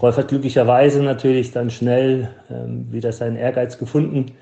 Rolf 0.00 0.16
hat 0.16 0.28
glücklicherweise 0.28 1.02
natürlich 1.02 1.52
dann 1.52 1.70
schnell 1.70 2.30
ähm, 2.50 2.90
wieder 2.90 3.12
seinen 3.12 3.36
Ehrgeiz 3.36 3.78
gefunden 3.78 4.32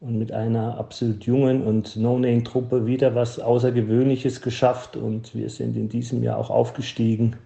und 0.00 0.18
mit 0.18 0.32
einer 0.32 0.78
absolut 0.78 1.24
jungen 1.24 1.62
und 1.62 1.96
No-Name-Truppe 1.96 2.86
wieder 2.86 3.14
was 3.14 3.38
Außergewöhnliches 3.38 4.40
geschafft. 4.40 4.96
Und 4.96 5.34
wir 5.34 5.50
sind 5.50 5.76
in 5.76 5.88
diesem 5.88 6.22
Jahr 6.22 6.38
auch 6.38 6.50
aufgestiegen. 6.50 7.36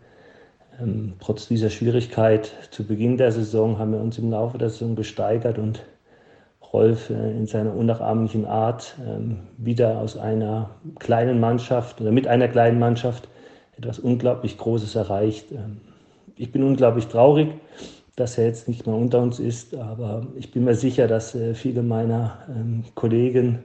Ähm, 0.81 1.15
trotz 1.21 1.49
dieser 1.49 1.71
Schwierigkeit 1.71 2.53
zu 2.71 2.85
Beginn 2.85 3.17
der 3.17 3.33
Saison 3.33 3.79
haben 3.79 3.93
wir 3.93 4.01
uns 4.01 4.19
im 4.19 4.31
Laufe 4.31 4.59
der 4.59 4.71
Saison 4.71 4.97
gesteigert 4.97 5.59
und 5.59 5.85
Rolf 6.75 7.09
äh, 7.09 7.31
in 7.31 7.47
seiner 7.47 7.73
unnachahmlichen 7.75 8.47
Art 8.47 8.97
ähm, 9.07 9.39
wieder 9.57 9.99
aus 9.99 10.19
einer 10.19 10.71
kleinen 10.99 11.39
Mannschaft 11.39 12.01
oder 12.01 12.11
mit 12.11 12.27
einer 12.27 12.49
kleinen 12.49 12.81
Mannschaft 12.81 13.29
etwas 13.79 14.01
unglaublich 14.01 14.59
Großes 14.59 14.97
erreicht. 14.97 15.53
Ähm, 15.53 15.81
ich 16.37 16.51
bin 16.51 16.65
unglaublich 16.65 17.07
traurig, 17.07 17.55
dass 18.17 18.39
er 18.39 18.47
jetzt 18.47 18.67
nicht 18.67 18.87
mehr 18.87 18.97
unter 18.97 19.23
uns 19.23 19.39
ist, 19.39 19.77
aber 19.77 20.27
ich 20.37 20.51
bin 20.51 20.65
mir 20.65 20.75
sicher, 20.75 21.07
dass 21.07 21.37
äh, 21.37 21.55
viele 21.55 21.85
meiner 21.85 22.39
ähm, 22.49 22.83
Kollegen, 22.97 23.61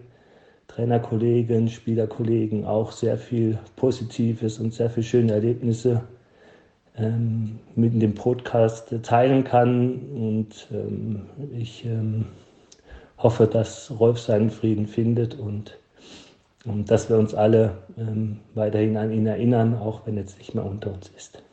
Trainerkollegen, 0.68 1.68
Spielerkollegen 1.68 2.64
auch 2.66 2.92
sehr 2.92 3.18
viel 3.18 3.58
Positives 3.76 4.60
und 4.60 4.72
sehr 4.72 4.92
viele 4.92 5.04
schöne 5.04 5.34
Erlebnisse 5.34 6.04
mit 7.76 8.02
dem 8.02 8.14
Podcast 8.14 8.94
teilen 9.04 9.46
kann. 9.46 10.00
Und 10.14 10.68
ich 11.58 11.88
hoffe, 13.20 13.48
dass 13.48 13.92
Rolf 13.92 14.20
seinen 14.20 14.50
Frieden 14.50 14.88
findet 14.88 15.36
und, 15.36 15.78
und 16.66 16.90
dass 16.90 17.10
wir 17.10 17.18
uns 17.18 17.34
alle 17.34 17.78
ähm, 17.98 18.40
weiterhin 18.56 18.98
an 18.98 19.12
ihn 19.12 19.28
erinnern, 19.28 19.76
auch 19.76 20.06
wenn 20.06 20.18
er 20.18 20.24
jetzt 20.24 20.40
nicht 20.40 20.56
mehr 20.56 20.66
unter 20.66 20.94
uns 20.94 21.10
ist. 21.10 21.44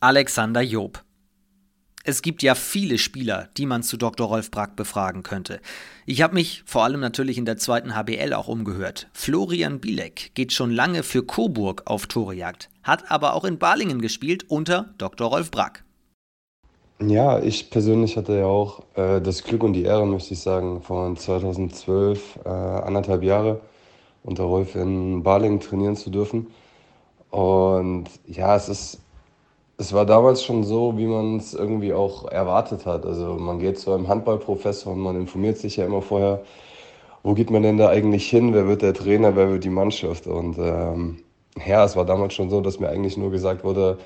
Alexander 0.00 0.62
Job. 0.62 1.02
Es 2.08 2.22
gibt 2.22 2.44
ja 2.44 2.54
viele 2.54 2.98
Spieler, 2.98 3.48
die 3.56 3.66
man 3.66 3.82
zu 3.82 3.96
Dr. 3.96 4.28
Rolf 4.28 4.52
Brack 4.52 4.76
befragen 4.76 5.24
könnte. 5.24 5.60
Ich 6.04 6.22
habe 6.22 6.34
mich 6.34 6.62
vor 6.64 6.84
allem 6.84 7.00
natürlich 7.00 7.36
in 7.36 7.46
der 7.46 7.56
zweiten 7.56 7.96
HBL 7.96 8.32
auch 8.32 8.46
umgehört. 8.46 9.08
Florian 9.12 9.80
Bielek 9.80 10.32
geht 10.34 10.52
schon 10.52 10.70
lange 10.70 11.02
für 11.02 11.24
Coburg 11.24 11.82
auf 11.86 12.06
Torejagd, 12.06 12.70
hat 12.84 13.10
aber 13.10 13.34
auch 13.34 13.44
in 13.44 13.58
Balingen 13.58 14.00
gespielt 14.00 14.44
unter 14.48 14.94
Dr. 14.98 15.28
Rolf 15.28 15.50
Brack. 15.50 15.85
Ja, 17.00 17.38
ich 17.40 17.70
persönlich 17.70 18.16
hatte 18.16 18.38
ja 18.38 18.46
auch 18.46 18.80
äh, 18.94 19.20
das 19.20 19.44
Glück 19.44 19.62
und 19.62 19.74
die 19.74 19.82
Ehre, 19.84 20.06
möchte 20.06 20.32
ich 20.32 20.40
sagen, 20.40 20.80
von 20.80 21.16
2012 21.16 22.38
äh, 22.44 22.48
anderthalb 22.48 23.22
Jahre 23.22 23.60
unter 24.24 24.44
Rolf 24.44 24.74
in 24.74 25.22
Balingen 25.22 25.60
trainieren 25.60 25.96
zu 25.96 26.10
dürfen. 26.10 26.48
Und 27.30 28.06
ja, 28.26 28.56
es 28.56 28.68
ist 28.68 29.00
es 29.78 29.92
war 29.94 30.06
damals 30.06 30.44
schon 30.44 30.64
so, 30.64 30.98
wie 30.98 31.06
man 31.06 31.38
es 31.38 31.54
irgendwie 31.54 31.92
auch 31.94 32.26
erwartet 32.30 32.86
hat. 32.86 33.06
Also 33.06 33.34
man 33.36 33.58
geht 33.60 33.78
zu 33.78 33.92
einem 33.92 34.08
Handballprofessor 34.08 34.92
und 34.94 35.00
man 35.00 35.16
informiert 35.16 35.58
sich 35.58 35.76
ja 35.78 35.86
immer 35.86 36.02
vorher, 36.02 36.42
wo 37.22 37.34
geht 37.34 37.50
man 37.50 37.62
denn 37.62 37.78
da 37.78 37.88
eigentlich 37.88 38.28
hin, 38.30 38.54
wer 38.54 38.66
wird 38.68 38.82
der 38.82 38.94
Trainer, 38.94 39.36
wer 39.36 39.50
wird 39.50 39.64
die 39.64 39.70
Mannschaft. 39.70 40.26
Und 40.26 40.58
ähm, 40.58 41.18
ja, 41.66 41.84
es 41.84 41.96
war 41.96 42.04
damals 42.04 42.34
schon 42.34 42.50
so, 42.50 42.60
dass 42.60 42.80
mir 42.80 42.88
eigentlich 42.88 43.16
nur 43.16 43.30
gesagt 43.30 43.64
wurde, 43.64 43.98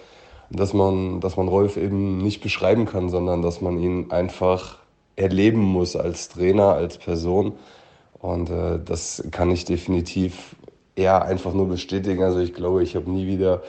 dass 0.51 0.75
man, 0.75 1.21
dass 1.21 1.37
man 1.37 1.49
Rolf 1.49 1.77
eben 1.77 2.19
nicht 2.19 2.43
beschreiben 2.43 2.85
kann, 2.85 3.09
sondern 3.09 3.43
dass 3.43 3.61
man 3.61 3.79
ihn 3.79 4.11
einfach 4.11 4.79
erleben 5.17 5.61
muss 5.61 5.97
als 5.97 6.29
Trainer, 6.29 6.73
als 6.75 6.99
Person. 6.99 7.53
Und 8.19 8.51
äh, 8.51 8.79
das 8.85 9.25
kann 9.31 9.51
ich 9.51 9.65
definitiv 9.65 10.57
eher 10.97 11.25
einfach 11.25 11.55
nur 11.55 11.69
bestätigen. 11.69 12.23
Also 12.23 12.41
ich 12.41 12.53
glaube, 12.53 12.83
ich 12.83 12.97
habe 12.97 13.11
nie 13.11 13.27
wieder 13.27 13.63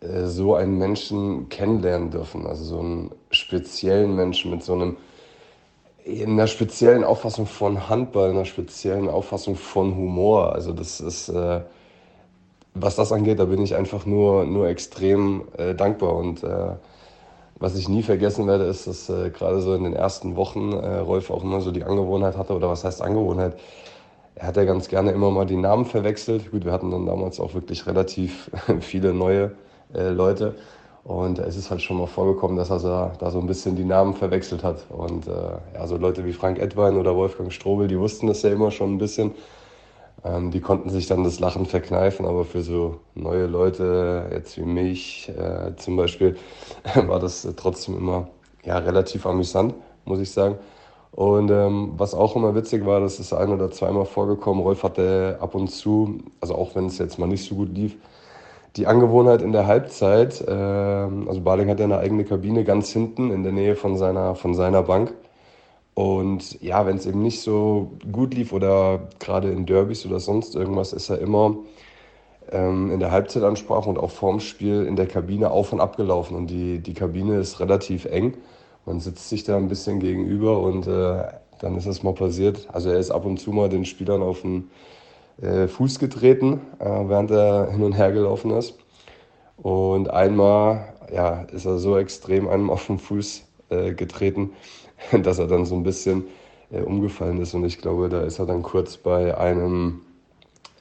äh, 0.00 0.24
so 0.24 0.54
einen 0.54 0.78
Menschen 0.78 1.48
kennenlernen 1.48 2.10
dürfen. 2.10 2.46
Also 2.46 2.64
so 2.64 2.78
einen 2.80 3.10
speziellen 3.30 4.16
Menschen 4.16 4.50
mit 4.50 4.62
so 4.62 4.72
einem, 4.72 4.96
in 6.04 6.30
einer 6.30 6.46
speziellen 6.46 7.04
Auffassung 7.04 7.46
von 7.46 7.88
Handball, 7.88 8.30
in 8.30 8.36
einer 8.36 8.44
speziellen 8.44 9.08
Auffassung 9.08 9.56
von 9.56 9.94
Humor. 9.94 10.52
Also 10.52 10.72
das 10.72 11.00
ist, 11.00 11.28
äh, 11.28 11.60
was 12.80 12.96
das 12.96 13.12
angeht, 13.12 13.38
da 13.38 13.44
bin 13.46 13.62
ich 13.62 13.74
einfach 13.74 14.06
nur, 14.06 14.44
nur 14.44 14.68
extrem 14.68 15.42
äh, 15.56 15.74
dankbar. 15.74 16.14
Und 16.14 16.42
äh, 16.42 16.72
was 17.58 17.76
ich 17.76 17.88
nie 17.88 18.02
vergessen 18.02 18.46
werde, 18.46 18.64
ist, 18.64 18.86
dass 18.86 19.08
äh, 19.08 19.30
gerade 19.30 19.60
so 19.60 19.74
in 19.74 19.84
den 19.84 19.94
ersten 19.94 20.36
Wochen 20.36 20.72
äh, 20.72 20.98
Rolf 20.98 21.30
auch 21.30 21.42
immer 21.42 21.60
so 21.60 21.70
die 21.72 21.84
Angewohnheit 21.84 22.36
hatte, 22.36 22.54
oder 22.54 22.68
was 22.68 22.84
heißt 22.84 23.02
Angewohnheit? 23.02 23.56
Er 24.34 24.48
hat 24.48 24.56
ja 24.56 24.64
ganz 24.64 24.88
gerne 24.88 25.12
immer 25.12 25.30
mal 25.30 25.46
die 25.46 25.56
Namen 25.56 25.86
verwechselt. 25.86 26.50
Gut, 26.50 26.64
wir 26.64 26.72
hatten 26.72 26.90
dann 26.90 27.06
damals 27.06 27.40
auch 27.40 27.54
wirklich 27.54 27.86
relativ 27.86 28.50
viele 28.80 29.14
neue 29.14 29.52
äh, 29.94 30.10
Leute. 30.10 30.54
Und 31.04 31.38
es 31.38 31.56
ist 31.56 31.70
halt 31.70 31.82
schon 31.82 31.98
mal 31.98 32.08
vorgekommen, 32.08 32.56
dass 32.56 32.68
er 32.68 33.12
da 33.18 33.30
so 33.30 33.38
ein 33.38 33.46
bisschen 33.46 33.76
die 33.76 33.84
Namen 33.84 34.14
verwechselt 34.14 34.64
hat. 34.64 34.86
Und 34.90 35.28
äh, 35.28 35.30
ja, 35.74 35.86
so 35.86 35.96
Leute 35.96 36.24
wie 36.26 36.32
Frank 36.32 36.58
Edwein 36.58 36.96
oder 36.96 37.14
Wolfgang 37.14 37.52
Strobel, 37.52 37.86
die 37.86 37.98
wussten 37.98 38.26
das 38.26 38.42
ja 38.42 38.50
immer 38.50 38.72
schon 38.72 38.94
ein 38.94 38.98
bisschen. 38.98 39.32
Ähm, 40.26 40.50
die 40.50 40.60
konnten 40.60 40.90
sich 40.90 41.06
dann 41.06 41.24
das 41.24 41.40
Lachen 41.40 41.66
verkneifen, 41.66 42.26
aber 42.26 42.44
für 42.44 42.62
so 42.62 43.00
neue 43.14 43.46
Leute, 43.46 44.28
jetzt 44.32 44.56
wie 44.58 44.64
mich 44.64 45.30
äh, 45.36 45.76
zum 45.76 45.96
Beispiel, 45.96 46.36
war 46.94 47.20
das 47.20 47.46
trotzdem 47.56 47.96
immer 47.96 48.28
ja, 48.64 48.78
relativ 48.78 49.26
amüsant, 49.26 49.74
muss 50.04 50.20
ich 50.20 50.30
sagen. 50.30 50.56
Und 51.12 51.50
ähm, 51.50 51.92
was 51.96 52.14
auch 52.14 52.36
immer 52.36 52.54
witzig 52.54 52.84
war, 52.84 53.00
das 53.00 53.20
ist 53.20 53.32
ein 53.32 53.50
oder 53.50 53.70
zweimal 53.70 54.04
vorgekommen. 54.04 54.62
Rolf 54.62 54.82
hatte 54.82 55.38
ab 55.40 55.54
und 55.54 55.68
zu, 55.68 56.18
also 56.40 56.54
auch 56.54 56.74
wenn 56.74 56.86
es 56.86 56.98
jetzt 56.98 57.18
mal 57.18 57.26
nicht 57.26 57.48
so 57.48 57.54
gut 57.54 57.74
lief, 57.74 57.96
die 58.76 58.86
Angewohnheit 58.86 59.40
in 59.42 59.52
der 59.52 59.66
Halbzeit, 59.66 60.42
äh, 60.46 60.50
also 60.52 61.40
Baling 61.40 61.70
hat 61.70 61.78
ja 61.78 61.86
eine 61.86 61.98
eigene 61.98 62.24
Kabine 62.24 62.64
ganz 62.64 62.90
hinten 62.90 63.30
in 63.30 63.42
der 63.42 63.52
Nähe 63.52 63.76
von 63.76 63.96
seiner, 63.96 64.34
von 64.34 64.54
seiner 64.54 64.82
Bank. 64.82 65.14
Und 65.96 66.60
ja, 66.60 66.84
wenn 66.84 66.98
es 66.98 67.06
eben 67.06 67.22
nicht 67.22 67.40
so 67.40 67.92
gut 68.12 68.34
lief 68.34 68.52
oder 68.52 69.08
gerade 69.18 69.50
in 69.50 69.64
Derbys 69.64 70.04
oder 70.04 70.20
sonst 70.20 70.54
irgendwas, 70.54 70.92
ist 70.92 71.08
er 71.08 71.20
immer 71.20 71.56
ähm, 72.52 72.90
in 72.90 73.00
der 73.00 73.12
Halbzeitansprache 73.12 73.88
und 73.88 73.96
auch 73.96 74.10
vorm 74.10 74.40
Spiel 74.40 74.84
in 74.84 74.96
der 74.96 75.06
Kabine 75.06 75.50
auf 75.50 75.72
und 75.72 75.80
ab 75.80 75.96
gelaufen. 75.96 76.36
Und 76.36 76.48
die, 76.48 76.80
die 76.80 76.92
Kabine 76.92 77.38
ist 77.38 77.60
relativ 77.60 78.04
eng. 78.04 78.36
Man 78.84 79.00
sitzt 79.00 79.30
sich 79.30 79.44
da 79.44 79.56
ein 79.56 79.68
bisschen 79.68 79.98
gegenüber 79.98 80.60
und 80.60 80.86
äh, 80.86 81.24
dann 81.60 81.78
ist 81.78 81.86
es 81.86 82.02
mal 82.02 82.12
passiert. 82.12 82.68
Also 82.70 82.90
er 82.90 82.98
ist 82.98 83.10
ab 83.10 83.24
und 83.24 83.38
zu 83.38 83.52
mal 83.52 83.70
den 83.70 83.86
Spielern 83.86 84.20
auf 84.20 84.42
den 84.42 84.70
äh, 85.40 85.66
Fuß 85.66 85.98
getreten, 85.98 86.60
äh, 86.78 86.84
während 86.84 87.30
er 87.30 87.70
hin 87.70 87.82
und 87.82 87.94
her 87.94 88.12
gelaufen 88.12 88.50
ist. 88.50 88.74
Und 89.56 90.10
einmal 90.10 90.92
ja, 91.10 91.44
ist 91.52 91.64
er 91.64 91.78
so 91.78 91.96
extrem 91.96 92.48
einem 92.48 92.68
auf 92.68 92.86
den 92.86 92.98
Fuß 92.98 93.44
äh, 93.70 93.94
getreten, 93.94 94.50
dass 95.22 95.38
er 95.38 95.46
dann 95.46 95.66
so 95.66 95.74
ein 95.74 95.82
bisschen 95.82 96.24
äh, 96.70 96.80
umgefallen 96.80 97.40
ist. 97.40 97.54
Und 97.54 97.64
ich 97.64 97.78
glaube, 97.78 98.08
da 98.08 98.22
ist 98.22 98.38
er 98.38 98.46
dann 98.46 98.62
kurz 98.62 98.96
bei 98.96 99.36
einem 99.36 100.02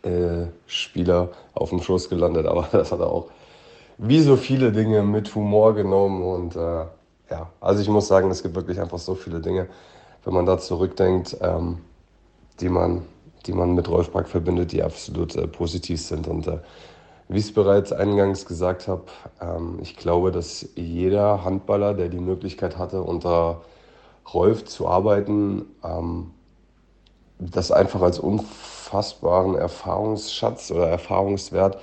äh, 0.04 0.48
Spieler 0.68 1.30
auf 1.54 1.70
dem 1.70 1.82
Schoß 1.82 2.10
gelandet. 2.10 2.46
Aber 2.46 2.64
das 2.72 2.92
hat 2.92 3.00
er 3.00 3.12
auch 3.12 3.28
wie 3.98 4.22
so 4.22 4.36
viele 4.36 4.72
Dinge 4.72 5.04
mit 5.04 5.34
Humor 5.36 5.74
genommen. 5.74 6.24
Und 6.24 6.56
äh, 6.56 6.86
ja, 7.32 7.50
also 7.62 7.82
ich 7.82 7.90
muss 7.90 8.08
sagen, 8.08 8.30
es 8.32 8.44
gibt 8.44 8.56
wirklich 8.56 8.80
einfach 8.80 9.00
so 9.00 9.16
viele 9.16 9.40
Dinge, 9.40 9.68
wenn 10.24 10.34
man 10.34 10.46
da 10.46 10.58
zurückdenkt, 10.58 11.38
ähm, 11.42 11.80
die 12.60 12.70
man 12.70 13.04
die 13.46 13.54
man 13.54 13.76
mit 13.76 13.90
Rolf 13.90 14.12
Brack 14.12 14.28
verbindet, 14.28 14.72
die 14.72 14.84
absolut 14.84 15.36
äh, 15.36 15.48
positiv 15.48 16.02
sind. 16.02 16.28
Und 16.28 16.48
äh, 16.48 16.60
wie 17.28 17.40
ich 17.40 17.46
es 17.46 17.54
bereits 17.54 17.92
eingangs 17.92 18.46
gesagt 18.46 18.88
habe, 18.88 19.04
ähm, 19.42 19.80
ich 19.82 19.96
glaube, 19.96 20.32
dass 20.32 20.68
jeder 20.76 21.44
Handballer, 21.44 21.94
der 21.94 22.10
die 22.10 22.20
Möglichkeit 22.20 22.78
hatte, 22.78 23.02
unter 23.02 23.62
Rolf 24.34 24.66
zu 24.66 24.88
arbeiten, 24.88 25.66
ähm, 25.84 26.32
das 27.40 27.72
einfach 27.72 28.02
als 28.02 28.20
unfassbaren 28.20 29.56
Erfahrungsschatz 29.56 30.72
oder 30.72 30.88
Erfahrungswert 30.88 31.78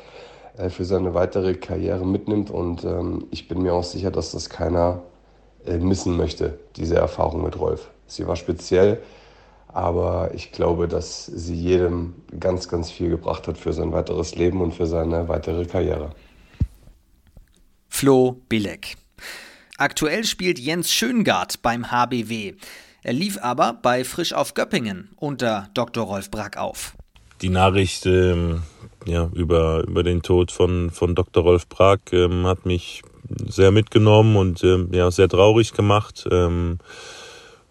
äh, 0.56 0.69
für 0.69 0.85
seine 0.85 1.14
weitere 1.14 1.55
Karriere 1.55 2.06
mitnimmt. 2.06 2.51
Und 2.51 2.85
ähm, 2.85 3.27
ich 3.31 3.48
bin 3.48 3.62
mir 3.62 3.74
auch 3.74 3.85
sicher, 3.85 4.10
dass 4.10 4.32
das 4.32 4.48
keiner 4.51 5.02
äh, 5.66 5.78
missen 5.78 6.16
möchte, 6.16 6.59
diese 6.77 6.97
Erfahrung 6.97 7.43
mit 7.43 7.59
Rolf. 7.59 7.90
Sie 8.06 8.27
war 8.27 8.36
speziell 8.36 9.02
aber 9.73 10.32
ich 10.35 10.52
glaube, 10.52 10.86
dass 10.86 11.27
sie 11.27 11.55
jedem 11.55 12.14
ganz, 12.39 12.69
ganz 12.69 12.90
viel 12.90 13.09
gebracht 13.09 13.48
hat 13.48 13.56
für 13.56 13.73
sein 13.73 13.93
weiteres 13.93 14.35
Leben 14.35 14.60
und 14.60 14.74
für 14.74 14.86
seine 14.86 15.28
weitere 15.28 15.64
Karriere. 15.64 16.10
Flo 17.89 18.36
Bilek. 18.48 18.97
Aktuell 19.82 20.22
spielt 20.22 20.60
Jens 20.60 20.92
Schöngard 20.92 21.60
beim 21.60 21.90
HBW. 21.90 22.52
Er 23.02 23.12
lief 23.12 23.36
aber 23.42 23.76
bei 23.82 24.04
Frisch 24.04 24.32
auf 24.32 24.54
Göppingen 24.54 25.09
unter 25.16 25.70
Dr. 25.74 26.04
Rolf 26.04 26.30
Brack 26.30 26.56
auf. 26.56 26.92
Die 27.40 27.48
Nachricht 27.48 28.06
ähm, 28.06 28.62
ja, 29.06 29.28
über, 29.34 29.82
über 29.82 30.04
den 30.04 30.22
Tod 30.22 30.52
von, 30.52 30.90
von 30.90 31.16
Dr. 31.16 31.42
Rolf 31.42 31.66
Brack 31.66 32.12
ähm, 32.12 32.46
hat 32.46 32.64
mich 32.64 33.02
sehr 33.48 33.72
mitgenommen 33.72 34.36
und 34.36 34.62
ähm, 34.62 34.90
ja, 34.92 35.10
sehr 35.10 35.28
traurig 35.28 35.72
gemacht. 35.72 36.28
Ähm, 36.30 36.78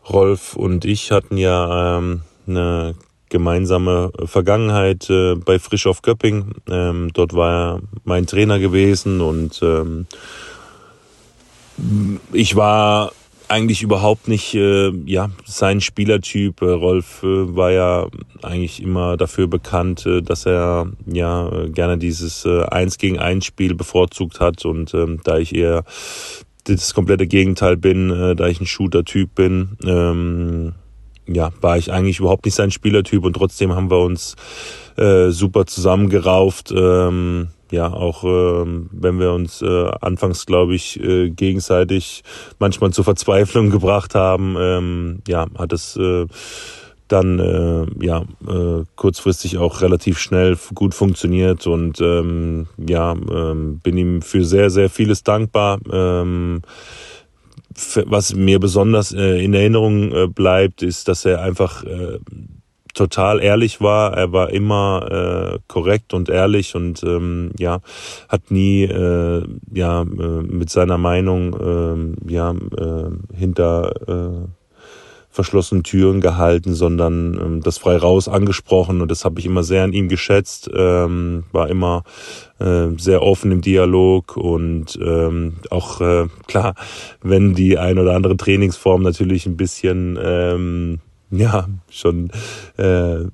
Rolf 0.09 0.57
und 0.57 0.83
ich 0.83 1.13
hatten 1.13 1.38
ja 1.38 1.97
ähm, 1.97 2.23
eine 2.45 2.95
gemeinsame 3.29 4.11
Vergangenheit 4.25 5.09
äh, 5.09 5.35
bei 5.35 5.59
Frisch 5.59 5.88
auf 5.88 6.01
Göpping. 6.01 6.55
Ähm, 6.69 7.11
dort 7.13 7.33
war 7.33 7.75
er 7.75 7.81
mein 8.03 8.27
Trainer 8.27 8.59
gewesen 8.59 9.21
und 9.21 9.61
ich 12.32 12.56
war 12.56 13.12
eigentlich 13.52 13.84
überhaupt 13.84 14.28
nicht 14.28 14.56
äh, 14.56 14.91
ja 15.06 15.30
sein 15.45 15.82
Spielertyp. 15.82 16.62
Äh, 16.62 16.66
Rolf 16.66 17.22
äh, 17.24 17.56
war 17.56 17.72
ja 17.72 18.08
eigentlich 18.41 18.82
immer 18.82 19.18
dafür 19.18 19.48
bekannt, 19.48 20.06
äh, 20.06 20.22
dass 20.22 20.45
er 20.45 20.88
ja 21.06 21.49
äh, 21.49 21.70
gerne 21.70 21.98
dieses 21.98 22.45
äh, 22.45 22.64
Eins 22.64 22.98
gegen 22.98 23.20
Eins 23.20 23.45
Spiel 23.45 23.76
bevorzugt 23.76 24.40
hat 24.40 24.64
und 24.66 24.94
ähm, 24.94 25.20
da 25.24 25.38
ich 25.38 25.53
eher 25.53 25.84
das 26.64 26.94
komplette 26.94 27.26
Gegenteil 27.26 27.76
bin, 27.76 28.36
da 28.38 28.48
ich 28.48 28.62
ein 28.62 28.68
Shooter-Typ 28.68 29.34
bin, 29.34 29.80
ähm, 29.84 30.74
ja, 31.28 31.49
war 31.60 31.80
ich 31.80 31.91
eigentlich 31.91 32.20
überhaupt 32.20 32.45
nicht 32.45 32.53
sein 32.53 32.70
Spielertyp 32.70 33.26
und 33.26 33.34
trotzdem 33.34 33.74
haben 33.74 33.90
wir 33.90 33.98
uns 33.98 34.36
super 34.95 35.66
zusammengerauft. 35.66 36.72
Ähm, 36.72 37.48
ja, 37.72 37.91
auch 37.91 38.23
ähm, 38.23 38.89
wenn 38.91 39.19
wir 39.19 39.31
uns 39.31 39.61
äh, 39.61 39.91
anfangs, 40.02 40.45
glaube 40.45 40.76
ich, 40.76 40.99
äh, 41.02 41.30
gegenseitig 41.30 42.23
manchmal 42.60 42.91
zur 42.91 43.06
Verzweiflung 43.06 43.69
gebracht 43.69 44.14
haben, 44.14 44.56
ähm, 44.60 45.22
ja, 45.27 45.48
hat 45.57 45.73
es 45.73 45.95
äh, 45.95 46.27
dann 47.07 47.39
äh, 47.39 48.06
ja 48.06 48.22
äh, 48.48 48.85
kurzfristig 48.95 49.57
auch 49.57 49.81
relativ 49.81 50.19
schnell 50.19 50.57
gut 50.73 50.93
funktioniert 50.93 51.68
und 51.68 51.99
ähm, 51.99 52.68
ja 52.77 53.14
ähm, 53.14 53.80
bin 53.80 53.98
ihm 53.98 54.22
für 54.22 54.45
sehr 54.45 54.69
sehr 54.69 54.89
vieles 54.89 55.23
dankbar. 55.23 55.80
Ähm, 55.91 56.61
was 58.06 58.35
mir 58.35 58.60
besonders 58.60 59.14
äh, 59.14 59.43
in 59.43 59.53
Erinnerung 59.53 60.11
äh, 60.11 60.27
bleibt, 60.27 60.84
ist, 60.84 61.07
dass 61.07 61.26
er 61.26 61.41
einfach 61.41 61.84
äh, 61.84 62.19
total 62.93 63.41
ehrlich 63.41 63.81
war. 63.81 64.13
Er 64.13 64.31
war 64.31 64.49
immer 64.51 65.53
äh, 65.55 65.59
korrekt 65.68 66.13
und 66.13 66.30
ehrlich 66.30 66.76
und 66.76 67.03
ähm, 67.03 67.51
ja 67.57 67.80
hat 68.30 68.51
nie 68.51 68.84
äh, 68.84 69.43
ja 69.73 70.01
äh, 70.01 70.05
mit 70.05 70.69
seiner 70.69 70.97
Meinung 70.97 72.15
äh, 72.27 72.31
ja 72.31 72.51
äh, 72.51 73.35
hinter 73.35 73.93
äh, 74.07 74.47
verschlossenen 75.31 75.84
Türen 75.84 76.19
gehalten, 76.19 76.73
sondern 76.73 77.39
ähm, 77.41 77.61
das 77.61 77.77
frei 77.77 77.95
raus 77.95 78.27
angesprochen 78.27 79.01
und 79.01 79.09
das 79.09 79.23
habe 79.23 79.39
ich 79.39 79.45
immer 79.45 79.63
sehr 79.63 79.84
an 79.84 79.93
ihm 79.93 80.09
geschätzt. 80.09 80.69
Ähm, 80.76 81.45
war 81.53 81.69
immer 81.69 82.03
äh, 82.59 82.88
sehr 82.97 83.23
offen 83.23 83.51
im 83.51 83.61
Dialog 83.61 84.35
und 84.35 84.99
ähm, 85.01 85.55
auch 85.69 86.01
äh, 86.01 86.27
klar, 86.47 86.76
wenn 87.22 87.55
die 87.55 87.77
ein 87.77 87.97
oder 87.97 88.13
andere 88.13 88.35
Trainingsform 88.35 89.01
natürlich 89.01 89.45
ein 89.45 89.55
bisschen 89.55 90.19
ähm, 90.22 90.99
ja, 91.38 91.68
schon 91.90 92.32
äh, 92.78 93.26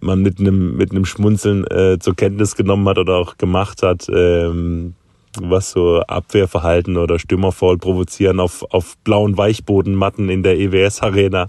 man 0.00 0.22
mit 0.22 0.38
einem 0.40 0.76
mit 0.76 0.90
einem 0.90 1.04
Schmunzeln 1.04 1.66
äh, 1.66 1.98
zur 1.98 2.14
Kenntnis 2.14 2.56
genommen 2.56 2.88
hat 2.88 2.98
oder 2.98 3.16
auch 3.16 3.38
gemacht 3.38 3.82
hat, 3.82 4.08
ähm, 4.12 4.94
was 5.40 5.70
so 5.70 6.00
Abwehrverhalten 6.00 6.96
oder 6.96 7.18
Stürmerfall 7.18 7.78
provozieren 7.78 8.40
auf, 8.40 8.64
auf 8.70 8.96
blauen 9.04 9.36
Weichbodenmatten 9.36 10.28
in 10.28 10.42
der 10.42 10.58
EWS 10.58 11.02
Arena. 11.02 11.48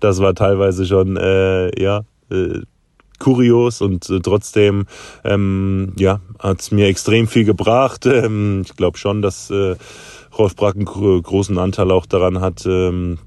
Das 0.00 0.20
war 0.20 0.34
teilweise 0.34 0.86
schon 0.86 1.16
äh, 1.16 1.80
ja 1.80 2.02
äh, 2.30 2.60
kurios 3.18 3.80
und 3.80 4.08
äh, 4.10 4.20
trotzdem 4.20 4.86
ähm, 5.24 5.92
ja 5.96 6.20
hat's 6.38 6.70
mir 6.70 6.86
extrem 6.86 7.26
viel 7.26 7.44
gebracht. 7.44 8.06
Ähm, 8.18 8.62
ich 8.64 8.74
glaube 8.74 8.98
schon, 8.98 9.22
dass 9.22 9.50
äh, 9.50 9.76
Rolf 10.36 10.56
Brack 10.56 10.74
einen 10.74 10.84
großen 10.84 11.56
Anteil 11.58 11.90
auch 11.90 12.06
daran 12.06 12.40
hat, 12.40 12.64
ähm, 12.66 13.18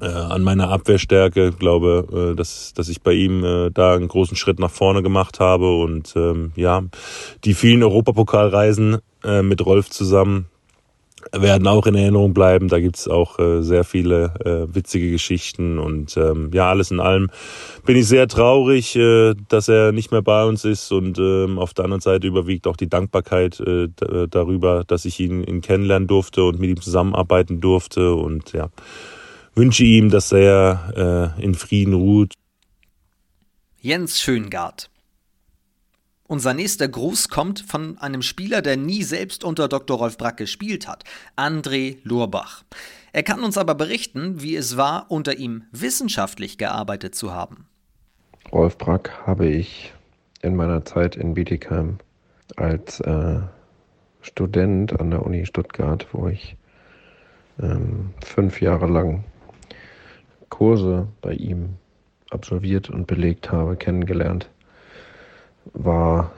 äh, 0.00 0.06
an 0.06 0.42
meiner 0.42 0.70
Abwehrstärke. 0.70 1.52
Glaube, 1.52 2.32
äh, 2.32 2.36
dass, 2.36 2.72
dass 2.74 2.88
ich 2.88 3.02
bei 3.02 3.12
ihm 3.12 3.44
äh, 3.44 3.70
da 3.70 3.94
einen 3.94 4.08
großen 4.08 4.36
Schritt 4.36 4.58
nach 4.58 4.70
vorne 4.70 5.02
gemacht 5.02 5.40
habe. 5.40 5.76
Und 5.78 6.14
ähm, 6.16 6.52
ja, 6.56 6.82
die 7.44 7.54
vielen 7.54 7.82
Europapokalreisen 7.82 8.98
äh, 9.24 9.42
mit 9.42 9.64
Rolf 9.64 9.90
zusammen 9.90 10.46
werden 11.32 11.66
auch 11.66 11.86
in 11.86 11.94
Erinnerung 11.94 12.34
bleiben. 12.34 12.68
Da 12.68 12.80
gibt's 12.80 13.08
auch 13.08 13.38
äh, 13.38 13.62
sehr 13.62 13.84
viele 13.84 14.34
äh, 14.44 14.74
witzige 14.74 15.10
Geschichten. 15.10 15.78
Und 15.78 16.16
ähm, 16.16 16.50
ja, 16.52 16.68
alles 16.68 16.90
in 16.90 17.00
allem 17.00 17.30
bin 17.84 17.96
ich 17.96 18.06
sehr 18.08 18.26
traurig, 18.28 18.96
äh, 18.96 19.34
dass 19.48 19.68
er 19.68 19.92
nicht 19.92 20.12
mehr 20.12 20.22
bei 20.22 20.44
uns 20.44 20.64
ist. 20.64 20.90
Und 20.92 21.18
ähm, 21.18 21.58
auf 21.58 21.74
der 21.74 21.84
anderen 21.84 22.00
Seite 22.00 22.26
überwiegt 22.26 22.66
auch 22.66 22.76
die 22.76 22.88
Dankbarkeit 22.88 23.60
äh, 23.60 23.88
darüber, 24.28 24.84
dass 24.86 25.04
ich 25.04 25.20
ihn, 25.20 25.44
ihn 25.44 25.60
kennenlernen 25.60 26.08
durfte 26.08 26.44
und 26.44 26.58
mit 26.58 26.70
ihm 26.70 26.80
zusammenarbeiten 26.80 27.60
durfte. 27.60 28.14
Und 28.14 28.52
ja, 28.52 28.70
wünsche 29.54 29.84
ihm, 29.84 30.10
dass 30.10 30.32
er 30.32 31.34
äh, 31.38 31.42
in 31.42 31.54
Frieden 31.54 31.94
ruht. 31.94 32.34
Jens 33.80 34.20
Schöngard. 34.20 34.90
Unser 36.30 36.54
nächster 36.54 36.86
Gruß 36.86 37.28
kommt 37.28 37.60
von 37.60 37.98
einem 37.98 38.22
Spieler, 38.22 38.62
der 38.62 38.76
nie 38.76 39.02
selbst 39.02 39.42
unter 39.42 39.66
Dr. 39.66 39.98
Rolf 39.98 40.16
Brack 40.16 40.36
gespielt 40.36 40.86
hat, 40.86 41.02
André 41.36 41.96
Lurbach. 42.04 42.62
Er 43.12 43.24
kann 43.24 43.42
uns 43.42 43.58
aber 43.58 43.74
berichten, 43.74 44.40
wie 44.40 44.54
es 44.54 44.76
war, 44.76 45.06
unter 45.08 45.38
ihm 45.38 45.64
wissenschaftlich 45.72 46.56
gearbeitet 46.56 47.16
zu 47.16 47.32
haben. 47.32 47.66
Rolf 48.52 48.78
Brack 48.78 49.10
habe 49.26 49.48
ich 49.48 49.92
in 50.42 50.54
meiner 50.54 50.84
Zeit 50.84 51.16
in 51.16 51.34
Bietigheim 51.34 51.98
als 52.56 53.00
äh, 53.00 53.40
Student 54.22 55.00
an 55.00 55.10
der 55.10 55.24
Uni 55.24 55.46
Stuttgart, 55.46 56.06
wo 56.12 56.28
ich 56.28 56.56
ähm, 57.60 58.10
fünf 58.22 58.60
Jahre 58.60 58.86
lang 58.86 59.24
Kurse 60.50 61.08
bei 61.22 61.32
ihm 61.32 61.76
absolviert 62.30 62.90
und 62.90 63.06
belegt 63.06 63.50
habe, 63.50 63.76
kennengelernt, 63.76 64.50
war 65.72 66.30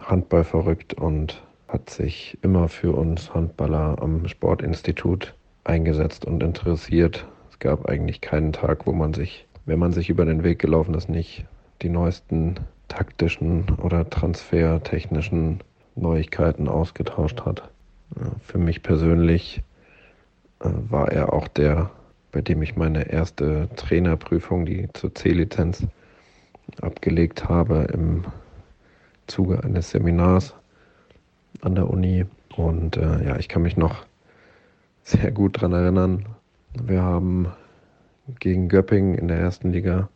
Handball 0.00 0.44
verrückt 0.44 0.94
und 0.94 1.42
hat 1.68 1.90
sich 1.90 2.38
immer 2.42 2.68
für 2.68 2.92
uns 2.92 3.34
Handballer 3.34 4.00
am 4.00 4.28
Sportinstitut 4.28 5.34
eingesetzt 5.64 6.24
und 6.24 6.42
interessiert. 6.42 7.26
Es 7.50 7.58
gab 7.58 7.86
eigentlich 7.86 8.20
keinen 8.20 8.52
Tag, 8.52 8.86
wo 8.86 8.92
man 8.92 9.12
sich, 9.12 9.46
wenn 9.66 9.78
man 9.78 9.92
sich 9.92 10.08
über 10.10 10.24
den 10.24 10.44
Weg 10.44 10.60
gelaufen 10.60 10.94
ist, 10.94 11.08
nicht 11.08 11.44
die 11.82 11.88
neuesten 11.88 12.60
taktischen 12.88 13.64
oder 13.82 14.08
transfertechnischen 14.08 15.60
Neuigkeiten 15.96 16.68
ausgetauscht 16.68 17.42
hat. 17.42 17.70
Für 18.42 18.58
mich 18.58 18.82
persönlich 18.82 19.62
äh, 20.60 20.68
war 20.90 21.10
er 21.10 21.32
auch 21.32 21.48
der 21.48 21.90
bei 22.34 22.40
dem 22.40 22.62
ich 22.62 22.74
meine 22.74 23.12
erste 23.12 23.68
Trainerprüfung, 23.76 24.66
die 24.66 24.88
zur 24.92 25.14
C-Lizenz, 25.14 25.86
abgelegt 26.82 27.48
habe 27.48 27.86
im 27.94 28.24
Zuge 29.28 29.62
eines 29.62 29.90
Seminars 29.90 30.52
an 31.60 31.76
der 31.76 31.88
Uni. 31.88 32.26
Und 32.56 32.96
äh, 32.96 33.24
ja, 33.24 33.38
ich 33.38 33.48
kann 33.48 33.62
mich 33.62 33.76
noch 33.76 34.04
sehr 35.04 35.30
gut 35.30 35.58
daran 35.58 35.74
erinnern. 35.74 36.26
Wir 36.82 37.02
haben 37.02 37.52
gegen 38.40 38.68
Göpping 38.68 39.14
in 39.14 39.28
der 39.28 39.38
ersten 39.38 39.70
Liga 39.70 40.08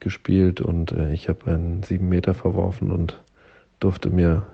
gespielt 0.00 0.62
und 0.62 0.92
äh, 0.92 1.12
ich 1.12 1.28
habe 1.28 1.50
einen 1.50 1.82
sieben 1.82 2.08
Meter 2.08 2.32
verworfen 2.32 2.90
und 2.90 3.22
durfte 3.80 4.08
mir 4.08 4.46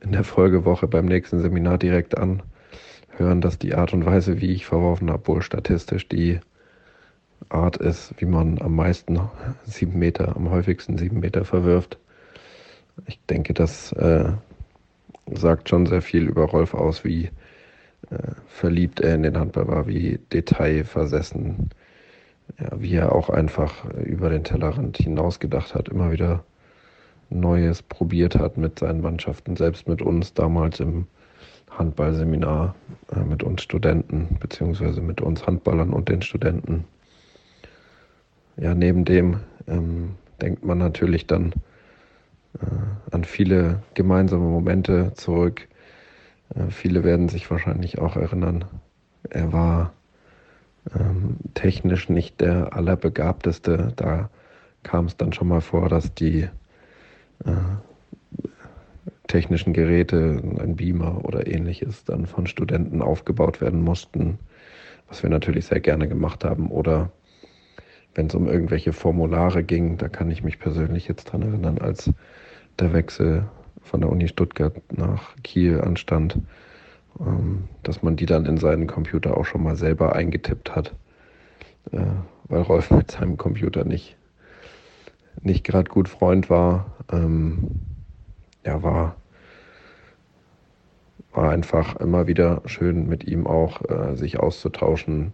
in 0.00 0.12
der 0.12 0.24
Folgewoche 0.24 0.88
beim 0.88 1.04
nächsten 1.04 1.40
Seminar 1.40 1.76
direkt 1.76 2.16
an 2.16 2.42
hören, 3.18 3.40
dass 3.40 3.58
die 3.58 3.74
Art 3.74 3.92
und 3.92 4.06
Weise, 4.06 4.40
wie 4.40 4.52
ich 4.52 4.66
verworfen 4.66 5.10
habe, 5.10 5.26
wohl 5.28 5.42
statistisch 5.42 6.08
die 6.08 6.40
Art 7.48 7.76
ist, 7.76 8.14
wie 8.18 8.26
man 8.26 8.60
am 8.60 8.74
meisten 8.74 9.20
sieben 9.64 9.98
Meter, 9.98 10.36
am 10.36 10.50
häufigsten 10.50 10.98
sieben 10.98 11.20
Meter 11.20 11.44
verwirft. 11.44 11.98
Ich 13.06 13.20
denke, 13.26 13.54
das 13.54 13.92
äh, 13.92 14.32
sagt 15.32 15.68
schon 15.68 15.86
sehr 15.86 16.02
viel 16.02 16.28
über 16.28 16.44
Rolf 16.44 16.74
aus, 16.74 17.04
wie 17.04 17.30
äh, 18.10 18.32
verliebt 18.46 19.00
er 19.00 19.14
in 19.14 19.22
den 19.22 19.38
Handball 19.38 19.68
war, 19.68 19.86
wie 19.86 20.18
detailversessen, 20.32 21.70
ja, 22.58 22.68
wie 22.76 22.94
er 22.94 23.12
auch 23.12 23.30
einfach 23.30 23.84
über 23.90 24.30
den 24.30 24.44
Tellerrand 24.44 24.96
hinausgedacht 24.96 25.74
hat, 25.74 25.88
immer 25.88 26.12
wieder 26.12 26.44
Neues 27.30 27.82
probiert 27.82 28.36
hat 28.36 28.56
mit 28.58 28.78
seinen 28.78 29.00
Mannschaften, 29.00 29.56
selbst 29.56 29.88
mit 29.88 30.02
uns 30.02 30.34
damals 30.34 30.80
im 30.80 31.06
Handballseminar 31.78 32.74
äh, 33.14 33.20
mit 33.20 33.42
uns 33.42 33.62
Studenten, 33.62 34.36
beziehungsweise 34.40 35.00
mit 35.00 35.20
uns 35.20 35.46
Handballern 35.46 35.92
und 35.92 36.08
den 36.08 36.22
Studenten. 36.22 36.84
Ja, 38.56 38.74
neben 38.74 39.04
dem 39.04 39.40
ähm, 39.66 40.16
denkt 40.40 40.64
man 40.64 40.78
natürlich 40.78 41.26
dann 41.26 41.52
äh, 42.60 43.14
an 43.14 43.24
viele 43.24 43.82
gemeinsame 43.94 44.44
Momente 44.44 45.12
zurück, 45.14 45.68
Äh, 46.54 46.70
viele 46.70 47.04
werden 47.04 47.28
sich 47.28 47.50
wahrscheinlich 47.50 47.98
auch 47.98 48.16
erinnern, 48.16 48.64
er 49.30 49.52
war 49.52 49.92
ähm, 50.94 51.36
technisch 51.54 52.08
nicht 52.08 52.40
der 52.40 52.74
allerbegabteste. 52.74 53.92
Da 53.96 54.30
kam 54.82 55.06
es 55.06 55.16
dann 55.16 55.32
schon 55.32 55.48
mal 55.48 55.62
vor, 55.62 55.88
dass 55.88 56.14
die 56.14 56.48
äh, 57.44 57.50
technischen 59.26 59.72
Geräte, 59.72 60.40
ein 60.58 60.76
Beamer 60.76 61.24
oder 61.24 61.46
ähnliches, 61.46 62.04
dann 62.04 62.26
von 62.26 62.46
Studenten 62.46 63.02
aufgebaut 63.02 63.60
werden 63.60 63.82
mussten, 63.82 64.38
was 65.08 65.22
wir 65.22 65.30
natürlich 65.30 65.66
sehr 65.66 65.80
gerne 65.80 66.08
gemacht 66.08 66.44
haben. 66.44 66.70
Oder 66.70 67.10
wenn 68.14 68.26
es 68.26 68.34
um 68.34 68.46
irgendwelche 68.46 68.92
Formulare 68.92 69.62
ging, 69.62 69.96
da 69.96 70.08
kann 70.08 70.30
ich 70.30 70.44
mich 70.44 70.58
persönlich 70.58 71.08
jetzt 71.08 71.24
dran 71.24 71.42
erinnern, 71.42 71.78
als 71.78 72.10
der 72.78 72.92
Wechsel 72.92 73.46
von 73.82 74.00
der 74.00 74.10
Uni 74.10 74.28
Stuttgart 74.28 74.74
nach 74.92 75.34
Kiel 75.42 75.80
anstand, 75.80 76.38
ähm, 77.20 77.64
dass 77.82 78.02
man 78.02 78.16
die 78.16 78.26
dann 78.26 78.46
in 78.46 78.56
seinen 78.56 78.86
Computer 78.86 79.36
auch 79.36 79.44
schon 79.44 79.62
mal 79.62 79.76
selber 79.76 80.14
eingetippt 80.14 80.74
hat, 80.74 80.94
äh, 81.92 82.00
weil 82.44 82.62
Rolf 82.62 82.90
mit 82.90 83.10
seinem 83.10 83.36
Computer 83.36 83.84
nicht, 83.84 84.16
nicht 85.42 85.64
gerade 85.64 85.90
gut 85.90 86.08
Freund 86.08 86.50
war. 86.50 86.86
Er 88.64 88.82
war, 88.82 89.16
war 91.32 91.50
einfach 91.50 91.96
immer 91.96 92.26
wieder 92.26 92.62
schön 92.64 93.06
mit 93.06 93.24
ihm 93.24 93.46
auch 93.46 93.82
äh, 93.90 94.16
sich 94.16 94.40
auszutauschen, 94.40 95.32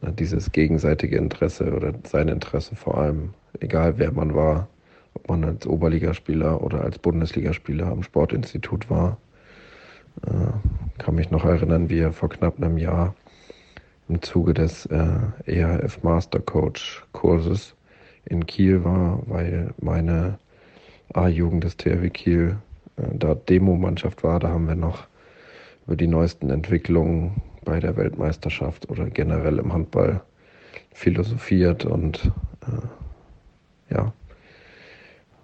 äh, 0.00 0.12
dieses 0.12 0.52
gegenseitige 0.52 1.16
Interesse 1.16 1.74
oder 1.74 1.92
sein 2.04 2.28
Interesse 2.28 2.76
vor 2.76 2.98
allem, 2.98 3.34
egal 3.60 3.98
wer 3.98 4.12
man 4.12 4.34
war, 4.34 4.68
ob 5.14 5.28
man 5.28 5.44
als 5.44 5.66
Oberligaspieler 5.66 6.62
oder 6.62 6.82
als 6.82 6.98
Bundesligaspieler 7.00 7.88
am 7.88 8.04
Sportinstitut 8.04 8.88
war. 8.88 9.18
Äh, 10.24 11.00
kann 11.02 11.16
mich 11.16 11.30
noch 11.30 11.44
erinnern, 11.44 11.90
wie 11.90 11.98
er 11.98 12.12
vor 12.12 12.28
knapp 12.28 12.62
einem 12.62 12.78
Jahr 12.78 13.14
im 14.08 14.22
Zuge 14.22 14.54
des 14.54 14.86
äh, 14.86 15.18
EHF 15.46 16.04
Master 16.04 16.38
Coach 16.38 17.04
Kurses 17.10 17.74
in 18.24 18.46
Kiel 18.46 18.84
war, 18.84 19.20
weil 19.26 19.74
meine 19.80 20.38
A-Jugend 21.14 21.64
des 21.64 21.76
THW 21.76 22.10
Kiel 22.10 22.56
äh, 22.96 23.02
da 23.14 23.34
Demo-Mannschaft 23.34 24.22
war. 24.22 24.38
Da 24.40 24.48
haben 24.48 24.68
wir 24.68 24.74
noch 24.74 25.06
über 25.86 25.96
die 25.96 26.08
neuesten 26.08 26.50
Entwicklungen 26.50 27.42
bei 27.64 27.80
der 27.80 27.96
Weltmeisterschaft 27.96 28.88
oder 28.90 29.06
generell 29.10 29.58
im 29.58 29.72
Handball 29.72 30.22
philosophiert 30.92 31.84
und 31.84 32.30
äh, 32.62 33.94
ja, 33.94 34.12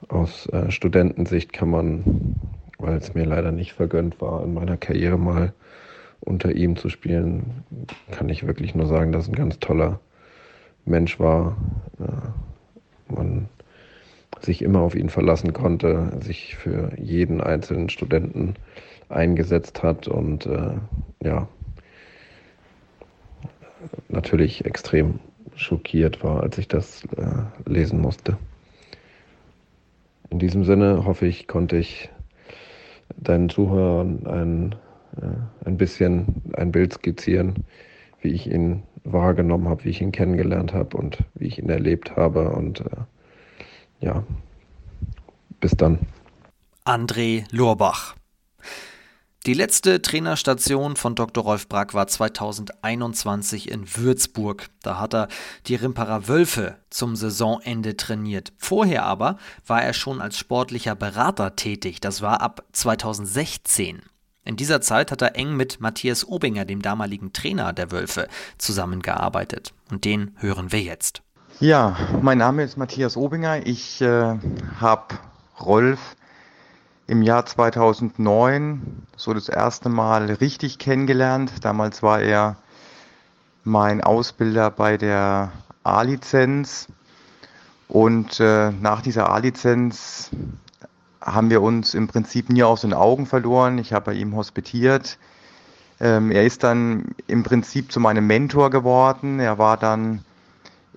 aus 0.09 0.47
äh, 0.47 0.71
Studentensicht 0.71 1.53
kann 1.53 1.71
man, 1.71 2.37
weil 2.79 2.97
es 2.97 3.15
mir 3.15 3.25
leider 3.25 3.53
nicht 3.53 3.73
vergönnt 3.73 4.21
war, 4.21 4.43
in 4.45 4.55
meiner 4.55 4.77
Karriere 4.77 5.19
mal 5.19 5.53
unter 6.21 6.53
ihm 6.53 6.77
zu 6.77 6.89
spielen, 6.89 7.65
kann 8.11 8.29
ich 8.29 8.47
wirklich 8.47 8.75
nur 8.75 8.87
sagen, 8.87 9.13
dass 9.13 9.29
ein 9.29 9.35
ganz 9.35 9.59
toller 9.59 10.01
Mensch 10.85 11.19
war. 11.19 11.57
Äh, 12.01 13.15
man 13.15 13.49
sich 14.45 14.63
immer 14.63 14.81
auf 14.81 14.95
ihn 14.95 15.09
verlassen 15.09 15.53
konnte, 15.53 16.13
sich 16.21 16.57
für 16.57 16.93
jeden 16.99 17.41
einzelnen 17.41 17.89
Studenten 17.89 18.55
eingesetzt 19.09 19.83
hat 19.83 20.09
und 20.09 20.47
äh, 20.47 20.75
ja, 21.23 21.49
natürlich 24.09 24.65
extrem 24.65 25.21
schockiert 25.55 26.23
war, 26.25 26.43
als 26.43 26.59
ich 26.59 26.69
das 26.69 27.05
äh, 27.17 27.71
lesen 27.71 28.01
musste. 28.01 28.39
In 30.31 30.39
diesem 30.39 30.65
Sinne 30.65 31.05
hoffe 31.05 31.27
ich, 31.27 31.47
konnte 31.47 31.77
ich 31.77 32.09
deinen 33.17 33.49
Zuhörern 33.49 34.27
ein, 34.27 34.75
äh, 35.21 35.67
ein 35.67 35.77
bisschen 35.77 36.43
ein 36.55 36.73
Bild 36.73 36.95
skizzieren, 36.95 37.65
wie 38.23 38.31
ich 38.31 38.51
ihn 38.51 38.83
wahrgenommen 39.05 39.69
habe, 39.69 39.85
wie 39.85 39.91
ich 39.91 40.01
ihn 40.01 40.13
kennengelernt 40.13 40.73
habe 40.73 40.97
und 40.97 41.19
wie 41.35 41.47
ich 41.47 41.59
ihn 41.59 41.69
erlebt 41.69 42.17
habe. 42.17 42.51
Und 42.51 42.81
äh, 42.81 42.97
ja, 44.03 44.23
bis 45.61 45.73
dann. 45.73 46.01
André 46.85 47.45
Lorbach. 47.51 48.15
Die 49.47 49.55
letzte 49.55 50.03
Trainerstation 50.03 50.95
von 50.95 51.17
Dr. 51.17 51.43
Rolf 51.43 51.69
Brack 51.69 51.95
war 51.95 52.07
2021 52.07 53.71
in 53.71 53.97
Würzburg. 53.97 54.69
Da 54.83 55.01
hat 55.01 55.15
er 55.15 55.29
die 55.67 55.75
Rimperer 55.75 56.29
Wölfe 56.29 56.77
zum 56.91 57.17
Saisonende 57.17 57.97
trainiert. 57.97 58.53
Vorher 58.57 59.05
aber 59.05 59.39
war 59.67 59.83
er 59.83 59.95
schon 59.95 60.21
als 60.21 60.39
sportlicher 60.39 60.95
Berater 60.95 61.57
tätig. 61.57 62.01
Das 62.01 62.23
war 62.23 62.41
ab 62.41 62.65
2016. 62.71 64.03
In 64.45 64.57
dieser 64.57 64.81
Zeit 64.81 65.11
hat 65.11 65.23
er 65.23 65.35
eng 65.35 65.57
mit 65.57 65.81
Matthias 65.81 66.25
Obinger, 66.27 66.65
dem 66.65 66.81
damaligen 66.81 67.33
Trainer 67.33 67.73
der 67.73 67.91
Wölfe, 67.91 68.29
zusammengearbeitet. 68.59 69.73
Und 69.91 70.05
den 70.05 70.37
hören 70.39 70.71
wir 70.71 70.83
jetzt. 70.83 71.23
Ja, 71.63 71.97
mein 72.21 72.39
Name 72.39 72.65
ist 72.65 72.77
Matthias 72.77 73.17
Obinger. 73.17 73.65
Ich 73.65 74.01
äh, 74.01 74.37
habe 74.81 75.15
Rolf 75.61 76.17
im 77.07 77.23
Jahr 77.23 77.47
2009 77.47 79.07
so 79.17 79.33
das 79.33 79.49
erste 79.49 79.89
Mal 79.89 80.25
richtig 80.25 80.81
kennengelernt. 80.81 81.53
Damals 81.63 82.03
war 82.03 82.21
er 82.21 82.57
mein 83.63 84.01
Ausbilder 84.01 84.73
bei 84.73 84.97
der 84.97 85.53
A-Lizenz 85.85 86.89
und 87.87 88.41
äh, 88.41 88.73
nach 88.73 89.01
dieser 89.01 89.31
A-Lizenz 89.31 90.31
haben 91.21 91.49
wir 91.49 91.63
uns 91.63 91.95
im 91.95 92.09
Prinzip 92.09 92.51
nie 92.51 92.65
aus 92.65 92.81
den 92.81 92.93
Augen 92.93 93.25
verloren. 93.25 93.79
Ich 93.79 93.93
habe 93.93 94.07
bei 94.07 94.15
ihm 94.15 94.35
hospitiert. 94.35 95.17
Ähm, 96.01 96.33
er 96.33 96.43
ist 96.43 96.65
dann 96.65 97.15
im 97.29 97.45
Prinzip 97.45 97.93
zu 97.93 98.01
meinem 98.01 98.27
Mentor 98.27 98.71
geworden. 98.71 99.39
Er 99.39 99.59
war 99.59 99.77
dann 99.77 100.25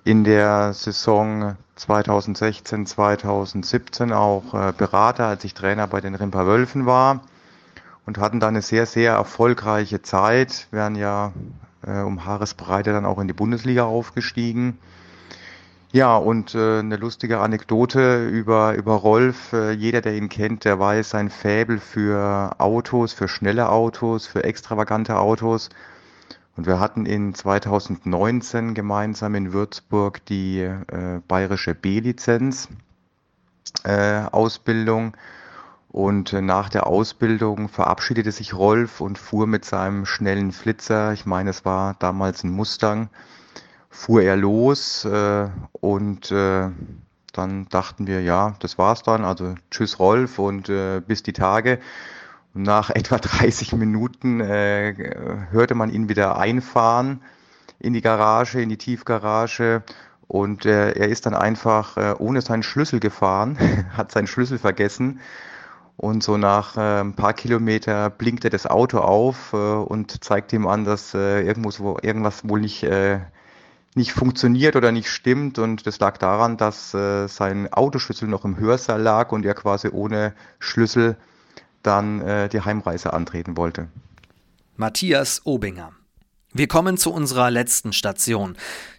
in 0.06 0.22
der 0.22 0.72
Saison 0.72 1.56
2016, 1.74 2.86
2017 2.86 4.12
auch 4.12 4.54
äh, 4.54 4.72
Berater, 4.72 5.26
als 5.26 5.42
ich 5.42 5.52
Trainer 5.52 5.88
bei 5.88 6.00
den 6.00 6.14
Rimper 6.14 6.46
Wölfen 6.46 6.86
war 6.86 7.22
und 8.06 8.18
hatten 8.18 8.38
dann 8.38 8.50
eine 8.50 8.62
sehr, 8.62 8.86
sehr 8.86 9.14
erfolgreiche 9.14 10.02
Zeit. 10.02 10.68
Wir 10.70 10.78
wären 10.78 10.94
ja 10.94 11.32
äh, 11.84 12.02
um 12.02 12.24
Haaresbreite 12.24 12.92
dann 12.92 13.04
auch 13.04 13.18
in 13.18 13.26
die 13.26 13.34
Bundesliga 13.34 13.82
aufgestiegen. 13.82 14.78
Ja, 15.90 16.16
und 16.16 16.54
äh, 16.54 16.78
eine 16.78 16.96
lustige 16.98 17.40
Anekdote 17.40 18.28
über, 18.28 18.74
über 18.74 18.94
Rolf. 18.94 19.52
Äh, 19.52 19.72
jeder, 19.72 20.02
der 20.02 20.14
ihn 20.14 20.28
kennt, 20.28 20.64
der 20.64 20.78
weiß 20.78 21.10
sein 21.10 21.30
Fäbel 21.30 21.80
für 21.80 22.52
Autos, 22.58 23.12
für 23.12 23.26
schnelle 23.26 23.70
Autos, 23.70 24.28
für 24.28 24.44
extravagante 24.44 25.16
Autos. 25.16 25.68
Und 26.56 26.66
wir 26.66 26.80
hatten 26.80 27.04
in 27.04 27.34
2019 27.34 28.74
gemeinsam 28.74 29.34
in 29.34 29.52
Würzburg 29.52 30.24
die 30.24 30.60
äh, 30.60 31.20
bayerische 31.28 31.74
B-Lizenz 31.74 32.68
äh, 33.84 34.22
Ausbildung. 34.32 35.16
Und 35.88 36.32
äh, 36.32 36.40
nach 36.40 36.68
der 36.68 36.86
Ausbildung 36.86 37.68
verabschiedete 37.68 38.32
sich 38.32 38.54
Rolf 38.54 39.00
und 39.00 39.18
fuhr 39.18 39.46
mit 39.46 39.64
seinem 39.64 40.06
schnellen 40.06 40.52
Flitzer, 40.52 41.12
ich 41.12 41.26
meine, 41.26 41.50
es 41.50 41.64
war 41.64 41.94
damals 41.98 42.44
ein 42.44 42.50
Mustang, 42.50 43.08
fuhr 43.88 44.22
er 44.22 44.36
los 44.36 45.04
äh, 45.04 45.48
und 45.72 46.30
äh, 46.30 46.68
dann 47.32 47.68
dachten 47.68 48.06
wir, 48.06 48.22
ja, 48.22 48.56
das 48.60 48.78
war's 48.78 49.02
dann, 49.02 49.24
also 49.24 49.54
tschüss 49.70 49.98
Rolf 49.98 50.38
und 50.38 50.68
äh, 50.68 51.00
bis 51.00 51.22
die 51.22 51.32
Tage. 51.32 51.78
Nach 52.56 52.88
etwa 52.88 53.18
30 53.20 53.74
Minuten 53.74 54.40
äh, 54.40 54.94
hörte 55.50 55.74
man 55.74 55.90
ihn 55.90 56.08
wieder 56.08 56.38
einfahren 56.38 57.20
in 57.78 57.92
die 57.92 58.00
Garage, 58.00 58.62
in 58.62 58.70
die 58.70 58.78
Tiefgarage. 58.78 59.82
Und 60.26 60.64
äh, 60.64 60.92
er 60.92 61.08
ist 61.08 61.26
dann 61.26 61.34
einfach 61.34 61.96
äh, 61.98 62.14
ohne 62.18 62.40
seinen 62.40 62.62
Schlüssel 62.62 62.98
gefahren, 62.98 63.58
hat 63.96 64.10
seinen 64.10 64.26
Schlüssel 64.26 64.58
vergessen. 64.58 65.20
Und 65.98 66.22
so 66.22 66.38
nach 66.38 66.76
äh, 66.78 67.00
ein 67.00 67.14
paar 67.14 67.34
Kilometer 67.34 68.08
blinkte 68.10 68.48
das 68.48 68.66
Auto 68.66 68.98
auf 68.98 69.52
äh, 69.52 69.56
und 69.56 70.24
zeigte 70.24 70.56
ihm 70.56 70.66
an, 70.66 70.84
dass 70.84 71.14
äh, 71.14 71.42
irgendwas, 71.42 71.78
wo, 71.78 71.98
irgendwas 72.00 72.48
wohl 72.48 72.60
nicht, 72.60 72.82
äh, 72.84 73.20
nicht 73.94 74.12
funktioniert 74.12 74.76
oder 74.76 74.92
nicht 74.92 75.10
stimmt. 75.10 75.58
Und 75.58 75.86
das 75.86 76.00
lag 76.00 76.16
daran, 76.16 76.56
dass 76.56 76.94
äh, 76.94 77.28
sein 77.28 77.70
Autoschlüssel 77.70 78.28
noch 78.28 78.46
im 78.46 78.58
Hörsaal 78.58 79.00
lag 79.00 79.30
und 79.30 79.44
er 79.44 79.54
quasi 79.54 79.88
ohne 79.88 80.32
Schlüssel 80.58 81.16
dann 81.86 82.20
äh, 82.20 82.48
die 82.48 82.60
Heimreise 82.60 83.12
antreten 83.12 83.56
wollte. 83.56 83.88
Matthias 84.76 85.42
Obinger. 85.44 85.92
Wir 86.52 86.68
kommen 86.68 86.96
zu 86.96 87.12
unserer 87.12 87.50
letzten 87.50 87.92
Station, 87.92 88.56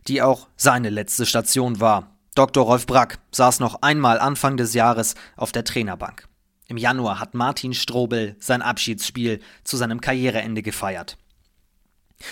die 0.08 0.22
auch 0.22 0.48
seine 0.56 0.90
letzte 0.90 1.26
Station 1.26 1.80
war. 1.80 2.16
Dr. 2.36 2.64
Rolf 2.66 2.86
Brack 2.86 3.18
saß 3.32 3.60
noch 3.60 3.82
einmal 3.82 4.20
Anfang 4.20 4.58
des 4.58 4.74
Jahres 4.74 5.16
auf 5.36 5.52
der 5.52 5.64
Trainerbank. 5.64 6.28
Im 6.68 6.78
Januar 6.78 7.20
hat 7.20 7.34
Martin 7.34 7.74
Strobel 7.74 8.36
sein 8.40 8.62
Abschiedsspiel 8.62 9.40
zu 9.64 9.78
seinem 9.78 10.02
Karriereende 10.02 10.62
gefeiert. 10.62 11.18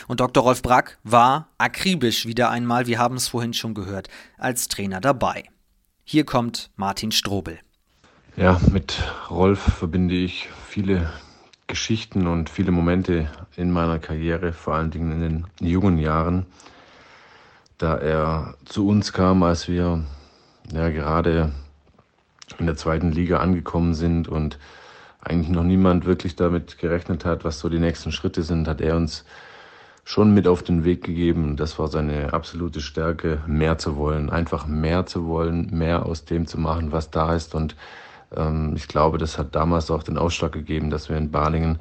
Und 0.08 0.20
Dr. 0.20 0.44
Rolf 0.44 0.62
Brack 0.62 1.00
war 1.04 1.50
akribisch 1.58 2.26
wieder 2.26 2.50
einmal, 2.50 2.86
wir 2.88 3.00
haben 3.00 3.16
es 3.16 3.28
vorhin 3.28 3.54
schon 3.54 3.74
gehört, 3.74 4.10
als 4.38 4.68
Trainer 4.68 5.02
dabei. 5.02 5.46
Hier 6.04 6.26
kommt 6.26 6.70
Martin 6.76 7.12
Strobel. 7.12 7.60
Ja, 8.38 8.60
mit 8.70 9.02
Rolf 9.30 9.60
verbinde 9.60 10.14
ich 10.14 10.50
viele 10.68 11.10
Geschichten 11.68 12.28
und 12.28 12.50
viele 12.50 12.72
Momente 12.72 13.30
in 13.56 13.72
meiner 13.72 13.98
Karriere, 13.98 14.52
vor 14.52 14.76
allen 14.76 14.92
Dingen 14.92 15.14
in 15.14 15.22
den 15.22 15.46
jungen 15.62 15.98
Jahren, 15.98 16.46
da 17.78 17.96
er 17.96 18.56
zu 18.66 18.90
uns 18.90 19.14
kam, 19.14 19.42
als 19.42 19.70
wir 19.70 20.04
ja 20.70 20.90
gerade 20.90 21.54
in 22.60 22.66
der 22.66 22.76
zweiten 22.76 23.14
Liga 23.14 23.38
angekommen 23.38 23.94
sind 23.94 24.28
und 24.28 24.60
eigentlich 25.22 25.50
noch 25.50 25.64
niemand 25.64 26.06
wirklich 26.06 26.36
damit 26.36 26.78
gerechnet 26.78 27.24
hat, 27.24 27.46
was 27.46 27.60
so 27.60 27.70
die 27.70 27.80
nächsten 27.80 28.12
Schritte 28.12 28.44
sind, 28.44 28.68
hat 28.68 28.82
er 28.82 28.98
uns 28.98 29.24
schon 30.04 30.34
mit 30.34 30.46
auf 30.46 30.62
den 30.62 30.84
Weg 30.84 31.06
gegeben. 31.06 31.56
Das 31.56 31.80
war 31.80 31.88
seine 31.88 32.34
absolute 32.34 32.82
Stärke, 32.82 33.42
mehr 33.48 33.78
zu 33.78 33.96
wollen, 33.96 34.30
einfach 34.30 34.68
mehr 34.68 35.06
zu 35.06 35.26
wollen, 35.26 35.70
mehr 35.72 36.06
aus 36.06 36.26
dem 36.26 36.48
zu 36.48 36.60
machen, 36.60 36.92
was 36.92 37.12
da 37.12 37.34
ist. 37.34 37.56
Und 37.56 37.78
ich 38.76 38.88
glaube, 38.88 39.18
das 39.18 39.38
hat 39.38 39.56
damals 39.56 39.90
auch 39.92 40.04
den 40.04 40.18
Ausschlag 40.18 40.52
gegeben, 40.52 40.90
dass 40.90 41.10
wir 41.10 41.16
in 41.16 41.32
Balingen 41.32 41.80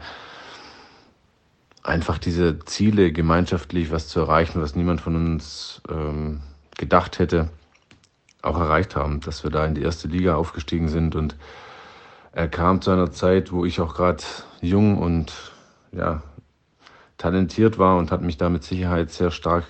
einfach 1.83 2.19
diese 2.19 2.59
Ziele 2.61 3.12
gemeinschaftlich 3.12 3.91
was 3.91 4.09
zu 4.09 4.21
erreichen, 4.21 4.61
was 4.61 4.75
niemand 4.75 5.01
von 5.01 5.16
uns 5.16 5.83
ähm, 5.89 6.41
gedacht 6.77 7.19
hätte, 7.19 7.51
auch 8.43 8.59
erreicht 8.59 8.97
haben, 8.97 9.21
dass 9.21 9.45
wir 9.45 9.51
da 9.51 9.65
in 9.66 9.75
die 9.75 9.83
erste 9.83 10.09
Liga 10.09 10.37
aufgestiegen 10.37 10.89
sind 10.89 11.15
und 11.15 11.37
er 12.33 12.49
kam 12.49 12.81
zu 12.81 12.91
einer 12.91 13.12
Zeit, 13.12 13.53
wo 13.53 13.65
ich 13.65 13.81
auch 13.81 13.95
gerade 13.95 14.25
jung 14.61 14.99
und 14.99 15.53
ja, 15.93 16.23
talentiert 17.16 17.79
war 17.79 17.97
und 17.97 18.11
hat 18.11 18.23
mich 18.23 18.39
da 18.39 18.49
mit 18.49 18.65
Sicherheit 18.65 19.11
sehr 19.11 19.31
stark 19.31 19.65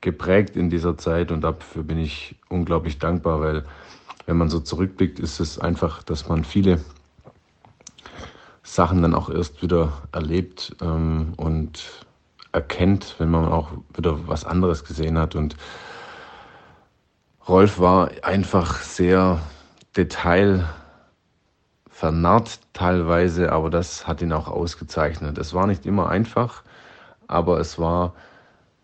geprägt 0.00 0.54
in 0.54 0.68
dieser 0.68 0.98
Zeit 0.98 1.32
und 1.32 1.40
dafür 1.40 1.82
bin 1.82 1.98
ich 1.98 2.36
unglaublich 2.48 2.98
dankbar, 2.98 3.40
weil 3.40 3.64
wenn 4.26 4.36
man 4.36 4.48
so 4.48 4.60
zurückblickt, 4.60 5.18
ist 5.18 5.40
es 5.40 5.58
einfach, 5.58 6.02
dass 6.02 6.28
man 6.28 6.44
viele 6.44 6.80
Sachen 8.62 9.02
dann 9.02 9.14
auch 9.14 9.28
erst 9.28 9.62
wieder 9.62 9.92
erlebt 10.12 10.76
ähm, 10.80 11.34
und 11.36 12.04
erkennt, 12.52 13.16
wenn 13.18 13.30
man 13.30 13.46
auch 13.46 13.72
wieder 13.94 14.26
was 14.26 14.44
anderes 14.44 14.84
gesehen 14.84 15.18
hat. 15.18 15.34
Und 15.34 15.56
Rolf 17.46 17.78
war 17.78 18.10
einfach 18.22 18.80
sehr 18.80 19.40
detail 19.96 20.64
vernarrt 21.90 22.60
teilweise, 22.72 23.52
aber 23.52 23.70
das 23.70 24.06
hat 24.06 24.22
ihn 24.22 24.32
auch 24.32 24.48
ausgezeichnet. 24.48 25.38
Es 25.38 25.52
war 25.52 25.66
nicht 25.66 25.84
immer 25.84 26.08
einfach, 26.08 26.62
aber 27.28 27.60
es 27.60 27.78
war 27.78 28.14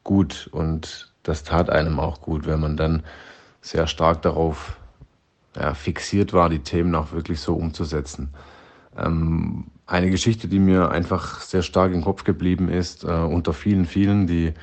gut 0.04 0.48
und 0.52 1.12
das 1.22 1.42
tat 1.42 1.70
einem 1.70 2.00
auch 2.00 2.20
gut, 2.20 2.46
wenn 2.46 2.60
man 2.60 2.76
dann 2.76 3.02
sehr 3.60 3.86
stark 3.86 4.22
darauf 4.22 4.76
ja, 5.56 5.74
fixiert 5.74 6.32
war, 6.32 6.48
die 6.48 6.60
Themen 6.60 6.94
auch 6.94 7.12
wirklich 7.12 7.40
so 7.40 7.54
umzusetzen. 7.54 8.32
Ähm, 8.96 9.66
eine 9.86 10.10
Geschichte, 10.10 10.48
die 10.48 10.58
mir 10.58 10.90
einfach 10.90 11.40
sehr 11.40 11.62
stark 11.62 11.92
im 11.92 12.02
Kopf 12.02 12.24
geblieben 12.24 12.68
ist, 12.68 13.04
äh, 13.04 13.08
unter 13.08 13.52
vielen, 13.52 13.86
vielen, 13.86 14.26
die 14.26 14.54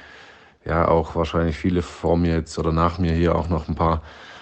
ja 0.65 0.88
auch 0.88 1.15
wahrscheinlich 1.15 1.57
viele 1.57 1.81
vor 1.81 2.18
mir 2.18 2.35
jetzt 2.35 2.57
oder 2.59 2.72
nach 2.72 2.99
mir 2.99 3.14
hier 3.14 3.35
auch 3.35 3.49
noch 3.49 3.68
ein 3.68 3.76
paar 3.76 4.01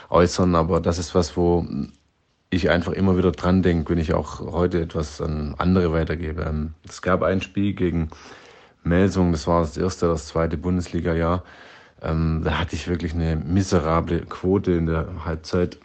äußern, 0.10 0.56
aber 0.56 0.80
das 0.80 0.98
ist 0.98 1.16
was, 1.16 1.38
wo 1.38 1.66
ich 2.50 2.70
einfach 2.70 2.94
immer 2.94 3.18
wieder 3.18 3.32
dran 3.32 3.62
denke, 3.64 3.92
wenn 3.92 3.98
ich 3.98 4.14
auch 4.14 4.40
heute 4.40 4.82
etwas 4.82 5.22
an 5.22 5.56
andere 5.58 5.92
weitergebe. 5.92 6.44
Ähm, 6.44 6.74
es 6.88 7.02
gab 7.02 7.22
ein 7.24 7.42
Spiel 7.42 7.74
gegen 7.74 8.10
Melsung, 8.84 9.32
das 9.32 9.48
war 9.48 9.62
das 9.62 9.78
erste, 9.78 10.08
das 10.08 10.28
zweite 10.28 10.58
Bundesliga-Jahr. 10.58 11.44
Ähm, 12.02 12.42
da 12.44 12.60
hatte 12.60 12.76
ich 12.76 12.88
wirklich 12.88 13.14
eine 13.14 13.36
miserable 13.36 14.22
Quote 14.22 14.74
in 14.74 14.86
der 14.86 15.08
Halbzeit, 15.26 15.80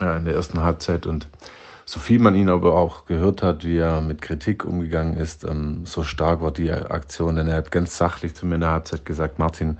äh, 0.00 0.16
in 0.16 0.24
der 0.24 0.34
ersten 0.34 0.62
Halbzeit. 0.62 1.06
Und 1.06 1.28
so 1.84 2.00
viel 2.00 2.20
man 2.20 2.34
ihn 2.34 2.48
aber 2.48 2.74
auch 2.74 3.06
gehört 3.06 3.42
hat, 3.42 3.64
wie 3.64 3.78
er 3.78 4.00
mit 4.00 4.22
Kritik 4.22 4.64
umgegangen 4.64 5.16
ist, 5.16 5.44
ähm, 5.44 5.86
so 5.86 6.02
stark 6.02 6.40
war 6.40 6.52
die 6.52 6.70
Aktion, 6.70 7.36
denn 7.36 7.48
er 7.48 7.56
hat 7.56 7.70
ganz 7.70 7.96
sachlich 7.96 8.34
zu 8.34 8.46
mir 8.46 8.56
in 8.56 8.60
der 8.62 8.70
Halbzeit 8.70 9.04
gesagt, 9.04 9.38
Martin, 9.38 9.78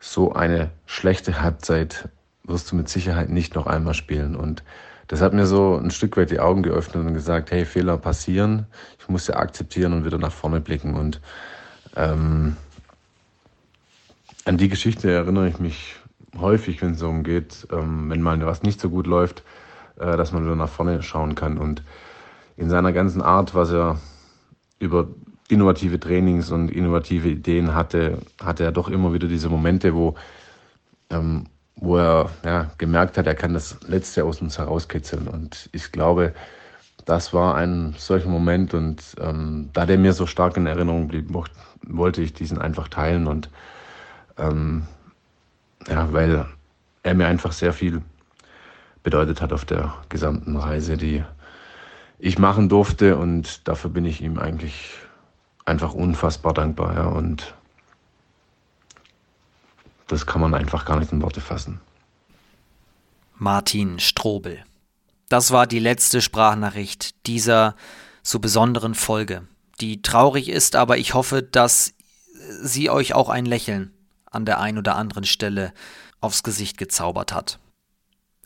so 0.00 0.32
eine 0.32 0.70
schlechte 0.86 1.40
Halbzeit 1.42 2.08
wirst 2.44 2.70
du 2.70 2.76
mit 2.76 2.88
Sicherheit 2.88 3.30
nicht 3.30 3.54
noch 3.54 3.66
einmal 3.66 3.94
spielen. 3.94 4.36
Und 4.36 4.62
das 5.08 5.20
hat 5.20 5.32
mir 5.32 5.46
so 5.46 5.76
ein 5.76 5.90
Stück 5.90 6.16
weit 6.16 6.30
die 6.30 6.40
Augen 6.40 6.62
geöffnet 6.62 7.06
und 7.06 7.14
gesagt, 7.14 7.50
hey, 7.50 7.64
Fehler 7.64 7.98
passieren, 7.98 8.66
ich 9.00 9.08
muss 9.08 9.26
ja 9.26 9.36
akzeptieren 9.36 9.92
und 9.92 10.04
wieder 10.04 10.18
nach 10.18 10.32
vorne 10.32 10.60
blicken. 10.60 10.94
Und 10.94 11.20
ähm, 11.96 12.56
an 14.44 14.56
die 14.56 14.68
Geschichte 14.68 15.10
erinnere 15.10 15.48
ich 15.48 15.58
mich 15.58 15.96
häufig, 16.40 16.80
wenn 16.82 16.92
es 16.92 17.00
darum 17.00 17.22
geht, 17.22 17.66
ähm, 17.72 18.10
wenn 18.10 18.22
mal 18.22 18.44
was 18.44 18.62
nicht 18.62 18.80
so 18.80 18.90
gut 18.90 19.06
läuft, 19.06 19.42
äh, 19.98 20.16
dass 20.16 20.32
man 20.32 20.44
wieder 20.44 20.56
nach 20.56 20.68
vorne 20.68 21.02
schauen 21.02 21.34
kann. 21.34 21.58
Und 21.58 21.82
in 22.56 22.70
seiner 22.70 22.92
ganzen 22.92 23.22
Art, 23.22 23.54
was 23.54 23.70
er 23.72 23.98
über 24.78 25.08
innovative 25.48 25.98
Trainings 25.98 26.50
und 26.50 26.70
innovative 26.70 27.28
Ideen 27.28 27.74
hatte, 27.74 28.18
hatte 28.42 28.64
er 28.64 28.72
doch 28.72 28.88
immer 28.88 29.12
wieder 29.12 29.28
diese 29.28 29.48
Momente, 29.48 29.94
wo 29.94 30.14
ähm, 31.10 31.46
wo 31.80 31.96
er 31.96 32.30
ja, 32.44 32.70
gemerkt 32.78 33.18
hat, 33.18 33.26
er 33.26 33.34
kann 33.34 33.54
das 33.54 33.78
Letzte 33.86 34.24
aus 34.24 34.40
uns 34.40 34.58
herauskitzeln. 34.58 35.28
Und 35.28 35.68
ich 35.72 35.92
glaube, 35.92 36.34
das 37.04 37.32
war 37.32 37.54
ein 37.54 37.94
solcher 37.96 38.28
Moment 38.28 38.74
und 38.74 39.02
ähm, 39.20 39.70
da 39.72 39.86
der 39.86 39.98
mir 39.98 40.12
so 40.12 40.26
stark 40.26 40.56
in 40.56 40.66
Erinnerung 40.66 41.08
blieb, 41.08 41.32
wollte 41.86 42.22
ich 42.22 42.34
diesen 42.34 42.58
einfach 42.58 42.88
teilen 42.88 43.26
und 43.26 43.48
ähm, 44.36 44.82
ja, 45.88 46.12
weil 46.12 46.46
er 47.02 47.14
mir 47.14 47.26
einfach 47.26 47.52
sehr 47.52 47.72
viel 47.72 48.02
bedeutet 49.02 49.40
hat 49.40 49.52
auf 49.52 49.64
der 49.64 49.94
gesamten 50.08 50.56
Reise, 50.56 50.96
die 50.96 51.24
ich 52.18 52.38
machen 52.38 52.68
durfte 52.68 53.16
und 53.16 53.66
dafür 53.68 53.90
bin 53.90 54.04
ich 54.04 54.20
ihm 54.20 54.38
eigentlich 54.38 54.90
einfach 55.64 55.94
unfassbar 55.94 56.52
dankbar. 56.52 56.94
Ja, 56.94 57.06
und 57.06 57.54
das 60.08 60.26
kann 60.26 60.40
man 60.40 60.54
einfach 60.54 60.84
gar 60.84 60.98
nicht 60.98 61.12
in 61.12 61.22
Worte 61.22 61.40
fassen. 61.40 61.80
Martin 63.36 63.98
Strobel. 64.00 64.64
Das 65.28 65.52
war 65.52 65.66
die 65.66 65.78
letzte 65.78 66.20
Sprachnachricht 66.20 67.26
dieser 67.26 67.76
so 68.22 68.40
besonderen 68.40 68.94
Folge, 68.94 69.46
die 69.80 70.02
traurig 70.02 70.48
ist, 70.48 70.74
aber 70.74 70.98
ich 70.98 71.14
hoffe, 71.14 71.42
dass 71.42 71.94
sie 72.62 72.90
euch 72.90 73.14
auch 73.14 73.28
ein 73.28 73.46
Lächeln 73.46 73.92
an 74.30 74.44
der 74.44 74.60
ein 74.60 74.78
oder 74.78 74.96
anderen 74.96 75.24
Stelle 75.24 75.72
aufs 76.20 76.42
Gesicht 76.42 76.78
gezaubert 76.78 77.32
hat. 77.32 77.58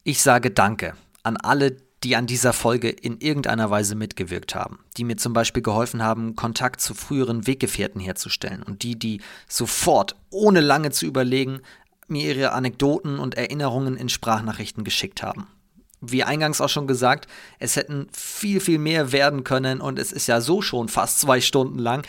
Ich 0.05 0.23
sage 0.23 0.51
Danke 0.51 0.95
an 1.23 1.37
alle, 1.37 1.77
die 2.03 2.17
an 2.17 2.27
dieser 2.27 2.53
Folge 2.53 2.89
in 2.89 3.19
irgendeiner 3.21 3.71
Weise 3.71 3.95
mitgewirkt 3.95 4.55
haben, 4.55 4.81
die 4.97 5.05
mir 5.05 5.17
zum 5.17 5.33
Beispiel 5.33 5.63
geholfen 5.63 6.03
haben, 6.03 6.35
Kontakt 6.35 6.81
zu 6.81 6.95
früheren 6.95 7.47
Weggefährten 7.47 8.01
herzustellen 8.01 8.63
und 8.63 8.83
die, 8.83 8.99
die 8.99 9.21
sofort, 9.49 10.17
ohne 10.31 10.61
lange 10.61 10.91
zu 10.91 11.07
überlegen, 11.07 11.61
mir 12.09 12.35
ihre 12.35 12.53
Anekdoten 12.53 13.19
und 13.19 13.37
Erinnerungen 13.37 13.97
in 13.97 14.09
Sprachnachrichten 14.09 14.85
geschickt 14.85 15.23
haben. 15.23 15.47
Wie 16.01 16.25
eingangs 16.25 16.61
auch 16.61 16.69
schon 16.69 16.89
gesagt, 16.89 17.29
es 17.61 17.77
hätten 17.77 18.09
viel, 18.13 18.59
viel 18.59 18.79
mehr 18.79 19.13
werden 19.13 19.45
können 19.45 19.81
und 19.81 20.01
es 20.01 20.11
ist 20.11 20.27
ja 20.27 20.41
so 20.41 20.61
schon 20.61 20.89
fast 20.89 21.21
zwei 21.21 21.41
Stunden 21.41 21.79
lang. 21.79 22.05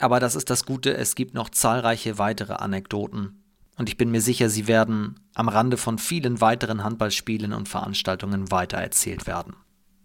Aber 0.00 0.18
das 0.18 0.34
ist 0.34 0.50
das 0.50 0.64
Gute, 0.64 0.96
es 0.96 1.14
gibt 1.14 1.34
noch 1.34 1.50
zahlreiche 1.50 2.18
weitere 2.18 2.54
Anekdoten 2.54 3.40
und 3.76 3.88
ich 3.88 3.96
bin 3.96 4.10
mir 4.10 4.20
sicher, 4.20 4.50
sie 4.50 4.66
werden 4.66 5.20
am 5.34 5.48
Rande 5.48 5.76
von 5.76 5.98
vielen 5.98 6.40
weiteren 6.40 6.84
Handballspielen 6.84 7.52
und 7.52 7.68
Veranstaltungen 7.68 8.50
weitererzählt 8.50 9.26
werden. 9.26 9.56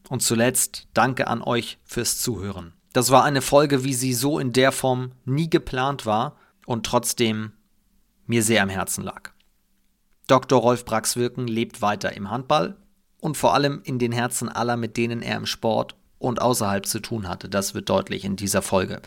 Und 0.09 0.21
zuletzt 0.21 0.87
danke 0.93 1.27
an 1.27 1.41
euch 1.41 1.77
fürs 1.83 2.19
Zuhören. 2.19 2.73
Das 2.93 3.09
war 3.09 3.23
eine 3.23 3.41
Folge, 3.41 3.83
wie 3.83 3.93
sie 3.93 4.13
so 4.13 4.39
in 4.39 4.53
der 4.53 4.71
Form 4.71 5.11
nie 5.25 5.49
geplant 5.49 6.05
war 6.05 6.37
und 6.65 6.85
trotzdem 6.85 7.51
mir 8.27 8.43
sehr 8.43 8.63
am 8.63 8.69
Herzen 8.69 9.03
lag. 9.03 9.31
Dr. 10.27 10.59
Rolf 10.59 10.85
Brax 10.85 11.17
Wirken 11.17 11.47
lebt 11.47 11.81
weiter 11.81 12.15
im 12.15 12.31
Handball 12.31 12.77
und 13.19 13.35
vor 13.35 13.53
allem 13.53 13.81
in 13.83 13.99
den 13.99 14.11
Herzen 14.11 14.47
aller, 14.47 14.77
mit 14.77 14.97
denen 14.97 15.21
er 15.21 15.37
im 15.37 15.45
Sport 15.45 15.97
und 16.25 16.41
außerhalb 16.41 16.85
zu 16.85 16.99
tun 16.99 17.27
hatte. 17.27 17.49
Das 17.49 17.73
wird 17.73 17.89
deutlich 17.89 18.25
in 18.25 18.35
dieser 18.35 18.61
Folge. 18.61 19.01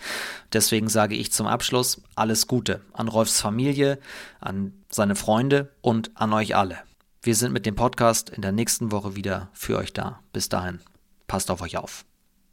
Deswegen 0.52 0.88
sage 0.88 1.14
ich 1.14 1.32
zum 1.32 1.46
Abschluss 1.46 2.02
alles 2.14 2.46
Gute 2.46 2.80
an 2.92 3.08
Rolfs 3.08 3.40
Familie, 3.40 3.98
an 4.40 4.72
seine 4.90 5.14
Freunde 5.14 5.70
und 5.80 6.10
an 6.14 6.32
euch 6.32 6.56
alle. 6.56 6.78
Wir 7.22 7.34
sind 7.34 7.52
mit 7.52 7.66
dem 7.66 7.74
Podcast 7.74 8.30
in 8.30 8.42
der 8.42 8.52
nächsten 8.52 8.92
Woche 8.92 9.16
wieder 9.16 9.50
für 9.52 9.76
euch 9.76 9.92
da. 9.92 10.20
Bis 10.32 10.48
dahin, 10.48 10.80
passt 11.26 11.50
auf 11.50 11.60
euch 11.60 11.76
auf. 11.76 12.04